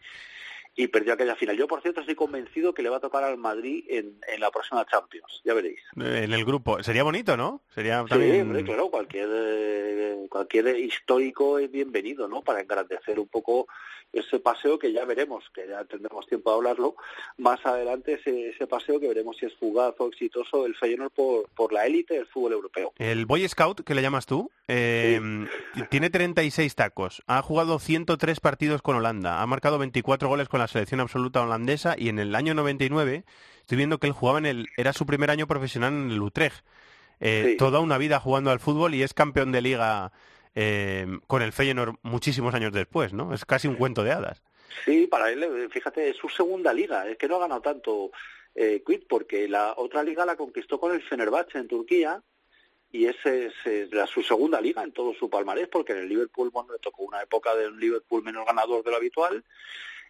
y 0.77 0.87
perdió 0.87 1.13
aquella 1.13 1.35
final. 1.35 1.57
Yo, 1.57 1.67
por 1.67 1.81
cierto, 1.81 2.01
estoy 2.01 2.15
convencido 2.15 2.71
que 2.73 2.83
le 2.83 2.89
va 2.89 2.97
a 2.97 3.01
tocar 3.01 3.23
al 3.23 3.37
Madrid 3.37 3.83
en, 3.89 4.19
en 4.27 4.39
la 4.39 4.51
próxima 4.51 4.85
Champions, 4.85 5.41
ya 5.43 5.55
veréis. 5.55 5.79
En 5.95 6.31
el 6.31 6.45
grupo. 6.45 6.81
Sería 6.83 7.01
bonito, 7.01 7.35
¿no? 7.35 7.61
Sería 7.73 8.03
Sí, 8.03 8.09
también... 8.09 8.41
hombre, 8.43 8.63
claro, 8.63 8.89
cualquier, 8.89 9.27
eh, 9.31 10.27
cualquier 10.29 10.77
histórico 10.77 11.57
es 11.57 11.71
bienvenido, 11.71 12.27
¿no? 12.27 12.43
Para 12.43 12.61
engrandecer 12.61 13.19
un 13.19 13.27
poco 13.27 13.67
ese 14.13 14.39
paseo 14.39 14.79
que 14.79 14.93
ya 14.93 15.03
veremos, 15.05 15.43
que 15.53 15.67
ya 15.67 15.83
tendremos 15.85 16.25
tiempo 16.27 16.51
de 16.51 16.55
hablarlo, 16.55 16.95
más 17.37 17.63
adelante 17.65 18.13
ese, 18.13 18.49
ese 18.49 18.67
paseo 18.67 18.99
que 18.99 19.07
veremos 19.07 19.37
si 19.37 19.45
es 19.45 19.55
fugaz 19.55 19.95
o 19.97 20.07
exitoso 20.07 20.65
el 20.65 20.75
Feyenoord 20.75 21.11
por, 21.11 21.49
por 21.49 21.73
la 21.73 21.85
élite 21.85 22.13
del 22.15 22.27
fútbol 22.27 22.53
europeo. 22.53 22.93
El 22.97 23.25
Boy 23.25 23.47
Scout, 23.47 23.81
que 23.81 23.95
le 23.95 24.01
llamas 24.01 24.25
tú, 24.25 24.49
eh, 24.67 25.19
tiene 25.89 26.09
36 26.09 26.75
tacos, 26.75 27.23
ha 27.27 27.41
jugado 27.41 27.79
103 27.79 28.39
partidos 28.39 28.81
con 28.81 28.95
Holanda, 28.95 29.41
ha 29.41 29.45
marcado 29.45 29.77
24 29.77 30.29
goles 30.29 30.47
con 30.47 30.59
la 30.59 30.66
selección 30.67 30.99
absoluta 30.99 31.41
holandesa 31.41 31.95
y 31.97 32.09
en 32.09 32.19
el 32.19 32.35
año 32.35 32.53
99 32.53 33.23
estoy 33.61 33.77
viendo 33.77 33.99
que 33.99 34.07
él 34.07 34.13
jugaba 34.13 34.39
en 34.39 34.45
el, 34.45 34.67
era 34.77 34.93
su 34.93 35.05
primer 35.05 35.29
año 35.31 35.47
profesional 35.47 35.93
en 35.93 36.11
el 36.11 36.21
Utrecht. 36.21 36.65
Eh, 37.19 37.43
Sí. 37.45 37.57
Toda 37.57 37.79
una 37.79 37.97
vida 37.97 38.19
jugando 38.19 38.51
al 38.51 38.59
fútbol 38.59 38.93
y 38.93 39.01
es 39.01 39.13
campeón 39.13 39.51
de 39.51 39.61
liga 39.61 40.11
eh, 40.53 41.07
con 41.27 41.41
el 41.41 41.51
Feyenoord 41.51 41.95
muchísimos 42.03 42.53
años 42.53 42.71
después, 42.71 43.13
¿no? 43.13 43.33
Es 43.33 43.45
casi 43.45 43.67
un 43.67 43.75
cuento 43.75 44.03
de 44.03 44.11
hadas. 44.11 44.43
Sí, 44.85 45.07
para 45.07 45.31
él, 45.31 45.43
eh, 45.43 45.69
fíjate, 45.69 46.09
es 46.09 46.17
su 46.17 46.29
segunda 46.29 46.73
liga. 46.73 47.07
Es 47.07 47.17
que 47.17 47.27
no 47.27 47.37
ha 47.37 47.39
ganado 47.39 47.61
tanto 47.61 48.11
eh, 48.55 48.83
Quid 48.85 49.03
porque 49.07 49.47
la 49.47 49.73
otra 49.77 50.03
liga 50.03 50.25
la 50.25 50.35
conquistó 50.35 50.79
con 50.79 50.91
el 50.91 51.03
Fenerbahce 51.03 51.59
en 51.59 51.67
Turquía 51.67 52.21
y 52.91 53.05
ese 53.05 53.47
es, 53.47 53.53
eh, 53.65 53.87
la, 53.91 54.07
su 54.07 54.23
segunda 54.23 54.61
liga 54.61 54.83
en 54.83 54.93
todo 54.93 55.13
su 55.13 55.29
palmarés 55.29 55.67
porque 55.67 55.93
en 55.93 55.99
el 55.99 56.09
Liverpool 56.09 56.49
bueno, 56.49 56.73
le 56.73 56.79
tocó 56.79 57.03
una 57.03 57.21
época 57.21 57.53
de 57.55 57.67
un 57.67 57.79
Liverpool 57.79 58.23
menos 58.23 58.45
ganador 58.45 58.83
de 58.83 58.91
lo 58.91 58.97
habitual 58.97 59.43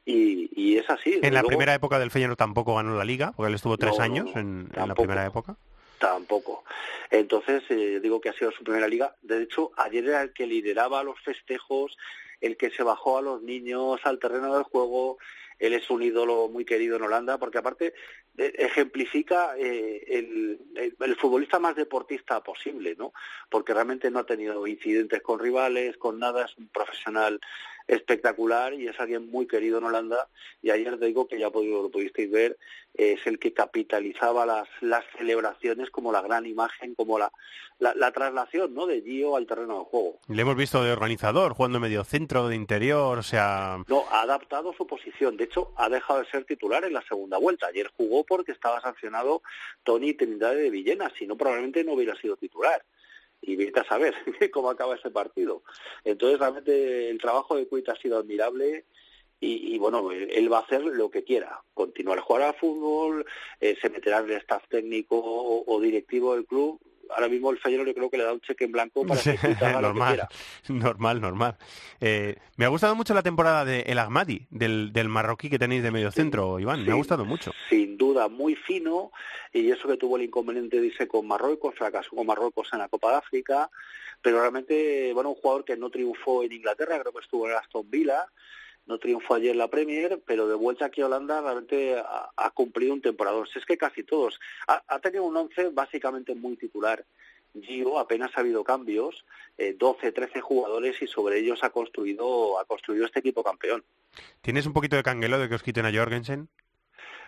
y, 0.07 0.49
y 0.55 0.77
es 0.77 0.89
así. 0.89 1.15
En 1.21 1.33
la 1.33 1.41
luego, 1.41 1.49
primera 1.49 1.73
época 1.75 1.99
del 1.99 2.09
Feyenoord 2.11 2.37
tampoco 2.37 2.75
ganó 2.75 2.95
la 2.97 3.03
liga, 3.05 3.33
porque 3.35 3.49
él 3.49 3.55
estuvo 3.55 3.77
tres 3.77 3.97
No, 3.97 4.03
años 4.03 4.25
no, 4.33 4.39
en, 4.41 4.69
en 4.73 4.87
la 4.87 4.95
primera 4.95 5.25
época. 5.25 5.57
Tampoco. 5.99 6.63
Entonces, 7.11 7.63
eh, 7.69 7.99
digo 8.01 8.21
que 8.21 8.29
ha 8.29 8.33
sido 8.33 8.51
su 8.51 8.63
primera 8.63 8.87
liga. 8.87 9.15
De 9.21 9.43
hecho, 9.43 9.71
ayer 9.77 10.05
era 10.05 10.21
el 10.21 10.31
que 10.31 10.47
lideraba 10.47 11.03
los 11.03 11.19
festejos, 11.21 11.97
el 12.39 12.55
que 12.55 12.69
se 12.69 12.83
bajó 12.83 13.17
a 13.17 13.21
los 13.21 13.41
niños 13.41 13.99
al 14.03 14.19
terreno 14.19 14.53
del 14.53 14.63
juego. 14.63 15.17
Él 15.59 15.73
es 15.73 15.89
un 15.89 16.03
ídolo 16.03 16.49
muy 16.49 16.65
querido 16.65 16.97
en 16.97 17.01
Holanda, 17.03 17.39
porque 17.39 17.57
aparte 17.57 17.93
eh, 18.37 18.53
ejemplifica 18.59 19.57
eh, 19.57 20.03
el, 20.07 20.59
el- 20.75 20.95
el 20.99 21.15
futbolista 21.15 21.57
más 21.57 21.75
deportista 21.75 22.43
posible, 22.43 22.95
¿no? 22.95 23.11
Porque 23.49 23.73
realmente 23.73 24.11
no 24.11 24.19
ha 24.19 24.25
tenido 24.25 24.67
incidentes 24.67 25.21
con 25.23 25.39
rivales, 25.39 25.97
con 25.97 26.19
nada, 26.19 26.45
es 26.45 26.55
un 26.57 26.67
profesional 26.67 27.39
espectacular 27.87 28.73
y 28.73 28.87
es 28.87 28.99
alguien 28.99 29.29
muy 29.29 29.47
querido 29.47 29.77
en 29.77 29.85
Holanda. 29.85 30.27
Y 30.61 30.69
ayer 30.71 30.97
digo 30.99 31.27
que 31.27 31.39
ya 31.39 31.49
podido- 31.49 31.83
lo 31.83 31.89
pudisteis 31.89 32.29
ver, 32.29 32.57
es 32.93 33.19
el 33.25 33.39
que 33.39 33.53
capitalizaba 33.53 34.45
las, 34.45 34.67
las 34.81 35.03
celebraciones 35.17 35.89
como 35.89 36.11
la 36.11 36.21
gran 36.21 36.45
imagen, 36.45 36.95
como 36.95 37.19
la, 37.19 37.31
la, 37.79 37.93
la 37.95 38.11
traslación 38.11 38.73
¿no? 38.73 38.87
de 38.87 39.01
Gio 39.01 39.35
al 39.35 39.45
terreno 39.45 39.79
de 39.79 39.85
juego. 39.85 40.19
Le 40.27 40.41
hemos 40.41 40.55
visto 40.55 40.83
de 40.83 40.91
organizador, 40.91 41.53
jugando 41.53 41.79
medio 41.79 42.03
centro, 42.03 42.47
de 42.47 42.55
interior, 42.55 43.19
o 43.19 43.23
sea... 43.23 43.77
No, 43.87 44.03
ha 44.09 44.21
adaptado 44.21 44.73
su 44.73 44.87
posición. 44.87 45.37
De 45.37 45.43
hecho, 45.45 45.71
ha 45.77 45.87
dejado 45.89 46.19
de 46.21 46.29
ser 46.29 46.45
titular 46.45 46.83
en 46.85 46.93
la 46.93 47.03
segunda 47.03 47.37
vuelta. 47.37 47.67
Ayer 47.67 47.91
jugó 47.95 48.23
porque 48.23 48.51
estaba 48.51 48.81
sancionado 48.81 49.41
Tony 49.83 50.13
Trinidad 50.13 50.55
de 50.55 50.69
Villena, 50.71 51.11
si 51.17 51.27
no 51.27 51.37
probablemente 51.37 51.83
no 51.83 51.93
hubiera 51.93 52.15
sido 52.19 52.35
titular. 52.35 52.83
Y 53.41 53.55
vete 53.55 53.79
a 53.79 53.87
saber 53.87 54.15
cómo 54.51 54.69
acaba 54.69 54.95
ese 54.95 55.11
partido. 55.11 55.63
Entonces, 56.03 56.39
realmente 56.39 57.09
el 57.09 57.19
trabajo 57.19 57.55
de 57.55 57.67
Cuita 57.67 57.93
ha 57.93 57.97
sido 57.97 58.17
admirable 58.17 58.85
y, 59.39 59.77
bueno, 59.77 60.11
él, 60.11 60.51
va 60.51 60.57
a 60.57 60.61
hacer 60.61 60.81
lo 60.81 61.11
que 61.11 61.23
quiera, 61.23 61.61
continuar 61.75 62.17
a 62.17 62.23
jugar 62.23 62.41
al 62.41 62.55
fútbol, 62.55 63.23
eh, 63.59 63.77
se 63.79 63.89
meterá 63.91 64.19
en 64.19 64.31
el 64.31 64.37
staff 64.37 64.63
técnico 64.67 65.21
o 65.23 65.79
directivo 65.79 66.33
del 66.33 66.47
club. 66.47 66.79
Ahora 67.15 67.29
mismo 67.29 67.51
el 67.51 67.57
Feyenoord 67.57 67.87
yo 67.87 67.93
creo 67.93 68.09
que 68.09 68.17
le 68.17 68.23
da 68.23 68.33
un 68.33 68.41
cheque 68.41 68.65
en 68.65 68.71
blanco 68.71 69.05
para 69.05 69.21
que 69.21 69.37
Cuita 69.37 69.69
haga 69.69 69.81
lo 69.81 69.93
que 69.93 69.99
normal, 69.99 70.27
normal, 70.67 71.21
normal. 71.21 71.57
Eh, 72.01 72.35
me 72.55 72.65
ha 72.65 72.67
gustado 72.69 72.95
mucho 72.95 73.13
la 73.13 73.23
temporada 73.23 73.65
de 73.65 73.81
El 73.81 73.99
Ahmadi, 73.99 74.47
del, 74.49 74.91
del 74.93 75.09
marroquí 75.09 75.49
que 75.49 75.59
tenéis 75.59 75.83
de 75.83 75.91
medio 75.91 76.11
centro, 76.11 76.59
Iván. 76.59 76.85
Me 76.85 76.91
ha 76.91 76.95
gustado 76.95 77.25
mucho. 77.25 77.51
sin 77.69 77.97
duda 77.97 78.27
muy 78.27 78.55
fino 78.55 79.11
y 79.53 79.71
eso 79.71 79.87
que 79.87 79.97
tuvo 79.97 80.17
el 80.17 80.23
inconveniente 80.23 80.79
de 80.79 80.87
irse 80.87 81.07
con 81.07 81.27
Marruecos, 81.27 81.75
fracasó 81.75 82.15
con 82.15 82.27
Marruecos 82.27 82.69
en 82.73 82.79
la 82.79 82.89
Copa 82.89 83.11
de 83.11 83.17
África, 83.17 83.69
pero 84.21 84.39
realmente, 84.39 85.11
bueno, 85.13 85.29
un 85.29 85.35
jugador 85.35 85.65
que 85.65 85.77
no 85.77 85.89
triunfó 85.89 86.43
en 86.43 86.51
Inglaterra, 86.51 86.99
creo 86.99 87.13
que 87.13 87.19
estuvo 87.19 87.47
en 87.47 87.55
Aston 87.55 87.89
Villa, 87.89 88.25
no 88.87 88.97
triunfó 88.97 89.35
ayer 89.35 89.55
la 89.55 89.67
Premier, 89.67 90.21
pero 90.25 90.47
de 90.47 90.55
vuelta 90.55 90.85
aquí 90.85 91.01
a 91.01 91.05
Holanda 91.05 91.41
realmente 91.41 91.97
ha, 91.99 92.31
ha 92.35 92.49
cumplido 92.51 92.93
un 92.93 93.01
temporada. 93.01 93.43
Si 93.51 93.59
es 93.59 93.65
que 93.65 93.77
casi 93.77 94.03
todos. 94.03 94.39
Ha, 94.67 94.83
ha 94.87 94.99
tenido 94.99 95.23
un 95.23 95.35
once 95.35 95.69
básicamente 95.69 96.33
muy 96.33 96.55
titular. 96.55 97.05
Gio 97.61 97.99
apenas 97.99 98.31
ha 98.35 98.41
habido 98.41 98.63
cambios, 98.63 99.25
eh, 99.57 99.75
12, 99.77 100.11
13 100.11 100.41
jugadores 100.41 101.01
y 101.01 101.07
sobre 101.07 101.39
ellos 101.39 101.63
ha 101.63 101.69
construido, 101.69 102.59
ha 102.59 102.65
construido 102.65 103.05
este 103.05 103.19
equipo 103.19 103.43
campeón. 103.43 103.83
¿Tienes 104.41 104.65
un 104.65 104.73
poquito 104.73 104.95
de 104.95 105.03
canguelo 105.03 105.39
de 105.39 105.49
que 105.49 105.55
os 105.55 105.63
quiten 105.63 105.85
a 105.85 105.93
Jorgensen? 105.93 106.49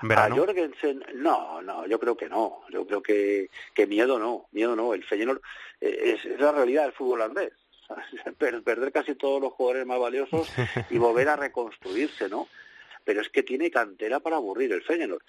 En 0.02 0.12
A. 0.14 0.30
Jorgensen, 0.30 1.04
no, 1.16 1.62
no, 1.62 1.86
yo 1.86 2.00
creo 2.00 2.16
que 2.16 2.30
no. 2.30 2.62
Yo 2.72 2.88
creo 2.88 3.02
que, 3.02 3.50
que 3.74 3.86
miedo 3.86 4.18
no, 4.18 4.48
miedo 4.52 4.76
no. 4.76 4.94
El 4.94 5.04
Feyenoord 5.04 5.42
eh, 5.82 6.16
es, 6.16 6.26
es 6.26 6.40
la 6.40 6.54
realidad 6.54 6.84
del 6.84 6.94
fútbol 6.94 7.22
holandés. 7.22 7.52
Per- 8.38 8.64
Perder 8.64 8.92
casi 8.92 9.16
todos 9.16 9.42
los 9.42 9.54
jugadores 9.54 9.86
más 9.86 10.00
valiosos 10.00 10.52
y 10.90 10.98
volver 10.98 11.30
a 11.30 11.36
reconstruirse, 11.36 12.30
¿no? 12.30 12.48
Pero 13.04 13.22
es 13.22 13.30
que 13.30 13.44
tiene 13.44 13.72
cantera 13.72 14.20
para 14.20 14.36
aburrir 14.36 14.72
el 14.74 14.84
Feyenoord. 14.84 15.24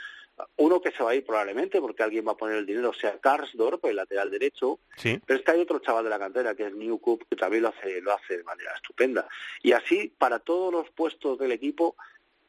Uno 0.56 0.80
que 0.80 0.90
se 0.90 1.02
va 1.02 1.10
a 1.10 1.14
ir 1.14 1.24
probablemente 1.24 1.80
porque 1.80 2.02
alguien 2.02 2.26
va 2.26 2.32
a 2.32 2.36
poner 2.36 2.56
el 2.56 2.64
dinero, 2.66 2.92
sea 2.94 3.18
Karsdorp, 3.18 3.84
el 3.84 3.96
lateral 3.96 4.30
derecho, 4.30 4.78
Sí. 4.96 5.20
pero 5.26 5.38
es 5.38 5.44
que 5.44 5.52
hay 5.52 5.60
otro 5.60 5.80
chaval 5.80 6.04
de 6.04 6.10
la 6.10 6.18
cantera 6.18 6.54
que 6.54 6.66
es 6.66 6.74
Newcup 6.74 7.24
que 7.28 7.36
también 7.36 7.62
lo 7.64 7.68
hace, 7.68 8.00
lo 8.00 8.12
hace 8.14 8.38
de 8.38 8.44
manera 8.44 8.72
estupenda. 8.74 9.28
Y 9.62 9.72
así, 9.72 10.12
para 10.16 10.38
todos 10.38 10.72
los 10.72 10.88
puestos 10.90 11.38
del 11.38 11.52
equipo, 11.52 11.94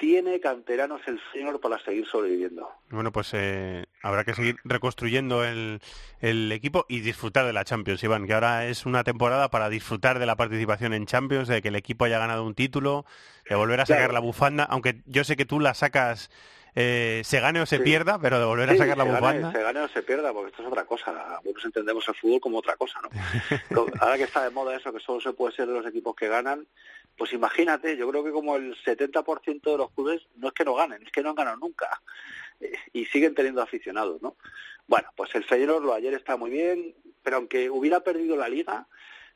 tiene 0.02 0.40
canteranos 0.40 1.00
el 1.06 1.20
Feyenoord 1.32 1.60
para 1.62 1.78
seguir 1.78 2.08
sobreviviendo. 2.08 2.68
Bueno, 2.90 3.12
pues 3.12 3.30
eh, 3.36 3.86
habrá 4.02 4.24
que 4.24 4.34
seguir 4.34 4.56
reconstruyendo 4.64 5.46
el, 5.46 5.80
el 6.22 6.52
equipo 6.52 6.88
y 6.90 7.02
disfrutar 7.02 7.46
de 7.46 7.54
la 7.54 7.64
Champions, 7.66 8.04
Iván, 8.04 8.26
que 8.26 8.34
ahora 8.34 8.66
es 8.66 8.88
una 8.88 9.04
temporada 9.04 9.52
para 9.52 9.70
disfrutar 9.70 10.18
de 10.18 10.26
la 10.26 10.36
participación 10.36 10.96
en 10.96 11.06
Champions, 11.06 11.48
de 11.48 11.62
que 11.62 11.68
el 11.68 11.76
equipo 11.76 12.06
haya 12.06 12.18
ganado 12.18 12.44
un 12.44 12.56
título, 12.56 13.06
de 13.48 13.54
volver 13.56 13.80
a 13.80 13.86
sacar 13.86 14.06
Claro. 14.06 14.14
la 14.14 14.20
bufanda, 14.22 14.64
aunque 14.64 15.04
yo 15.06 15.24
sé 15.24 15.38
que 15.38 15.46
tú 15.46 15.60
la 15.60 15.76
sacas, 15.76 16.32
eh, 16.76 17.22
se 17.26 17.40
gane 17.40 17.62
o 17.62 17.66
se 17.66 17.78
Sí. 17.78 17.84
pierda, 17.84 18.20
pero 18.20 18.40
de 18.40 18.46
volver 18.46 18.70
a 18.70 18.78
sacar 18.78 18.98
la 18.98 19.04
se 19.06 19.12
gane- 19.12 19.52
se 19.52 19.62
gane 19.64 19.80
o 19.82 19.88
se 19.90 20.04
pierda, 20.04 20.32
porque 20.34 20.50
esto 20.52 20.62
es 20.62 20.68
otra 20.70 20.86
cosa. 20.86 21.38
Algunos 21.38 21.66
entendemos 21.66 22.08
el 22.08 22.16
fútbol 22.16 22.40
como 22.42 22.58
otra 22.60 22.76
cosa, 22.78 23.00
¿no? 23.02 23.86
Ahora 24.00 24.18
que 24.18 24.24
está 24.24 24.44
de 24.44 24.50
moda 24.52 24.76
eso, 24.76 24.94
que 24.94 25.00
solo 25.00 25.20
se 25.22 25.34
puede 25.34 25.54
ser 25.56 25.68
de 25.68 25.74
los 25.74 25.86
equipos 25.86 26.16
que 26.16 26.28
ganan, 26.28 26.66
pues 27.18 27.34
imagínate, 27.34 27.98
yo 27.98 28.10
creo 28.10 28.24
que 28.24 28.32
como 28.32 28.56
el 28.56 28.76
70% 28.84 29.72
de 29.72 29.78
los 29.78 29.92
clubes 29.92 30.22
no 30.38 30.48
es 30.48 30.54
que 30.54 30.64
no 30.66 30.74
ganen, 30.76 31.04
es 31.04 31.12
que 31.12 31.22
no 31.22 31.30
han 31.30 31.36
ganado 31.36 31.58
nunca. 31.58 32.02
Eh, 32.60 32.72
Y 32.94 33.06
siguen 33.06 33.36
teniendo 33.36 33.62
aficionados, 33.62 34.22
¿no? 34.22 34.36
Bueno, 34.88 35.10
pues 35.16 35.34
el 35.36 35.44
Feyenoord 35.44 35.84
lo 35.84 35.94
ayer 35.94 36.14
está 36.14 36.38
muy 36.38 36.50
bien, 36.52 36.96
pero 37.24 37.38
aunque 37.38 37.70
hubiera 37.70 38.00
perdido 38.02 38.36
la 38.36 38.50
liga, 38.50 38.88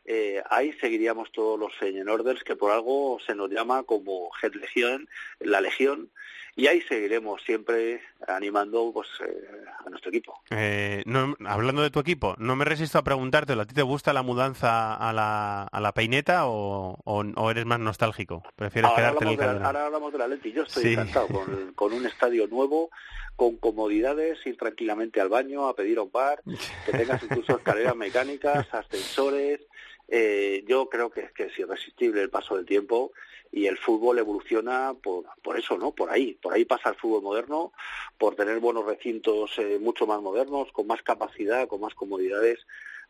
eh, 0.05 0.41
ahí 0.49 0.71
seguiríamos 0.73 1.31
todos 1.31 1.59
los 1.59 1.75
Feyenoorders, 1.75 2.43
que 2.43 2.55
por 2.55 2.71
algo 2.71 3.17
se 3.25 3.35
nos 3.35 3.49
llama 3.49 3.83
como 3.83 4.29
Head 4.41 4.53
Legion, 4.53 5.09
la 5.39 5.61
Legión, 5.61 6.11
y 6.57 6.67
ahí 6.67 6.81
seguiremos 6.81 7.41
siempre 7.43 8.01
animando 8.27 8.91
pues, 8.93 9.07
eh, 9.27 9.65
a 9.85 9.89
nuestro 9.89 10.09
equipo. 10.09 10.39
Eh, 10.51 11.03
no, 11.05 11.35
hablando 11.45 11.81
de 11.81 11.89
tu 11.89 11.99
equipo, 11.99 12.35
no 12.37 12.55
me 12.55 12.63
resisto 12.63 12.97
a 12.97 13.03
preguntártelo, 13.03 13.63
¿a 13.63 13.65
ti 13.65 13.73
te 13.73 13.81
gusta 13.81 14.13
la 14.13 14.21
mudanza 14.21 14.95
a 14.95 15.11
la, 15.11 15.63
a 15.63 15.79
la 15.81 15.93
peineta 15.93 16.47
o, 16.47 16.97
o, 17.03 17.51
eres 17.51 17.65
más 17.65 17.79
nostálgico? 17.79 18.43
¿Prefieres 18.55 18.91
ahora 18.91 19.15
quedarte 19.15 19.25
en 19.25 19.57
el 19.57 19.63
Ahora 19.63 19.85
hablamos 19.87 20.13
de 20.13 20.19
la 20.19 20.27
Leti, 20.27 20.53
yo 20.53 20.63
estoy 20.63 20.93
encantado 20.93 21.27
con, 21.27 21.73
con 21.75 21.93
un 21.93 22.05
estadio 22.05 22.47
nuevo, 22.47 22.89
con 23.35 23.57
comodidades, 23.57 24.39
ir 24.45 24.55
tranquilamente 24.55 25.19
al 25.19 25.29
baño, 25.29 25.67
a 25.67 25.75
pedir 25.75 25.99
un 25.99 26.11
bar, 26.11 26.41
que 26.85 26.91
tengas 26.91 27.21
incluso 27.21 27.57
escaleras 27.57 27.95
mecánicas, 27.97 28.65
ascensores, 28.73 29.59
eh, 30.07 30.63
yo 30.67 30.89
creo 30.89 31.09
que, 31.09 31.29
que 31.33 31.43
es 31.43 31.59
irresistible 31.59 32.21
el 32.21 32.29
paso 32.29 32.55
del 32.55 32.65
tiempo 32.65 33.11
y 33.51 33.67
el 33.67 33.77
fútbol 33.77 34.19
evoluciona 34.19 34.93
por, 35.01 35.25
por 35.41 35.57
eso, 35.57 35.77
¿no? 35.77 35.91
Por 35.91 36.09
ahí, 36.11 36.33
por 36.41 36.53
ahí 36.53 36.65
pasa 36.65 36.89
el 36.89 36.95
fútbol 36.95 37.23
moderno, 37.23 37.71
por 38.17 38.35
tener 38.35 38.59
buenos 38.59 38.85
recintos 38.85 39.57
eh, 39.57 39.79
mucho 39.79 40.05
más 40.05 40.21
modernos, 40.21 40.71
con 40.71 40.87
más 40.87 41.01
capacidad, 41.01 41.67
con 41.67 41.81
más 41.81 41.93
comodidades. 41.93 42.59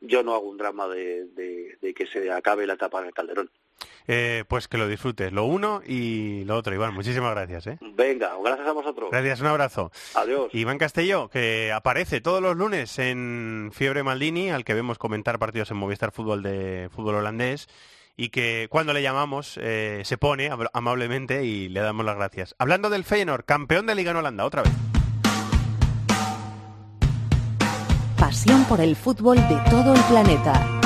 Yo 0.01 0.23
no 0.23 0.34
hago 0.34 0.49
un 0.49 0.57
drama 0.57 0.88
de, 0.88 1.26
de, 1.27 1.93
que 1.93 2.07
se 2.07 2.31
acabe 2.31 2.67
la 2.67 2.73
etapa 2.73 3.01
en 3.01 3.07
el 3.07 3.13
Calderón. 3.13 3.49
Eh, 4.07 4.43
pues 4.47 4.67
que 4.67 4.77
lo 4.77 4.88
disfrutes, 4.88 5.34
lo 5.34 5.45
uno 5.45 5.81
y 5.85 6.43
lo 6.45 6.55
otro, 6.55 6.73
Iván. 6.73 6.93
Muchísimas 6.93 7.31
gracias. 7.34 7.67
¿eh? 7.67 7.80
Venga, 7.81 8.34
gracias 8.43 8.67
a 8.67 8.72
vosotros. 8.72 9.09
Gracias, 9.11 9.41
un 9.41 9.47
abrazo. 9.47 9.91
Adiós. 10.13 10.53
Iván 10.53 10.77
Castelló, 10.77 11.30
que 11.30 11.72
aparece 11.72 12.22
todos 12.22 12.41
los 12.41 12.55
lunes 12.55 12.99
en 12.99 13.72
Fiebre 13.73 14.03
Maldini, 14.03 14.51
al 14.51 14.63
que 14.63 14.73
vemos 14.73 14.97
comentar 14.97 15.39
partidos 15.39 15.72
en 15.72 15.77
Movistar 15.77 16.11
Fútbol 16.11 16.43
de 16.43 16.89
fútbol 16.91 17.15
holandés 17.15 17.67
y 18.17 18.30
que 18.30 18.67
cuando 18.69 18.93
le 18.93 19.01
llamamos 19.01 19.59
eh, 19.61 20.01
se 20.05 20.17
pone 20.17 20.49
amablemente 20.73 21.43
y 21.43 21.69
le 21.69 21.81
damos 21.81 22.05
las 22.05 22.15
gracias. 22.15 22.55
Hablando 22.59 22.89
del 22.89 23.03
Feyenoord, 23.03 23.45
campeón 23.45 23.88
de 23.88 23.95
Liga 23.95 24.11
en 24.11 24.17
Holanda, 24.17 24.45
otra 24.45 24.63
vez. 24.63 24.94
Pasión 28.26 28.64
por 28.64 28.81
el 28.81 28.95
fútbol 28.95 29.38
de 29.38 29.56
todo 29.69 29.93
el 29.93 30.02
planeta. 30.06 30.81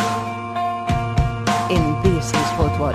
En 1.69 2.01
This 2.01 2.25
is 2.25 2.49
Football. 2.57 2.93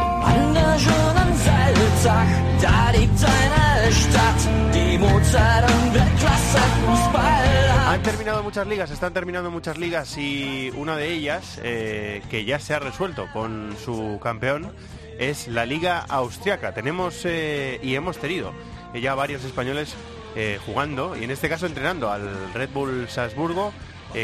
Han 7.88 8.02
terminado 8.02 8.42
muchas 8.42 8.66
ligas, 8.66 8.90
están 8.90 9.14
terminando 9.14 9.50
muchas 9.50 9.78
ligas 9.78 10.18
y 10.18 10.70
una 10.76 10.98
de 10.98 11.14
ellas, 11.14 11.58
eh, 11.62 12.22
que 12.28 12.44
ya 12.44 12.58
se 12.58 12.74
ha 12.74 12.78
resuelto 12.78 13.26
con 13.32 13.74
su 13.82 14.20
campeón, 14.22 14.70
es 15.18 15.48
la 15.48 15.64
Liga 15.64 16.00
Austriaca. 16.06 16.74
Tenemos 16.74 17.22
eh, 17.24 17.80
y 17.82 17.94
hemos 17.94 18.18
tenido 18.18 18.52
ya 18.94 19.14
varios 19.14 19.42
españoles 19.42 19.94
eh, 20.36 20.58
jugando 20.66 21.16
y 21.16 21.24
en 21.24 21.30
este 21.30 21.48
caso 21.48 21.64
entrenando 21.64 22.10
al 22.10 22.52
Red 22.52 22.68
Bull 22.74 23.08
Salzburgo, 23.08 23.72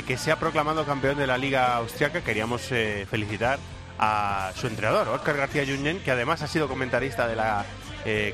que 0.07 0.17
se 0.17 0.31
ha 0.31 0.39
proclamado 0.39 0.87
campeón 0.87 1.19
de 1.19 1.27
la 1.27 1.37
Liga 1.37 1.75
Austriaca. 1.75 2.23
Queríamos 2.23 2.63
felicitar 2.63 3.59
a 3.99 4.53
su 4.55 4.67
entrenador, 4.67 5.09
Óscar 5.09 5.37
García 5.37 5.65
Junyent, 5.67 6.03
que 6.03 6.11
además 6.11 6.43
ha 6.43 6.47
sido 6.47 6.69
comentarista 6.69 7.27
de 7.27 7.37
la 7.37 7.65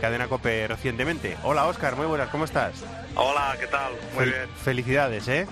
cadena 0.00 0.28
COPE 0.28 0.68
recientemente. 0.68 1.36
Hola 1.42 1.66
Óscar, 1.66 1.96
muy 1.96 2.06
buenas, 2.06 2.28
¿cómo 2.28 2.44
estás? 2.44 2.84
Hola, 3.14 3.56
¿qué 3.58 3.66
tal? 3.66 3.92
Muy 4.14 4.26
bien. 4.26 4.48
Felicidades, 4.62 5.26
¿eh? 5.28 5.46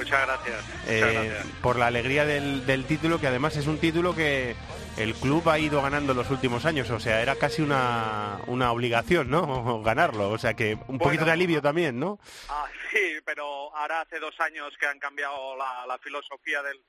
Muchas 0.00 0.26
gracias. 0.26 0.56
Eh, 0.88 1.42
por 1.60 1.76
la 1.76 1.88
alegría 1.88 2.24
del, 2.24 2.84
título, 2.86 3.20
que 3.20 3.26
además 3.26 3.56
es 3.56 3.66
un 3.66 3.76
título 3.76 4.14
que 4.14 4.56
el 5.02 5.14
club 5.14 5.48
ha 5.48 5.58
ido 5.58 5.80
ganando 5.80 6.12
en 6.12 6.18
los 6.18 6.30
últimos 6.30 6.66
años, 6.66 6.90
o 6.90 7.00
sea, 7.00 7.22
era 7.22 7.36
casi 7.36 7.62
una, 7.62 8.38
una 8.46 8.70
obligación, 8.72 9.30
¿no? 9.30 9.82
Ganarlo, 9.82 10.30
o 10.30 10.38
sea 10.38 10.54
que 10.54 10.78
un 10.88 10.98
poquito 10.98 11.24
de 11.24 11.32
alivio 11.32 11.62
también, 11.62 11.98
¿no? 11.98 12.18
Ah, 12.48 12.68
sí, 12.92 13.18
pero 13.24 13.74
ahora 13.74 14.02
hace 14.02 14.18
dos 14.18 14.38
años 14.40 14.76
que 14.78 14.86
han 14.86 14.98
cambiado 14.98 15.56
la, 15.56 15.98
filosofía 16.02 16.62
del, 16.62 16.80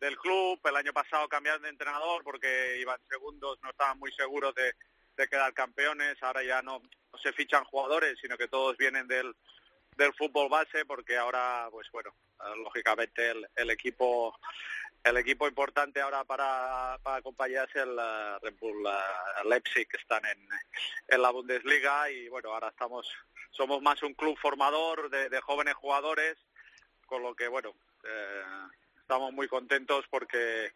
del 0.00 0.16
club, 0.16 0.60
el 0.64 0.76
año 0.76 0.92
pasado 0.92 1.28
cambiaron 1.28 1.62
de 1.62 1.68
entrenador 1.68 2.22
porque 2.24 2.78
iban 2.80 2.98
segundos, 3.08 3.58
no 3.62 3.70
estaban 3.70 3.98
muy 3.98 4.12
seguros 4.12 4.54
de, 4.54 4.74
de 5.16 5.28
quedar 5.28 5.52
campeones, 5.52 6.16
ahora 6.22 6.42
ya 6.42 6.62
no, 6.62 6.80
no 7.12 7.18
se 7.18 7.32
fichan 7.32 7.64
jugadores, 7.64 8.16
sino 8.20 8.36
que 8.36 8.48
todos 8.48 8.76
vienen 8.76 9.06
del 9.06 9.34
del 9.98 10.14
fútbol 10.14 10.48
base 10.48 10.84
porque 10.86 11.18
ahora 11.18 11.68
pues 11.70 11.88
bueno 11.92 12.14
lógicamente 12.62 13.32
el, 13.56 13.70
equipo 13.70 14.38
el 15.04 15.16
equipo 15.16 15.48
importante 15.48 16.00
ahora 16.00 16.24
para, 16.24 16.98
para 17.02 17.16
acompañar 17.16 17.68
es 17.68 17.76
el 17.76 17.96
Red 18.42 18.54
Bull 18.60 18.88
Leipzig 19.44 19.88
que 19.88 19.96
están 19.96 20.24
en, 20.26 20.48
en 21.08 21.22
la 21.22 21.30
Bundesliga. 21.30 22.10
Y 22.10 22.28
bueno 22.28 22.52
ahora 22.52 22.68
estamos 22.68 23.06
somos 23.50 23.82
más 23.82 24.02
un 24.02 24.14
club 24.14 24.38
formador 24.38 25.10
de, 25.10 25.40
jóvenes 25.40 25.74
jugadores 25.74 26.36
con 27.06 27.22
lo 27.22 27.34
que 27.34 27.48
bueno 27.48 27.74
eh, 28.04 28.42
estamos 29.00 29.32
muy 29.32 29.48
contentos 29.48 30.04
porque 30.10 30.72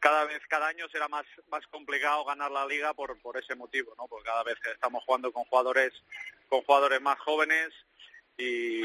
cada 0.00 0.24
vez 0.24 0.40
cada 0.48 0.66
año 0.66 0.88
será 0.88 1.06
más 1.08 1.24
más 1.48 1.66
complicado 1.68 2.24
ganar 2.24 2.50
la 2.50 2.66
liga 2.66 2.92
por 2.94 3.20
por 3.20 3.36
ese 3.36 3.54
motivo 3.54 3.94
no 3.96 4.08
porque 4.08 4.26
cada 4.26 4.42
vez 4.42 4.56
estamos 4.66 5.04
jugando 5.04 5.32
con 5.32 5.44
jugadores 5.44 5.92
con 6.48 6.62
jugadores 6.62 7.00
más 7.00 7.18
jóvenes 7.20 7.72
y 8.36 8.82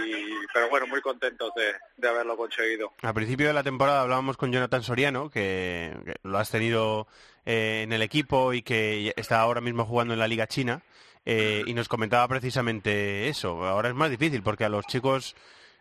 pero 0.54 0.70
bueno 0.70 0.88
muy 0.88 1.02
contentos 1.02 1.52
de, 1.98 2.08
haberlo 2.08 2.38
conseguido. 2.38 2.94
Al 3.02 3.14
principio 3.14 3.48
de 3.48 3.54
la 3.54 3.64
temporada 3.64 4.02
hablábamos 4.02 4.38
con 4.38 4.52
Jonathan 4.52 4.84
Soriano 4.84 5.30
que, 5.30 5.94
lo 6.24 6.38
has 6.38 6.50
tenido 6.50 7.08
eh, 7.46 7.82
en 7.84 7.94
el 7.94 8.02
equipo 8.02 8.54
y 8.54 8.62
que 8.62 9.14
está 9.16 9.42
ahora 9.42 9.62
mismo 9.62 9.86
jugando 9.86 10.14
en 10.14 10.20
la 10.20 10.28
liga 10.28 10.48
china 10.48 10.82
eh, 11.26 11.64
y 11.66 11.74
nos 11.74 11.88
comentaba 11.88 12.28
precisamente 12.28 13.28
eso. 13.28 13.66
Ahora 13.66 13.90
es 13.90 13.96
más 13.96 14.10
difícil 14.10 14.42
porque 14.44 14.66
a 14.66 14.70
los 14.70 14.86
chicos 14.88 15.36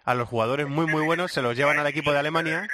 a 0.04 0.14
los 0.14 0.28
jugadores 0.28 0.66
muy 0.68 0.86
muy 0.86 1.04
buenos 1.04 1.32
se 1.32 1.42
los 1.42 1.56
llevan 1.56 1.78
al 1.78 1.86
equipo 1.86 2.12
de 2.12 2.18
Alemania 2.18 2.66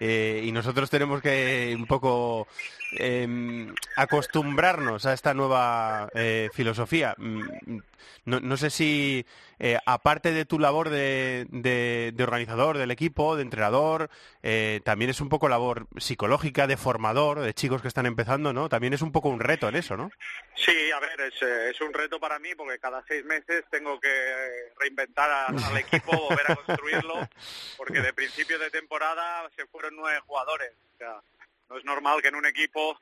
eh, 0.00 0.42
y 0.44 0.52
nosotros 0.52 0.90
tenemos 0.90 1.22
que 1.22 1.74
un 1.76 1.86
poco 1.86 2.46
em, 2.92 3.74
acostumbrarnos 3.96 5.06
a 5.06 5.12
esta 5.12 5.34
nueva 5.34 6.08
filosofía 6.52 7.14
mm, 7.18 7.78
no, 8.24 8.40
no 8.40 8.56
sé 8.56 8.70
si, 8.70 9.26
eh, 9.58 9.78
aparte 9.84 10.32
de 10.32 10.44
tu 10.44 10.58
labor 10.58 10.90
de, 10.90 11.46
de, 11.50 12.22
organizador 12.22 12.78
del 12.78 12.92
equipo, 12.92 13.36
de 13.36 13.42
entrenador, 13.42 14.10
eh, 14.42 14.80
también 14.84 15.10
es 15.10 15.20
un 15.20 15.28
poco 15.28 15.48
labor 15.48 15.88
psicológica, 15.96 16.66
de 16.66 16.76
formador, 16.76 17.40
de 17.40 17.54
chicos 17.54 17.82
que 17.82 17.88
están 17.88 18.06
empezando, 18.06 18.52
¿no? 18.52 18.68
También 18.68 18.92
es 18.92 19.02
un 19.02 19.10
poco 19.10 19.28
un 19.28 19.40
reto 19.40 19.68
en 19.68 19.76
eso, 19.76 19.96
¿no? 19.96 20.10
Sí, 20.54 20.90
a 20.92 21.00
ver, 21.00 21.20
es, 21.20 21.42
eh, 21.42 21.70
es 21.70 21.80
un 21.80 21.92
reto 21.92 22.20
para 22.20 22.38
mí 22.38 22.54
porque 22.56 22.78
cada 22.78 23.02
seis 23.08 23.24
meses 23.24 23.64
tengo 23.70 23.98
que 23.98 24.70
reinventar 24.78 25.30
al 25.30 25.76
equipo, 25.76 26.12
volver 26.28 26.52
a 26.52 26.56
construirlo, 26.56 27.28
porque 27.76 28.00
de 28.00 28.12
principio 28.12 28.58
de 28.58 28.70
temporada 28.70 29.50
se 29.56 29.66
fueron 29.66 29.91
nueve 29.92 30.20
jugadores. 30.26 30.72
O 30.94 30.98
sea, 30.98 31.20
no 31.68 31.78
es 31.78 31.84
normal 31.84 32.20
que 32.22 32.28
en 32.28 32.34
un 32.34 32.46
equipo 32.46 32.98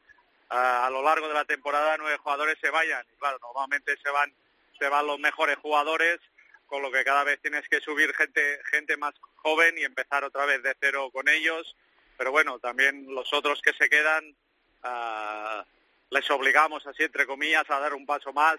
a 0.48 0.88
lo 0.90 1.02
largo 1.02 1.28
de 1.28 1.34
la 1.34 1.44
temporada 1.44 1.96
nueve 1.98 2.18
jugadores 2.18 2.58
se 2.60 2.70
vayan. 2.70 3.04
Y 3.12 3.16
claro, 3.18 3.38
normalmente 3.40 3.96
se 4.02 4.10
van 4.10 4.32
se 4.78 4.88
van 4.88 5.06
los 5.06 5.18
mejores 5.18 5.58
jugadores, 5.58 6.18
con 6.66 6.80
lo 6.82 6.90
que 6.90 7.04
cada 7.04 7.22
vez 7.22 7.40
tienes 7.42 7.68
que 7.68 7.80
subir 7.80 8.14
gente, 8.14 8.60
gente 8.70 8.96
más 8.96 9.14
joven 9.36 9.76
y 9.76 9.84
empezar 9.84 10.24
otra 10.24 10.46
vez 10.46 10.62
de 10.62 10.74
cero 10.80 11.10
con 11.12 11.28
ellos. 11.28 11.76
Pero 12.16 12.32
bueno, 12.32 12.58
también 12.58 13.06
los 13.14 13.32
otros 13.34 13.60
que 13.60 13.74
se 13.74 13.90
quedan 13.90 14.34
ah, 14.82 15.64
les 16.10 16.30
obligamos 16.30 16.86
así, 16.86 17.02
entre 17.02 17.26
comillas, 17.26 17.68
a 17.70 17.78
dar 17.78 17.94
un 17.94 18.06
paso 18.06 18.32
más, 18.32 18.56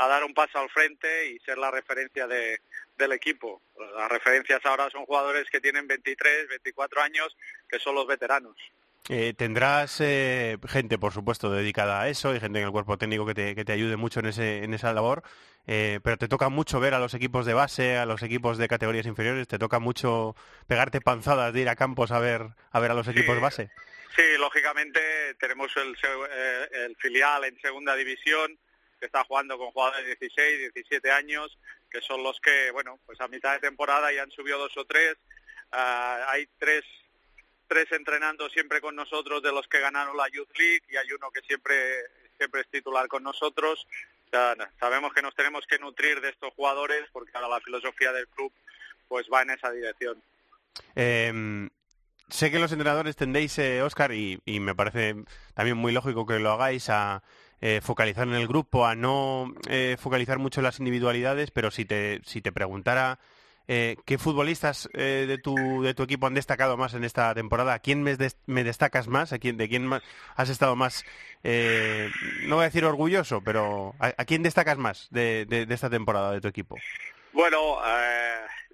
a 0.00 0.08
dar 0.08 0.24
un 0.24 0.32
paso 0.32 0.58
al 0.58 0.70
frente 0.70 1.28
y 1.28 1.38
ser 1.40 1.58
la 1.58 1.70
referencia 1.70 2.26
de, 2.26 2.60
del 2.96 3.12
equipo. 3.12 3.60
Las 3.96 4.10
referencias 4.10 4.64
ahora 4.64 4.88
son 4.90 5.04
jugadores 5.04 5.48
que 5.50 5.60
tienen 5.60 5.86
23, 5.86 6.48
24 6.48 7.02
años, 7.02 7.36
que 7.68 7.78
son 7.78 7.94
los 7.94 8.06
veteranos. 8.06 8.56
Eh, 9.10 9.34
tendrás 9.36 10.00
eh, 10.00 10.56
gente, 10.68 10.96
por 10.96 11.12
supuesto, 11.12 11.50
dedicada 11.50 12.00
a 12.00 12.08
eso 12.08 12.34
y 12.34 12.40
gente 12.40 12.60
en 12.60 12.66
el 12.66 12.70
cuerpo 12.70 12.96
técnico 12.96 13.26
que 13.26 13.34
te, 13.34 13.54
que 13.54 13.64
te 13.64 13.72
ayude 13.72 13.96
mucho 13.96 14.20
en, 14.20 14.26
ese, 14.26 14.64
en 14.64 14.72
esa 14.72 14.94
labor, 14.94 15.22
eh, 15.66 16.00
pero 16.02 16.16
te 16.16 16.28
toca 16.28 16.48
mucho 16.48 16.80
ver 16.80 16.94
a 16.94 16.98
los 16.98 17.12
equipos 17.12 17.44
de 17.44 17.52
base, 17.52 17.98
a 17.98 18.06
los 18.06 18.22
equipos 18.22 18.56
de 18.56 18.68
categorías 18.68 19.06
inferiores, 19.06 19.48
te 19.48 19.58
toca 19.58 19.80
mucho 19.80 20.34
pegarte 20.66 21.02
panzadas 21.02 21.52
de 21.52 21.60
ir 21.60 21.68
a 21.68 21.76
campos 21.76 22.10
a 22.10 22.20
ver 22.20 22.42
a, 22.70 22.80
ver 22.80 22.90
a 22.92 22.94
los 22.94 23.08
equipos 23.08 23.38
base. 23.40 23.70
Sí, 24.16 24.22
lógicamente 24.38 25.34
tenemos 25.38 25.70
el, 25.76 25.94
el 26.72 26.96
filial 26.96 27.44
en 27.44 27.60
segunda 27.60 27.94
división 27.96 28.58
que 29.00 29.06
está 29.06 29.24
jugando 29.24 29.58
con 29.58 29.72
jugadores 29.72 30.04
de 30.06 30.16
16, 30.16 30.72
17 30.74 31.10
años, 31.10 31.58
que 31.90 32.00
son 32.02 32.22
los 32.22 32.38
que, 32.40 32.70
bueno, 32.70 33.00
pues 33.06 33.20
a 33.20 33.28
mitad 33.28 33.54
de 33.54 33.60
temporada 33.60 34.12
ya 34.12 34.22
han 34.22 34.30
subido 34.30 34.58
dos 34.58 34.76
o 34.76 34.84
tres. 34.84 35.16
Ah, 35.72 36.26
hay 36.28 36.46
tres 36.58 36.84
tres 37.70 37.86
entrenando 37.92 38.48
siempre 38.50 38.80
con 38.80 38.96
nosotros 38.96 39.40
de 39.44 39.52
los 39.52 39.68
que 39.68 39.78
ganaron 39.78 40.16
la 40.16 40.28
Youth 40.28 40.50
League 40.58 40.82
y 40.88 40.96
hay 40.96 41.06
uno 41.12 41.30
que 41.30 41.40
siempre, 41.42 42.02
siempre 42.36 42.62
es 42.62 42.68
titular 42.68 43.06
con 43.06 43.22
nosotros. 43.22 43.86
sabemos 44.80 45.12
que 45.14 45.22
nos 45.22 45.36
tenemos 45.36 45.64
que 45.68 45.78
nutrir 45.78 46.20
de 46.20 46.30
estos 46.30 46.52
jugadores 46.54 47.04
porque 47.12 47.30
ahora 47.34 47.48
la 47.48 47.60
filosofía 47.60 48.12
del 48.12 48.26
club 48.26 48.52
pues 49.06 49.28
va 49.32 49.42
en 49.42 49.50
esa 49.50 49.70
dirección. 49.70 50.20
Em, 50.96 51.70
sé 52.28 52.50
que 52.50 52.58
los 52.58 52.72
entrenadores 52.72 53.14
tendéis, 53.14 53.56
eh, 53.58 53.82
Oscar, 53.82 54.12
y, 54.12 54.40
y 54.44 54.58
me 54.58 54.74
parece 54.74 55.14
también 55.54 55.76
muy 55.76 55.92
lógico 55.92 56.26
que 56.26 56.40
lo 56.40 56.50
hagáis 56.50 56.90
a 56.90 57.22
eh, 57.60 57.80
focalizar 57.82 58.26
en 58.26 58.34
el 58.34 58.46
grupo, 58.48 58.86
a 58.86 58.94
no 58.94 59.54
eh, 59.68 59.96
focalizar 59.98 60.38
mucho 60.38 60.60
en 60.60 60.64
las 60.64 60.78
individualidades, 60.78 61.50
pero 61.50 61.70
si 61.70 61.84
te, 61.84 62.20
si 62.24 62.40
te 62.40 62.52
preguntara 62.52 63.18
eh, 63.68 63.96
qué 64.06 64.18
futbolistas 64.18 64.88
eh, 64.94 65.26
de, 65.28 65.38
tu, 65.38 65.82
de 65.82 65.94
tu 65.94 66.02
equipo 66.02 66.26
han 66.26 66.34
destacado 66.34 66.76
más 66.76 66.94
en 66.94 67.04
esta 67.04 67.32
temporada, 67.34 67.74
¿a 67.74 67.78
quién 67.78 68.02
me, 68.02 68.16
des- 68.16 68.38
me 68.46 68.64
destacas 68.64 69.06
más? 69.08 69.32
¿A 69.32 69.38
quién, 69.38 69.56
¿De 69.56 69.68
quién 69.68 69.88
has 70.34 70.48
estado 70.48 70.74
más, 70.74 71.04
no 71.44 72.56
voy 72.56 72.62
a 72.62 72.68
decir 72.68 72.84
orgulloso, 72.84 73.42
pero 73.44 73.94
¿a, 74.00 74.12
quién 74.24 74.42
destacas 74.42 74.78
más 74.78 75.08
de, 75.10 75.44
de- 75.46 75.72
esta 75.72 75.88
temporada 75.90 76.32
de 76.32 76.40
tu 76.40 76.48
equipo? 76.48 76.76
Bueno, 77.32 77.78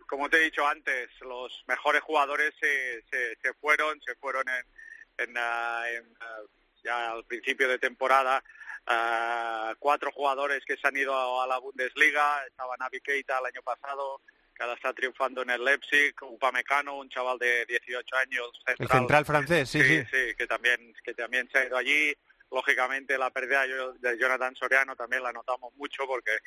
como 0.09 0.31
te 0.31 0.39
he 0.39 0.45
dicho 0.45 0.67
antes, 0.67 1.11
los 1.21 1.65
mejores 1.69 2.01
jugadores 2.03 2.55
se, 2.59 3.03
se, 3.11 3.37
se 3.43 3.53
fueron, 3.61 4.01
se 4.01 4.15
fueron 4.15 4.45
en, 4.49 5.29
en, 5.29 5.37
ah, 5.37 5.83
en, 5.93 6.05
ah, 6.21 6.39
ya 6.83 7.11
al 7.13 7.25
principio 7.25 7.69
de 7.69 7.79
temporada. 7.79 8.43
Ah, 8.87 9.75
cuatro 9.79 10.11
jugadores 10.13 10.65
que 10.65 10.77
se 10.77 10.87
han 10.87 10.97
ido 10.97 11.15
a, 11.15 11.45
a 11.45 11.47
la 11.47 11.59
Bundesliga, 11.59 12.45
estaba 12.47 12.77
Navi 12.77 13.01
Keita 13.01 13.39
el 13.39 13.47
año 13.47 13.63
pasado, 13.63 14.21
que 14.55 14.63
ahora 14.63 14.75
está 14.75 14.93
triunfando 14.93 15.43
en 15.43 15.51
el 15.51 15.65
Leipzig, 15.65 16.15
Upamecano, 16.23 16.99
un 16.99 17.09
chaval 17.09 17.39
de 17.39 17.67
18 17.67 18.17
años, 18.17 18.63
El 18.67 18.89
central 18.89 19.25
francés, 19.25 19.69
sí, 19.69 19.83
sí. 19.83 20.05
sí, 20.11 20.35
que 20.37 20.47
también 20.47 20.95
que 21.05 21.15
también 21.15 21.49
se 21.51 21.59
ha 21.59 21.67
ido 21.67 21.77
allí. 21.77 22.15
Lógicamente 22.49 23.19
la 23.19 23.31
pérdida 23.31 23.67
de 23.67 24.19
Jonathan 24.19 24.55
Soriano 24.55 24.95
también 24.95 25.23
la 25.23 25.33
notamos 25.33 25.75
mucho 25.75 26.07
porque 26.07 26.39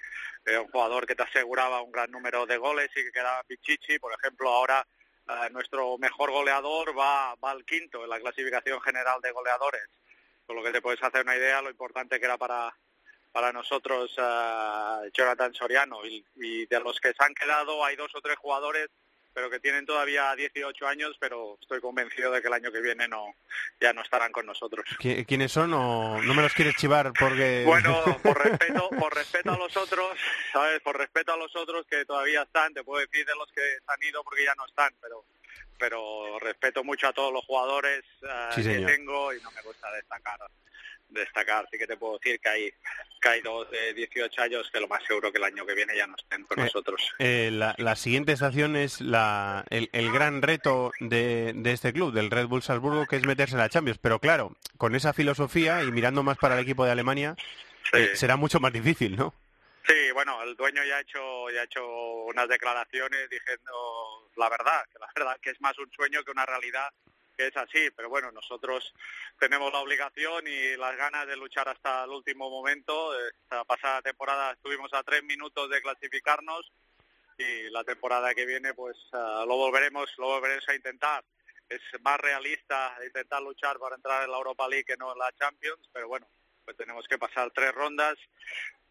era 0.46 0.62
un 0.62 0.70
jugador 0.70 1.06
que 1.06 1.14
te 1.14 1.24
aseguraba 1.24 1.82
un 1.82 1.92
gran 1.92 2.10
número 2.10 2.46
de 2.46 2.58
goles 2.58 2.90
y 2.96 3.04
que 3.04 3.12
quedaba 3.12 3.44
Pichichi. 3.44 4.00
Por 4.00 4.14
ejemplo, 4.14 4.50
ahora 4.50 4.88
eh, 5.28 5.50
nuestro 5.52 5.98
mejor 5.98 6.32
goleador 6.32 6.98
va, 6.98 7.36
va 7.36 7.52
al 7.52 7.66
quinto 7.66 8.04
en 8.04 8.10
la 8.10 8.20
clasificación 8.20 8.82
general 8.82 9.20
de 9.22 9.32
goleadores. 9.32 9.90
Con 10.50 10.56
lo 10.56 10.64
que 10.64 10.72
te 10.72 10.82
puedes 10.82 11.04
hacer 11.04 11.22
una 11.22 11.36
idea 11.38 11.62
lo 11.62 11.70
importante 11.70 12.20
que 12.20 12.26
era 12.26 12.36
para, 12.36 12.76
para 13.32 13.54
nosotros 13.54 14.12
eh, 14.18 15.10
Jonathan 15.14 15.54
Soriano. 15.54 16.04
Y, 16.08 16.26
y 16.38 16.66
de 16.66 16.80
los 16.80 17.00
que 17.00 17.10
se 17.10 17.24
han 17.24 17.36
quedado 17.36 17.86
hay 17.86 17.96
dos 17.96 18.10
o 18.16 18.22
tres 18.22 18.36
jugadores 18.38 18.90
pero 19.32 19.48
que 19.52 19.60
tienen 19.60 19.86
todavía 19.86 20.36
18 20.36 20.88
años, 20.88 21.16
pero 21.20 21.56
estoy 21.62 21.80
convencido 21.80 22.32
de 22.32 22.42
que 22.42 22.48
el 22.48 22.54
año 22.56 22.72
que 22.72 22.82
viene 22.82 23.08
no 23.08 23.36
ya 23.80 23.94
no 23.94 24.02
estarán 24.02 24.32
con 24.32 24.44
nosotros. 24.48 24.84
¿Qui- 25.00 25.24
¿Quiénes 25.26 25.52
son 25.52 25.72
o 25.76 26.20
no 26.20 26.34
me 26.34 26.42
los 26.42 26.52
quieres 26.54 26.76
chivar 26.76 27.14
porque... 27.18 27.64
Bueno, 27.66 28.04
por 28.24 28.44
respeto, 28.44 28.90
por 29.00 29.14
respeto 29.16 29.52
a 29.54 29.58
los 29.58 29.78
otros, 29.78 30.18
¿sabes? 30.52 30.82
Por 30.82 30.98
respeto 30.98 31.32
a 31.32 31.38
los 31.38 31.56
otros 31.56 31.86
que 31.86 32.04
todavía 32.06 32.42
están, 32.42 32.74
te 32.74 32.84
puedo 32.84 33.06
decir 33.06 33.24
de 33.24 33.36
los 33.36 33.48
que 33.52 33.62
se 33.62 33.80
han 33.86 34.04
ido 34.04 34.24
porque 34.24 34.44
ya 34.44 34.56
no 34.58 34.66
están, 34.66 34.94
pero 35.00 35.24
pero 35.80 36.38
respeto 36.40 36.84
mucho 36.84 37.08
a 37.08 37.14
todos 37.14 37.34
los 37.34 37.44
jugadores 37.46 38.04
eh, 38.22 38.28
Sí, 38.56 38.64
que 38.64 38.80
tengo 38.80 39.34
y 39.34 39.42
no 39.42 39.50
me 39.52 39.62
gusta 39.62 39.92
destacar 39.94 40.40
destacar, 41.12 41.68
sí 41.72 41.78
que 41.80 41.88
te 41.88 41.98
puedo 41.98 42.20
decir 42.20 42.40
que 42.40 42.50
hay, 42.50 42.74
que 43.20 43.30
hay 43.30 43.42
dos 43.42 43.68
de 43.72 43.96
18 43.96 44.42
años 44.44 44.70
que 44.72 44.80
lo 44.80 44.88
más 44.88 45.04
seguro 45.08 45.32
que 45.32 45.40
el 45.40 45.44
año 45.44 45.66
que 45.66 45.74
viene 45.74 45.96
ya 45.98 46.06
no 46.06 46.16
estén 46.16 46.44
con 46.44 46.60
Eh, 46.60 46.64
nosotros. 46.66 47.02
Eh, 47.18 47.50
la, 47.52 47.74
la 47.80 47.96
siguiente 47.96 48.32
estación 48.34 48.76
es 48.76 49.02
la, 49.02 49.66
el, 49.72 49.90
el 49.92 50.12
gran 50.12 50.44
reto 50.44 50.92
de, 51.00 51.54
de 51.56 51.72
este 51.72 51.94
club, 51.94 52.14
del 52.14 52.30
Red 52.30 52.46
Bull 52.46 52.62
Salzburgo, 52.62 53.08
que 53.08 53.16
es 53.16 53.26
meterse 53.26 53.56
en 53.56 53.60
la 53.62 53.70
Champions. 53.70 53.98
Pero 54.00 54.20
claro, 54.20 54.56
con 54.78 54.94
esa 54.94 55.12
filosofía 55.14 55.82
y 55.84 55.92
mirando 55.92 56.22
más 56.22 56.38
para 56.38 56.54
el 56.54 56.62
equipo 56.62 56.86
de 56.86 56.92
Alemania, 56.92 57.36
eh, 57.94 58.12
será 58.14 58.36
mucho 58.36 58.60
más 58.60 58.72
difícil, 58.72 59.16
¿no? 59.16 59.34
Sí, 59.88 60.12
bueno, 60.14 60.44
el 60.44 60.56
dueño 60.56 60.84
ya 60.84 60.98
ha 60.98 61.02
hecho 61.02 61.50
ya 61.50 61.62
ha 61.62 61.64
hecho 61.64 61.84
unas 62.26 62.48
declaraciones 62.48 63.28
diciendo 63.32 64.19
la 64.40 64.50
verdad, 64.50 64.84
que 64.92 65.00
la 65.00 65.10
verdad 65.16 65.40
que 65.42 65.52
es 65.52 65.62
más 65.62 65.78
un 65.78 65.92
sueño 65.92 66.24
que 66.24 66.32
una 66.32 66.46
realidad 66.46 66.90
que 67.38 67.48
es 67.48 67.58
así, 67.58 67.90
pero 67.96 68.10
bueno, 68.10 68.32
nosotros 68.32 68.94
tenemos 69.40 69.72
la 69.72 69.80
obligación 69.80 70.46
y 70.48 70.76
las 70.76 70.98
ganas 70.98 71.26
de 71.26 71.38
luchar 71.38 71.70
hasta 71.70 72.04
el 72.04 72.10
último 72.10 72.50
momento. 72.50 73.18
Esta 73.30 73.64
pasada 73.64 74.02
temporada 74.02 74.52
estuvimos 74.52 74.94
a 74.94 75.04
tres 75.04 75.24
minutos 75.24 75.70
de 75.70 75.82
clasificarnos 75.82 76.70
y 77.38 77.70
la 77.70 77.86
temporada 77.86 78.36
que 78.36 78.46
viene 78.46 78.74
pues 78.74 78.98
ah, 79.14 79.46
lo 79.48 79.56
volveremos 79.56 80.10
lo 80.18 80.28
volveremos 80.28 80.68
a 80.68 80.76
intentar. 80.76 81.24
Es 81.70 81.82
más 82.02 82.20
realista 82.20 82.98
intentar 83.06 83.42
luchar 83.42 83.78
para 83.78 83.96
entrar 83.96 84.24
en 84.24 84.32
la 84.32 84.38
Europa 84.38 84.68
League 84.68 84.86
que 84.86 84.98
no 84.98 85.14
en 85.14 85.20
la 85.20 85.32
Champions, 85.34 85.88
pero 85.94 86.10
bueno, 86.10 86.28
pues 86.66 86.78
tenemos 86.78 87.06
que 87.08 87.18
pasar 87.18 87.52
tres 87.52 87.74
rondas 87.74 88.18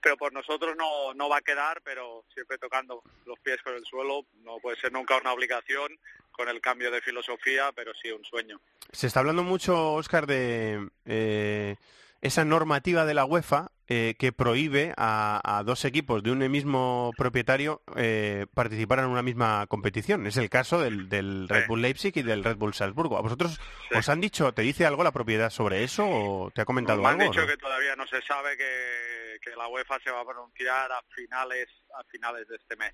pero 0.01 0.17
por 0.17 0.33
nosotros 0.33 0.77
no, 0.77 1.15
no 1.15 1.29
va 1.29 1.39
a 1.39 1.43
quedar, 1.43 1.81
pero 1.83 2.25
siempre 2.33 2.59
tocando 2.59 3.03
los 3.27 3.39
pies 3.41 3.61
con 3.63 3.75
el 3.75 3.85
suelo, 3.85 4.27
no 4.45 4.59
puede 4.59 4.77
ser 4.77 4.93
nunca 4.93 5.17
una 5.17 5.33
obligación 5.33 5.99
con 6.31 6.49
el 6.49 6.61
cambio 6.61 6.91
de 6.91 7.01
filosofía, 7.01 7.73
pero 7.75 7.93
sí 8.01 8.11
un 8.11 8.25
sueño. 8.25 8.61
Se 8.93 9.09
está 9.09 9.21
hablando 9.21 9.43
mucho, 9.43 9.95
Óscar, 9.95 10.27
de 10.27 10.89
eh, 11.05 11.77
esa 12.21 12.45
normativa 12.45 13.05
de 13.05 13.15
la 13.15 13.25
UEFA 13.25 13.71
eh, 13.87 14.17
que 14.19 14.33
prohíbe 14.33 14.93
a, 14.97 15.41
a 15.45 15.63
dos 15.63 15.85
equipos 15.85 16.23
de 16.23 16.31
un 16.31 16.39
mismo 16.51 17.13
propietario 17.17 17.83
eh, 17.97 18.47
participar 18.53 18.99
en 18.99 19.07
una 19.07 19.23
misma 19.23 19.67
competición. 19.69 20.27
Es 20.27 20.37
el 20.37 20.51
caso 20.51 20.81
del, 20.81 21.09
del 21.09 21.49
Red 21.49 21.67
Bull 21.69 21.81
Leipzig 21.81 22.13
y 22.17 22.23
del 22.23 22.45
Red 22.45 22.57
Bull 22.57 22.75
Salzburgo. 22.75 23.17
¿A 23.17 23.23
vosotros 23.23 23.59
os 23.97 24.09
han 24.09 24.21
dicho, 24.21 24.53
te 24.53 24.63
dice 24.63 24.85
algo 24.85 25.05
la 25.05 25.13
propiedad 25.13 25.49
sobre 25.51 25.85
eso 25.85 26.05
o 26.07 26.51
te 26.51 26.61
ha 26.61 26.65
comentado 26.67 27.01
Me 27.01 27.09
han 27.09 27.21
algo? 27.21 27.33
dicho 27.33 27.43
no? 27.43 27.47
que 27.47 27.57
todavía 27.57 27.97
no 27.97 28.07
se 28.07 28.21
sabe 28.23 28.57
que, 28.57 29.39
que 29.41 29.57
la 29.57 29.69
UEFA 29.69 29.99
se 30.01 30.11
va 30.11 30.21
a 30.21 30.25
pronunciar 30.27 30.93
a 30.93 31.01
finales 31.15 31.69
a 31.99 32.05
finales 32.05 32.47
de 32.49 32.57
este 32.57 32.77
mes. 32.77 32.93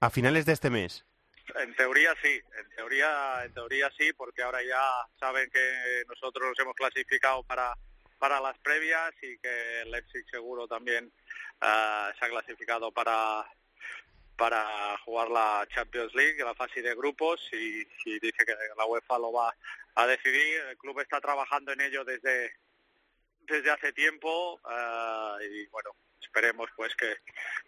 A 0.00 0.10
finales 0.10 0.46
de 0.46 0.52
este 0.52 0.70
mes. 0.70 1.04
En 1.56 1.74
teoría 1.74 2.14
sí, 2.22 2.40
en 2.58 2.76
teoría, 2.76 3.44
en 3.44 3.54
teoría 3.54 3.90
sí, 3.96 4.12
porque 4.12 4.42
ahora 4.42 4.62
ya 4.62 5.06
saben 5.18 5.48
que 5.50 6.02
nosotros 6.06 6.48
nos 6.48 6.58
hemos 6.58 6.74
clasificado 6.74 7.42
para, 7.42 7.74
para 8.18 8.40
las 8.40 8.58
previas 8.58 9.12
y 9.22 9.38
que 9.38 9.82
el 9.82 9.90
Leipzig 9.90 10.24
seguro 10.30 10.68
también 10.68 11.10
ah, 11.60 12.12
se 12.18 12.24
ha 12.24 12.28
clasificado 12.28 12.92
para 12.92 13.46
para 14.36 14.96
jugar 15.04 15.28
la 15.30 15.66
Champions 15.74 16.14
League, 16.14 16.44
la 16.44 16.54
fase 16.54 16.80
de 16.80 16.94
grupos 16.94 17.40
y, 17.52 17.84
dice 18.20 18.46
que 18.46 18.54
la 18.76 18.86
UEFA 18.86 19.18
lo 19.18 19.32
va 19.32 19.52
a 19.96 20.06
decidir. 20.06 20.60
El 20.70 20.78
club 20.78 21.00
está 21.00 21.20
trabajando 21.20 21.72
en 21.72 21.80
ello 21.80 22.04
desde 22.04 22.52
desde 23.40 23.70
hace 23.70 23.92
tiempo 23.92 24.60
ah, 24.64 25.38
y 25.42 25.66
bueno 25.68 25.90
esperemos 26.20 26.68
pues 26.76 26.94
que, 26.94 27.16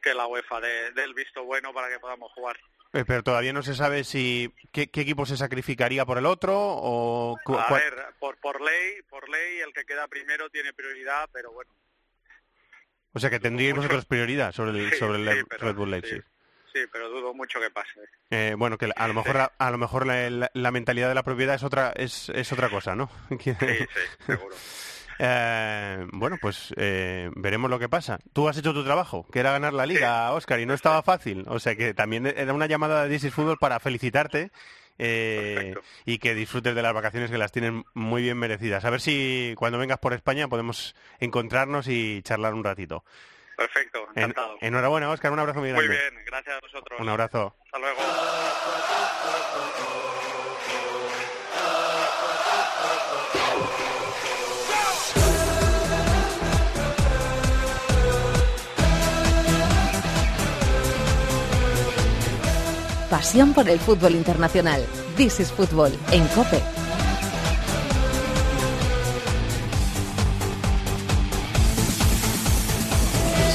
que 0.01 0.15
la 0.15 0.27
UEFA 0.27 0.61
dé 0.61 0.93
dé 0.93 1.02
el 1.02 1.15
visto 1.15 1.43
bueno 1.44 1.74
para 1.74 1.89
que 1.89 1.98
podamos 1.98 2.31
jugar. 2.32 2.57
Eh, 2.93 3.05
pero 3.07 3.23
todavía 3.23 3.53
no 3.53 3.62
se 3.62 3.75
sabe 3.77 4.03
si 4.03 4.53
qué, 4.73 4.89
qué 4.91 5.03
equipo 5.03 5.25
se 5.25 5.37
sacrificaría 5.37 6.05
por 6.05 6.19
el 6.19 6.27
otro 6.27 6.57
o 6.59 7.37
A 7.39 7.43
cuál- 7.45 7.81
ver, 7.83 7.95
por, 8.19 8.37
por 8.39 8.61
ley, 8.61 9.01
por 9.09 9.29
ley 9.29 9.61
el 9.61 9.73
que 9.73 9.85
queda 9.85 10.09
primero 10.09 10.51
tiene 10.51 10.73
prioridad, 10.73 11.29
pero 11.33 11.53
bueno, 11.53 11.71
o 13.12 13.21
sea 13.21 13.31
que 13.31 13.39
tendríais 13.39 13.77
vosotros 13.77 14.07
prioridad 14.07 14.51
sobre 14.53 14.73
el, 14.73 14.91
Sí, 14.93 14.99
sobre 14.99 15.19
el 15.19 15.39
sí, 15.39 15.45
pero 15.49 15.67
Red 15.67 15.75
Bull 15.77 15.91
Leipzig. 15.93 16.25
sí, 16.73 16.81
pero 16.93 17.09
dudo 17.11 17.33
mucho 17.33 17.61
que 17.61 17.71
pase. 17.71 18.01
Eh, 18.31 18.55
bueno, 18.59 18.77
que 18.77 18.91
a 18.95 19.07
lo 19.07 19.15
mejor 19.15 19.37
a, 19.57 19.71
lo 19.71 19.79
mejor 19.79 20.05
la, 20.07 20.29
la- 20.29 20.51
la 20.53 20.71
mentalidad 20.73 21.09
de 21.09 21.15
la 21.15 21.23
propiedad 21.23 21.55
es 21.55 21.62
otra 21.62 21.93
es, 21.95 22.29
es 22.31 22.51
otra 22.53 22.69
cosa, 22.71 22.97
¿no? 22.97 23.09
sí, 23.29 23.47
seguro. 24.27 24.57
bueno, 26.13 26.39
pues 26.41 26.73
eh, 26.77 27.31
veremos 27.37 27.71
lo 27.71 27.79
que 27.79 27.89
pasa. 27.89 28.19
Tú 28.33 28.49
has 28.49 28.57
hecho 28.57 28.73
tu 28.75 28.85
trabajo, 28.85 29.27
que 29.33 29.41
era 29.41 29.53
ganar 29.53 29.73
la 29.73 29.87
liga, 29.87 30.33
Oscar, 30.33 30.61
y 30.61 30.67
no 30.67 30.75
estaba 30.75 31.03
fácil. 31.03 31.45
O 31.49 31.59
sea 31.59 31.77
que 31.77 31.95
también 31.95 32.27
era 32.27 32.53
una 32.53 32.67
llamada 32.67 33.07
de 33.07 33.15
is 33.15 33.33
Fútbol 33.33 33.59
para 33.59 33.81
felicitarte 33.81 34.51
eh, 34.99 35.75
y 36.05 36.19
que 36.19 36.35
disfrutes 36.35 36.75
de 36.75 36.83
las 36.83 36.93
vacaciones 36.95 37.31
que 37.31 37.39
las 37.39 37.53
tienen 37.53 37.85
muy 37.95 38.23
bien 38.23 38.39
merecidas. 38.39 38.85
A 38.85 38.91
ver 38.91 39.01
si 39.01 39.55
cuando 39.57 39.79
vengas 39.79 39.99
por 39.99 40.13
España 40.13 40.49
podemos 40.49 40.95
encontrarnos 41.21 41.89
y 41.89 42.23
charlar 42.23 42.55
un 42.55 42.65
ratito. 42.65 43.05
Perfecto, 43.57 44.07
En- 44.15 44.23
encantado. 44.31 44.57
enhorabuena, 44.63 45.11
Oscar, 45.11 45.33
un 45.33 45.39
abrazo 45.39 45.61
muy 45.61 45.71
Muy 45.73 45.87
grande. 45.87 45.99
bien, 46.11 46.25
gracias 46.25 46.57
a 46.57 46.61
vosotros. 46.61 46.99
Un 46.99 47.09
abrazo. 47.11 47.55
Hasta 47.67 47.79
luego. 47.79 48.01
Pasión 63.11 63.53
por 63.53 63.69
el 63.69 63.81
fútbol 63.81 64.15
internacional. 64.15 64.87
This 65.16 65.41
is 65.41 65.51
Fútbol 65.51 65.91
en 66.12 66.24
COPE. 66.28 66.62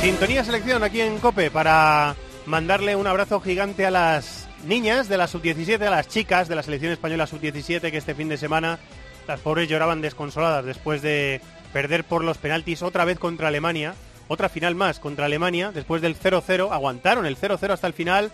Sintonía 0.02 0.44
selección 0.44 0.84
aquí 0.84 1.00
en 1.00 1.20
Cope 1.20 1.50
para 1.50 2.18
mandarle 2.46 2.98
un 2.98 3.08
abrazo 3.08 3.40
gigante 3.40 3.86
a 3.86 3.92
las 3.92 4.50
niñas 4.66 5.08
de 5.08 5.18
la 5.18 5.28
sub-17, 5.28 5.82
a 5.82 5.90
las 5.90 6.10
chicas 6.10 6.50
de 6.50 6.56
la 6.56 6.62
selección 6.62 6.92
española 6.92 7.26
sub-17 7.26 7.92
que 7.92 7.98
este 7.98 8.14
fin 8.14 8.28
de 8.28 8.36
semana 8.36 8.78
las 9.26 9.40
pobres 9.40 9.70
lloraban 9.70 10.02
desconsoladas 10.02 10.66
después 10.66 11.02
de 11.02 11.40
perder 11.72 12.04
por 12.04 12.26
los 12.26 12.38
penaltis 12.38 12.84
otra 12.84 13.06
vez 13.06 13.20
contra 13.20 13.48
Alemania, 13.48 13.96
otra 14.28 14.50
final 14.50 14.76
más 14.76 15.00
contra 15.00 15.28
Alemania, 15.28 15.72
después 15.74 16.02
del 16.02 16.20
0-0, 16.20 16.72
aguantaron 16.74 17.26
el 17.26 17.38
0-0 17.38 17.72
hasta 17.72 17.88
el 17.88 17.94
final 17.94 18.34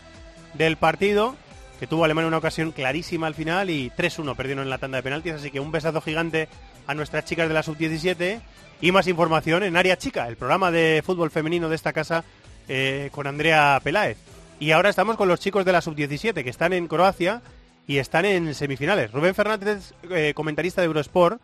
del 0.53 0.77
partido 0.77 1.35
que 1.81 1.87
tuvo 1.87 2.05
Alemania 2.05 2.27
una 2.27 2.37
ocasión 2.37 2.71
clarísima 2.71 3.25
al 3.25 3.33
final 3.33 3.71
y 3.71 3.89
3-1 3.89 4.35
perdieron 4.35 4.63
en 4.63 4.69
la 4.69 4.77
tanda 4.77 4.97
de 4.97 5.03
penaltis, 5.03 5.33
así 5.33 5.49
que 5.49 5.59
un 5.59 5.71
besazo 5.71 5.99
gigante 5.99 6.47
a 6.85 6.93
nuestras 6.93 7.25
chicas 7.25 7.47
de 7.47 7.55
la 7.55 7.63
sub-17 7.63 8.39
y 8.81 8.91
más 8.91 9.07
información 9.07 9.63
en 9.63 9.75
Área 9.75 9.97
Chica, 9.97 10.27
el 10.27 10.35
programa 10.35 10.69
de 10.69 11.01
fútbol 11.03 11.31
femenino 11.31 11.69
de 11.69 11.75
esta 11.75 11.91
casa 11.91 12.23
eh, 12.67 13.09
con 13.11 13.25
Andrea 13.25 13.79
Peláez. 13.83 14.17
Y 14.59 14.71
ahora 14.73 14.91
estamos 14.91 15.17
con 15.17 15.27
los 15.27 15.39
chicos 15.39 15.65
de 15.65 15.71
la 15.71 15.81
sub-17 15.81 16.43
que 16.43 16.49
están 16.51 16.71
en 16.73 16.87
Croacia 16.87 17.41
y 17.87 17.97
están 17.97 18.25
en 18.25 18.53
semifinales. 18.53 19.11
Rubén 19.11 19.33
Fernández, 19.33 19.93
eh, 20.11 20.33
comentarista 20.35 20.81
de 20.81 20.85
Eurosport, 20.85 21.41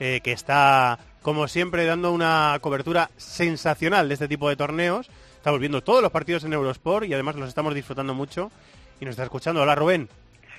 eh, 0.00 0.20
que 0.22 0.32
está, 0.32 0.98
como 1.22 1.48
siempre, 1.48 1.86
dando 1.86 2.12
una 2.12 2.58
cobertura 2.60 3.10
sensacional 3.16 4.08
de 4.08 4.14
este 4.14 4.28
tipo 4.28 4.50
de 4.50 4.56
torneos. 4.56 5.08
Estamos 5.48 5.60
viendo 5.60 5.82
todos 5.82 6.02
los 6.02 6.12
partidos 6.12 6.44
en 6.44 6.52
Eurosport 6.52 7.06
y 7.06 7.14
además 7.14 7.34
los 7.36 7.48
estamos 7.48 7.74
disfrutando 7.74 8.12
mucho. 8.12 8.50
Y 9.00 9.06
nos 9.06 9.12
está 9.12 9.22
escuchando. 9.22 9.62
Hola, 9.62 9.74
Rubén. 9.74 10.06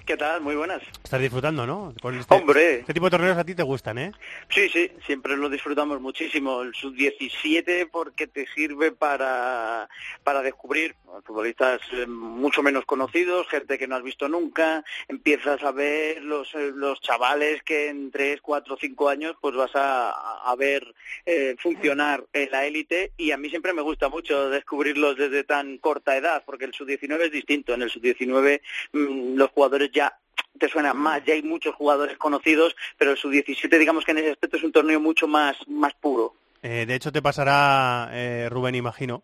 ¿Qué 0.03 0.17
tal? 0.17 0.41
Muy 0.41 0.55
buenas. 0.55 0.81
Estás 1.03 1.21
disfrutando, 1.21 1.67
¿no? 1.67 1.93
Con 2.01 2.17
este, 2.17 2.33
Hombre. 2.33 2.79
Este 2.79 2.95
tipo 2.95 3.05
de 3.05 3.11
torneos 3.11 3.37
a 3.37 3.43
ti 3.43 3.53
te 3.53 3.61
gustan, 3.61 3.99
¿eh? 3.99 4.11
Sí, 4.49 4.67
sí, 4.69 4.91
siempre 5.05 5.37
lo 5.37 5.47
disfrutamos 5.47 6.01
muchísimo. 6.01 6.63
El 6.63 6.73
sub-17 6.73 7.87
porque 7.91 8.25
te 8.25 8.47
sirve 8.47 8.91
para, 8.91 9.87
para 10.23 10.41
descubrir 10.41 10.95
futbolistas 11.25 11.81
eh, 11.91 12.05
mucho 12.07 12.63
menos 12.63 12.85
conocidos, 12.85 13.47
gente 13.47 13.77
que 13.77 13.87
no 13.87 13.95
has 13.95 14.03
visto 14.03 14.27
nunca. 14.27 14.83
Empiezas 15.07 15.63
a 15.63 15.71
ver 15.71 16.21
los, 16.23 16.53
eh, 16.55 16.71
los 16.73 17.01
chavales 17.01 17.63
que 17.63 17.89
en 17.89 18.11
3, 18.11 18.41
4, 18.41 18.77
5 18.79 19.09
años 19.09 19.35
pues 19.41 19.55
vas 19.55 19.71
a, 19.75 20.11
a 20.49 20.55
ver 20.55 20.93
eh, 21.25 21.55
funcionar 21.59 22.25
en 22.33 22.51
la 22.51 22.65
élite 22.65 23.11
y 23.17 23.31
a 23.31 23.37
mí 23.37 23.49
siempre 23.49 23.73
me 23.73 23.81
gusta 23.81 24.09
mucho 24.09 24.49
descubrirlos 24.49 25.17
desde 25.17 25.43
tan 25.43 25.77
corta 25.77 26.17
edad 26.17 26.43
porque 26.45 26.65
el 26.65 26.73
sub-19 26.73 27.25
es 27.25 27.31
distinto. 27.31 27.73
En 27.73 27.81
el 27.81 27.89
sub-19 27.89 28.61
mm, 28.93 29.35
los 29.35 29.49
jugadores 29.51 29.91
ya 29.93 30.17
te 30.57 30.69
suena 30.69 30.93
más, 30.93 31.23
ya 31.25 31.33
hay 31.33 31.43
muchos 31.43 31.75
jugadores 31.75 32.17
conocidos, 32.17 32.75
pero 32.97 33.11
el 33.11 33.17
sub-17 33.17 33.77
digamos 33.77 34.03
que 34.05 34.11
en 34.11 34.19
ese 34.19 34.31
aspecto 34.31 34.57
es 34.57 34.63
un 34.63 34.71
torneo 34.71 34.99
mucho 34.99 35.27
más, 35.27 35.55
más 35.67 35.93
puro. 35.93 36.35
Eh, 36.61 36.85
de 36.85 36.95
hecho 36.95 37.11
te 37.11 37.21
pasará, 37.21 38.09
eh, 38.11 38.49
Rubén, 38.49 38.75
imagino, 38.75 39.23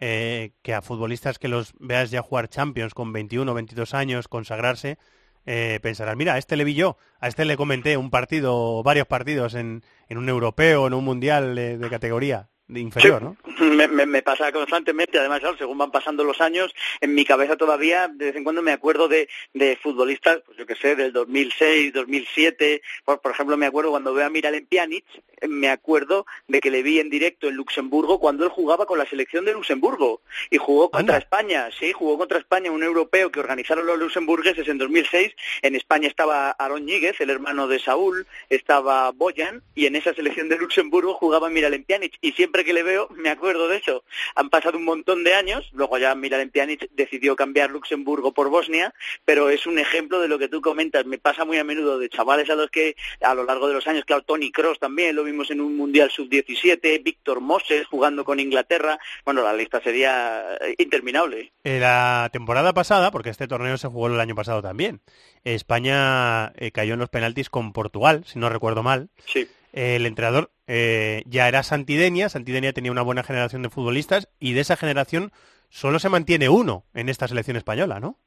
eh, 0.00 0.52
que 0.62 0.74
a 0.74 0.82
futbolistas 0.82 1.38
que 1.38 1.48
los 1.48 1.74
veas 1.78 2.10
ya 2.10 2.22
jugar 2.22 2.48
Champions 2.48 2.94
con 2.94 3.12
21 3.12 3.50
o 3.50 3.54
22 3.54 3.94
años, 3.94 4.28
consagrarse, 4.28 4.98
eh, 5.46 5.78
pensarás, 5.82 6.16
mira, 6.16 6.34
a 6.34 6.38
este 6.38 6.56
le 6.56 6.64
vi 6.64 6.74
yo, 6.74 6.96
a 7.20 7.28
este 7.28 7.44
le 7.44 7.56
comenté 7.56 7.96
un 7.96 8.10
partido, 8.10 8.82
varios 8.82 9.06
partidos 9.06 9.54
en, 9.54 9.82
en 10.08 10.18
un 10.18 10.28
europeo, 10.28 10.86
en 10.86 10.94
un 10.94 11.04
mundial 11.04 11.54
de, 11.54 11.78
de 11.78 11.90
categoría 11.90 12.50
de 12.70 12.80
inferior, 12.80 13.22
¿no? 13.22 13.36
Me, 13.58 13.88
me, 13.88 14.06
me, 14.06 14.22
pasa 14.22 14.52
constantemente, 14.52 15.18
además, 15.18 15.40
claro, 15.40 15.56
según 15.56 15.78
van 15.78 15.90
pasando 15.90 16.24
los 16.24 16.40
años, 16.40 16.72
en 17.00 17.14
mi 17.14 17.24
cabeza 17.24 17.56
todavía 17.56 18.08
de 18.08 18.26
vez 18.26 18.36
en 18.36 18.44
cuando 18.44 18.62
me 18.62 18.72
acuerdo 18.72 19.08
de, 19.08 19.28
de 19.52 19.76
futbolistas, 19.76 20.40
pues 20.46 20.56
yo 20.56 20.66
que 20.66 20.76
sé, 20.76 20.96
del 20.96 21.12
2006, 21.12 21.92
2007, 21.92 22.82
por, 23.04 23.20
por 23.20 23.32
ejemplo, 23.32 23.56
me 23.56 23.66
acuerdo 23.66 23.90
cuando 23.90 24.14
veo 24.14 24.26
a 24.26 24.30
Miralem 24.30 24.66
Pjanic, 24.66 25.04
me 25.48 25.70
acuerdo 25.70 26.26
de 26.48 26.60
que 26.60 26.70
le 26.70 26.82
vi 26.82 27.00
en 27.00 27.10
directo 27.10 27.48
en 27.48 27.54
Luxemburgo 27.54 28.20
cuando 28.20 28.44
él 28.44 28.50
jugaba 28.50 28.86
con 28.86 28.98
la 28.98 29.06
selección 29.06 29.44
de 29.44 29.52
Luxemburgo 29.52 30.20
y 30.50 30.58
jugó 30.58 30.90
contra 30.90 31.16
Anda. 31.16 31.24
España, 31.24 31.68
sí, 31.78 31.92
jugó 31.92 32.18
contra 32.18 32.38
España, 32.38 32.70
un 32.70 32.82
europeo 32.82 33.30
que 33.30 33.40
organizaron 33.40 33.86
los 33.86 33.98
luxemburgueses 33.98 34.68
en 34.68 34.78
2006, 34.78 35.32
en 35.62 35.74
España 35.74 36.08
estaba 36.08 36.50
Aaron 36.50 36.84
Ñíguez, 36.84 37.20
el 37.20 37.30
hermano 37.30 37.68
de 37.68 37.78
Saúl, 37.78 38.26
estaba 38.48 39.10
Boyan 39.12 39.62
y 39.74 39.86
en 39.86 39.96
esa 39.96 40.14
selección 40.14 40.48
de 40.48 40.58
Luxemburgo 40.58 41.14
jugaba 41.14 41.50
Miralem 41.50 41.84
Pjanic 41.84 42.18
y 42.20 42.32
siempre 42.32 42.59
que 42.64 42.72
le 42.72 42.82
veo 42.82 43.08
me 43.10 43.30
acuerdo 43.30 43.68
de 43.68 43.78
eso. 43.78 44.04
Han 44.34 44.50
pasado 44.50 44.78
un 44.78 44.84
montón 44.84 45.24
de 45.24 45.34
años, 45.34 45.68
luego 45.72 45.98
ya 45.98 46.14
Miralem 46.14 46.50
Pjanic 46.50 46.88
decidió 46.92 47.36
cambiar 47.36 47.70
Luxemburgo 47.70 48.32
por 48.32 48.48
Bosnia, 48.48 48.94
pero 49.24 49.50
es 49.50 49.66
un 49.66 49.78
ejemplo 49.78 50.20
de 50.20 50.28
lo 50.28 50.38
que 50.38 50.48
tú 50.48 50.60
comentas. 50.60 51.06
Me 51.06 51.18
pasa 51.18 51.44
muy 51.44 51.58
a 51.58 51.64
menudo 51.64 51.98
de 51.98 52.08
chavales 52.08 52.48
a 52.50 52.54
los 52.54 52.70
que 52.70 52.96
a 53.20 53.34
lo 53.34 53.44
largo 53.44 53.68
de 53.68 53.74
los 53.74 53.86
años, 53.86 54.04
claro, 54.04 54.22
Tony 54.22 54.50
Cross 54.50 54.78
también 54.78 55.16
lo 55.16 55.24
vimos 55.24 55.50
en 55.50 55.60
un 55.60 55.76
Mundial 55.76 56.10
Sub-17, 56.10 57.02
Víctor 57.02 57.40
Moses 57.40 57.86
jugando 57.86 58.24
con 58.24 58.40
Inglaterra. 58.40 58.98
Bueno, 59.24 59.42
la 59.42 59.52
lista 59.52 59.80
sería 59.80 60.56
eh, 60.60 60.74
interminable. 60.78 61.52
Eh, 61.64 61.78
la 61.78 62.28
temporada 62.32 62.72
pasada, 62.72 63.10
porque 63.10 63.30
este 63.30 63.48
torneo 63.48 63.76
se 63.78 63.88
jugó 63.88 64.08
el 64.08 64.20
año 64.20 64.34
pasado 64.34 64.62
también, 64.62 65.00
España 65.44 66.52
eh, 66.56 66.72
cayó 66.72 66.94
en 66.94 67.00
los 67.00 67.08
penaltis 67.08 67.50
con 67.50 67.72
Portugal, 67.72 68.24
si 68.26 68.38
no 68.38 68.48
recuerdo 68.48 68.82
mal. 68.82 69.10
Sí. 69.26 69.48
Eh, 69.72 69.96
el 69.96 70.06
entrenador 70.06 70.52
eh, 70.66 71.22
ya 71.26 71.48
era 71.48 71.62
Santidenia, 71.62 72.28
Santidenia 72.28 72.72
tenía 72.72 72.92
una 72.92 73.02
buena 73.02 73.22
generación 73.22 73.62
de 73.62 73.70
futbolistas 73.70 74.28
y 74.38 74.52
de 74.52 74.60
esa 74.60 74.76
generación 74.76 75.32
solo 75.68 75.98
se 75.98 76.08
mantiene 76.08 76.48
uno 76.48 76.84
en 76.94 77.08
esta 77.08 77.28
selección 77.28 77.56
española, 77.56 78.00
¿no? 78.00 78.18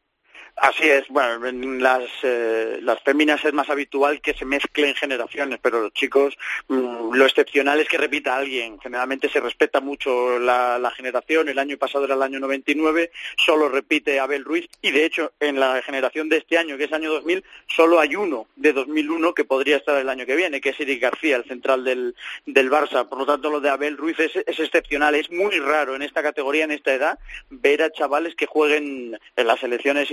Así 0.55 0.87
es, 0.87 1.07
bueno, 1.09 1.47
en 1.47 1.81
las, 1.81 2.03
eh, 2.21 2.77
las 2.83 3.01
féminas 3.01 3.43
es 3.43 3.53
más 3.53 3.69
habitual 3.71 4.21
que 4.21 4.35
se 4.35 4.45
mezclen 4.45 4.93
generaciones, 4.93 5.57
pero 5.59 5.81
los 5.81 5.93
chicos, 5.93 6.37
mmm, 6.67 7.11
lo 7.11 7.25
excepcional 7.25 7.79
es 7.79 7.89
que 7.89 7.97
repita 7.97 8.35
alguien. 8.35 8.79
Generalmente 8.79 9.29
se 9.29 9.39
respeta 9.39 9.81
mucho 9.81 10.37
la, 10.37 10.91
generación, 10.95 11.49
el 11.49 11.57
año 11.57 11.77
pasado 11.77 12.05
era 12.05 12.13
el 12.13 12.21
año 12.21 12.39
99, 12.39 13.11
solo 13.35 13.67
repite 13.67 14.19
Abel 14.19 14.45
Ruiz, 14.45 14.67
y 14.81 14.91
de 14.91 15.05
hecho 15.05 15.33
en 15.39 15.59
la 15.59 15.81
generación 15.81 16.29
de 16.29 16.37
este 16.37 16.57
año, 16.59 16.77
que 16.77 16.83
es 16.83 16.93
año 16.93 17.11
2000, 17.11 17.43
solo 17.67 17.99
hay 17.99 18.15
uno 18.15 18.47
de 18.55 18.73
2001 18.73 19.33
que 19.33 19.45
podría 19.45 19.77
estar 19.77 19.99
el 19.99 20.09
año 20.09 20.27
que 20.27 20.35
viene, 20.35 20.61
que 20.61 20.69
es 20.69 20.79
Eric 20.79 21.01
García, 21.01 21.37
el 21.37 21.45
central 21.45 21.83
del, 21.83 22.15
del 22.45 22.69
Barça. 22.69 23.09
Por 23.09 23.17
lo 23.17 23.25
tanto, 23.25 23.49
lo 23.49 23.59
de 23.59 23.69
Abel 23.69 23.97
Ruiz 23.97 24.19
es, 24.19 24.35
es 24.35 24.59
excepcional, 24.59 25.15
es 25.15 25.31
muy 25.31 25.59
raro 25.59 25.95
en 25.95 26.03
esta 26.03 26.21
categoría, 26.21 26.65
en 26.65 26.71
esta 26.71 26.93
edad, 26.93 27.19
ver 27.49 27.81
a 27.81 27.91
chavales 27.91 28.35
que 28.35 28.45
jueguen 28.45 29.19
en 29.35 29.47
las 29.47 29.59
selecciones 29.59 30.11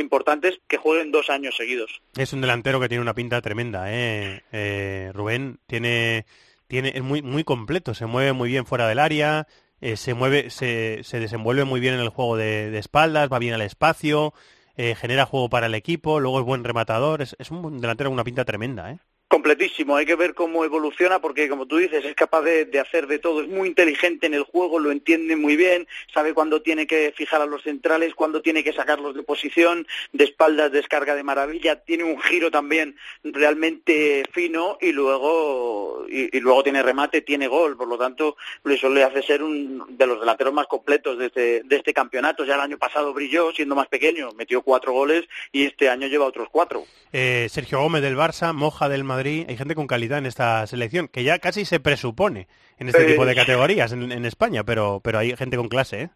que 0.69 0.77
jueguen 0.77 1.13
dos 1.13 1.31
años 1.31 1.57
seguidos. 1.57 2.03
Es 2.17 2.33
un 2.33 2.41
delantero 2.41 2.81
que 2.81 2.89
tiene 2.89 3.03
una 3.03 3.15
pinta 3.15 3.41
tremenda, 3.41 3.93
¿eh? 3.93 4.43
eh 4.53 5.11
Rubén 5.15 5.59
tiene, 5.67 6.27
tiene, 6.67 6.93
es 6.95 7.03
muy, 7.03 7.23
muy 7.23 7.45
completo, 7.45 7.95
se 7.95 8.07
mueve 8.07 8.33
muy 8.33 8.49
bien 8.51 8.67
fuera 8.67 8.87
del 8.89 8.99
área, 8.99 9.47
eh, 9.81 9.97
se 9.97 10.15
mueve, 10.15 10.51
se, 10.51 11.01
se, 11.03 11.21
desenvuelve 11.21 11.65
muy 11.65 11.81
bien 11.81 11.95
en 11.95 12.01
el 12.01 12.11
juego 12.11 12.37
de, 12.37 12.71
de 12.71 12.79
espaldas, 12.79 13.31
va 13.33 13.39
bien 13.39 13.55
al 13.55 13.63
espacio, 13.63 14.35
eh, 14.77 14.95
genera 14.95 15.27
juego 15.27 15.49
para 15.49 15.67
el 15.67 15.75
equipo, 15.75 16.21
luego 16.21 16.41
es 16.41 16.47
buen 16.47 16.65
rematador, 16.65 17.23
es, 17.23 17.37
es 17.39 17.51
un 17.51 17.81
delantero 17.81 18.11
con 18.11 18.15
una 18.15 18.25
pinta 18.25 18.45
tremenda, 18.45 18.93
¿eh? 18.93 18.99
Completísimo, 19.31 19.95
hay 19.95 20.07
que 20.07 20.17
ver 20.17 20.35
cómo 20.35 20.65
evoluciona 20.65 21.21
porque 21.21 21.49
como 21.49 21.67
tú 21.67 21.77
dices 21.77 22.05
es 22.05 22.17
capaz 22.17 22.43
de, 22.43 22.81
hacer 22.81 23.07
de 23.07 23.21
todo, 23.21 23.43
es 23.43 23.49
muy 23.49 23.69
inteligente 23.69 24.27
en 24.27 24.35
el 24.35 24.43
juego, 24.43 24.81
lo 24.81 24.91
entiende 24.91 25.37
muy 25.37 25.55
bien, 25.55 25.87
sabe 26.13 26.35
cuándo 26.35 26.63
tiene 26.63 26.89
que 26.89 27.15
fijar 27.17 27.41
a 27.41 27.47
los 27.47 27.63
centrales, 27.63 28.17
cuándo 28.17 28.43
tiene 28.43 28.65
que 28.65 28.73
sacarlos 28.73 29.15
de 29.15 29.23
posición, 29.23 29.87
de 30.13 30.25
espaldas 30.25 30.73
descarga 30.73 31.15
de 31.15 31.23
maravilla, 31.23 31.77
tiene 31.77 32.03
un 32.03 32.21
giro 32.21 32.51
también 32.51 32.97
realmente 33.23 34.25
fino 34.33 34.79
y 34.81 34.91
luego 34.91 36.07
y, 36.09 36.37
y 36.37 36.41
luego 36.41 36.65
tiene 36.65 36.83
remate, 36.83 37.21
tiene 37.21 37.47
gol, 37.47 37.77
por 37.77 37.87
lo 37.87 37.97
tanto 37.97 38.37
eso 38.65 38.89
le 38.89 39.05
hace 39.05 39.23
ser 39.23 39.45
un 39.45 39.97
de 39.97 40.09
los 40.09 40.19
delanteros 40.19 40.53
más 40.53 40.67
completos 40.67 41.19
de 41.19 41.27
este, 41.27 41.63
de 41.63 41.77
este 41.77 41.95
campeonato, 41.95 42.45
ya 42.45 42.57
el 42.57 42.63
año 42.63 42.79
pasado 42.79 43.15
brilló 43.15 43.53
siendo 43.53 43.77
más 43.77 43.87
pequeño, 43.87 44.33
metió 44.33 44.63
cuatro 44.63 44.93
goles 44.93 45.27
y 45.53 45.67
este 45.67 45.89
año 45.89 46.09
lleva 46.09 46.25
otros 46.25 46.49
cuatro. 46.51 46.83
Eh, 47.13 47.47
Sergio 47.49 47.81
Gómez 47.81 48.03
del 48.03 48.17
Barça, 48.17 48.53
Moja 48.53 48.89
del 48.89 49.05
Madrid 49.05 49.20
Madrid, 49.21 49.45
hay 49.49 49.57
gente 49.57 49.75
con 49.75 49.87
calidad 49.87 50.19
en 50.19 50.27
esta 50.27 50.67
selección, 50.67 51.09
que 51.09 51.25
ya 51.25 51.39
casi 51.39 51.67
se 51.67 51.79
presupone 51.79 52.49
en 52.79 52.89
este 52.89 53.05
tipo 53.05 53.27
de 53.27 53.35
categorías 53.35 53.93
en, 53.93 54.11
en 54.13 54.25
España, 54.25 54.65
pero, 54.65 55.01
pero 55.05 55.19
hay 55.19 55.37
gente 55.37 55.59
con 55.59 55.69
clase, 55.69 56.03
¿eh? 56.03 56.11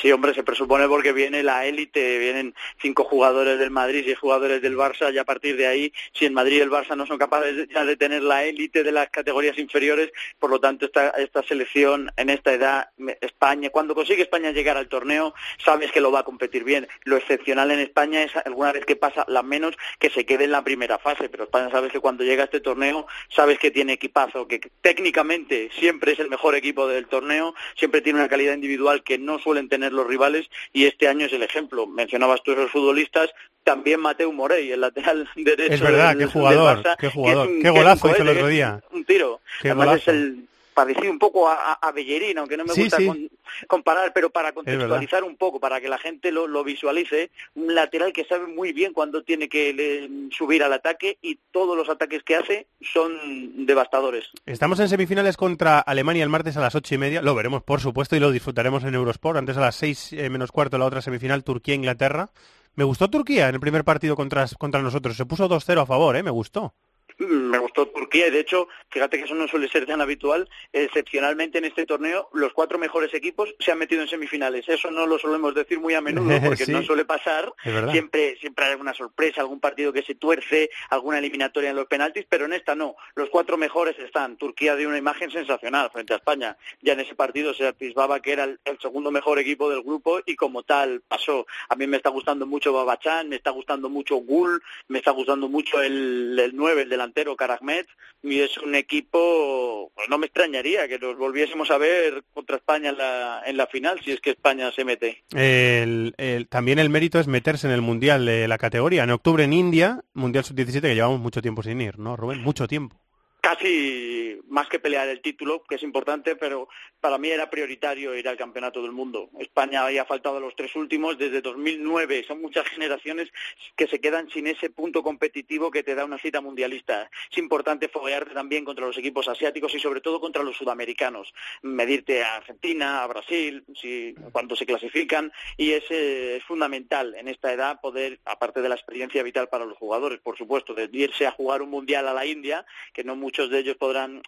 Sí, 0.00 0.10
hombre, 0.12 0.34
se 0.34 0.42
presupone 0.42 0.88
porque 0.88 1.12
viene 1.12 1.42
la 1.42 1.66
élite, 1.66 2.18
vienen 2.18 2.54
cinco 2.80 3.04
jugadores 3.04 3.58
del 3.58 3.70
Madrid 3.70 4.06
y 4.06 4.14
jugadores 4.14 4.62
del 4.62 4.76
Barça, 4.76 5.12
y 5.12 5.18
a 5.18 5.24
partir 5.24 5.56
de 5.56 5.66
ahí, 5.66 5.92
si 6.12 6.24
el 6.24 6.32
Madrid 6.32 6.58
y 6.58 6.60
el 6.60 6.70
Barça 6.70 6.96
no 6.96 7.06
son 7.06 7.18
capaces 7.18 7.68
de 7.68 7.96
tener 7.96 8.22
la 8.22 8.44
élite 8.44 8.82
de 8.82 8.92
las 8.92 9.10
categorías 9.10 9.58
inferiores, 9.58 10.10
por 10.38 10.50
lo 10.50 10.58
tanto, 10.60 10.86
esta, 10.86 11.10
esta 11.10 11.42
selección 11.42 12.10
en 12.16 12.30
esta 12.30 12.52
edad, 12.52 12.88
España, 13.20 13.70
cuando 13.70 13.94
consigue 13.94 14.22
España 14.22 14.52
llegar 14.52 14.76
al 14.76 14.88
torneo, 14.88 15.34
sabes 15.62 15.92
que 15.92 16.00
lo 16.00 16.10
va 16.10 16.20
a 16.20 16.24
competir 16.24 16.64
bien. 16.64 16.88
Lo 17.04 17.16
excepcional 17.16 17.70
en 17.70 17.80
España 17.80 18.22
es 18.22 18.34
alguna 18.36 18.72
vez 18.72 18.86
que 18.86 18.96
pasa, 18.96 19.24
la 19.28 19.42
menos, 19.42 19.76
que 19.98 20.10
se 20.10 20.24
quede 20.24 20.44
en 20.44 20.52
la 20.52 20.64
primera 20.64 20.98
fase, 20.98 21.28
pero 21.28 21.44
España 21.44 21.70
sabes 21.70 21.92
que 21.92 22.00
cuando 22.00 22.24
llega 22.24 22.42
a 22.42 22.46
este 22.46 22.60
torneo, 22.60 23.06
sabes 23.28 23.58
que 23.58 23.70
tiene 23.70 23.94
equipazo, 23.94 24.48
que 24.48 24.60
técnicamente 24.80 25.70
siempre 25.78 26.12
es 26.12 26.18
el 26.20 26.30
mejor 26.30 26.54
equipo 26.54 26.86
del 26.86 27.06
torneo, 27.06 27.54
siempre 27.76 28.00
tiene 28.00 28.20
una 28.20 28.28
calidad 28.28 28.54
individual 28.54 29.02
que 29.02 29.18
no 29.18 29.38
suele 29.38 29.57
tener 29.66 29.92
los 29.92 30.06
rivales 30.06 30.48
y 30.72 30.84
este 30.84 31.08
año 31.08 31.26
es 31.26 31.32
el 31.32 31.42
ejemplo. 31.42 31.86
Mencionabas 31.86 32.42
tú 32.42 32.52
esos 32.52 32.70
futbolistas, 32.70 33.30
también 33.64 34.00
Mateo 34.00 34.30
Morey, 34.30 34.70
el 34.70 34.82
lateral 34.82 35.28
derecho. 35.36 35.74
Es 35.74 35.80
verdad, 35.80 36.10
del, 36.10 36.18
qué 36.18 36.26
jugador, 36.26 36.82
Barça, 36.84 36.96
qué 36.98 37.08
jugador, 37.08 37.48
un, 37.48 37.62
qué 37.62 37.70
golazo 37.70 38.10
hizo 38.10 38.22
el 38.22 38.28
otro 38.28 38.46
día. 38.46 38.80
Un 38.92 39.04
tiro. 39.04 39.40
Qué 39.60 39.70
Además 39.70 39.86
golazo. 39.86 40.10
es 40.10 40.16
el 40.16 40.48
parecido 40.84 41.10
un 41.10 41.18
poco 41.18 41.48
a, 41.48 41.72
a 41.74 41.92
Bellerín, 41.92 42.38
aunque 42.38 42.56
no 42.56 42.64
me 42.64 42.72
Sí, 42.72 42.82
gusta 42.82 42.98
sí. 42.98 43.06
con, 43.06 43.28
comparar, 43.66 44.12
pero 44.12 44.30
para 44.30 44.52
contextualizar 44.52 45.24
un 45.24 45.36
poco, 45.36 45.58
para 45.58 45.80
que 45.80 45.88
la 45.88 45.98
gente 45.98 46.30
lo, 46.30 46.46
lo, 46.46 46.62
visualice, 46.64 47.30
un 47.54 47.74
lateral 47.74 48.12
que 48.12 48.24
sabe 48.24 48.46
muy 48.46 48.72
bien 48.72 48.92
cuándo 48.92 49.22
tiene 49.22 49.48
que 49.48 49.72
le, 49.72 50.30
subir 50.36 50.62
al 50.62 50.72
ataque 50.72 51.18
y 51.20 51.38
todos 51.50 51.76
los 51.76 51.88
ataques 51.88 52.22
que 52.22 52.36
hace 52.36 52.66
son 52.80 53.66
devastadores. 53.66 54.30
Estamos 54.46 54.78
en 54.80 54.88
semifinales 54.88 55.36
contra 55.36 55.80
Alemania 55.80 56.22
el 56.22 56.28
martes 56.30 56.56
a 56.56 56.60
las 56.60 56.74
ocho 56.74 56.94
y 56.94 56.98
media, 56.98 57.22
lo 57.22 57.34
veremos 57.34 57.62
por 57.62 57.80
supuesto 57.80 58.14
y 58.16 58.20
lo 58.20 58.30
disfrutaremos 58.30 58.84
en 58.84 58.94
Eurosport, 58.94 59.38
antes 59.38 59.56
a 59.56 59.60
las 59.60 59.74
seis 59.76 60.12
eh, 60.12 60.30
menos 60.30 60.52
cuarto 60.52 60.78
la 60.78 60.84
otra 60.86 61.02
semifinal 61.02 61.42
Turquía-Inglaterra, 61.44 62.30
Me 62.74 62.84
gustó 62.84 63.10
Turquía 63.10 63.48
en 63.48 63.54
el 63.56 63.60
primer 63.60 63.82
partido 63.82 64.14
contra, 64.14 64.46
contra 64.56 64.80
nosotros. 64.82 65.16
Se 65.16 65.26
puso 65.26 65.48
2-0 65.48 65.82
a 65.82 65.86
favor, 65.86 66.14
¿eh? 66.16 66.22
Me 66.22 66.30
gustó. 66.30 66.74
Me 67.18 67.58
gustó 67.58 67.86
Turquía 67.88 68.28
y 68.28 68.30
de 68.30 68.40
hecho, 68.40 68.68
fíjate 68.90 69.18
que 69.18 69.24
eso 69.24 69.34
no 69.34 69.48
suele 69.48 69.68
ser 69.68 69.86
tan 69.86 70.00
habitual. 70.00 70.48
Excepcionalmente 70.72 71.58
en 71.58 71.64
este 71.64 71.84
torneo, 71.84 72.28
los 72.32 72.52
cuatro 72.52 72.78
mejores 72.78 73.12
equipos 73.12 73.54
se 73.58 73.72
han 73.72 73.78
metido 73.78 74.02
en 74.02 74.08
semifinales. 74.08 74.68
Eso 74.68 74.90
no 74.90 75.06
lo 75.06 75.18
solemos 75.18 75.54
decir 75.54 75.80
muy 75.80 75.94
a 75.94 76.00
menudo 76.00 76.28
porque 76.44 76.64
Sí. 76.64 76.72
no 76.72 76.82
suele 76.82 77.04
pasar. 77.04 77.52
Siempre, 77.90 78.36
siempre 78.40 78.64
hay 78.66 78.70
alguna 78.72 78.94
sorpresa, 78.94 79.40
algún 79.40 79.58
partido 79.60 79.92
que 79.92 80.02
se 80.02 80.14
tuerce, 80.14 80.70
alguna 80.90 81.18
eliminatoria 81.18 81.70
en 81.70 81.76
los 81.76 81.86
penaltis, 81.86 82.24
pero 82.28 82.44
en 82.44 82.52
esta 82.52 82.74
no. 82.74 82.94
Los 83.16 83.30
cuatro 83.30 83.56
mejores 83.56 83.98
están. 83.98 84.36
Turquía 84.36 84.76
dio 84.76 84.88
una 84.88 84.98
imagen 84.98 85.30
sensacional 85.30 85.90
frente 85.90 86.12
a 86.12 86.16
España. 86.16 86.56
Ya 86.82 86.92
en 86.92 87.00
ese 87.00 87.14
partido 87.16 87.52
se 87.52 87.66
atisbaba 87.66 88.20
que 88.20 88.32
era 88.32 88.44
el, 88.44 88.60
el 88.64 88.78
segundo 88.80 89.10
mejor 89.10 89.38
equipo 89.40 89.68
del 89.70 89.82
grupo 89.82 90.20
y 90.24 90.36
como 90.36 90.62
tal 90.62 91.00
pasó. 91.08 91.46
A 91.68 91.74
mí 91.76 91.86
me 91.86 91.96
está 91.96 92.10
gustando 92.10 92.46
mucho 92.46 92.72
Babachan, 92.72 93.28
me 93.28 93.36
está 93.36 93.50
gustando 93.50 93.88
mucho 93.88 94.16
Gul, 94.16 94.62
me 94.86 94.98
está 94.98 95.10
gustando 95.10 95.48
mucho 95.48 95.82
el, 95.82 96.38
el 96.38 96.54
9, 96.54 96.82
el 96.82 96.88
delantero 96.88 97.07
Karagmet, 97.36 97.86
y 98.22 98.40
es 98.40 98.56
un 98.58 98.74
equipo, 98.74 99.90
pues 99.94 100.08
no 100.08 100.18
me 100.18 100.26
extrañaría 100.26 100.88
que 100.88 100.98
nos 100.98 101.16
volviésemos 101.16 101.70
a 101.70 101.78
ver 101.78 102.22
contra 102.34 102.56
España 102.56 102.90
en 102.90 102.98
la, 102.98 103.42
en 103.46 103.56
la 103.56 103.66
final, 103.66 104.00
si 104.04 104.12
es 104.12 104.20
que 104.20 104.30
España 104.30 104.70
se 104.72 104.84
mete. 104.84 105.24
El- 105.34 106.14
el- 106.18 106.48
también 106.48 106.78
el 106.78 106.90
mérito 106.90 107.18
es 107.20 107.26
meterse 107.26 107.66
en 107.66 107.72
el 107.72 107.82
Mundial 107.82 108.26
de 108.26 108.48
la 108.48 108.58
categoría. 108.58 109.04
En 109.04 109.10
octubre 109.10 109.44
en 109.44 109.52
India, 109.52 110.02
Mundial 110.14 110.44
Sub-17, 110.44 110.80
que 110.80 110.94
llevamos 110.94 111.20
mucho 111.20 111.42
tiempo 111.42 111.62
sin 111.62 111.80
ir, 111.80 111.98
¿no, 111.98 112.16
Rubén? 112.16 112.42
Mucho 112.42 112.66
tiempo. 112.66 113.00
Casi 113.40 114.40
más 114.48 114.68
que 114.68 114.80
pelear 114.80 115.08
el 115.08 115.20
título, 115.20 115.62
que 115.62 115.76
es 115.76 115.82
importante, 115.82 116.34
pero 116.34 116.68
para 117.00 117.18
mí 117.18 117.28
era 117.28 117.48
prioritario 117.48 118.16
ir 118.16 118.28
al 118.28 118.36
Campeonato 118.36 118.82
del 118.82 118.90
Mundo. 118.90 119.30
España 119.38 119.84
había 119.84 120.04
faltado 120.04 120.38
a 120.38 120.40
los 120.40 120.56
tres 120.56 120.74
últimos 120.74 121.16
desde 121.18 121.40
2009. 121.40 122.24
Son 122.26 122.40
muchas 122.40 122.66
generaciones 122.66 123.28
que 123.76 123.86
se 123.86 124.00
quedan 124.00 124.28
sin 124.30 124.48
ese 124.48 124.70
punto 124.70 125.02
competitivo 125.02 125.70
que 125.70 125.84
te 125.84 125.94
da 125.94 126.04
una 126.04 126.18
cita 126.18 126.40
mundialista. 126.40 127.10
Es 127.30 127.38
importante 127.38 127.88
foguearte 127.88 128.34
también 128.34 128.64
contra 128.64 128.86
los 128.86 128.98
equipos 128.98 129.28
asiáticos 129.28 129.72
y 129.74 129.78
sobre 129.78 130.00
todo 130.00 130.20
contra 130.20 130.42
los 130.42 130.56
sudamericanos. 130.56 131.32
Medirte 131.62 132.24
a 132.24 132.36
Argentina, 132.36 133.04
a 133.04 133.06
Brasil, 133.06 133.64
si, 133.80 134.14
cuando 134.32 134.56
se 134.56 134.66
clasifican 134.66 135.32
y 135.56 135.72
es, 135.72 135.84
eh, 135.90 136.36
es 136.36 136.44
fundamental 136.44 137.14
en 137.14 137.28
esta 137.28 137.52
edad 137.52 137.80
poder, 137.80 138.18
aparte 138.24 138.62
de 138.62 138.68
la 138.68 138.74
experiencia 138.74 139.22
vital 139.22 139.48
para 139.48 139.64
los 139.64 139.78
jugadores, 139.78 140.18
por 140.18 140.36
supuesto, 140.36 140.74
de 140.74 140.88
irse 140.92 141.26
a 141.26 141.32
jugar 141.32 141.62
un 141.62 141.70
mundial 141.70 142.08
a 142.08 142.14
la 142.14 142.26
India, 142.26 142.66
que 142.92 143.04
no 143.04 143.14
muchos 143.28 143.50
de 143.50 143.58
ellos 143.58 143.76
podrán, 143.76 144.22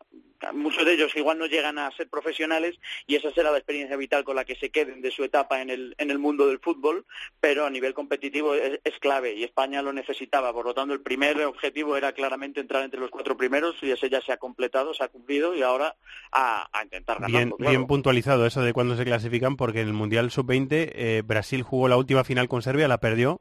muchos 0.52 0.84
de 0.84 0.92
ellos 0.92 1.16
igual 1.16 1.38
no 1.38 1.46
llegan 1.46 1.78
a 1.78 1.90
ser 1.92 2.08
profesionales 2.10 2.78
y 3.06 3.16
esa 3.16 3.30
será 3.32 3.50
la 3.50 3.56
experiencia 3.56 3.96
vital 3.96 4.24
con 4.24 4.36
la 4.36 4.44
que 4.44 4.56
se 4.56 4.68
queden 4.68 5.00
de 5.00 5.10
su 5.10 5.24
etapa 5.24 5.62
en 5.62 5.70
el, 5.70 5.94
en 5.96 6.10
el 6.10 6.18
mundo 6.18 6.46
del 6.46 6.58
fútbol, 6.58 7.06
pero 7.40 7.64
a 7.64 7.70
nivel 7.70 7.94
competitivo 7.94 8.54
es, 8.54 8.78
es 8.84 8.98
clave 8.98 9.34
y 9.34 9.44
España 9.44 9.80
lo 9.80 9.94
necesitaba. 9.94 10.52
Por 10.52 10.66
lo 10.66 10.74
tanto, 10.74 10.92
el 10.92 11.00
primer 11.00 11.42
objetivo 11.44 11.96
era 11.96 12.12
claramente 12.12 12.60
entrar 12.60 12.84
entre 12.84 13.00
los 13.00 13.10
cuatro 13.10 13.38
primeros 13.38 13.76
y 13.80 13.90
ese 13.90 14.10
ya 14.10 14.20
se 14.20 14.32
ha 14.32 14.36
completado, 14.36 14.92
se 14.92 15.02
ha 15.02 15.08
cumplido 15.08 15.54
y 15.54 15.62
ahora 15.62 15.96
a, 16.30 16.68
a 16.78 16.84
intentar 16.84 17.20
ganarlo. 17.20 17.38
Bien, 17.38 17.50
claro. 17.56 17.70
bien 17.70 17.86
puntualizado 17.86 18.44
eso 18.44 18.60
de 18.60 18.74
cuándo 18.74 18.96
se 18.96 19.06
clasifican, 19.06 19.56
porque 19.56 19.80
en 19.80 19.88
el 19.88 19.94
Mundial 19.94 20.30
Sub-20 20.30 20.68
eh, 20.94 21.22
Brasil 21.24 21.62
jugó 21.62 21.88
la 21.88 21.96
última 21.96 22.22
final 22.22 22.48
con 22.48 22.60
Serbia, 22.60 22.86
la 22.86 23.00
perdió, 23.00 23.40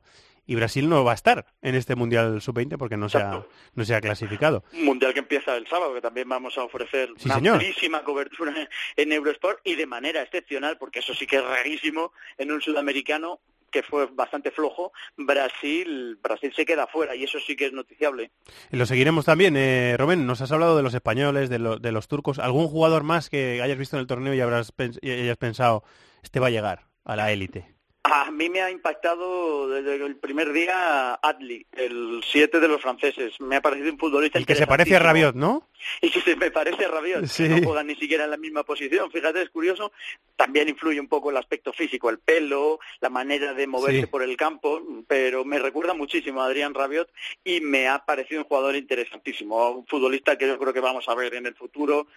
y 0.51 0.55
Brasil 0.55 0.89
no 0.89 1.03
va 1.03 1.11
a 1.11 1.15
estar 1.15 1.45
en 1.61 1.76
este 1.76 1.95
Mundial 1.95 2.41
Sub-20 2.41 2.77
porque 2.77 2.97
no 2.97 3.07
se, 3.07 3.19
ha, 3.19 3.45
no 3.76 3.85
se 3.85 3.93
ha 3.93 4.01
clasificado. 4.01 4.63
Un 4.73 4.85
mundial 4.85 5.13
que 5.13 5.19
empieza 5.19 5.55
el 5.55 5.67
sábado, 5.67 5.93
que 5.93 6.01
también 6.01 6.27
vamos 6.27 6.57
a 6.57 6.63
ofrecer 6.63 7.09
Sí, 7.17 7.26
una 7.26 7.35
señor. 7.35 7.53
amplísima 7.57 8.03
cobertura 8.03 8.53
en 8.95 9.11
Eurosport 9.13 9.59
y 9.63 9.76
de 9.76 9.85
manera 9.85 10.21
excepcional, 10.23 10.77
porque 10.80 10.99
eso 10.99 11.13
sí 11.13 11.27
que 11.27 11.35
es 11.38 11.43
rarísimo, 11.43 12.13
en 12.38 12.51
un 12.51 12.61
sudamericano 12.61 13.39
que 13.71 13.84
fue 13.84 14.07
bastante 14.07 14.49
flojo, 14.49 14.91
Brasil, 15.15 16.17
Brasil 16.23 16.51
se 16.55 16.65
queda 16.65 16.88
fuera 16.88 17.15
y 17.15 17.23
eso 17.23 17.38
sí 17.39 17.55
que 17.55 17.67
es 17.67 17.73
noticiable. 17.73 18.31
Lo 18.71 18.88
seguiremos 18.88 19.26
también. 19.26 19.55
Eh, 19.55 19.95
Rubén, 19.97 20.26
nos 20.26 20.41
has 20.41 20.51
hablado 20.51 20.76
de 20.76 20.81
los 20.81 20.95
españoles, 20.95 21.49
de, 21.49 21.59
lo- 21.59 21.77
de 21.77 21.91
los 21.91 22.07
turcos. 22.07 22.39
¿Algún 22.39 22.67
jugador 22.67 23.03
más 23.03 23.30
que 23.30 23.61
hayas 23.61 23.77
visto 23.77 23.95
en 23.95 24.01
el 24.01 24.07
torneo 24.07 24.34
y, 24.34 24.41
habrás 24.41 24.76
pens- 24.76 24.97
y 25.03 25.11
hayas 25.11 25.38
pensado, 25.38 25.84
este 26.23 26.39
va 26.39 26.47
a 26.47 26.49
llegar 26.49 26.88
a 27.05 27.15
la 27.15 27.31
élite? 27.31 27.76
A 28.03 28.31
mí 28.31 28.49
me 28.49 28.61
ha 28.61 28.71
impactado 28.71 29.67
desde 29.69 29.95
el 30.03 30.15
primer 30.15 30.53
día 30.53 31.15
Adli, 31.15 31.65
el 31.73 32.21
7 32.26 32.59
de 32.61 32.67
los 32.69 32.81
franceses. 32.81 33.39
Me 33.41 33.57
ha 33.57 33.61
parecido 33.61 33.91
un 33.91 33.99
futbolista 33.99 34.39
El 34.39 34.45
que 34.45 34.55
se 34.55 34.65
parece 34.65 34.95
a. 34.95 34.99
Rabiot, 34.99 35.35
¿no? 35.35 35.67
Y 36.01 36.09
que 36.09 36.19
se 36.19 36.35
me 36.35 36.51
parece 36.51 36.85
a 36.85 36.89
Rabiot, 36.89 37.26
Sí. 37.27 37.43
que 37.43 37.49
no 37.61 37.67
juegan 37.67 37.88
ni 37.88 37.95
siquiera 37.95 38.26
en 38.26 38.31
la 38.31 38.38
misma 38.38 38.63
posición. 38.63 39.09
Fíjate, 39.11 39.41
es 39.41 39.49
curioso. 39.49 39.93
También 40.35 40.67
influye 40.67 40.99
un 40.99 41.07
poco 41.07 41.30
el 41.30 41.38
aspecto 41.38 41.71
físico, 41.71 42.09
el 42.09 42.19
pelo, 42.19 42.80
la 42.99 43.09
manera 43.09 43.53
de 43.53 43.65
moverse 43.65 44.01
Sí. 44.01 44.05
por 44.07 44.21
el 44.23 44.35
campo, 44.35 44.81
pero 45.07 45.45
me 45.45 45.57
recuerda 45.57 45.93
muchísimo 45.93 46.41
a 46.41 46.47
Adrián 46.47 46.73
Rabiot 46.73 47.09
y 47.45 47.61
me 47.61 47.88
ha 47.88 48.03
parecido 48.05 48.41
un 48.41 48.47
jugador 48.47 48.76
interesantísimo. 48.76 49.69
Un 49.71 49.88
futbolista 49.88 50.38
que 50.38 50.47
yo 50.47 50.57
creo 50.59 50.73
que 50.73 50.81
vamos 50.81 51.07
a 51.07 51.15
ver 51.15 51.34
en 51.35 51.45
el 51.45 51.55
futuro. 51.55 52.07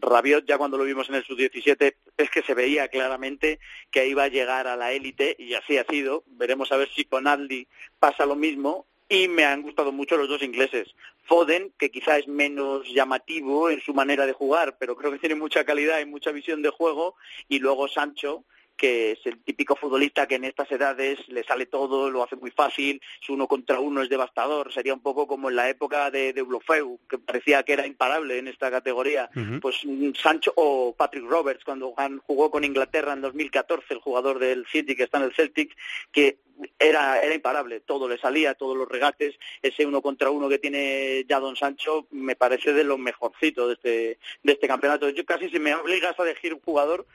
Rabiot, 0.00 0.44
ya 0.46 0.58
cuando 0.58 0.76
lo 0.76 0.84
vimos 0.84 1.08
en 1.08 1.14
el 1.16 1.24
sub-17, 1.24 1.94
es 2.18 2.30
que 2.30 2.42
se 2.42 2.52
veía 2.54 2.88
claramente 2.88 3.60
que 3.90 4.06
iba 4.06 4.24
a 4.24 4.28
llegar 4.28 4.66
a 4.66 4.76
la 4.76 4.92
élite 4.92 5.25
y 5.38 5.54
así 5.54 5.78
ha 5.78 5.84
sido. 5.84 6.22
Veremos 6.26 6.70
a 6.70 6.76
ver 6.76 6.88
si 6.94 7.04
con 7.04 7.26
Aldi 7.26 7.66
pasa 7.98 8.26
lo 8.26 8.36
mismo 8.36 8.86
y 9.08 9.28
me 9.28 9.44
han 9.44 9.62
gustado 9.62 9.92
mucho 9.92 10.16
los 10.16 10.28
dos 10.28 10.42
ingleses. 10.42 10.94
Foden, 11.24 11.72
que 11.78 11.90
quizá 11.90 12.18
es 12.18 12.28
menos 12.28 12.86
llamativo 12.92 13.70
en 13.70 13.80
su 13.80 13.94
manera 13.94 14.26
de 14.26 14.32
jugar, 14.32 14.76
pero 14.78 14.96
creo 14.96 15.12
que 15.12 15.18
tiene 15.18 15.34
mucha 15.34 15.64
calidad 15.64 16.00
y 16.00 16.06
mucha 16.06 16.30
visión 16.30 16.62
de 16.62 16.70
juego, 16.70 17.16
y 17.48 17.58
luego 17.58 17.88
Sancho, 17.88 18.44
que 18.76 19.12
es 19.12 19.18
el 19.24 19.38
típico 19.42 19.76
futbolista 19.76 20.26
que 20.26 20.36
en 20.36 20.44
estas 20.44 20.70
edades 20.70 21.18
le 21.28 21.44
sale 21.44 21.66
todo, 21.66 22.10
lo 22.10 22.22
hace 22.22 22.36
muy 22.36 22.50
fácil, 22.50 23.00
su 23.20 23.34
uno 23.34 23.48
contra 23.48 23.80
uno 23.80 24.02
es 24.02 24.08
devastador, 24.08 24.72
sería 24.72 24.94
un 24.94 25.00
poco 25.00 25.26
como 25.26 25.48
en 25.50 25.56
la 25.56 25.68
época 25.68 26.10
de, 26.10 26.32
de 26.32 26.42
Blofeu, 26.42 26.98
que 27.08 27.18
parecía 27.18 27.62
que 27.62 27.72
era 27.72 27.86
imparable 27.86 28.38
en 28.38 28.48
esta 28.48 28.70
categoría. 28.70 29.30
Pues 29.60 29.80
mm, 29.84 30.12
Sancho 30.14 30.52
o 30.56 30.94
Patrick 30.96 31.24
Roberts, 31.24 31.64
cuando 31.64 31.94
jugó 32.26 32.50
con 32.50 32.64
Inglaterra 32.64 33.12
en 33.12 33.20
2014, 33.22 33.94
el 33.94 34.00
jugador 34.00 34.38
del 34.38 34.66
City 34.66 34.94
que 34.94 35.04
está 35.04 35.18
en 35.18 35.24
el 35.24 35.34
Celtic, 35.34 35.76
que 36.12 36.38
era, 36.78 37.20
era 37.20 37.34
imparable, 37.34 37.80
todo 37.80 38.08
le 38.08 38.18
salía, 38.18 38.54
todos 38.54 38.76
los 38.76 38.88
regates, 38.88 39.34
ese 39.62 39.86
uno 39.86 40.00
contra 40.00 40.30
uno 40.30 40.48
que 40.48 40.58
tiene 40.58 41.24
ya 41.28 41.40
Don 41.40 41.56
Sancho 41.56 42.06
me 42.10 42.36
parece 42.36 42.72
de 42.72 42.84
lo 42.84 42.98
mejorcito 42.98 43.68
de 43.68 43.74
este, 43.74 44.18
de 44.42 44.52
este 44.52 44.68
campeonato. 44.68 45.08
Yo 45.10 45.24
casi 45.24 45.50
si 45.50 45.58
me 45.58 45.74
obligas 45.74 46.18
a 46.18 46.22
elegir 46.22 46.54
un 46.54 46.60
jugador, 46.60 47.06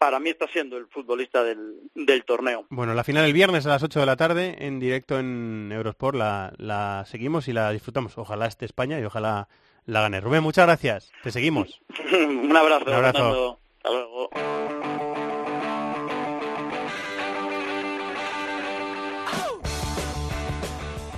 para 0.00 0.18
mí 0.18 0.30
está 0.30 0.48
siendo 0.48 0.78
el 0.78 0.86
futbolista 0.86 1.44
del, 1.44 1.74
del 1.94 2.24
torneo. 2.24 2.64
Bueno, 2.70 2.94
la 2.94 3.04
final 3.04 3.26
el 3.26 3.34
viernes 3.34 3.66
a 3.66 3.68
las 3.68 3.82
8 3.82 4.00
de 4.00 4.06
la 4.06 4.16
tarde, 4.16 4.56
en 4.58 4.80
directo 4.80 5.18
en 5.18 5.70
Eurosport, 5.70 6.16
la, 6.16 6.54
la 6.56 7.04
seguimos 7.06 7.48
y 7.48 7.52
la 7.52 7.70
disfrutamos. 7.70 8.16
Ojalá 8.16 8.46
esté 8.46 8.64
España 8.64 8.98
y 8.98 9.04
ojalá 9.04 9.46
la 9.84 10.00
gane. 10.00 10.22
Rubén, 10.22 10.42
muchas 10.42 10.64
gracias. 10.64 11.12
Te 11.22 11.30
seguimos. 11.30 11.82
un 12.14 12.56
abrazo. 12.56 12.86
Un 12.86 12.94
abrazo. 12.94 13.58
Hasta 13.76 13.90
luego. 13.90 14.30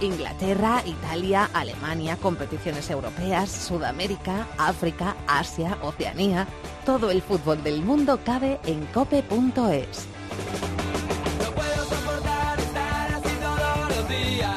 Inglaterra, 0.03 0.83
Italia, 0.85 1.49
Alemania, 1.55 2.17
competiciones 2.17 2.91
europeas, 2.91 3.51
Sudamérica, 3.51 4.47
África, 4.59 5.17
Asia, 5.27 5.79
Oceanía. 5.83 6.47
Todo 6.85 7.11
el 7.11 7.23
fútbol 7.23 7.63
del 7.63 7.83
mundo 7.83 8.21
cabe 8.25 8.59
en 8.67 8.85
cope.es. 8.87 10.09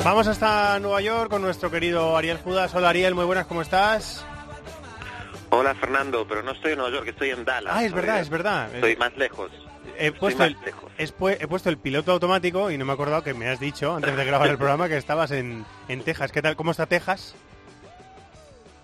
Vamos 0.04 0.28
hasta 0.28 0.80
Nueva 0.80 1.02
York 1.02 1.32
con 1.32 1.42
nuestro 1.42 1.72
querido 1.72 2.16
Ariel 2.16 2.38
Judas. 2.38 2.74
Hola 2.76 2.90
Ariel, 2.90 3.16
muy 3.16 3.26
buenas, 3.26 3.48
¿cómo 3.48 3.62
estás? 3.62 4.26
Hola 5.50 5.74
Fernando, 5.76 6.28
pero 6.28 6.44
no 6.44 6.52
estoy 6.52 6.74
en 6.74 6.80
Nueva 6.80 6.94
York, 6.96 7.08
estoy 7.08 7.30
en 7.30 7.46
Dallas. 7.46 7.74
Ah, 7.76 7.84
es 7.84 7.94
verdad, 7.94 8.20
es 8.20 8.30
verdad. 8.30 8.74
Estoy 8.74 8.96
más 8.98 9.16
lejos. 9.18 9.52
He 9.98 10.12
puesto, 10.12 10.44
el, 10.44 10.58
he 10.98 11.48
puesto 11.48 11.70
el 11.70 11.78
piloto 11.78 12.12
automático 12.12 12.72
y 12.72 12.78
no 12.78 12.86
me 12.86 12.92
he 12.92 12.94
acordado 12.94 13.24
que 13.24 13.34
me 13.34 13.48
has 13.48 13.60
dicho 13.60 13.96
antes 13.96 14.16
de 14.16 14.26
grabar 14.26 14.50
el 14.50 14.58
programa 14.58 14.88
que 14.90 14.98
estabas 14.98 15.32
en, 15.32 15.66
en 15.88 16.02
Texas. 16.02 16.32
¿Qué 16.32 16.42
tal? 16.42 16.56
¿Cómo 16.56 16.72
está 16.72 16.86
Texas? 16.86 17.36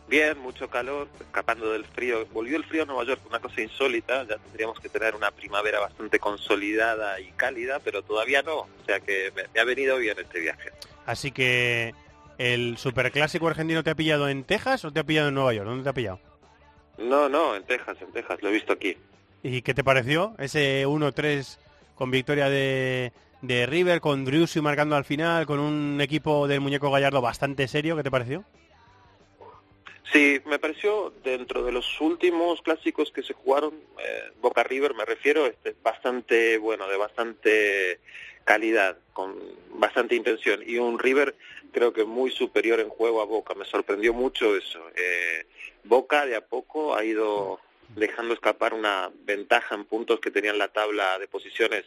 Bien, 0.07 0.37
mucho 0.39 0.69
calor, 0.69 1.07
escapando 1.19 1.71
del 1.71 1.85
frío. 1.85 2.25
Volvió 2.33 2.57
el 2.57 2.65
frío 2.65 2.83
a 2.83 2.85
Nueva 2.85 3.05
York, 3.05 3.21
una 3.29 3.39
cosa 3.39 3.61
insólita. 3.61 4.25
Ya 4.27 4.37
tendríamos 4.37 4.79
que 4.79 4.89
tener 4.89 5.15
una 5.15 5.31
primavera 5.31 5.79
bastante 5.79 6.19
consolidada 6.19 7.19
y 7.21 7.31
cálida, 7.31 7.79
pero 7.79 8.01
todavía 8.01 8.41
no. 8.41 8.57
O 8.57 8.85
sea 8.85 8.99
que 8.99 9.31
me, 9.35 9.43
me 9.53 9.59
ha 9.61 9.63
venido 9.63 9.97
bien 9.97 10.17
este 10.19 10.39
viaje. 10.39 10.71
Así 11.05 11.31
que 11.31 11.93
el 12.37 12.77
superclásico 12.77 13.47
argentino 13.47 13.83
te 13.83 13.89
ha 13.89 13.95
pillado 13.95 14.27
en 14.27 14.43
Texas 14.43 14.83
o 14.83 14.91
te 14.91 14.99
ha 14.99 15.03
pillado 15.05 15.29
en 15.29 15.35
Nueva 15.35 15.53
York. 15.53 15.67
¿Dónde 15.67 15.83
te 15.83 15.89
ha 15.89 15.93
pillado? 15.93 16.19
No, 16.97 17.29
no, 17.29 17.55
en 17.55 17.63
Texas, 17.63 17.97
en 18.01 18.11
Texas, 18.11 18.41
lo 18.41 18.49
he 18.49 18.51
visto 18.53 18.73
aquí. 18.73 18.97
¿Y 19.43 19.61
qué 19.61 19.73
te 19.73 19.83
pareció 19.83 20.35
ese 20.37 20.85
1-3 20.85 21.57
con 21.95 22.11
victoria 22.11 22.49
de, 22.49 23.11
de 23.41 23.65
River, 23.65 24.01
con 24.01 24.23
Driussi 24.23 24.61
marcando 24.61 24.95
al 24.95 25.05
final, 25.05 25.45
con 25.45 25.59
un 25.59 25.99
equipo 25.99 26.47
del 26.47 26.61
muñeco 26.61 26.91
Gallardo 26.91 27.21
bastante 27.21 27.67
serio? 27.67 27.95
¿Qué 27.95 28.03
te 28.03 28.11
pareció? 28.11 28.43
Sí, 30.11 30.41
me 30.45 30.59
pareció 30.59 31.13
dentro 31.23 31.63
de 31.63 31.71
los 31.71 32.01
últimos 32.01 32.61
clásicos 32.61 33.11
que 33.11 33.23
se 33.23 33.33
jugaron, 33.33 33.73
eh, 33.97 34.31
Boca 34.41 34.61
River 34.61 34.93
me 34.93 35.05
refiero, 35.05 35.45
este, 35.45 35.73
bastante 35.81 36.57
bueno, 36.57 36.87
de 36.87 36.97
bastante 36.97 37.99
calidad, 38.43 38.97
con 39.13 39.35
bastante 39.75 40.15
intención. 40.15 40.61
Y 40.65 40.77
un 40.77 40.99
River 40.99 41.35
creo 41.71 41.93
que 41.93 42.03
muy 42.03 42.29
superior 42.29 42.81
en 42.81 42.89
juego 42.89 43.21
a 43.21 43.25
Boca, 43.25 43.53
me 43.55 43.63
sorprendió 43.63 44.13
mucho 44.13 44.55
eso. 44.55 44.81
Eh, 44.95 45.45
Boca 45.85 46.25
de 46.25 46.35
a 46.35 46.41
poco 46.41 46.93
ha 46.93 47.05
ido 47.05 47.59
dejando 47.95 48.33
escapar 48.33 48.73
una 48.73 49.11
ventaja 49.25 49.75
en 49.75 49.85
puntos 49.85 50.19
que 50.19 50.31
tenían 50.31 50.57
la 50.57 50.69
tabla 50.69 51.19
de 51.19 51.27
posiciones 51.27 51.85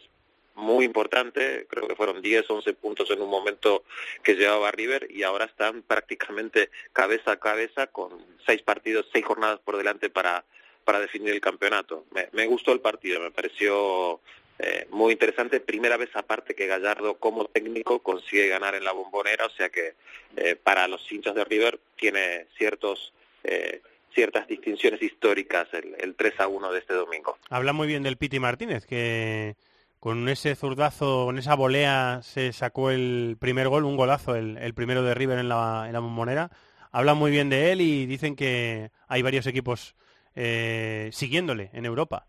muy 0.55 0.85
importante, 0.85 1.67
creo 1.69 1.87
que 1.87 1.95
fueron 1.95 2.21
10, 2.21 2.49
11 2.49 2.73
puntos 2.73 3.11
en 3.11 3.21
un 3.21 3.29
momento 3.29 3.83
que 4.23 4.35
llevaba 4.35 4.71
River 4.71 5.07
y 5.11 5.23
ahora 5.23 5.45
están 5.45 5.81
prácticamente 5.81 6.69
cabeza 6.93 7.33
a 7.33 7.39
cabeza 7.39 7.87
con 7.87 8.25
seis 8.45 8.61
partidos, 8.61 9.07
seis 9.11 9.25
jornadas 9.25 9.59
por 9.59 9.75
delante 9.75 10.09
para, 10.09 10.45
para 10.85 11.01
definir 11.01 11.33
el 11.33 11.41
campeonato. 11.41 12.05
Me, 12.11 12.29
me 12.31 12.47
gustó 12.47 12.71
el 12.71 12.79
partido, 12.79 13.19
me 13.19 13.31
pareció 13.31 14.21
eh, 14.59 14.87
muy 14.91 15.11
interesante. 15.11 15.59
Primera 15.59 15.97
vez 15.97 16.09
aparte 16.15 16.55
que 16.55 16.67
Gallardo 16.67 17.15
como 17.15 17.45
técnico 17.45 17.99
consigue 17.99 18.47
ganar 18.47 18.75
en 18.75 18.85
la 18.85 18.93
bombonera, 18.93 19.45
o 19.45 19.49
sea 19.49 19.69
que 19.69 19.95
eh, 20.37 20.55
para 20.55 20.87
los 20.87 21.11
hinchas 21.11 21.35
de 21.35 21.43
River 21.43 21.79
tiene 21.97 22.47
ciertos... 22.57 23.13
Eh, 23.43 23.81
ciertas 24.15 24.47
distinciones 24.47 25.01
históricas 25.01 25.67
el, 25.73 25.95
el 25.99 26.15
3 26.15 26.39
a 26.39 26.47
1 26.47 26.71
de 26.71 26.79
este 26.79 26.93
domingo. 26.93 27.37
Habla 27.49 27.73
muy 27.73 27.85
bien 27.87 28.01
del 28.01 28.17
Piti 28.17 28.39
Martínez, 28.39 28.85
que 28.87 29.55
con 29.99 30.29
ese 30.29 30.55
zurdazo, 30.55 31.25
con 31.25 31.37
esa 31.37 31.55
volea 31.55 32.21
se 32.23 32.53
sacó 32.53 32.91
el 32.91 33.37
primer 33.39 33.67
gol, 33.69 33.85
un 33.85 33.97
golazo, 33.97 34.35
el, 34.35 34.73
primero 34.73 35.03
de 35.03 35.13
River 35.13 35.39
en 35.39 35.49
la, 35.49 35.85
en 35.87 35.93
la 35.93 35.99
bombonera. 35.99 36.49
Hablan 36.91 37.17
muy 37.17 37.31
bien 37.31 37.49
de 37.49 37.71
él 37.71 37.81
y 37.81 38.05
dicen 38.05 38.35
que 38.35 38.91
hay 39.07 39.21
varios 39.21 39.47
equipos 39.47 39.95
eh, 40.35 41.09
siguiéndole 41.11 41.69
en 41.73 41.85
Europa. 41.85 42.27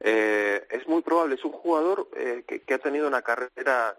Eh, 0.00 0.66
es 0.70 0.88
muy 0.88 1.02
probable, 1.02 1.34
es 1.34 1.44
un 1.44 1.52
jugador 1.52 2.08
eh, 2.16 2.44
que, 2.46 2.74
ha 2.74 2.78
tenido 2.78 3.06
una 3.06 3.22
carrera 3.22 3.98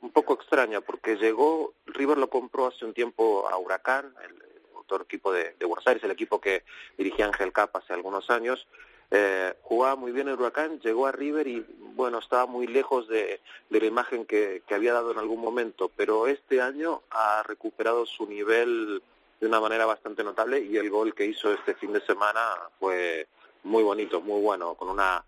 un 0.00 0.10
poco 0.10 0.34
extraña 0.34 0.80
porque 0.80 1.16
llegó, 1.16 1.74
River 1.86 2.18
lo 2.18 2.30
compró 2.30 2.66
hace 2.66 2.84
un 2.84 2.94
tiempo 2.94 3.48
a 3.48 3.58
Huracán, 3.58 4.14
el, 4.24 4.49
otro 4.90 5.04
equipo 5.04 5.32
de, 5.32 5.54
de 5.58 5.66
Buenos 5.66 5.86
Aires, 5.86 6.02
el 6.04 6.10
equipo 6.10 6.40
que 6.40 6.64
dirigía 6.96 7.26
Ángel 7.26 7.52
Capa 7.52 7.80
hace 7.80 7.92
algunos 7.92 8.30
años, 8.30 8.66
eh, 9.12 9.54
jugaba 9.62 9.96
muy 9.96 10.12
bien 10.12 10.28
el 10.28 10.34
Huracán, 10.34 10.78
llegó 10.80 11.06
a 11.06 11.12
River 11.12 11.48
y 11.48 11.66
bueno, 11.96 12.18
estaba 12.18 12.46
muy 12.46 12.68
lejos 12.68 13.08
de, 13.08 13.40
la 13.68 13.84
imagen 13.84 14.24
que, 14.24 14.62
había 14.70 14.92
dado 14.92 15.10
en 15.10 15.18
algún 15.18 15.40
momento, 15.40 15.90
pero 15.96 16.28
este 16.28 16.60
año 16.60 17.02
ha 17.10 17.42
recuperado 17.42 18.06
su 18.06 18.26
nivel 18.26 19.02
de 19.40 19.46
una 19.46 19.58
manera 19.58 19.84
bastante 19.84 20.22
notable 20.22 20.60
y 20.60 20.76
el 20.76 20.90
gol 20.90 21.14
que 21.14 21.24
hizo 21.24 21.52
este 21.52 21.74
fin 21.74 21.92
de 21.92 22.00
semana 22.02 22.40
fue 22.78 23.26
muy 23.64 23.82
bonito, 23.82 24.20
muy 24.20 24.40
bueno, 24.40 24.74
con 24.74 24.88
una, 24.88 25.24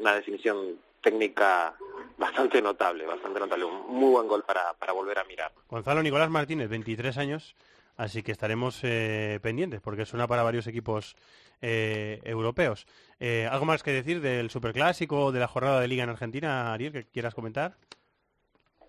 una 0.00 0.14
definición 0.14 0.80
técnica 1.00 1.76
bastante 2.18 2.60
notable, 2.60 3.06
bastante 3.06 3.38
notable, 3.38 3.64
un 3.64 3.94
muy 3.94 4.10
buen 4.10 4.26
gol 4.26 4.42
para 4.42 4.92
volver 4.92 5.20
a 5.20 5.24
mirar. 5.24 5.52
Gonzalo 5.68 6.02
Nicolás 6.02 6.30
Martínez, 6.30 6.68
23 6.68 7.16
años, 7.18 7.54
así 7.96 8.22
que 8.22 8.32
estaremos 8.32 8.80
eh, 8.82 9.38
pendientes 9.42 9.80
porque 9.80 10.06
suena 10.06 10.26
para 10.26 10.42
varios 10.42 10.66
equipos 10.66 11.16
eh, 11.60 12.20
europeos. 12.24 12.86
Eh, 13.20 13.48
¿Algo 13.50 13.64
más 13.64 13.82
que 13.82 13.92
decir 13.92 14.20
del 14.20 14.50
Superclásico, 14.50 15.32
de 15.32 15.40
la 15.40 15.48
jornada 15.48 15.80
de 15.80 15.88
Liga 15.88 16.04
en 16.04 16.10
Argentina, 16.10 16.72
Ariel, 16.72 16.92
que 16.92 17.04
quieras 17.06 17.34
comentar? 17.34 17.76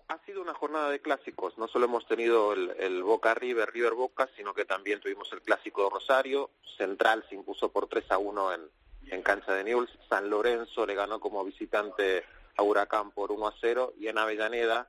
Ha 0.08 0.18
sido 0.24 0.42
una 0.42 0.54
jornada 0.54 0.90
de 0.90 1.00
clásicos. 1.00 1.58
No 1.58 1.66
solo 1.68 1.86
hemos 1.86 2.06
tenido 2.06 2.52
el, 2.52 3.02
Boca 3.02 3.34
River, 3.34 3.70
River 3.72 3.94
Boca, 3.94 4.28
sino 4.36 4.54
que 4.54 4.64
también 4.64 5.00
tuvimos 5.00 5.32
el 5.32 5.42
clásico 5.42 5.84
de 5.84 5.90
Rosario. 5.90 6.50
Central 6.76 7.24
se 7.28 7.34
impuso 7.34 7.72
por 7.72 7.88
3 7.88 8.12
a 8.12 8.18
1 8.18 8.54
en, 8.54 8.60
en 9.06 9.22
cancha 9.22 9.52
de 9.52 9.64
Newell's. 9.64 9.90
San 10.08 10.30
Lorenzo 10.30 10.86
le 10.86 10.94
ganó 10.94 11.18
como 11.18 11.44
visitante 11.44 12.24
a 12.56 12.62
Huracán 12.62 13.10
por 13.10 13.32
1 13.32 13.48
a 13.48 13.54
0 13.60 13.94
y 13.98 14.06
en 14.08 14.18
Avellaneda 14.18 14.88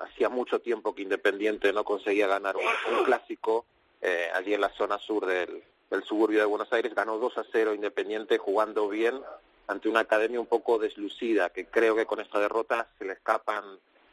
hacía 0.00 0.28
mucho 0.28 0.60
tiempo 0.60 0.94
que 0.94 1.02
Independiente 1.02 1.72
no 1.72 1.84
conseguía 1.84 2.26
ganar 2.26 2.56
un, 2.56 3.04
clásico 3.04 3.64
eh, 4.00 4.28
allí 4.34 4.54
en 4.54 4.60
la 4.60 4.70
zona 4.70 4.98
sur 4.98 5.26
del, 5.26 5.62
suburbio 6.04 6.40
de 6.40 6.44
Buenos 6.46 6.72
Aires, 6.72 6.94
ganó 6.94 7.18
2 7.18 7.38
a 7.38 7.44
0 7.50 7.74
Independiente 7.74 8.38
jugando 8.38 8.88
bien 8.88 9.20
ante 9.68 9.88
una 9.88 10.00
academia 10.00 10.40
un 10.40 10.46
poco 10.46 10.78
deslucida, 10.78 11.50
que 11.50 11.66
creo 11.66 11.96
que 11.96 12.06
con 12.06 12.20
esta 12.20 12.38
derrota 12.38 12.88
se 12.98 13.04
le 13.04 13.14
escapan 13.14 13.64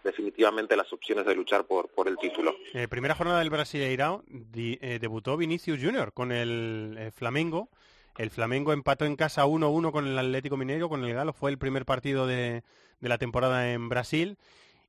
definitivamente 0.04 0.76
las 0.76 0.92
opciones 0.92 1.26
de 1.26 1.36
luchar 1.36 1.66
por, 1.66 1.90
el 2.08 2.18
título. 2.18 2.56
Eh, 2.74 2.88
primera 2.88 3.16
jornada 3.16 3.40
del 3.40 3.50
Brasileirao, 3.50 4.24
eh, 4.56 4.98
debutó 5.00 5.38
Vinicius 5.38 5.80
Junior 5.82 6.14
con 6.14 6.32
el 6.32 6.96
eh, 6.98 7.12
Flamengo. 7.12 7.70
El 8.18 8.30
Flamengo 8.30 8.74
empató 8.74 9.06
en 9.06 9.16
casa 9.16 9.46
1-1 9.46 9.92
con 9.92 10.08
el 10.08 10.18
Atlético 10.18 10.58
Mineiro, 10.58 10.90
con 10.90 11.04
el 11.04 11.14
Galo. 11.14 11.34
Fue 11.34 11.52
el 11.52 11.58
primer 11.58 11.86
partido 11.86 12.28
de 12.28 12.64
la 13.00 13.18
temporada 13.18 13.72
en 13.72 13.90
Brasil 13.90 14.38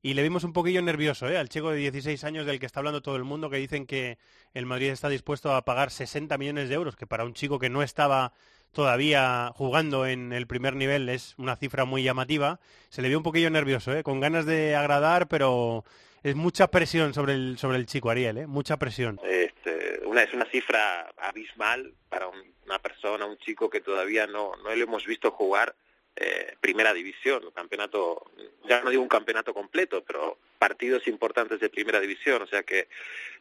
y 0.04 0.12
le 0.12 0.22
vimos 0.22 0.44
un 0.44 0.52
poquillo 0.52 0.82
nervioso 0.82 1.30
¿eh? 1.30 1.38
al 1.38 1.48
chico 1.48 1.70
de 1.70 1.78
16 1.78 2.22
años 2.24 2.44
del 2.44 2.60
que 2.60 2.66
está 2.66 2.80
hablando 2.80 3.00
todo 3.00 3.16
el 3.16 3.24
mundo, 3.24 3.48
que 3.48 3.56
dicen 3.56 3.86
que 3.86 4.18
el 4.52 4.66
Madrid 4.66 4.90
está 4.90 5.08
dispuesto 5.08 5.54
a 5.54 5.64
pagar 5.64 5.90
60 5.90 6.36
millones 6.36 6.68
de 6.68 6.74
euros, 6.74 6.94
que 6.94 7.06
para 7.06 7.24
un 7.24 7.32
chico 7.32 7.58
que 7.58 7.70
no 7.70 7.82
estaba 7.82 8.34
todavía 8.72 9.50
jugando 9.54 10.04
en 10.04 10.34
el 10.34 10.46
primer 10.46 10.76
nivel 10.76 11.08
es 11.08 11.34
una 11.38 11.56
cifra 11.56 11.86
muy 11.86 12.02
llamativa. 12.02 12.60
Se 12.90 13.00
le 13.00 13.08
vio 13.08 13.16
un 13.16 13.24
poquillo 13.24 13.48
nervioso, 13.48 13.96
¿eh? 13.96 14.02
con 14.02 14.20
ganas 14.20 14.44
de 14.44 14.76
agradar, 14.76 15.26
pero 15.26 15.84
es 16.22 16.36
mucha 16.36 16.68
presión 16.68 17.14
sobre 17.14 17.32
el, 17.32 17.56
sobre 17.56 17.78
el 17.78 17.86
chico 17.86 18.10
Ariel, 18.10 18.36
¿eh? 18.36 18.46
mucha 18.46 18.76
presión. 18.76 19.18
Este, 19.24 20.02
es 20.04 20.34
una 20.34 20.44
cifra 20.50 21.14
abismal 21.16 21.94
para 22.10 22.28
una 22.28 22.78
persona, 22.78 23.24
un 23.24 23.38
chico 23.38 23.70
que 23.70 23.80
todavía 23.80 24.26
no, 24.26 24.52
no 24.56 24.74
lo 24.74 24.84
hemos 24.84 25.06
visto 25.06 25.30
jugar 25.30 25.74
eh, 26.16 26.54
primera 26.60 26.92
división, 26.92 27.50
campeonato, 27.54 28.30
ya 28.68 28.80
no 28.82 28.90
digo 28.90 29.02
un 29.02 29.08
campeonato 29.08 29.52
completo, 29.52 30.04
pero 30.06 30.38
partidos 30.58 31.08
importantes 31.08 31.60
de 31.60 31.68
primera 31.68 32.00
división, 32.00 32.42
o 32.42 32.46
sea 32.46 32.62
que, 32.62 32.88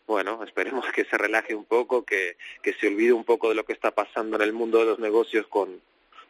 bueno, 0.08 0.44
esperemos 0.44 0.86
que 0.92 1.06
se 1.06 1.18
relaje 1.18 1.54
un 1.54 1.66
poco, 1.66 2.04
que, 2.04 2.38
que 2.62 2.74
se 2.74 2.88
olvide 2.88 3.14
un 3.14 3.26
poco 3.26 3.50
de 3.50 3.56
lo 3.56 3.66
que 3.66 3.74
está 3.74 3.92
pasando 3.92 4.38
en 4.38 4.42
el 4.42 4.54
mundo 4.54 4.80
de 4.80 4.86
los 4.86 5.00
negocios 5.00 5.48
con, 5.48 5.82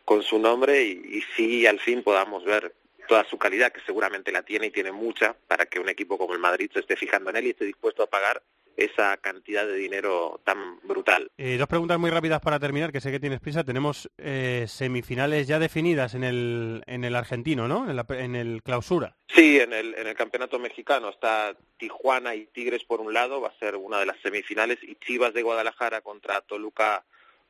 con 0.06 0.22
su 0.22 0.38
nombre 0.38 0.84
y, 0.84 1.18
y 1.18 1.22
sí 1.36 1.66
al 1.66 1.80
fin 1.80 2.04
podamos 2.04 2.44
ver 2.44 2.74
toda 3.08 3.24
su 3.26 3.38
calidad, 3.38 3.72
que 3.72 3.82
seguramente 3.82 4.32
la 4.32 4.44
tiene 4.44 4.68
y 4.68 4.72
tiene 4.72 4.92
mucha, 4.92 5.36
para 5.48 5.66
que 5.66 5.80
un 5.80 5.90
equipo 5.90 6.18
como 6.18 6.34
el 6.34 6.40
Madrid 6.40 6.70
se 6.74 6.80
esté 6.80 6.96
fijando 6.96 7.30
en 7.30 7.38
él 7.38 7.48
y 7.48 7.50
esté 7.52 7.66
dispuesto 7.66 8.04
a 8.04 8.08
pagar 8.08 8.42
esa 8.78 9.18
cantidad 9.18 9.66
de 9.66 9.76
dinero 9.76 10.42
tan 10.44 10.80
brutal. 10.84 11.32
Eh, 11.38 11.58
dos 11.58 11.68
preguntas 11.68 12.00
muy 12.00 12.10
rápidas 12.10 12.42
para 12.42 12.60
terminar, 12.60 12.92
que 12.92 13.02
sé 13.02 13.12
que 13.12 13.20
tienes 13.20 13.40
prisa. 13.40 13.64
Tenemos 13.64 14.10
eh, 14.18 14.66
semifinales 14.68 15.48
ya 15.48 15.60
definidas 15.60 16.16
en 16.16 16.24
el, 16.24 16.84
en 16.88 17.04
el 17.04 17.16
argentino, 17.16 17.68
¿no? 17.68 17.86
En, 17.90 18.36
el 18.36 18.64
clausura. 18.64 19.16
Sí, 19.28 19.60
en 19.60 19.74
el, 19.74 19.94
en 19.96 20.08
el 20.08 20.16
campeonato 20.16 20.60
mexicano 20.60 21.10
está 21.10 21.56
Tijuana 21.78 22.36
y 22.36 22.48
Tigres 22.48 22.84
por 22.84 23.02
un 23.02 23.14
lado, 23.14 23.42
va 23.42 23.50
a 23.50 23.60
ser 23.60 23.76
una 23.76 24.00
de 24.00 24.06
las 24.06 24.20
semifinales, 24.22 24.80
y 24.82 24.96
Chivas 24.96 25.34
de 25.34 25.44
Guadalajara 25.44 26.02
contra 26.02 26.42
Toluca 26.42 27.04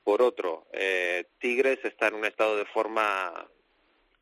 por 0.03 0.21
otro. 0.21 0.67
Eh, 0.73 1.25
Tigres 1.39 1.79
está 1.83 2.07
en 2.07 2.15
un 2.15 2.25
estado 2.25 2.57
de 2.57 2.65
forma 2.65 3.47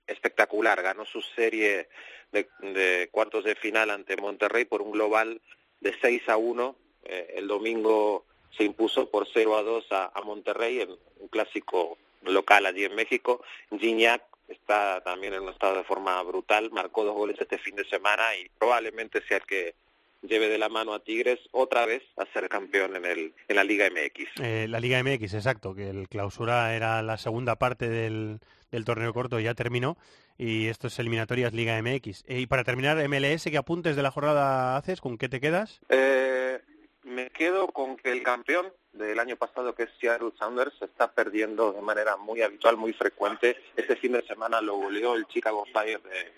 espectacular, 0.06 0.82
ganó 0.82 1.06
su 1.06 1.22
serie 1.22 1.90
de, 2.32 2.48
de 2.60 3.10
cuartos 3.12 3.44
de 3.44 3.56
final 3.56 3.90
ante 3.90 4.18
Monterrey 4.18 4.66
por 4.66 4.82
un 4.82 4.92
global 4.92 5.42
de 5.80 5.96
6 6.02 6.30
a 6.30 6.38
1 6.38 6.76
eh, 7.04 7.36
el 7.38 7.48
domingo 7.48 8.26
se 8.56 8.64
impuso 8.64 9.10
por 9.10 9.28
0 9.34 9.58
a 9.58 9.64
2 9.64 9.86
a, 9.92 10.22
Monterrey 10.24 10.82
en 10.82 10.90
un 11.20 11.28
clásico 11.30 11.98
local 12.24 12.66
allí 12.66 12.84
en 12.84 12.96
México. 12.96 13.42
Gignac 13.78 14.24
está 14.48 15.02
también 15.02 15.34
en 15.34 15.44
un 15.44 15.50
estado 15.50 15.78
de 15.78 15.84
forma 15.84 16.22
brutal, 16.24 16.70
marcó 16.72 17.04
dos 17.04 17.16
goles 17.16 17.40
este 17.40 17.58
fin 17.58 17.76
de 17.76 17.86
semana 17.86 18.36
y 18.36 18.50
probablemente 18.60 19.22
sea 19.28 19.38
el 19.38 19.46
que 19.46 19.76
lleve 20.22 20.50
de 20.50 20.58
la 20.58 20.70
mano 20.70 20.94
a 20.94 21.00
Tigres 21.00 21.40
otra 21.52 21.86
vez 21.86 22.04
a 22.18 22.26
ser 22.34 22.48
campeón 22.50 22.96
en, 22.96 23.06
el, 23.06 23.34
en 23.48 23.56
la 23.56 23.64
Liga 23.64 23.90
MX. 23.90 24.42
Eh, 24.42 24.68
la 24.68 24.80
Liga 24.80 25.02
MX, 25.02 25.34
exacto, 25.34 25.74
que 25.74 25.90
el 25.90 26.10
clausura 26.10 26.76
era 26.76 27.02
la 27.02 27.18
segunda 27.18 27.56
parte 27.56 27.90
del, 27.90 28.40
del 28.72 28.86
torneo 28.86 29.14
corto, 29.14 29.40
ya 29.40 29.56
terminó 29.56 29.98
y 30.38 30.68
esto 30.68 30.88
es 30.88 30.98
eliminatorias 30.98 31.54
Liga 31.54 31.80
MX. 31.82 32.24
Eh, 32.28 32.40
y 32.40 32.48
para 32.48 32.64
terminar, 32.64 32.98
MLS, 33.08 33.44
¿qué 33.44 33.58
apuntes 33.58 33.96
de 33.96 34.02
la 34.02 34.10
jornada 34.10 34.76
haces? 34.76 35.00
¿Con 35.00 35.18
qué 35.18 35.30
te 35.30 35.40
quedas? 35.40 35.82
Eh, 35.90 36.60
me 37.04 37.30
quedo 37.30 37.68
con 37.68 37.98
que 37.98 38.12
el 38.12 38.24
campeón 38.24 38.72
del 38.94 39.20
año 39.20 39.36
pasado, 39.36 39.74
que 39.74 39.84
es 39.84 39.90
Seattle 40.00 40.32
Sounders, 40.38 40.74
se 40.78 40.86
está 40.86 41.12
perdiendo 41.12 41.72
de 41.72 41.82
manera 41.82 42.18
muy 42.18 42.42
habitual, 42.42 42.78
muy 42.78 42.94
frecuente. 42.94 43.58
Este 43.76 43.96
fin 43.96 44.12
de 44.14 44.26
semana 44.26 44.62
lo 44.62 44.76
goleó 44.76 45.16
el 45.16 45.26
Chicago 45.28 45.66
Fire 45.72 46.02
de 46.02 46.32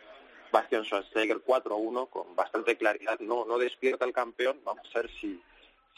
Bastian 0.52 0.86
Schweinsteiger 0.86 1.44
4-1 1.44 2.10
con 2.10 2.36
bastante 2.36 2.78
claridad. 2.78 3.20
No, 3.20 3.46
no 3.46 3.58
despierta 3.58 4.06
el 4.06 4.14
campeón. 4.14 4.60
Vamos 4.64 4.88
a 4.94 5.00
ver 5.00 5.10
si, 5.20 5.42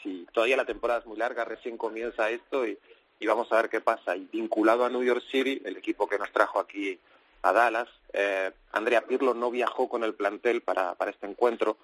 si 0.02 0.26
todavía 0.32 0.56
la 0.56 0.64
temporada 0.64 1.00
es 1.00 1.06
muy 1.06 1.18
larga, 1.18 1.44
recién 1.44 1.76
comienza 1.76 2.30
esto 2.30 2.66
y, 2.66 2.78
y 3.20 3.26
vamos 3.26 3.52
a 3.52 3.56
ver 3.56 3.68
qué 3.68 3.80
pasa. 3.80 4.16
Y 4.16 4.28
vinculado 4.32 4.84
a 4.84 4.90
New 4.90 5.04
York 5.04 5.22
City, 5.30 5.62
el 5.64 5.76
equipo 5.76 6.08
que 6.08 6.18
nos 6.18 6.32
trajo 6.32 6.58
aquí 6.58 6.98
a 7.42 7.52
Dallas, 7.52 7.88
eh, 8.12 8.50
Andrea 8.72 9.06
Pirlo 9.06 9.34
no 9.34 9.50
viajó 9.50 9.88
con 9.88 10.02
el 10.02 10.14
plantel 10.14 10.62
para, 10.62 10.94
para 10.94 11.10
este 11.10 11.26
encuentro 11.26 11.76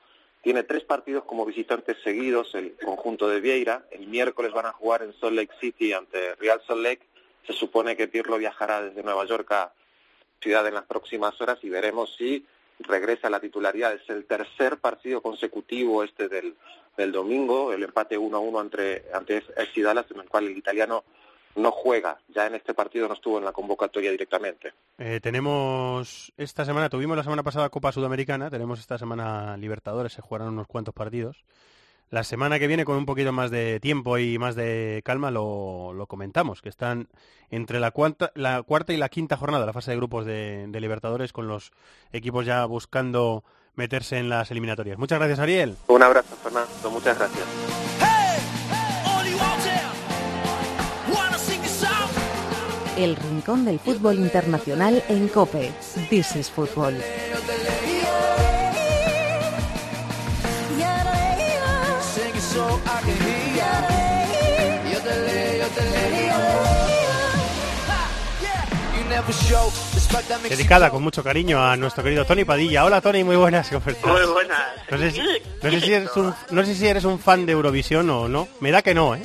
tiene 0.42 0.64
tres 0.64 0.82
partidos 0.82 1.24
como 1.24 1.46
visitantes 1.46 1.96
seguidos, 2.02 2.54
el 2.54 2.76
conjunto 2.84 3.28
de 3.28 3.40
Vieira. 3.40 3.86
El 3.92 4.08
miércoles 4.08 4.52
van 4.52 4.66
a 4.66 4.72
jugar 4.72 5.02
en 5.02 5.14
Salt 5.20 5.34
Lake 5.34 5.54
City 5.60 5.92
ante 5.92 6.34
Real 6.34 6.60
Salt 6.66 6.82
Lake. 6.82 7.06
Se 7.46 7.52
supone 7.52 7.96
que 7.96 8.08
Pirlo 8.08 8.38
viajará 8.38 8.82
desde 8.82 9.04
Nueva 9.04 9.24
York 9.24 9.50
a 9.52 9.72
ciudad 10.40 10.66
en 10.66 10.74
las 10.74 10.84
próximas 10.84 11.40
horas 11.40 11.58
y 11.62 11.70
veremos 11.70 12.14
si 12.16 12.44
regresa 12.80 13.28
a 13.28 13.30
la 13.30 13.38
titularidad. 13.38 13.94
Es 13.94 14.10
el 14.10 14.24
tercer 14.24 14.78
partido 14.78 15.20
consecutivo 15.20 16.02
este 16.02 16.28
del, 16.28 16.56
domingo, 17.12 17.72
el 17.72 17.84
empate 17.84 18.18
1-1 18.18 18.60
ante, 18.60 19.04
ante 19.14 19.44
Dallas, 19.76 20.06
en 20.10 20.20
el 20.20 20.28
cual 20.28 20.48
el 20.48 20.56
italiano 20.56 21.04
no 21.56 21.70
juega. 21.70 22.18
Ya 22.28 22.46
en 22.46 22.54
este 22.54 22.74
partido 22.74 23.08
no 23.08 23.14
estuvo 23.14 23.38
en 23.38 23.44
la 23.44 23.52
convocatoria 23.52 24.10
directamente. 24.10 24.72
Eh, 24.98 25.20
tenemos 25.22 26.32
esta 26.36 26.64
semana, 26.64 26.88
tuvimos 26.88 27.16
la 27.16 27.22
semana 27.22 27.42
pasada 27.42 27.68
Copa 27.68 27.92
Sudamericana, 27.92 28.50
tenemos 28.50 28.80
esta 28.80 28.98
semana 28.98 29.56
Libertadores, 29.56 30.12
se 30.12 30.22
jugaron 30.22 30.48
unos 30.48 30.66
cuantos 30.66 30.94
partidos. 30.94 31.44
La 32.10 32.24
semana 32.24 32.58
que 32.58 32.66
viene, 32.66 32.84
con 32.84 32.98
un 32.98 33.06
poquito 33.06 33.32
más 33.32 33.50
de 33.50 33.80
tiempo 33.80 34.18
y 34.18 34.38
más 34.38 34.54
de 34.54 35.00
calma, 35.02 35.30
lo, 35.30 35.94
lo 35.94 36.06
comentamos, 36.06 36.60
que 36.60 36.68
están 36.68 37.08
entre 37.48 37.80
la, 37.80 37.90
cuarta, 37.90 38.32
la 38.34 38.62
cuarta 38.62 38.92
y 38.92 38.98
la 38.98 39.08
quinta 39.08 39.38
jornada, 39.38 39.64
la 39.64 39.72
fase 39.72 39.92
de 39.92 39.96
grupos 39.96 40.26
de, 40.26 40.66
de 40.68 40.80
Libertadores, 40.80 41.32
con 41.32 41.48
los 41.48 41.72
equipos 42.12 42.44
ya 42.44 42.66
buscando 42.66 43.44
meterse 43.76 44.18
en 44.18 44.28
las 44.28 44.50
eliminatorias. 44.50 44.98
Muchas 44.98 45.18
gracias, 45.18 45.38
Ariel. 45.38 45.74
Un 45.86 46.02
abrazo, 46.02 46.36
Fernando. 46.36 46.90
Muchas 46.90 47.18
gracias. 47.18 48.21
El 52.96 53.16
rincón 53.16 53.64
del 53.64 53.78
fútbol 53.78 54.16
internacional 54.16 55.02
en 55.08 55.28
Cope. 55.28 55.72
This 56.10 56.36
is 56.36 56.50
Fútbol. 56.50 56.94
Dedicada 70.48 70.90
con 70.90 71.02
mucho 71.02 71.24
cariño 71.24 71.64
a 71.64 71.76
nuestro 71.76 72.04
querido 72.04 72.26
Tony 72.26 72.44
Padilla. 72.44 72.84
Hola 72.84 73.00
Tony, 73.00 73.24
muy 73.24 73.36
buenas. 73.36 73.68
¿cómo 73.68 73.82
estás? 73.86 74.04
Muy 74.04 74.26
buenas. 74.30 74.60
No 74.90 74.98
sé, 74.98 75.10
si, 75.10 75.20
no 75.62 75.70
sé 75.70 75.80
si 75.80 75.92
eres 75.94 76.16
un, 76.16 76.34
no 76.50 76.64
sé 76.64 76.74
si 76.74 76.86
eres 76.86 77.04
un 77.04 77.18
fan 77.18 77.46
de 77.46 77.52
Eurovisión 77.52 78.10
o 78.10 78.28
no. 78.28 78.48
Me 78.60 78.70
da 78.70 78.82
que 78.82 78.92
no, 78.92 79.14
¿eh? 79.14 79.22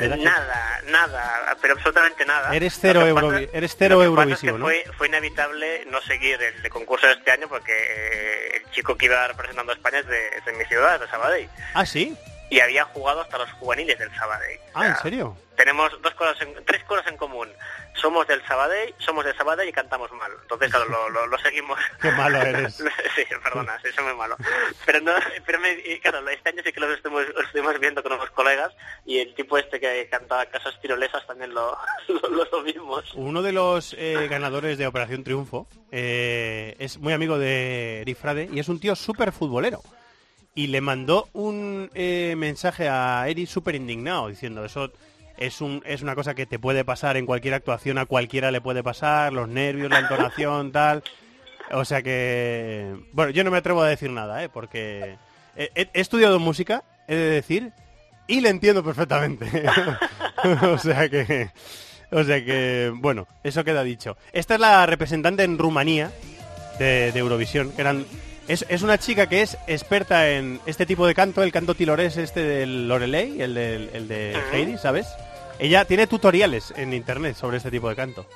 Nada, 0.00 0.80
nada, 0.86 1.56
pero 1.60 1.74
absolutamente 1.74 2.24
nada. 2.24 2.54
Eres 2.54 2.78
cero, 2.80 3.06
Euro- 3.06 3.28
pasa- 3.30 3.44
eres 3.52 3.74
cero 3.78 4.00
que 4.40 4.52
¿no? 4.52 4.64
fue, 4.64 4.84
fue 4.96 5.08
inevitable 5.08 5.84
no 5.86 6.00
seguir 6.02 6.40
el, 6.42 6.68
concurso 6.70 7.06
de 7.06 7.12
este 7.14 7.30
año 7.30 7.48
porque 7.48 7.72
eh, 7.72 8.56
el 8.64 8.70
chico 8.72 8.96
que 8.96 9.06
iba 9.06 9.26
representando 9.28 9.72
a 9.72 9.74
España 9.74 9.98
es 9.98 10.06
de, 10.06 10.28
es 10.38 10.44
de 10.44 10.52
mi 10.52 10.64
ciudad, 10.66 11.00
de 11.00 11.08
Sabadell. 11.08 11.48
Ah, 11.74 11.86
sí. 11.86 12.16
Y 12.50 12.60
había 12.60 12.84
jugado 12.84 13.22
hasta 13.22 13.38
los 13.38 13.50
juveniles 13.52 13.98
del 13.98 14.14
Sabadell. 14.14 14.58
O 14.74 14.78
Ah, 14.78 14.86
¿en 14.86 14.92
sea, 14.94 15.02
serio? 15.02 15.36
Tenemos 15.56 15.90
dos 16.02 16.14
cosas 16.14 16.40
en- 16.42 16.64
tres 16.66 16.82
cosas 16.84 17.06
en 17.06 17.16
común. 17.16 17.31
Somos 18.02 18.26
del 18.26 18.44
Sabadell, 18.46 18.92
somos 18.98 19.24
de 19.24 19.32
Sabadell 19.34 19.68
y 19.68 19.72
cantamos 19.72 20.10
mal. 20.12 20.30
Entonces, 20.42 20.68
claro, 20.70 20.86
lo, 20.90 21.08
lo- 21.08 21.26
lo 21.28 21.38
seguimos. 21.38 21.78
Qué 22.02 22.10
malo 22.10 22.42
eres. 22.42 22.74
sí, 23.14 23.22
perdona, 23.42 23.80
sí, 23.82 23.88
soy 23.94 24.04
muy 24.04 24.14
malo. 24.14 24.36
Pero 24.84 25.00
no, 25.00 25.12
pero 25.46 25.60
me, 25.60 25.76
claro, 26.00 26.28
este 26.28 26.48
año 26.50 26.62
sí 26.64 26.72
que 26.72 26.80
los 26.80 26.90
estuvimos, 26.96 27.24
los 27.34 27.44
estuvimos 27.46 27.78
viendo 27.80 28.02
con 28.02 28.12
unos 28.12 28.28
colegas 28.30 28.72
y 29.06 29.18
el 29.20 29.34
tipo 29.34 29.56
este 29.56 29.78
que 29.80 30.08
cantaba 30.10 30.44
casas 30.46 30.78
tirolesas 30.82 31.24
también 31.26 31.54
lo, 31.54 31.78
lo, 32.08 32.44
lo- 32.44 32.62
vimos. 32.64 33.12
Uno 33.14 33.40
de 33.40 33.52
los 33.52 33.94
eh, 33.98 34.26
ganadores 34.28 34.76
de 34.78 34.86
Operación 34.86 35.24
Triunfo 35.24 35.66
eh, 35.92 36.74
es 36.78 36.98
muy 36.98 37.12
amigo 37.12 37.38
de 37.38 38.00
Eric 38.02 38.18
Frade 38.18 38.48
y 38.52 38.58
es 38.58 38.68
un 38.68 38.80
tío 38.80 38.96
súper 38.96 39.30
futbolero. 39.32 39.80
Y 40.54 40.66
le 40.66 40.80
mandó 40.82 41.28
un 41.32 41.90
eh, 41.94 42.34
mensaje 42.36 42.88
a 42.88 43.24
Eric 43.28 43.46
súper 43.48 43.74
indignado 43.74 44.28
diciendo 44.28 44.64
eso 44.64 44.90
es, 45.36 45.60
un, 45.60 45.82
es 45.86 46.02
una 46.02 46.14
cosa 46.14 46.34
que 46.34 46.46
te 46.46 46.58
puede 46.58 46.84
pasar 46.84 47.16
en 47.16 47.26
cualquier 47.26 47.54
actuación, 47.54 47.98
a 47.98 48.06
cualquiera 48.06 48.50
le 48.50 48.60
puede 48.60 48.82
pasar, 48.82 49.32
los 49.32 49.48
nervios, 49.48 49.90
la 49.90 49.98
entonación, 50.00 50.72
tal. 50.72 51.02
O 51.72 51.84
sea 51.84 52.02
que... 52.02 52.94
Bueno, 53.12 53.30
yo 53.30 53.44
no 53.44 53.50
me 53.50 53.58
atrevo 53.58 53.82
a 53.82 53.88
decir 53.88 54.10
nada, 54.10 54.42
¿eh? 54.44 54.48
porque 54.48 55.16
he, 55.56 55.70
he- 55.74 55.88
he 55.92 56.00
estudiado 56.00 56.38
música, 56.38 56.84
he 57.08 57.14
de 57.14 57.30
decir, 57.30 57.72
y 58.26 58.40
le 58.40 58.48
entiendo 58.50 58.84
perfectamente. 58.84 59.46
o 60.62 60.78
sea 60.78 61.08
que... 61.08 61.50
O 62.14 62.22
sea 62.24 62.44
que, 62.44 62.92
bueno, 62.94 63.26
eso 63.42 63.64
queda 63.64 63.82
dicho. 63.82 64.18
Esta 64.34 64.54
es 64.54 64.60
la 64.60 64.84
representante 64.84 65.44
en 65.44 65.56
Rumanía 65.56 66.10
de, 66.78 67.10
de 67.10 67.18
Eurovisión, 67.18 67.72
que 67.72 67.80
eran... 67.80 68.04
Es, 68.48 68.66
es 68.68 68.82
una 68.82 68.98
chica 68.98 69.28
que 69.28 69.40
es 69.40 69.56
experta 69.68 70.28
en 70.28 70.60
este 70.66 70.84
tipo 70.84 71.06
de 71.06 71.14
canto, 71.14 71.42
el 71.42 71.52
canto 71.52 71.74
tilorés 71.74 72.16
este 72.18 72.40
del 72.40 72.86
Lorelei, 72.88 73.40
el, 73.40 73.54
del, 73.54 73.88
el 73.94 74.08
de 74.08 74.36
Heidi, 74.52 74.76
¿sabes? 74.76 75.06
Ella 75.62 75.84
tiene 75.84 76.08
tutoriales 76.08 76.74
en 76.76 76.92
internet 76.92 77.36
sobre 77.36 77.58
este 77.58 77.70
tipo 77.70 77.88
de 77.88 77.94
canto. 77.94 78.26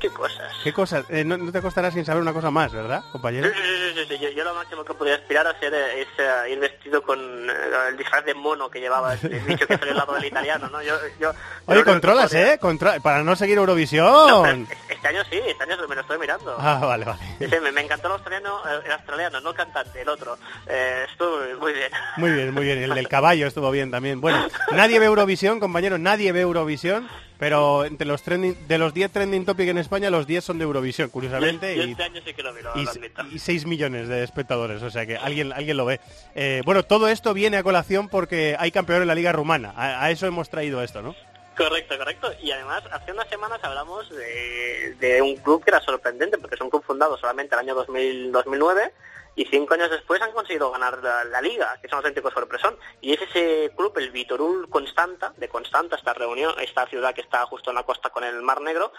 ¿Qué 0.00 0.10
cosas? 0.10 0.52
¿Qué 0.62 0.72
cosas? 0.72 1.04
Eh, 1.08 1.24
no, 1.24 1.36
no 1.36 1.50
te 1.50 1.62
costará 1.62 1.90
sin 1.90 2.04
saber 2.04 2.20
una 2.22 2.32
cosa 2.32 2.50
más, 2.50 2.72
¿verdad, 2.72 3.02
compañero? 3.12 3.48
Sí, 3.48 3.54
sí, 3.54 3.94
sí, 3.94 4.06
sí, 4.08 4.18
Yo, 4.22 4.30
yo 4.30 4.44
lo 4.44 4.54
máximo 4.54 4.84
que 4.84 4.94
podía 4.94 5.14
aspirar 5.14 5.46
a 5.46 5.58
ser 5.58 5.72
eh, 5.72 6.02
es 6.02 6.08
eh, 6.18 6.50
ir 6.52 6.58
vestido 6.58 7.02
con 7.02 7.18
eh, 7.18 7.52
el 7.88 7.96
disfraz 7.96 8.24
de 8.24 8.34
mono 8.34 8.68
que 8.68 8.80
llevaba 8.80 9.14
el, 9.14 9.18
bicho 9.40 9.66
que 9.66 9.76
salió 9.78 9.92
al 9.92 9.96
lado 9.98 10.14
del 10.14 10.24
italiano, 10.26 10.68
¿no? 10.68 10.82
Yo, 10.82 10.94
yo, 11.20 11.32
Oye, 11.66 11.82
controlas, 11.84 12.32
¿eh? 12.34 12.58
Controla- 12.60 13.00
para 13.00 13.22
no 13.22 13.34
seguir 13.36 13.58
Eurovisión. 13.58 14.68
Este 14.88 15.08
año 15.08 15.22
sí, 15.30 15.40
este 15.46 15.64
año 15.64 15.76
me 15.88 15.94
lo 15.94 16.00
estoy 16.00 16.18
mirando. 16.18 16.56
Ah, 16.58 16.78
vale, 16.82 17.04
vale. 17.04 17.18
Sí, 17.38 17.46
me, 17.62 17.72
me 17.72 17.80
encantó 17.80 18.08
el 18.08 18.12
australiano, 18.14 18.60
el 18.84 18.92
australiano, 18.92 19.40
no 19.40 19.50
el 19.50 19.56
cantante, 19.56 20.02
el 20.02 20.08
otro. 20.08 20.36
Eh, 20.66 21.06
estuvo 21.10 21.38
muy 21.60 21.72
bien. 21.72 21.90
Muy 22.16 22.30
bien, 22.32 22.52
muy 22.52 22.64
bien. 22.64 22.82
El 22.82 22.94
del 22.94 23.08
caballo 23.08 23.46
estuvo 23.46 23.70
bien 23.70 23.90
también. 23.90 24.20
Bueno, 24.20 24.46
nadie 24.72 24.98
ve 24.98 25.06
Eurovisión, 25.06 25.58
compañero, 25.60 25.98
nadie 25.98 26.32
ve 26.32 26.40
Eurovisión, 26.40 27.08
pero 27.38 27.84
entre 27.84 28.06
los 28.06 28.22
trending, 28.22 28.56
de 28.66 28.78
los 28.78 28.94
10 28.94 29.10
trending 29.10 29.44
topic 29.44 29.68
en 29.68 29.78
España, 29.78 30.10
los 30.10 30.26
10 30.26 30.44
son 30.44 30.58
de 30.58 30.64
Eurovisión, 30.64 31.10
curiosamente. 31.10 31.76
Yo 31.76 31.84
y, 31.84 31.90
este 31.90 32.02
año 32.02 32.20
sí 32.24 32.34
que 32.34 32.42
lo 32.42 32.54
vi, 32.54 32.62
lo, 32.62 32.72
y, 32.76 32.84
lo 32.84 32.90
admito. 32.90 33.22
y 33.30 33.38
6 33.38 33.66
millones 33.66 34.08
de 34.08 34.22
espectadores, 34.22 34.82
o 34.82 34.90
sea 34.90 35.06
que 35.06 35.16
alguien, 35.16 35.52
alguien 35.52 35.76
lo 35.76 35.84
ve. 35.84 36.00
Eh, 36.34 36.62
bueno, 36.64 36.82
todo 36.82 37.08
esto 37.08 37.34
viene 37.34 37.56
a 37.56 37.62
colación 37.62 38.08
porque 38.08 38.56
hay 38.58 38.70
campeón 38.70 39.02
en 39.02 39.08
la 39.08 39.14
Liga 39.14 39.32
Rumana. 39.32 39.72
A, 39.76 40.04
a 40.04 40.10
eso 40.10 40.26
hemos 40.26 40.50
traído 40.50 40.82
esto, 40.82 41.02
¿no? 41.02 41.14
Correcto, 41.56 41.96
correcto. 41.96 42.30
Y 42.42 42.50
además, 42.50 42.82
hace 42.92 43.12
unas 43.12 43.28
semanas 43.28 43.58
hablamos 43.62 44.10
de, 44.10 44.94
de 45.00 45.22
un 45.22 45.36
club 45.36 45.64
que 45.64 45.70
era 45.70 45.80
sorprendente, 45.80 46.36
porque 46.36 46.54
es 46.54 46.60
un 46.60 46.68
club 46.68 46.84
fundado 46.84 47.16
solamente 47.16 47.54
el 47.54 47.60
año 47.60 47.74
2000, 47.74 48.30
2009 48.30 48.92
y 49.36 49.44
cinco 49.44 49.74
años 49.74 49.90
después 49.90 50.20
han 50.22 50.32
conseguido 50.32 50.70
ganar 50.70 51.02
la, 51.02 51.22
la 51.24 51.42
liga, 51.42 51.78
que 51.80 51.86
es 51.86 51.92
un 51.92 51.98
auténtico 51.98 52.30
sorpresón. 52.30 52.76
Y 53.02 53.12
es 53.12 53.20
ese 53.20 53.70
club, 53.76 53.96
el 53.98 54.10
Vitorul 54.10 54.68
Constanta, 54.70 55.34
de 55.36 55.48
Constanta, 55.48 55.96
esta 55.96 56.14
reunión, 56.14 56.54
esta 56.58 56.86
ciudad 56.86 57.14
que 57.14 57.20
está 57.20 57.44
justo 57.44 57.70
en 57.70 57.76
la 57.76 57.84
costa 57.84 58.10
con 58.10 58.24
el 58.24 58.40
Mar 58.42 58.62
Negro, 58.62 58.92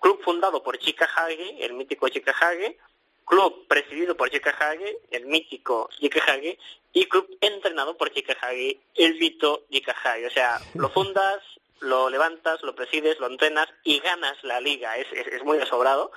club 0.00 0.20
fundado 0.24 0.62
por 0.62 0.76
Chica 0.78 1.08
Hagi, 1.16 1.62
el 1.62 1.74
mítico 1.74 2.08
Chica 2.08 2.34
Hagi, 2.40 2.76
club 3.24 3.68
presidido 3.68 4.16
por 4.16 4.28
Chica 4.28 4.50
Hagi, 4.58 4.96
el 5.12 5.26
mítico 5.26 5.88
Chica 6.00 6.20
Hagi, 6.26 6.58
y 6.92 7.06
club 7.06 7.28
entrenado 7.40 7.96
por 7.96 8.12
Chica 8.12 8.36
Hagi, 8.42 8.80
el 8.96 9.14
Vito 9.14 9.66
Chica 9.70 9.94
Hagi. 10.02 10.24
O 10.24 10.30
sea, 10.30 10.60
lo 10.74 10.88
fundas, 10.90 11.38
lo 11.80 12.08
levantas, 12.10 12.62
lo 12.62 12.74
presides, 12.74 13.18
lo 13.20 13.26
entrenas 13.26 13.68
y 13.84 14.00
ganas 14.00 14.36
la 14.42 14.60
liga. 14.60 14.96
Es, 14.96 15.06
es, 15.12 15.26
es 15.26 15.44
muy 15.44 15.58
desobrado. 15.58 16.12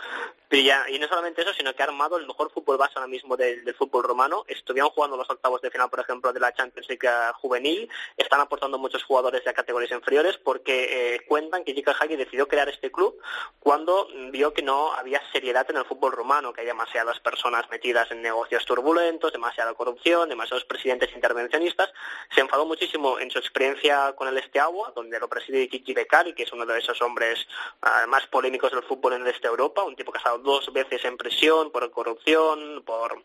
Ya, 0.52 0.86
y 0.88 1.00
no 1.00 1.08
solamente 1.08 1.42
eso, 1.42 1.52
sino 1.54 1.74
que 1.74 1.82
ha 1.82 1.88
armado 1.88 2.16
el 2.16 2.28
mejor 2.28 2.52
fútbol 2.52 2.78
base 2.78 2.94
ahora 2.96 3.08
mismo 3.08 3.36
del, 3.36 3.66
del 3.66 3.74
fútbol 3.74 4.04
romano. 4.04 4.46
Estuvieron 4.48 4.92
jugando 4.92 5.18
los 5.18 5.28
octavos 5.28 5.62
de 5.62 5.72
final, 5.72 5.90
por 5.90 6.00
ejemplo, 6.00 6.32
de 6.32 6.40
la 6.40 6.54
Champions 6.54 6.88
League 6.88 7.08
eh, 7.08 7.32
juvenil. 7.42 7.90
Están 8.18 8.40
aportando 8.40 8.78
muchos 8.78 9.04
jugadores 9.04 9.44
de 9.44 9.54
categorías 9.54 9.92
inferiores 9.92 10.38
porque 10.38 11.16
eh, 11.16 11.26
cuentan 11.28 11.64
que 11.64 11.74
Jika 11.74 11.96
Hagi 12.00 12.16
decidió 12.16 12.48
crear 12.48 12.70
este 12.70 12.92
club 12.92 13.20
cuando 13.60 14.08
vio 14.32 14.54
que 14.54 14.62
no 14.62 14.94
había 14.94 15.22
seriedad 15.32 15.66
en 15.72 15.78
el 15.78 15.86
fútbol 15.86 16.12
romano, 16.12 16.54
que 16.54 16.62
hay 16.62 16.68
demasiadas 16.68 17.20
personas 17.20 17.68
metidas 17.72 18.12
en 18.12 18.22
negocios 18.22 18.64
turbulentos, 18.66 19.34
demasiada 19.34 19.74
corrupción, 19.74 20.30
demasiados 20.30 20.66
presidentes 20.66 21.12
intervencionistas. 21.16 21.92
Se 22.34 22.42
enfadó 22.42 22.66
muchísimo 22.66 23.18
en 23.20 23.32
su 23.32 23.40
experiencia 23.40 24.14
con 24.16 24.28
el 24.28 24.38
Esteagua, 24.38 24.94
donde 24.96 25.20
lo 25.20 25.28
preside 25.54 25.70
Kiki 25.70 25.94
Beccari, 25.94 26.34
que 26.34 26.44
es 26.44 26.54
uno 26.54 26.66
de 26.66 26.80
esos 26.80 27.00
hombres 27.02 27.48
ah, 27.82 28.06
más 28.08 28.26
polémicos 28.28 28.72
del 28.72 28.84
fútbol 28.84 29.14
en 29.14 29.22
el 29.22 29.28
este 29.28 29.48
de 29.48 29.52
Europa, 29.52 29.84
un 29.84 29.96
tipo 29.96 30.12
que 30.12 30.18
ha 30.18 30.22
estado 30.22 30.40
dos 30.40 30.72
veces 30.74 31.04
en 31.06 31.18
prisión 31.18 31.72
por 31.72 31.90
corrupción, 31.92 32.84
por 32.86 33.24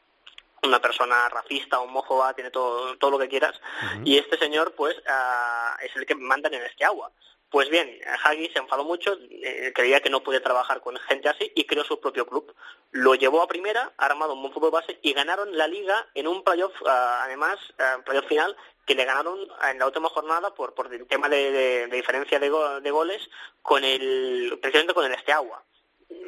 una 0.63 0.81
persona 0.81 1.29
racista, 1.29 1.81
homófoba, 1.81 2.35
tiene 2.35 2.51
todo, 2.51 2.97
todo 2.99 3.13
lo 3.13 3.19
que 3.19 3.29
quieras. 3.29 3.59
Y 4.05 4.19
este 4.19 4.37
señor, 4.37 4.75
pues, 4.75 4.97
ah, 5.09 5.77
es 5.83 5.95
el 5.97 6.05
que 6.05 6.15
mandan 6.15 6.53
en 6.55 6.63
este 6.65 6.85
agua. 6.85 7.11
Pues 7.51 7.71
bien, 7.71 7.99
Hagi 8.25 8.51
se 8.51 8.59
enfadó 8.59 8.85
mucho, 8.85 9.17
eh, 9.31 9.73
creía 9.75 10.01
que 10.01 10.11
no 10.11 10.23
podía 10.23 10.43
trabajar 10.43 10.83
con 10.83 10.97
gente 10.99 11.31
así 11.31 11.51
y 11.55 11.65
creó 11.65 11.83
su 11.83 11.99
propio 11.99 12.27
club. 12.27 12.55
Lo 12.91 13.15
llevó 13.15 13.41
a 13.43 13.49
primera, 13.49 13.91
armado 13.97 14.35
un 14.35 14.43
buen 14.43 14.53
fútbol 14.53 14.71
base 14.71 14.99
y 15.01 15.15
ganaron 15.15 15.57
la 15.57 15.67
liga 15.67 16.07
en 16.15 16.29
un 16.29 16.45
playoff, 16.45 16.75
ah, 16.87 17.23
además, 17.25 17.59
ah, 17.79 17.99
playoff 18.05 18.27
final, 18.27 18.55
que 18.87 18.95
le 18.95 19.07
ganaron 19.07 19.39
en 19.71 19.79
la 19.79 19.87
última 19.87 20.11
jornada 20.11 20.55
por, 20.55 20.75
por 20.75 20.93
el 20.93 21.07
tema 21.07 21.29
de, 21.31 21.51
de- 21.51 21.87
de 21.87 21.97
diferencia 21.97 22.39
de, 22.39 22.51
go- 22.51 22.81
de 22.81 22.91
goles 22.91 23.27
con 23.63 23.83
el, 23.83 24.59
precisamente 24.61 24.93
con 24.95 25.07
el 25.07 25.13
Esteagua. 25.15 25.63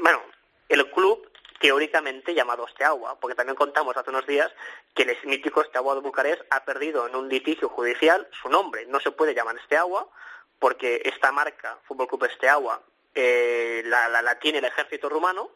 Bueno, 0.03 0.23
el 0.71 0.91
club 0.91 1.31
teóricamente 1.61 2.33
llamado 2.35 2.67
Steaua, 2.69 3.21
porque 3.21 3.35
también 3.35 3.57
contamos 3.57 3.95
hace 3.95 4.09
unos 4.09 4.27
días 4.27 4.51
que 4.95 5.03
el 5.03 5.15
mítico 5.25 5.63
Steaua 5.65 5.95
de 5.97 6.01
Bucarest 6.01 6.41
ha 6.49 6.65
perdido 6.65 7.07
en 7.07 7.15
un 7.15 7.29
litigio 7.29 7.69
judicial 7.69 8.27
su 8.43 8.49
nombre. 8.49 8.87
No 8.87 8.99
se 9.01 9.11
puede 9.11 9.35
llamar 9.35 9.61
Steaua 9.67 10.09
porque 10.61 11.03
esta 11.05 11.33
marca, 11.33 11.79
Fútbol 11.89 12.07
Club 12.07 12.29
Steaua, 12.37 12.81
eh, 13.15 13.83
la, 13.87 14.09
la, 14.09 14.23
la 14.23 14.39
tiene 14.39 14.59
el 14.59 14.65
ejército 14.67 15.09
rumano 15.09 15.51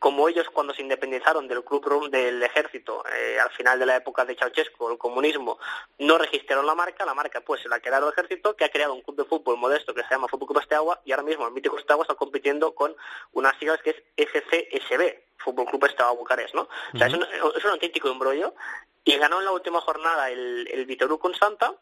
como 0.00 0.28
ellos 0.28 0.48
cuando 0.50 0.72
se 0.72 0.82
independizaron 0.82 1.48
del 1.48 1.64
club 1.64 1.84
rum- 1.84 2.08
del 2.08 2.40
ejército 2.40 3.02
eh, 3.12 3.36
al 3.40 3.50
final 3.50 3.80
de 3.80 3.86
la 3.86 3.96
época 3.96 4.24
de 4.24 4.36
Ceausescu, 4.36 4.90
el 4.90 4.96
comunismo, 4.96 5.58
no 5.98 6.18
registraron 6.18 6.66
la 6.66 6.76
marca, 6.76 7.04
la 7.04 7.14
marca 7.14 7.40
pues 7.40 7.62
se 7.62 7.68
la 7.68 7.80
quedaron 7.80 8.06
el 8.08 8.12
ejército, 8.12 8.54
que 8.54 8.64
ha 8.64 8.68
creado 8.70 8.94
un 8.94 9.02
club 9.02 9.16
de 9.16 9.24
fútbol 9.24 9.56
modesto 9.56 9.92
que 9.92 10.02
se 10.04 10.10
llama 10.10 10.28
Fútbol 10.28 10.48
Club 10.50 10.62
Steaua 10.62 11.00
y 11.04 11.10
ahora 11.10 11.24
mismo 11.24 11.46
el 11.48 11.52
mítico 11.52 11.78
Steaua 11.80 12.02
está 12.02 12.14
compitiendo 12.14 12.76
con 12.76 12.94
unas 13.32 13.58
siglas 13.58 13.80
que 13.82 13.90
es 13.90 14.28
FCSB, 14.30 15.18
Fútbol 15.38 15.66
Club 15.66 15.88
Steaua 15.90 16.12
Bucarest, 16.12 16.54
¿no? 16.54 16.68
O 16.94 16.98
sea, 16.98 17.08
es 17.08 17.14
un, 17.14 17.22
es 17.56 17.64
un 17.64 17.70
auténtico 17.72 18.08
embrollo 18.08 18.54
y 19.02 19.16
ganó 19.16 19.40
en 19.40 19.46
la 19.46 19.52
última 19.52 19.80
jornada 19.80 20.30
el, 20.30 20.68
el 20.72 20.86
Vitoru 20.86 21.18
Constanta 21.18 21.74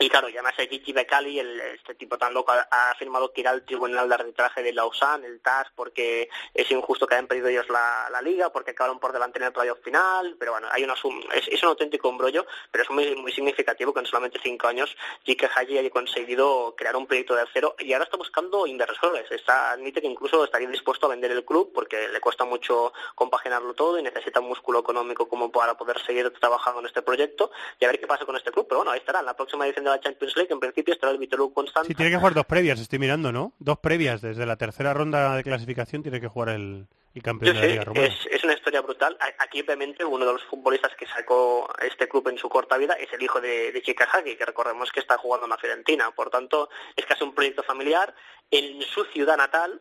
y 0.00 0.08
claro, 0.08 0.28
y 0.28 0.32
además 0.32 0.54
Gigi 0.56 0.92
Becali, 0.92 1.38
el, 1.38 1.60
este 1.60 1.94
tipo 1.94 2.16
tan 2.16 2.32
loco, 2.32 2.52
ha, 2.52 2.90
afirmado 2.90 3.32
que 3.32 3.42
irá 3.42 3.50
al 3.50 3.64
tribunal 3.64 4.08
de 4.08 4.14
arbitraje 4.14 4.62
de 4.62 4.72
Lausanne, 4.72 5.26
el 5.26 5.40
TAS, 5.40 5.68
porque 5.74 6.28
es 6.54 6.70
injusto 6.70 7.06
que 7.06 7.14
hayan 7.14 7.26
perdido 7.26 7.48
ellos 7.48 7.68
la, 7.68 8.08
la 8.10 8.22
liga, 8.22 8.50
porque 8.50 8.70
acabaron 8.70 8.98
por 8.98 9.12
delante 9.12 9.38
en 9.38 9.44
el 9.44 9.52
playoff 9.52 9.80
final, 9.84 10.36
pero 10.38 10.52
bueno, 10.52 10.68
hay 10.70 10.84
una 10.84 10.94
es, 11.34 11.48
es 11.48 11.62
un 11.62 11.68
auténtico 11.68 12.08
embrollo, 12.08 12.46
pero 12.70 12.84
es 12.84 12.90
muy, 12.90 13.14
muy 13.16 13.30
significativo 13.30 13.92
que 13.92 14.00
en 14.00 14.06
solamente 14.06 14.40
cinco 14.42 14.68
años 14.68 14.96
Gigi 15.24 15.46
Haji 15.46 15.78
haya 15.78 15.90
conseguido 15.90 16.74
crear 16.76 16.96
un 16.96 17.06
proyecto 17.06 17.34
de 17.34 17.44
cero 17.52 17.74
y 17.78 17.92
ahora 17.92 18.04
está 18.04 18.16
buscando 18.16 18.66
inversores. 18.66 19.30
Está, 19.30 19.72
admite 19.72 20.00
que 20.00 20.06
incluso 20.06 20.44
estaría 20.44 20.68
dispuesto 20.68 21.06
a 21.06 21.10
vender 21.10 21.30
el 21.30 21.44
club 21.44 21.72
porque 21.74 22.08
le 22.08 22.20
cuesta 22.20 22.44
mucho 22.44 22.92
compaginarlo 23.14 23.74
todo 23.74 23.98
y 23.98 24.02
necesita 24.02 24.40
un 24.40 24.48
músculo 24.48 24.80
económico 24.80 25.28
como 25.28 25.50
para 25.50 25.76
poder 25.76 26.00
seguir 26.00 26.30
trabajando 26.38 26.80
en 26.80 26.86
este 26.86 27.02
proyecto 27.02 27.50
y 27.78 27.84
a 27.84 27.88
ver 27.88 28.00
qué 28.00 28.06
pasa 28.06 28.24
con 28.24 28.36
este 28.36 28.50
club. 28.50 28.66
Pero 28.68 28.78
bueno, 28.78 28.92
ahí 28.92 28.98
estará, 28.98 29.20
en 29.20 29.26
la 29.26 29.36
próxima 29.36 29.66
edición 29.66 29.84
de 29.84 29.89
la 29.90 30.00
Champions 30.00 30.36
League, 30.36 30.52
en 30.52 30.60
principio 30.60 30.94
estará 30.94 31.12
el 31.12 31.18
Vitoru 31.18 31.52
Constanta. 31.52 31.86
Sí, 31.86 31.94
tiene 31.94 32.10
que 32.10 32.16
jugar 32.16 32.34
dos 32.34 32.46
previas, 32.46 32.80
estoy 32.80 32.98
mirando, 32.98 33.32
¿no? 33.32 33.52
Dos 33.58 33.78
previas. 33.78 34.20
Desde 34.20 34.46
la 34.46 34.56
tercera 34.56 34.94
ronda 34.94 35.36
de 35.36 35.42
clasificación 35.42 36.02
tiene 36.02 36.20
que 36.20 36.28
jugar 36.28 36.50
el, 36.50 36.86
el 37.14 37.22
campeón 37.22 37.54
Yo 37.54 37.60
de 37.60 37.66
la 37.66 37.72
Liga 37.72 37.84
Rumana. 37.84 38.06
es, 38.06 38.26
es 38.30 38.44
una 38.44 38.54
historia 38.54 38.80
brutal. 38.80 39.16
Aquí, 39.38 39.60
obviamente, 39.62 40.04
uno 40.04 40.24
de 40.26 40.32
los 40.32 40.44
futbolistas 40.44 40.92
que 40.96 41.06
sacó 41.06 41.68
este 41.82 42.08
club 42.08 42.28
en 42.28 42.38
su 42.38 42.48
corta 42.48 42.76
vida 42.76 42.94
es 42.94 43.12
el 43.12 43.22
hijo 43.22 43.40
de, 43.40 43.72
de 43.72 43.82
Chica 43.82 44.08
Hagi, 44.10 44.36
que 44.36 44.46
recordemos 44.46 44.90
que 44.92 45.00
está 45.00 45.18
jugando 45.18 45.46
en 45.46 45.50
la 45.50 45.58
Fiorentina. 45.58 46.10
Por 46.12 46.30
tanto, 46.30 46.68
es 46.96 47.04
casi 47.06 47.24
un 47.24 47.34
proyecto 47.34 47.62
familiar. 47.62 48.14
En 48.50 48.82
su 48.82 49.04
ciudad 49.04 49.36
natal, 49.36 49.80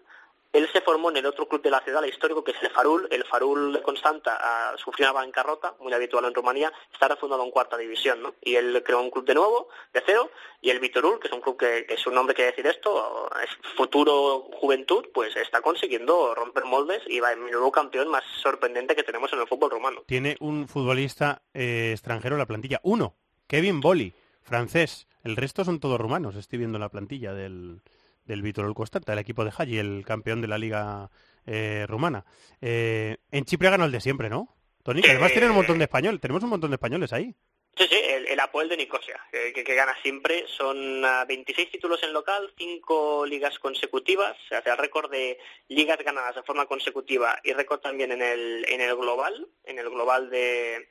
él 0.51 0.67
se 0.73 0.81
formó 0.81 1.09
en 1.09 1.17
el 1.17 1.25
otro 1.25 1.47
club 1.47 1.61
de 1.61 1.69
la 1.69 1.81
ciudad, 1.81 2.03
el 2.03 2.09
histórico, 2.09 2.43
que 2.43 2.51
es 2.51 2.63
el 2.63 2.71
Farul. 2.71 3.07
El 3.11 3.23
Farul 3.23 3.81
Constanta 3.83 4.37
ah, 4.41 4.73
sufrió 4.77 5.05
una 5.05 5.21
bancarrota, 5.21 5.75
muy 5.79 5.93
habitual 5.93 6.25
en 6.25 6.33
Rumanía, 6.33 6.71
está 6.91 7.07
refundado 7.07 7.43
en 7.43 7.51
cuarta 7.51 7.77
división, 7.77 8.21
¿no? 8.21 8.33
Y 8.41 8.55
él 8.55 8.81
creó 8.83 9.01
un 9.01 9.11
club 9.11 9.25
de 9.25 9.35
nuevo, 9.35 9.69
de 9.93 10.01
cero, 10.05 10.31
y 10.61 10.71
el 10.71 10.79
Vitorul, 10.79 11.19
que 11.19 11.27
es 11.27 11.33
un 11.33 11.41
club 11.41 11.57
que, 11.57 11.85
que 11.85 11.97
su 11.97 12.11
nombre 12.11 12.35
quiere 12.35 12.51
decir 12.51 12.65
esto, 12.65 13.29
es 13.43 13.49
futuro 13.75 14.49
juventud, 14.53 15.05
pues 15.13 15.35
está 15.35 15.61
consiguiendo 15.61 16.33
romper 16.33 16.65
moldes 16.65 17.03
y 17.07 17.19
va 17.19 17.31
en 17.31 17.43
el 17.43 17.51
nuevo 17.51 17.71
campeón 17.71 18.09
más 18.09 18.23
sorprendente 18.41 18.95
que 18.95 19.03
tenemos 19.03 19.31
en 19.33 19.39
el 19.39 19.47
fútbol 19.47 19.71
rumano. 19.71 20.01
Tiene 20.07 20.35
un 20.39 20.67
futbolista 20.67 21.43
eh, 21.53 21.91
extranjero 21.91 22.35
en 22.35 22.39
la 22.39 22.47
plantilla. 22.47 22.79
Uno, 22.83 23.15
Kevin 23.47 23.81
Boli, 23.81 24.13
francés. 24.41 25.07
El 25.23 25.35
resto 25.35 25.63
son 25.63 25.79
todos 25.79 25.99
rumanos. 25.99 26.35
Estoy 26.35 26.59
viendo 26.59 26.79
la 26.79 26.89
plantilla 26.89 27.33
del, 27.33 27.81
del 28.29 28.41
Vitorul 28.43 28.73
Constanta, 28.75 29.11
el 29.11 29.19
equipo 29.19 29.43
de 29.43 29.51
Haji, 29.57 29.77
el 29.79 30.03
campeón 30.05 30.39
de 30.41 30.47
la 30.47 30.57
liga 30.57 31.09
eh, 31.45 31.85
rumana. 31.89 32.23
Eh, 32.61 33.17
en 33.31 33.43
Chipre 33.45 33.69
ganó 33.69 33.85
el 33.85 33.91
de 33.91 33.99
siempre, 34.01 34.29
¿no? 34.29 34.55
Tony, 34.83 35.01
que 35.01 35.11
además 35.11 35.31
Eh, 35.31 35.33
tienen 35.33 35.49
un 35.49 35.57
montón 35.57 35.77
de 35.79 35.85
españoles. 35.85 36.21
Tenemos 36.21 36.43
un 36.43 36.49
montón 36.49 36.69
de 36.71 36.75
españoles 36.75 37.11
ahí. 37.11 37.33
Sí, 37.77 37.85
sí, 37.89 37.97
el, 38.03 38.27
el 38.27 38.39
Apoel 38.39 38.67
de 38.69 38.77
Nicosia, 38.77 39.19
que, 39.31 39.53
que- 39.53 39.63
que 39.63 39.75
gana 39.75 39.95
siempre. 40.01 40.45
Son 40.47 41.03
ah, 41.05 41.25
26 41.27 41.71
títulos 41.71 42.01
en 42.03 42.13
local, 42.13 42.51
5 42.57 43.25
ligas 43.25 43.57
consecutivas, 43.59 44.35
o 44.45 44.47
sea, 44.47 44.59
el 44.65 44.77
récord 44.77 45.09
de 45.11 45.37
ligas 45.69 45.97
ganadas 46.03 46.35
de 46.35 46.43
forma 46.43 46.65
consecutiva 46.65 47.39
y 47.43 47.53
récord 47.53 47.79
también 47.79 48.11
en 48.11 48.21
el, 48.21 48.65
en 48.67 48.81
el 48.81 48.95
global, 48.95 49.47
en 49.65 49.79
el 49.79 49.89
global 49.89 50.29
de, 50.29 50.87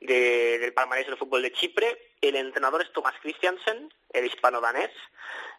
de- 0.00 0.58
del 0.58 0.72
palmarés 0.72 1.06
del 1.06 1.16
fútbol 1.18 1.42
de 1.42 1.52
Chipre. 1.52 1.98
El 2.20 2.36
entrenador 2.36 2.82
es 2.82 2.92
Thomas 2.92 3.14
Christiansen, 3.22 3.92
el 4.12 4.26
hispano-danés, 4.26 4.90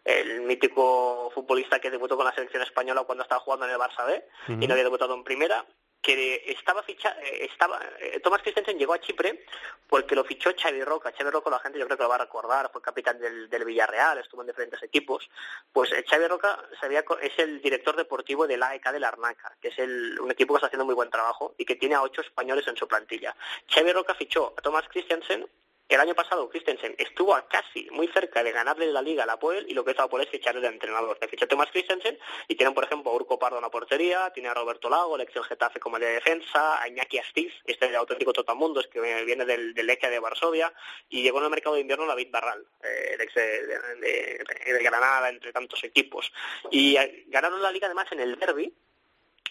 el 0.04 0.42
mítico 0.42 1.32
futbolista 1.34 1.80
que 1.80 1.92
debutó 1.92 2.16
con 2.18 2.26
la 2.26 2.34
selección 2.34 2.64
española 2.64 3.04
cuando 3.04 3.24
estaba 3.24 3.42
jugando 3.42 3.66
en 3.66 3.72
el 3.72 3.78
Barça 3.78 4.06
B 4.06 4.26
y 4.48 4.68
no 4.68 4.74
había 4.74 4.84
debutado 4.86 5.14
en 5.14 5.24
primera 5.24 5.66
que 6.02 6.42
estaba 6.48 6.82
ficha, 6.82 7.16
eh, 7.22 7.46
estaba 7.52 7.80
eh, 8.00 8.20
Thomas 8.22 8.42
Christensen 8.42 8.80
llegó 8.80 8.94
a 8.96 9.00
Chipre 9.00 9.46
porque 9.88 10.16
lo 10.16 10.24
fichó 10.24 10.50
Xavi 10.60 10.84
Roca. 10.84 11.12
Xavi 11.16 11.30
Roca 11.30 11.52
la 11.52 11.60
gente 11.60 11.78
yo 11.78 11.86
creo 11.86 11.96
que 11.96 12.02
lo 12.02 12.10
va 12.10 12.16
a 12.16 12.26
recordar, 12.26 12.72
fue 12.74 12.82
capitán 12.82 13.20
del, 13.20 13.48
del 13.52 13.64
Villarreal, 13.66 14.18
estuvo 14.18 14.42
en 14.42 14.48
diferentes 14.48 14.82
equipos. 14.82 15.30
Pues 15.72 15.92
eh, 15.92 16.04
Xavi 16.10 16.26
Roca 16.26 16.58
co- 17.06 17.20
es 17.20 17.38
el 17.38 17.62
director 17.62 17.96
deportivo 17.96 18.48
del 18.48 18.64
AEK 18.64 18.90
de 18.94 19.00
la 19.00 19.10
Arnaca, 19.10 19.56
que 19.62 19.68
es 19.68 19.78
el, 19.78 20.20
un 20.20 20.32
equipo 20.32 20.56
que 20.56 20.58
está 20.58 20.68
haciendo 20.68 20.86
muy 20.86 20.96
buen 20.96 21.12
trabajo 21.12 21.54
y 21.60 21.66
que 21.66 21.76
tiene 21.76 21.94
a 21.94 22.02
ocho 22.02 22.22
españoles 22.22 22.68
en 22.68 22.78
su 22.78 22.88
plantilla. 22.88 23.36
Xavi 23.70 23.92
Roca 23.94 24.16
fichó 24.16 24.56
a 24.58 24.62
Thomas 24.64 24.86
Christensen 24.90 25.48
el 25.96 26.02
año 26.02 26.16
pasado 26.16 26.50
Christensen 26.50 26.96
estuvo 26.98 27.36
a 27.36 27.48
casi 27.48 27.88
muy 27.92 28.08
cerca 28.08 28.44
de 28.44 28.52
ganarle 28.52 28.92
la 28.92 29.02
liga 29.02 29.24
a 29.24 29.26
la 29.26 29.40
Poel 29.40 29.66
y 29.70 29.74
lo 29.74 29.84
que 29.84 29.92
hizo 29.92 30.04
Apoel 30.04 30.24
es 30.24 30.30
ficharle 30.30 30.62
de 30.62 30.68
entrenador. 30.68 31.18
Le 31.20 31.28
fichó 31.28 31.48
Christensen 31.48 32.18
y 32.48 32.56
tienen, 32.56 32.74
por 32.74 32.84
ejemplo, 32.84 33.12
a 33.12 33.16
Urco 33.16 33.38
Pardo 33.38 33.58
en 33.58 33.64
la 33.64 33.70
portería, 33.70 34.32
tiene 34.34 34.50
a 34.50 34.54
Roberto 34.54 34.90
Lago, 34.90 35.16
el 35.16 35.22
ex 35.22 35.34
Getafe 35.48 35.80
como 35.80 36.00
de 36.00 36.08
defensa, 36.08 36.82
a 36.82 36.88
Iñaki 36.88 37.18
Astiz, 37.18 37.54
este 37.66 37.96
auténtico 37.96 38.34
Totamundos 38.34 38.88
que 38.88 39.00
viene 39.24 39.46
del, 39.46 39.74
del 39.74 39.86
Lechia 39.86 40.10
de 40.10 40.20
Varsovia 40.20 40.74
y 41.10 41.24
llegó 41.24 41.40
en 41.40 41.46
el 41.46 41.52
mercado 41.52 41.76
de 41.76 41.82
invierno 41.82 42.06
David 42.06 42.30
Barral, 42.32 42.66
eh, 42.84 43.12
el 43.14 43.22
ex 43.22 43.36
de 43.36 44.84
Granada, 44.84 45.30
entre 45.30 45.52
tantos 45.52 45.84
equipos. 45.84 46.32
Y 46.70 46.98
eh, 46.98 47.26
ganaron 47.28 47.62
la 47.62 47.72
liga 47.72 47.88
además 47.88 48.12
en 48.12 48.20
el 48.20 48.38
derby, 48.38 48.74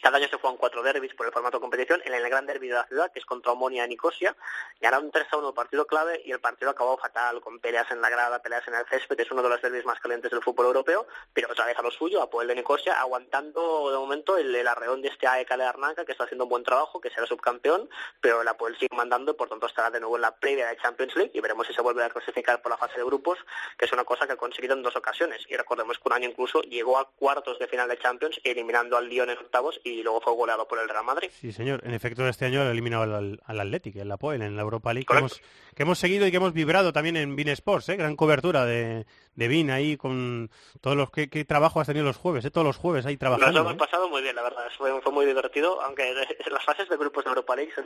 cada 0.00 0.18
año 0.18 0.28
se 0.28 0.36
juegan 0.36 0.56
cuatro 0.56 0.82
derbis 0.82 1.14
por 1.14 1.26
el 1.26 1.32
formato 1.32 1.58
de 1.58 1.60
competición. 1.60 2.00
En 2.04 2.14
el 2.14 2.28
gran 2.28 2.46
derby 2.46 2.68
de 2.68 2.74
la 2.74 2.86
ciudad, 2.86 3.12
que 3.12 3.18
es 3.18 3.24
contra 3.24 3.52
Omonia 3.52 3.84
y 3.84 3.88
Nicosia, 3.88 4.36
ganaron 4.80 5.10
3 5.10 5.26
a 5.30 5.36
1 5.36 5.48
el 5.48 5.54
partido 5.54 5.86
clave 5.86 6.22
y 6.24 6.32
el 6.32 6.40
partido 6.40 6.70
acabó 6.70 6.96
fatal, 6.98 7.40
con 7.40 7.60
peleas 7.60 7.90
en 7.90 8.00
la 8.00 8.10
grada, 8.10 8.42
peleas 8.42 8.66
en 8.68 8.74
el 8.74 8.86
césped. 8.86 9.20
Es 9.20 9.30
uno 9.30 9.42
de 9.42 9.48
los 9.48 9.62
derbis 9.62 9.84
más 9.84 10.00
calientes 10.00 10.30
del 10.30 10.42
fútbol 10.42 10.66
europeo, 10.66 11.06
pero 11.32 11.48
otra 11.50 11.66
vez 11.66 11.78
a 11.78 11.82
lo 11.82 11.90
suyo, 11.90 12.22
a 12.22 12.30
Poel 12.30 12.48
de 12.48 12.54
Nicosia, 12.54 13.00
aguantando 13.00 13.90
de 13.90 13.98
momento 13.98 14.36
el, 14.36 14.54
el 14.54 14.66
arreón 14.66 15.02
de 15.02 15.08
este 15.08 15.26
AEK 15.26 15.56
de 15.56 15.64
Arnaca, 15.64 16.04
que 16.04 16.12
está 16.12 16.24
haciendo 16.24 16.44
un 16.44 16.50
buen 16.50 16.64
trabajo, 16.64 17.00
que 17.00 17.10
será 17.10 17.26
subcampeón, 17.26 17.88
pero 18.20 18.42
la 18.42 18.56
Poel 18.56 18.76
sigue 18.78 18.94
mandando 18.96 19.32
y 19.32 19.34
por 19.34 19.48
tanto 19.48 19.66
estará 19.66 19.90
de 19.90 20.00
nuevo 20.00 20.16
en 20.16 20.22
la 20.22 20.36
previa 20.36 20.68
de 20.68 20.76
Champions 20.78 21.14
League 21.16 21.32
y 21.34 21.40
veremos 21.40 21.66
si 21.66 21.74
se 21.74 21.82
vuelve 21.82 22.04
a 22.04 22.10
clasificar 22.10 22.62
por 22.62 22.70
la 22.70 22.78
fase 22.78 22.98
de 22.98 23.04
grupos, 23.04 23.38
que 23.78 23.84
es 23.84 23.92
una 23.92 24.04
cosa 24.04 24.26
que 24.26 24.32
ha 24.32 24.36
conseguido 24.36 24.74
en 24.74 24.82
dos 24.82 24.96
ocasiones. 24.96 25.44
Y 25.48 25.56
recordemos 25.56 25.98
que 25.98 26.08
un 26.08 26.12
año 26.12 26.28
incluso 26.28 26.62
llegó 26.62 26.98
a 26.98 27.10
cuartos 27.10 27.58
de 27.58 27.66
final 27.66 27.88
de 27.88 27.98
Champions, 27.98 28.40
eliminando 28.44 28.96
al 28.96 29.08
Lyon 29.08 29.30
en 29.30 29.38
octavos 29.38 29.80
y 29.84 29.89
luego 30.02 30.20
fue 30.20 30.34
goleado 30.34 30.66
por 30.66 30.78
el 30.78 30.88
Real 30.88 31.04
Madrid. 31.04 31.28
Sí, 31.40 31.52
señor. 31.52 31.82
En 31.84 31.94
efecto, 31.94 32.26
este 32.28 32.46
año 32.46 32.62
ha 32.62 32.70
eliminado 32.70 33.02
al, 33.02 33.40
al 33.44 33.60
Athletic, 33.60 33.96
en 33.96 34.08
la 34.08 34.16
Poel, 34.16 34.42
en 34.42 34.56
la 34.56 34.62
Europa 34.62 34.92
League, 34.92 35.06
que 35.06 35.16
hemos, 35.16 35.40
que 35.74 35.82
hemos 35.82 35.98
seguido 35.98 36.26
y 36.26 36.30
que 36.30 36.36
hemos 36.36 36.52
vibrado 36.52 36.92
también 36.92 37.16
en 37.16 37.36
Bean 37.36 37.48
Sports, 37.48 37.88
¿eh? 37.90 37.96
Gran 37.96 38.16
cobertura 38.16 38.64
de, 38.64 39.06
de 39.40 39.48
Bean 39.48 39.70
ahí 39.70 39.96
con 39.96 40.50
todos 40.80 40.96
los... 40.96 41.10
¿Qué, 41.10 41.28
qué 41.30 41.44
trabajo 41.44 41.80
has 41.80 41.86
tenido 41.86 42.04
los 42.04 42.16
jueves, 42.16 42.44
eh? 42.44 42.50
Todos 42.50 42.66
los 42.66 42.76
jueves 42.76 43.06
ahí 43.06 43.14
Nos 43.14 43.18
trabajando. 43.20 43.60
hemos 43.60 43.72
¿eh? 43.72 43.76
pasado 43.76 44.08
muy 44.08 44.22
bien, 44.22 44.36
la 44.36 44.42
verdad. 44.42 44.64
Fue, 44.78 45.00
fue 45.00 45.12
muy 45.12 45.26
divertido, 45.26 45.80
aunque 45.82 46.14
las 46.50 46.64
fases 46.64 46.88
de 46.88 46.96
grupos 46.96 47.24
de 47.24 47.30
Europa 47.30 47.56
League 47.56 47.72
son, 47.74 47.84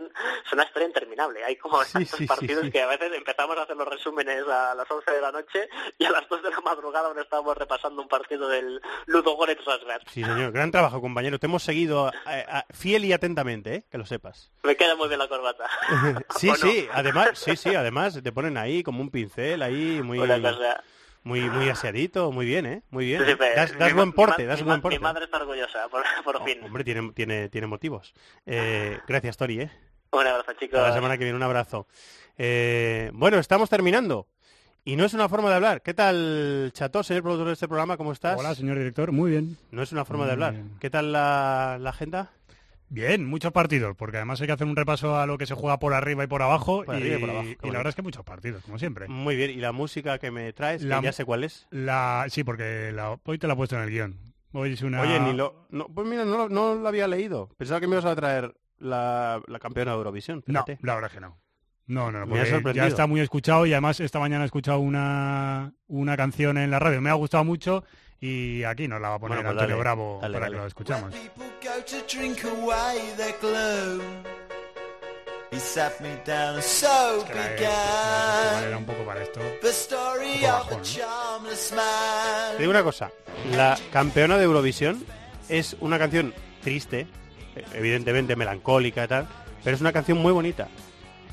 son 0.50 0.58
una 0.58 0.64
historia 0.64 0.88
interminable. 0.88 1.44
Hay 1.44 1.56
como 1.56 1.82
sí, 1.84 2.04
sí, 2.04 2.26
partidos 2.26 2.64
sí. 2.64 2.70
que 2.70 2.82
a 2.82 2.86
veces 2.86 3.12
empezamos 3.14 3.56
a 3.56 3.62
hacer 3.62 3.76
los 3.76 3.88
resúmenes 3.88 4.42
a 4.48 4.74
las 4.74 4.90
11 4.90 5.10
de 5.10 5.20
la 5.20 5.32
noche 5.32 5.68
y 5.98 6.04
a 6.04 6.10
las 6.10 6.28
2 6.28 6.42
de 6.42 6.50
la 6.50 6.60
madrugada 6.60 7.08
aún 7.08 7.18
estábamos 7.18 7.56
repasando 7.56 8.02
un 8.02 8.08
partido 8.08 8.48
del 8.48 8.80
Ludo 9.06 9.34
Goretz. 9.36 9.60
Sí, 10.12 10.22
señor. 10.22 10.52
Gran 10.52 10.70
trabajo, 10.70 11.00
compañero. 11.00 11.38
Te 11.38 11.46
hemos 11.46 11.62
seguido 11.62 12.10
eh, 12.28 12.44
a- 12.48 12.66
fiel 12.72 13.04
y 13.04 13.12
atentamente, 13.12 13.74
¿eh? 13.74 13.84
Que 13.90 13.98
lo 13.98 14.04
sepas. 14.06 14.50
Me 14.62 14.76
queda 14.76 14.96
muy 14.96 15.08
bien 15.08 15.18
la 15.20 15.28
corbata. 15.28 15.68
sí, 16.36 16.50
sí. 16.56 16.88
Además, 16.92 17.38
sí, 17.38 17.56
sí. 17.56 17.74
Además, 17.74 18.20
te 18.22 18.32
ponen 18.32 18.56
ahí 18.56 18.82
como 18.82 19.00
un 19.00 19.10
pincel, 19.10 19.62
ahí 19.62 20.00
muy... 20.02 20.18
Una 20.18 20.40
cosa- 20.40 20.82
Muy, 21.24 21.40
muy 21.48 21.68
aseadito, 21.70 22.30
muy 22.32 22.44
bien, 22.46 22.66
¿eh? 22.66 22.82
Muy 22.90 23.06
bien. 23.06 23.22
Sí, 23.24 23.30
sí, 23.30 23.36
pero 23.38 23.56
das 23.56 23.72
mi 23.72 23.78
das 23.78 23.90
ma- 23.90 23.96
buen 23.96 24.08
mi 24.08 24.14
porte, 24.14 24.46
das 24.46 24.60
mi 24.60 24.66
buen 24.66 24.80
porte. 24.82 24.98
Mi 24.98 25.02
madre 25.02 25.24
está 25.24 25.38
orgullosa, 25.38 25.88
por, 25.88 26.02
por 26.22 26.44
fin. 26.44 26.58
Hombre, 26.62 26.84
tiene, 26.84 27.12
tiene, 27.12 27.48
tiene 27.48 27.66
motivos. 27.66 28.12
Eh, 28.46 28.98
gracias, 29.08 29.36
Tori, 29.36 29.60
¿eh? 29.62 29.70
Un 30.12 30.26
abrazo, 30.26 30.52
chicos. 30.52 30.78
Hasta 30.78 30.88
la 30.90 30.94
semana 30.94 31.16
que 31.18 31.24
viene, 31.24 31.36
un 31.36 31.42
abrazo. 31.42 31.88
Eh, 32.36 33.10
bueno, 33.14 33.38
estamos 33.38 33.68
terminando. 33.70 34.28
Y 34.84 34.96
no 34.96 35.06
es 35.06 35.14
una 35.14 35.30
forma 35.30 35.48
de 35.48 35.54
hablar. 35.54 35.80
¿Qué 35.80 35.94
tal, 35.94 36.70
Chato, 36.74 37.02
señor 37.02 37.22
productor 37.22 37.46
de 37.46 37.52
este 37.54 37.66
programa? 37.68 37.96
¿Cómo 37.96 38.12
estás? 38.12 38.38
Hola, 38.38 38.54
señor 38.54 38.76
director. 38.76 39.10
Muy 39.12 39.30
bien. 39.30 39.56
No 39.70 39.82
es 39.82 39.92
una 39.92 40.04
forma 40.04 40.26
de 40.26 40.32
hablar. 40.32 40.52
bien. 40.52 40.76
¿Qué 40.78 40.90
tal 40.90 41.10
la, 41.10 41.78
la 41.80 41.88
agenda? 41.90 42.32
Bien, 42.88 43.24
muchos 43.26 43.50
partidos, 43.52 43.96
porque 43.96 44.18
además 44.18 44.40
hay 44.40 44.46
que 44.46 44.52
hacer 44.52 44.66
un 44.66 44.76
repaso 44.76 45.18
a 45.18 45.26
lo 45.26 45.36
que 45.38 45.46
se 45.46 45.54
juega 45.54 45.78
por 45.78 45.94
arriba 45.94 46.22
y 46.24 46.26
por 46.26 46.42
abajo. 46.42 46.84
Por 46.84 46.94
y, 46.94 46.98
arriba 46.98 47.16
y 47.16 47.20
por 47.20 47.30
abajo, 47.30 47.48
qué 47.48 47.68
y 47.68 47.70
la 47.70 47.78
verdad 47.78 47.88
es 47.88 47.94
que 47.96 48.02
muchos 48.02 48.24
partidos, 48.24 48.62
como 48.64 48.78
siempre. 48.78 49.08
Muy 49.08 49.34
bien. 49.36 49.50
¿Y 49.50 49.56
la 49.56 49.72
música 49.72 50.18
que 50.18 50.30
me 50.30 50.52
traes? 50.52 50.82
Que 50.82 50.88
La- 50.88 51.00
ya 51.02 51.12
sé 51.12 51.24
cuál 51.24 51.44
es. 51.44 51.66
La, 51.70 52.26
sí, 52.28 52.44
porque 52.44 52.92
la- 52.92 53.18
hoy 53.24 53.38
te 53.38 53.46
la 53.46 53.54
he 53.54 53.56
puesto 53.56 53.76
en 53.76 53.82
el 53.82 53.90
guion. 53.90 54.34
Hoy 54.52 54.74
es 54.74 54.82
una... 54.82 55.00
Oye, 55.00 55.18
ni 55.18 55.32
lo... 55.32 55.66
No, 55.70 55.88
pues 55.88 56.06
mira, 56.06 56.24
no, 56.24 56.36
lo- 56.36 56.48
no 56.48 56.74
lo 56.76 56.86
había 56.88 57.08
leído. 57.08 57.48
Pensaba 57.56 57.80
que 57.80 57.88
me 57.88 57.94
ibas 57.94 58.04
a 58.04 58.14
traer 58.14 58.54
la, 58.78 59.40
la 59.48 59.58
campeona 59.58 59.90
de 59.92 59.96
Eurovisión. 59.96 60.44
No, 60.46 60.64
la 60.82 60.94
verdad 60.94 61.10
es 61.10 61.14
que 61.14 61.20
no. 61.20 61.38
No, 61.86 62.10
no, 62.10 62.20
no, 62.20 62.26
porque 62.62 62.72
ya 62.74 62.86
está 62.86 63.06
muy 63.06 63.20
escuchado 63.20 63.66
y 63.66 63.72
además 63.72 64.00
esta 64.00 64.18
mañana 64.18 64.44
he 64.44 64.46
escuchado 64.46 64.78
una, 64.78 65.74
una 65.86 66.16
canción 66.16 66.56
en 66.56 66.70
la 66.70 66.78
radio, 66.78 67.02
me 67.02 67.10
ha 67.10 67.14
gustado 67.14 67.44
mucho 67.44 67.84
y 68.26 68.64
aquí 68.64 68.88
nos 68.88 69.00
la 69.02 69.10
va 69.10 69.14
a 69.16 69.18
poner 69.18 69.36
Bueno, 69.38 69.50
pues 69.50 69.62
Antonio 69.62 69.74
dale, 69.76 69.80
Bravo 69.80 70.18
dale, 70.22 70.32
para 70.34 70.46
dale. 70.46 70.56
que 70.56 70.60
lo 70.62 70.66
escuchamos. 70.66 71.12
go 71.12 71.84
to 71.84 71.96
drink 72.16 72.44
away 72.44 73.12
their 73.18 73.34
gloom. 73.40 74.00
He 75.52 75.58
sat 75.60 76.00
me 76.00 76.08
down 76.26 76.54
and 76.54 76.62
so 76.62 77.22
began 77.28 78.64
Era 78.64 78.76
un 78.78 78.84
poco 78.86 79.04
para 79.04 79.22
esto. 79.22 79.40
the 79.60 79.68
story 79.68 80.36
Un 80.36 80.40
poco 80.40 80.46
of 80.46 80.54
a 80.54 80.58
bajón, 80.58 80.78
¿no? 80.78 80.82
charmless 80.84 81.72
man. 81.72 82.52
Te 82.52 82.58
digo 82.60 82.70
una 82.70 82.82
cosa, 82.82 83.10
la 83.54 83.78
campeona 83.92 84.38
de 84.38 84.44
Eurovisión 84.44 85.04
es 85.50 85.76
una 85.80 85.98
canción 85.98 86.32
triste, 86.62 87.06
evidentemente 87.74 88.36
melancólica 88.36 89.04
y 89.04 89.08
tal, 89.08 89.28
pero 89.62 89.76
es 89.76 89.80
una 89.82 89.92
canción 89.92 90.16
muy 90.18 90.32
bonita. 90.32 90.68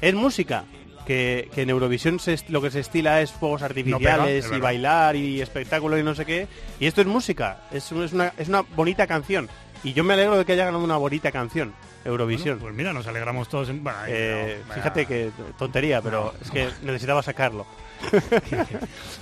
Es 0.01 0.13
música, 0.13 0.65
que, 1.05 1.49
que 1.53 1.61
en 1.63 1.69
Eurovisión 1.69 2.19
se 2.19 2.37
lo 2.49 2.61
que 2.61 2.71
se 2.71 2.79
estila 2.79 3.21
es 3.21 3.31
fuegos 3.31 3.61
artificiales 3.61 4.45
es 4.45 4.51
y 4.51 4.59
bailar 4.59 5.15
y 5.15 5.41
espectáculo 5.41 5.97
y 5.97 6.03
no 6.03 6.15
sé 6.15 6.25
qué, 6.25 6.47
y 6.79 6.85
esto 6.85 7.01
es 7.01 7.07
música, 7.07 7.61
es, 7.71 7.91
es 7.91 8.13
una, 8.13 8.33
es 8.37 8.47
una 8.47 8.61
bonita 8.61 9.07
canción. 9.07 9.49
Y 9.83 9.93
yo 9.93 10.03
me 10.03 10.13
alegro 10.13 10.37
de 10.37 10.45
que 10.45 10.51
haya 10.51 10.65
ganado 10.65 10.83
una 10.83 10.97
bonita 10.97 11.31
canción, 11.31 11.73
Eurovisión. 12.05 12.59
Pues 12.59 12.71
mira, 12.73 12.93
nos 12.93 13.07
alegramos 13.07 13.49
todos. 13.49 13.67
En... 13.69 13.83
Bueno, 13.83 13.97
Eh, 14.07 14.61
no, 14.67 14.73
fíjate 14.75 15.07
que 15.07 15.31
tontería, 15.57 16.01
pero 16.03 16.33
No, 16.35 16.45
es 16.45 16.51
que 16.51 16.69
necesitaba 16.85 17.23
sacarlo. 17.23 17.65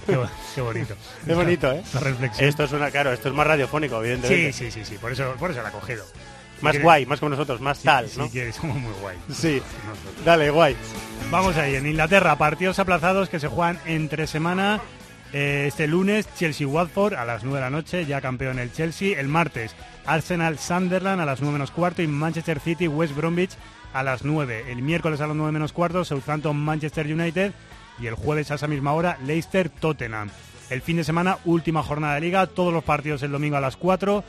Qué, 0.05 0.15
bo- 0.15 0.29
qué 0.55 0.61
bonito. 0.61 0.95
Es 1.27 1.35
bonito, 1.35 1.71
¿eh? 1.71 1.81
Esta 1.83 1.99
reflexión. 1.99 2.47
Esto 2.49 2.63
es 2.63 2.71
una, 2.71 2.91
claro, 2.91 3.11
esto 3.13 3.29
es 3.29 3.35
más 3.35 3.47
radiofónico, 3.47 3.99
evidentemente. 4.03 4.51
Sí, 4.53 4.65
sí, 4.65 4.71
sí, 4.71 4.85
sí, 4.85 4.97
por 4.97 5.11
eso, 5.11 5.33
por 5.39 5.51
eso 5.51 5.61
la 5.61 5.69
he 5.69 5.71
cogido. 5.73 6.05
Más 6.61 6.71
quieres- 6.71 6.83
guay, 6.83 7.05
más 7.05 7.19
como 7.19 7.29
nosotros, 7.29 7.61
más 7.61 7.77
si- 7.79 7.85
tal, 7.85 8.09
¿no? 8.17 8.29
quieres, 8.29 8.55
somos 8.55 8.77
muy 8.77 8.91
guay. 9.01 9.17
Sí. 9.31 9.61
Dale, 10.25 10.49
guay. 10.49 10.75
Vamos 11.31 11.55
ahí, 11.57 11.75
en 11.75 11.85
Inglaterra, 11.87 12.37
partidos 12.37 12.79
aplazados 12.79 13.29
que 13.29 13.39
se 13.39 13.47
juegan 13.47 13.79
entre 13.85 14.27
semana. 14.27 14.81
Eh, 15.31 15.65
este 15.67 15.87
lunes, 15.87 16.27
Chelsea-Watford 16.37 17.13
a 17.13 17.23
las 17.23 17.43
9 17.43 17.59
de 17.59 17.63
la 17.65 17.69
noche, 17.69 18.05
ya 18.05 18.19
campeón 18.19 18.57
el 18.57 18.73
Chelsea. 18.73 19.19
El 19.19 19.27
martes, 19.27 19.75
Arsenal-Sunderland 20.07 21.21
a 21.21 21.25
las 21.25 21.41
9 21.41 21.53
menos 21.53 21.71
cuarto 21.71 22.01
y 22.01 22.07
Manchester 22.07 22.59
City-West 22.59 23.15
Bromwich 23.15 23.51
a 23.93 24.03
las 24.03 24.23
9. 24.23 24.65
El 24.71 24.81
miércoles 24.81 25.21
a 25.21 25.27
las 25.27 25.35
9 25.35 25.51
menos 25.51 25.73
cuarto, 25.73 26.03
Southampton-Manchester 26.05 27.05
United 27.13 27.51
y 27.99 28.07
el 28.07 28.15
jueves 28.15 28.49
a 28.51 28.55
esa 28.55 28.67
misma 28.67 28.93
hora, 28.93 29.17
Leicester-Tottenham. 29.25 30.29
El 30.69 30.81
fin 30.81 30.97
de 30.97 31.03
semana, 31.03 31.37
última 31.45 31.81
jornada 31.83 32.15
de 32.15 32.21
liga, 32.21 32.45
todos 32.47 32.71
los 32.71 32.83
partidos 32.83 33.23
el 33.23 33.31
domingo 33.31 33.57
a 33.57 33.61
las 33.61 33.75
4. 33.75 34.23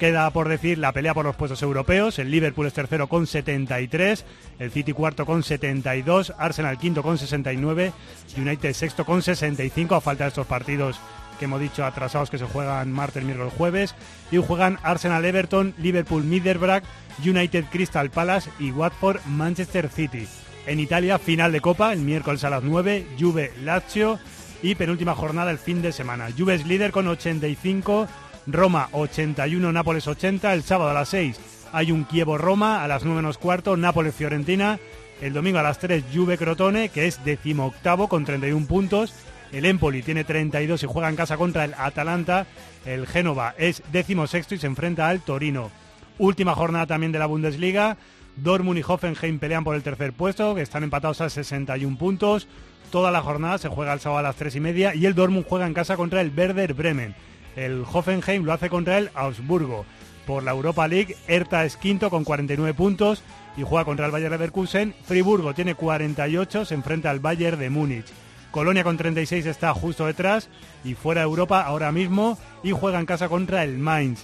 Queda 0.00 0.30
por 0.30 0.48
decir 0.48 0.78
la 0.78 0.92
pelea 0.92 1.12
por 1.12 1.26
los 1.26 1.36
puestos 1.36 1.60
europeos. 1.60 2.18
El 2.18 2.30
Liverpool 2.30 2.66
es 2.66 2.72
tercero 2.72 3.06
con 3.06 3.26
73, 3.26 4.24
el 4.58 4.70
City 4.70 4.94
cuarto 4.94 5.26
con 5.26 5.42
72, 5.42 6.32
Arsenal 6.38 6.78
quinto 6.78 7.02
con 7.02 7.18
69, 7.18 7.92
United 8.38 8.72
sexto 8.72 9.04
con 9.04 9.20
65, 9.20 9.94
a 9.94 10.00
falta 10.00 10.24
de 10.24 10.28
estos 10.28 10.46
partidos 10.46 10.98
que 11.38 11.44
hemos 11.44 11.60
dicho 11.60 11.84
atrasados 11.84 12.30
que 12.30 12.38
se 12.38 12.46
juegan 12.46 12.90
martes, 12.90 13.22
miércoles, 13.24 13.52
jueves. 13.58 13.94
Y 14.30 14.38
juegan 14.38 14.78
Arsenal 14.82 15.22
Everton, 15.22 15.74
Liverpool 15.76 16.24
Middlesbrough, 16.24 16.82
United 17.22 17.66
Crystal 17.70 18.08
Palace 18.08 18.48
y 18.58 18.70
Watford 18.70 19.20
Manchester 19.26 19.90
City. 19.90 20.26
En 20.66 20.80
Italia, 20.80 21.18
final 21.18 21.52
de 21.52 21.60
Copa, 21.60 21.92
el 21.92 22.00
miércoles 22.00 22.42
a 22.44 22.48
las 22.48 22.62
9, 22.62 23.06
Juve 23.20 23.52
Lazio 23.64 24.18
y 24.62 24.76
penúltima 24.76 25.14
jornada 25.14 25.50
el 25.50 25.58
fin 25.58 25.82
de 25.82 25.92
semana. 25.92 26.28
Juve 26.36 26.54
es 26.54 26.66
líder 26.66 26.90
con 26.90 27.06
85, 27.06 28.08
Roma 28.52 28.88
81, 28.92 29.72
Nápoles 29.72 30.06
80, 30.06 30.52
el 30.52 30.62
sábado 30.62 30.90
a 30.90 30.94
las 30.94 31.08
6 31.08 31.40
hay 31.72 31.92
un 31.92 32.04
Kievo-Roma, 32.04 32.82
a 32.82 32.88
las 32.88 33.04
9 33.04 33.16
menos 33.16 33.38
cuarto, 33.38 33.76
Nápoles-Fiorentina, 33.76 34.78
el 35.20 35.32
domingo 35.32 35.58
a 35.58 35.62
las 35.62 35.78
3 35.78 36.04
Juve-Crotone, 36.14 36.88
que 36.88 37.06
es 37.06 37.24
decimoctavo 37.24 38.08
con 38.08 38.24
31 38.24 38.66
puntos, 38.66 39.14
el 39.52 39.66
Empoli 39.66 40.02
tiene 40.02 40.24
32 40.24 40.82
y 40.82 40.86
juega 40.86 41.08
en 41.08 41.16
casa 41.16 41.36
contra 41.36 41.64
el 41.64 41.74
Atalanta, 41.76 42.46
el 42.84 43.06
Génova 43.06 43.54
es 43.58 43.82
decimosexto 43.92 44.54
y 44.54 44.58
se 44.58 44.66
enfrenta 44.66 45.08
al 45.08 45.20
Torino. 45.20 45.70
Última 46.18 46.54
jornada 46.54 46.86
también 46.86 47.12
de 47.12 47.18
la 47.18 47.26
Bundesliga, 47.26 47.96
Dortmund 48.36 48.78
y 48.78 48.84
Hoffenheim 48.86 49.38
pelean 49.38 49.64
por 49.64 49.74
el 49.74 49.82
tercer 49.82 50.12
puesto, 50.12 50.54
que 50.54 50.62
están 50.62 50.84
empatados 50.84 51.20
a 51.20 51.30
61 51.30 51.98
puntos. 51.98 52.46
Toda 52.90 53.10
la 53.10 53.22
jornada 53.22 53.58
se 53.58 53.68
juega 53.68 53.92
el 53.92 54.00
sábado 54.00 54.20
a 54.20 54.22
las 54.22 54.36
3 54.36 54.56
y 54.56 54.60
media 54.60 54.94
y 54.94 55.06
el 55.06 55.14
Dortmund 55.14 55.46
juega 55.48 55.66
en 55.66 55.74
casa 55.74 55.96
contra 55.96 56.20
el 56.20 56.32
Werder 56.36 56.74
Bremen. 56.74 57.14
El 57.56 57.84
Hoffenheim 57.90 58.44
lo 58.44 58.52
hace 58.52 58.70
contra 58.70 58.98
el 58.98 59.10
Augsburgo. 59.14 59.84
Por 60.26 60.42
la 60.42 60.52
Europa 60.52 60.86
League, 60.86 61.16
Hertha 61.26 61.64
es 61.64 61.76
quinto 61.76 62.10
con 62.10 62.24
49 62.24 62.74
puntos 62.74 63.22
y 63.56 63.62
juega 63.62 63.84
contra 63.84 64.06
el 64.06 64.12
Bayer 64.12 64.30
Leverkusen. 64.30 64.94
Friburgo 65.04 65.54
tiene 65.54 65.74
48, 65.74 66.64
se 66.64 66.74
enfrenta 66.74 67.10
al 67.10 67.20
Bayern 67.20 67.58
de 67.58 67.70
Múnich. 67.70 68.06
Colonia 68.50 68.84
con 68.84 68.96
36 68.96 69.46
está 69.46 69.72
justo 69.74 70.06
detrás 70.06 70.48
y 70.84 70.94
fuera 70.94 71.20
de 71.20 71.26
Europa 71.26 71.62
ahora 71.62 71.92
mismo 71.92 72.38
y 72.62 72.72
juega 72.72 72.98
en 72.98 73.06
casa 73.06 73.28
contra 73.28 73.62
el 73.64 73.78
Mainz. 73.78 74.20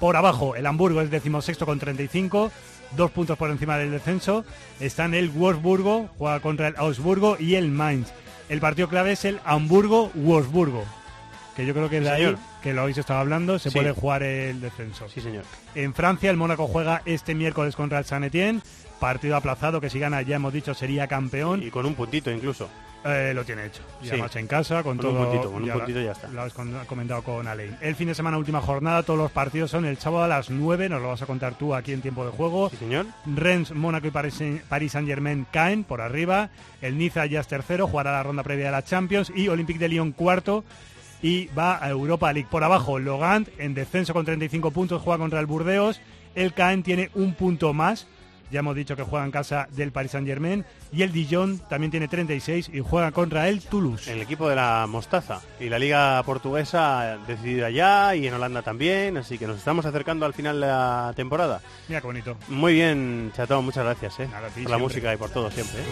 Por 0.00 0.16
abajo, 0.16 0.54
el 0.54 0.66
Hamburgo 0.66 1.00
es 1.00 1.10
decimosexto 1.10 1.66
con 1.66 1.78
35, 1.78 2.52
dos 2.96 3.10
puntos 3.10 3.36
por 3.38 3.50
encima 3.50 3.78
del 3.78 3.90
descenso. 3.90 4.44
Están 4.80 5.14
el 5.14 5.30
Wolfsburgo, 5.30 6.08
juega 6.18 6.40
contra 6.40 6.68
el 6.68 6.76
Augsburgo 6.76 7.36
y 7.38 7.56
el 7.56 7.70
Mainz. 7.70 8.12
El 8.48 8.60
partido 8.60 8.88
clave 8.88 9.12
es 9.12 9.24
el 9.24 9.40
Hamburgo-Wolfsburgo, 9.44 10.84
que 11.58 11.66
yo 11.66 11.74
creo 11.74 11.90
que 11.90 12.00
de 12.00 12.08
ahí, 12.08 12.22
Señor. 12.24 12.38
que 12.62 12.72
lo 12.72 12.82
habéis 12.82 12.98
estado 12.98 13.18
hablando, 13.18 13.58
se 13.58 13.70
Sí. 13.70 13.78
puede 13.78 13.90
jugar 13.92 14.22
el 14.22 14.60
descenso. 14.60 15.08
Sí, 15.08 15.20
señor. 15.20 15.42
En 15.74 15.92
Francia, 15.92 16.30
el 16.30 16.36
Mónaco 16.36 16.68
juega 16.68 17.02
este 17.04 17.34
miércoles 17.34 17.74
contra 17.74 17.98
el 17.98 18.04
San 18.04 18.22
Etienne. 18.24 18.60
Partido 19.00 19.36
aplazado 19.36 19.80
que 19.80 19.90
si 19.90 19.98
gana, 19.98 20.22
ya 20.22 20.36
hemos 20.36 20.52
dicho, 20.52 20.72
sería 20.72 21.06
campeón. 21.08 21.62
Y 21.62 21.70
con 21.70 21.84
un 21.84 21.94
puntito 21.94 22.30
incluso. 22.30 22.68
Eh, 23.04 23.32
lo 23.32 23.44
tiene 23.44 23.64
hecho. 23.66 23.82
Y 24.02 24.06
Sí. 24.06 24.10
además 24.10 24.34
en 24.34 24.46
casa, 24.48 24.82
con, 24.82 24.96
Con 24.98 25.06
un 25.06 25.14
todo. 25.14 25.24
puntito, 25.28 25.52
con 25.52 25.62
un 25.62 25.68
ya 25.68 25.74
puntito 25.74 26.00
ya 26.00 26.12
está. 26.12 26.26
Lo 26.28 26.42
has 26.42 26.52
comentado 26.52 27.22
con 27.22 27.46
Alain. 27.46 27.76
El 27.80 27.94
fin 27.94 28.08
de 28.08 28.14
semana, 28.14 28.36
última 28.38 28.60
jornada, 28.60 29.04
todos 29.04 29.18
los 29.18 29.30
partidos 29.30 29.70
son 29.70 29.84
el 29.84 29.98
sábado 29.98 30.24
a 30.24 30.28
las 30.28 30.50
9, 30.50 30.88
nos 30.88 31.00
lo 31.00 31.08
vas 31.08 31.22
a 31.22 31.26
contar 31.26 31.54
tú 31.54 31.76
aquí 31.76 31.92
en 31.92 32.02
tiempo 32.02 32.24
de 32.24 32.32
juego. 32.32 32.70
Sí, 32.70 32.76
señor. 32.76 33.06
Rennes, 33.24 33.70
Mónaco 33.72 34.08
y 34.08 34.10
Paris, 34.10 34.42
Paris 34.68 34.92
Saint 34.92 35.06
Germain 35.08 35.46
caen 35.52 35.84
por 35.84 36.00
arriba. 36.00 36.50
El 36.82 36.98
Niza 36.98 37.24
ya 37.26 37.38
es 37.40 37.46
tercero, 37.46 37.86
jugará 37.86 38.10
la 38.12 38.22
ronda 38.24 38.42
previa 38.42 38.66
de 38.66 38.72
la 38.72 38.84
Champions. 38.84 39.30
Y 39.34 39.46
Olympique 39.48 39.78
de 39.78 39.88
Lyon 39.88 40.10
cuarto. 40.10 40.64
Y 41.22 41.46
va 41.48 41.82
a 41.84 41.88
Europa 41.90 42.32
League. 42.32 42.48
Por 42.50 42.64
abajo, 42.64 42.98
Logant 42.98 43.48
en 43.58 43.74
descenso 43.74 44.12
con 44.12 44.24
35 44.24 44.70
puntos, 44.70 45.02
juega 45.02 45.18
contra 45.18 45.40
el 45.40 45.46
Burdeos. 45.46 46.00
El 46.34 46.54
Caen 46.54 46.82
tiene 46.82 47.10
un 47.14 47.34
punto 47.34 47.72
más. 47.74 48.06
Ya 48.50 48.60
hemos 48.60 48.74
dicho 48.76 48.96
que 48.96 49.02
juega 49.02 49.26
en 49.26 49.30
casa 49.30 49.68
del 49.72 49.92
Paris 49.92 50.12
Saint 50.12 50.26
Germain. 50.26 50.64
Y 50.90 51.02
el 51.02 51.12
Dijon 51.12 51.58
también 51.68 51.90
tiene 51.90 52.08
36 52.08 52.70
y 52.72 52.80
juega 52.80 53.12
contra 53.12 53.46
el 53.48 53.60
Toulouse. 53.60 54.10
El 54.10 54.22
equipo 54.22 54.48
de 54.48 54.56
la 54.56 54.86
Mostaza. 54.88 55.42
Y 55.60 55.68
la 55.68 55.78
liga 55.78 56.22
portuguesa 56.22 57.18
decidida 57.26 57.68
ya 57.68 58.16
y 58.16 58.26
en 58.26 58.32
Holanda 58.32 58.62
también. 58.62 59.18
Así 59.18 59.36
que 59.36 59.46
nos 59.46 59.58
estamos 59.58 59.84
acercando 59.84 60.24
al 60.24 60.32
final 60.32 60.58
de 60.62 60.66
la 60.66 61.12
temporada. 61.14 61.60
Mira 61.88 62.00
qué 62.00 62.06
bonito. 62.06 62.38
Muy 62.48 62.72
bien, 62.72 63.32
Chatón, 63.36 63.66
muchas 63.66 63.84
gracias 63.84 64.18
eh, 64.20 64.28
Nada, 64.30 64.48
por 64.48 64.70
la 64.70 64.78
música 64.78 65.12
y 65.12 65.18
por 65.18 65.28
todo 65.28 65.50
siempre. 65.50 65.80
eh. 65.80 65.84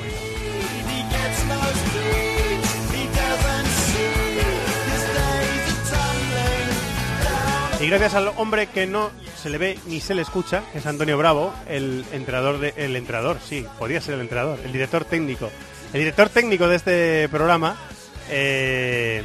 Y 7.79 7.89
gracias 7.89 8.15
al 8.15 8.29
hombre 8.37 8.69
que 8.69 8.87
no 8.87 9.11
se 9.37 9.51
le 9.51 9.59
ve 9.59 9.79
ni 9.87 10.01
se 10.01 10.15
le 10.15 10.23
escucha, 10.23 10.63
que 10.73 10.79
es 10.79 10.87
Antonio 10.87 11.19
Bravo, 11.19 11.53
el 11.69 12.07
entrenador 12.11 12.59
de, 12.59 12.73
el 12.77 12.97
entrenador, 12.97 13.37
sí, 13.47 13.67
podría 13.79 14.01
ser 14.01 14.15
el 14.15 14.23
entrenador, 14.23 14.59
el 14.65 14.73
director 14.73 15.05
técnico, 15.05 15.51
el 15.93 16.01
director 16.01 16.31
técnico 16.31 16.69
de 16.69 16.77
este 16.77 17.29
programa, 17.29 17.77
eh, 18.31 19.23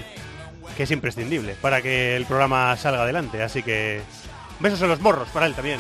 que 0.76 0.84
es 0.84 0.92
imprescindible 0.92 1.56
para 1.62 1.82
que 1.82 2.18
el 2.18 2.26
programa 2.26 2.76
salga 2.76 3.04
adelante. 3.04 3.42
Así 3.42 3.64
que 3.64 4.02
besos 4.60 4.82
en 4.82 4.90
los 4.90 5.00
morros 5.00 5.30
para 5.30 5.46
él 5.46 5.54
también. 5.54 5.80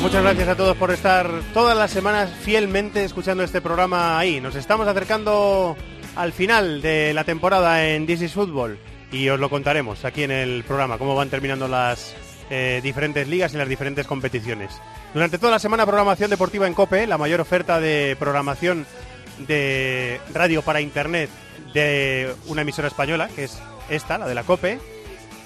Muchas 0.00 0.22
gracias 0.22 0.48
a 0.48 0.56
todos 0.56 0.76
por 0.78 0.90
estar 0.92 1.30
todas 1.52 1.76
las 1.76 1.90
semanas 1.90 2.30
fielmente 2.40 3.04
escuchando 3.04 3.44
este 3.44 3.60
programa 3.60 4.18
ahí. 4.18 4.40
Nos 4.40 4.54
estamos 4.54 4.88
acercando 4.88 5.76
al 6.16 6.32
final 6.32 6.80
de 6.80 7.12
la 7.12 7.24
temporada 7.24 7.86
en 7.86 8.06
This 8.06 8.22
is 8.22 8.32
Football 8.32 8.78
y 9.12 9.28
os 9.28 9.38
lo 9.38 9.50
contaremos 9.50 10.04
aquí 10.04 10.24
en 10.24 10.32
el 10.32 10.64
programa, 10.64 10.98
cómo 10.98 11.14
van 11.14 11.30
terminando 11.30 11.68
las 11.68 12.14
eh, 12.50 12.80
diferentes 12.82 13.28
ligas 13.28 13.54
y 13.54 13.58
las 13.58 13.68
diferentes 13.68 14.06
competiciones. 14.06 14.72
Durante 15.14 15.38
toda 15.38 15.52
la 15.52 15.58
semana 15.58 15.86
programación 15.86 16.30
deportiva 16.30 16.66
en 16.66 16.74
COPE, 16.74 17.06
la 17.06 17.18
mayor 17.18 17.40
oferta 17.40 17.78
de 17.78 18.16
programación 18.18 18.86
de 19.46 20.20
radio 20.32 20.62
para 20.62 20.80
internet 20.80 21.28
de 21.74 22.34
una 22.46 22.62
emisora 22.62 22.88
española, 22.88 23.28
que 23.34 23.44
es 23.44 23.58
esta, 23.90 24.16
la 24.18 24.26
de 24.26 24.34
la 24.34 24.44
COPE, 24.44 24.78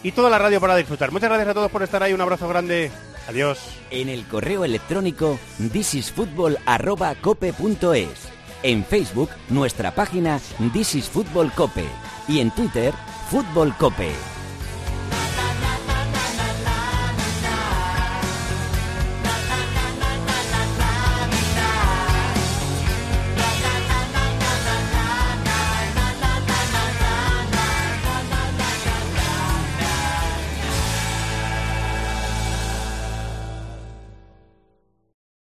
y 0.03 0.13
toda 0.13 0.31
la 0.31 0.39
radio 0.39 0.61
para 0.61 0.77
disfrutar. 0.77 1.11
Muchas 1.11 1.29
gracias 1.29 1.49
a 1.49 1.55
todos 1.55 1.71
por 1.71 1.83
estar 1.83 2.03
ahí, 2.03 2.13
un 2.13 2.21
abrazo 2.21 2.47
grande, 2.49 2.91
adiós. 3.29 3.59
En 3.91 4.09
el 4.09 4.27
correo 4.27 4.65
electrónico 4.65 5.39
thisisfutbol@cope.es. 5.73 8.37
En 8.63 8.85
Facebook, 8.85 9.31
nuestra 9.49 9.95
página 9.95 10.41
This 10.73 10.95
is 10.95 11.09
Fútbol 11.09 11.53
Cope. 11.53 11.85
Y 12.29 12.41
en 12.41 12.51
Twitter, 12.51 12.93
Fútbol 13.31 13.75
Cope. 13.77 14.36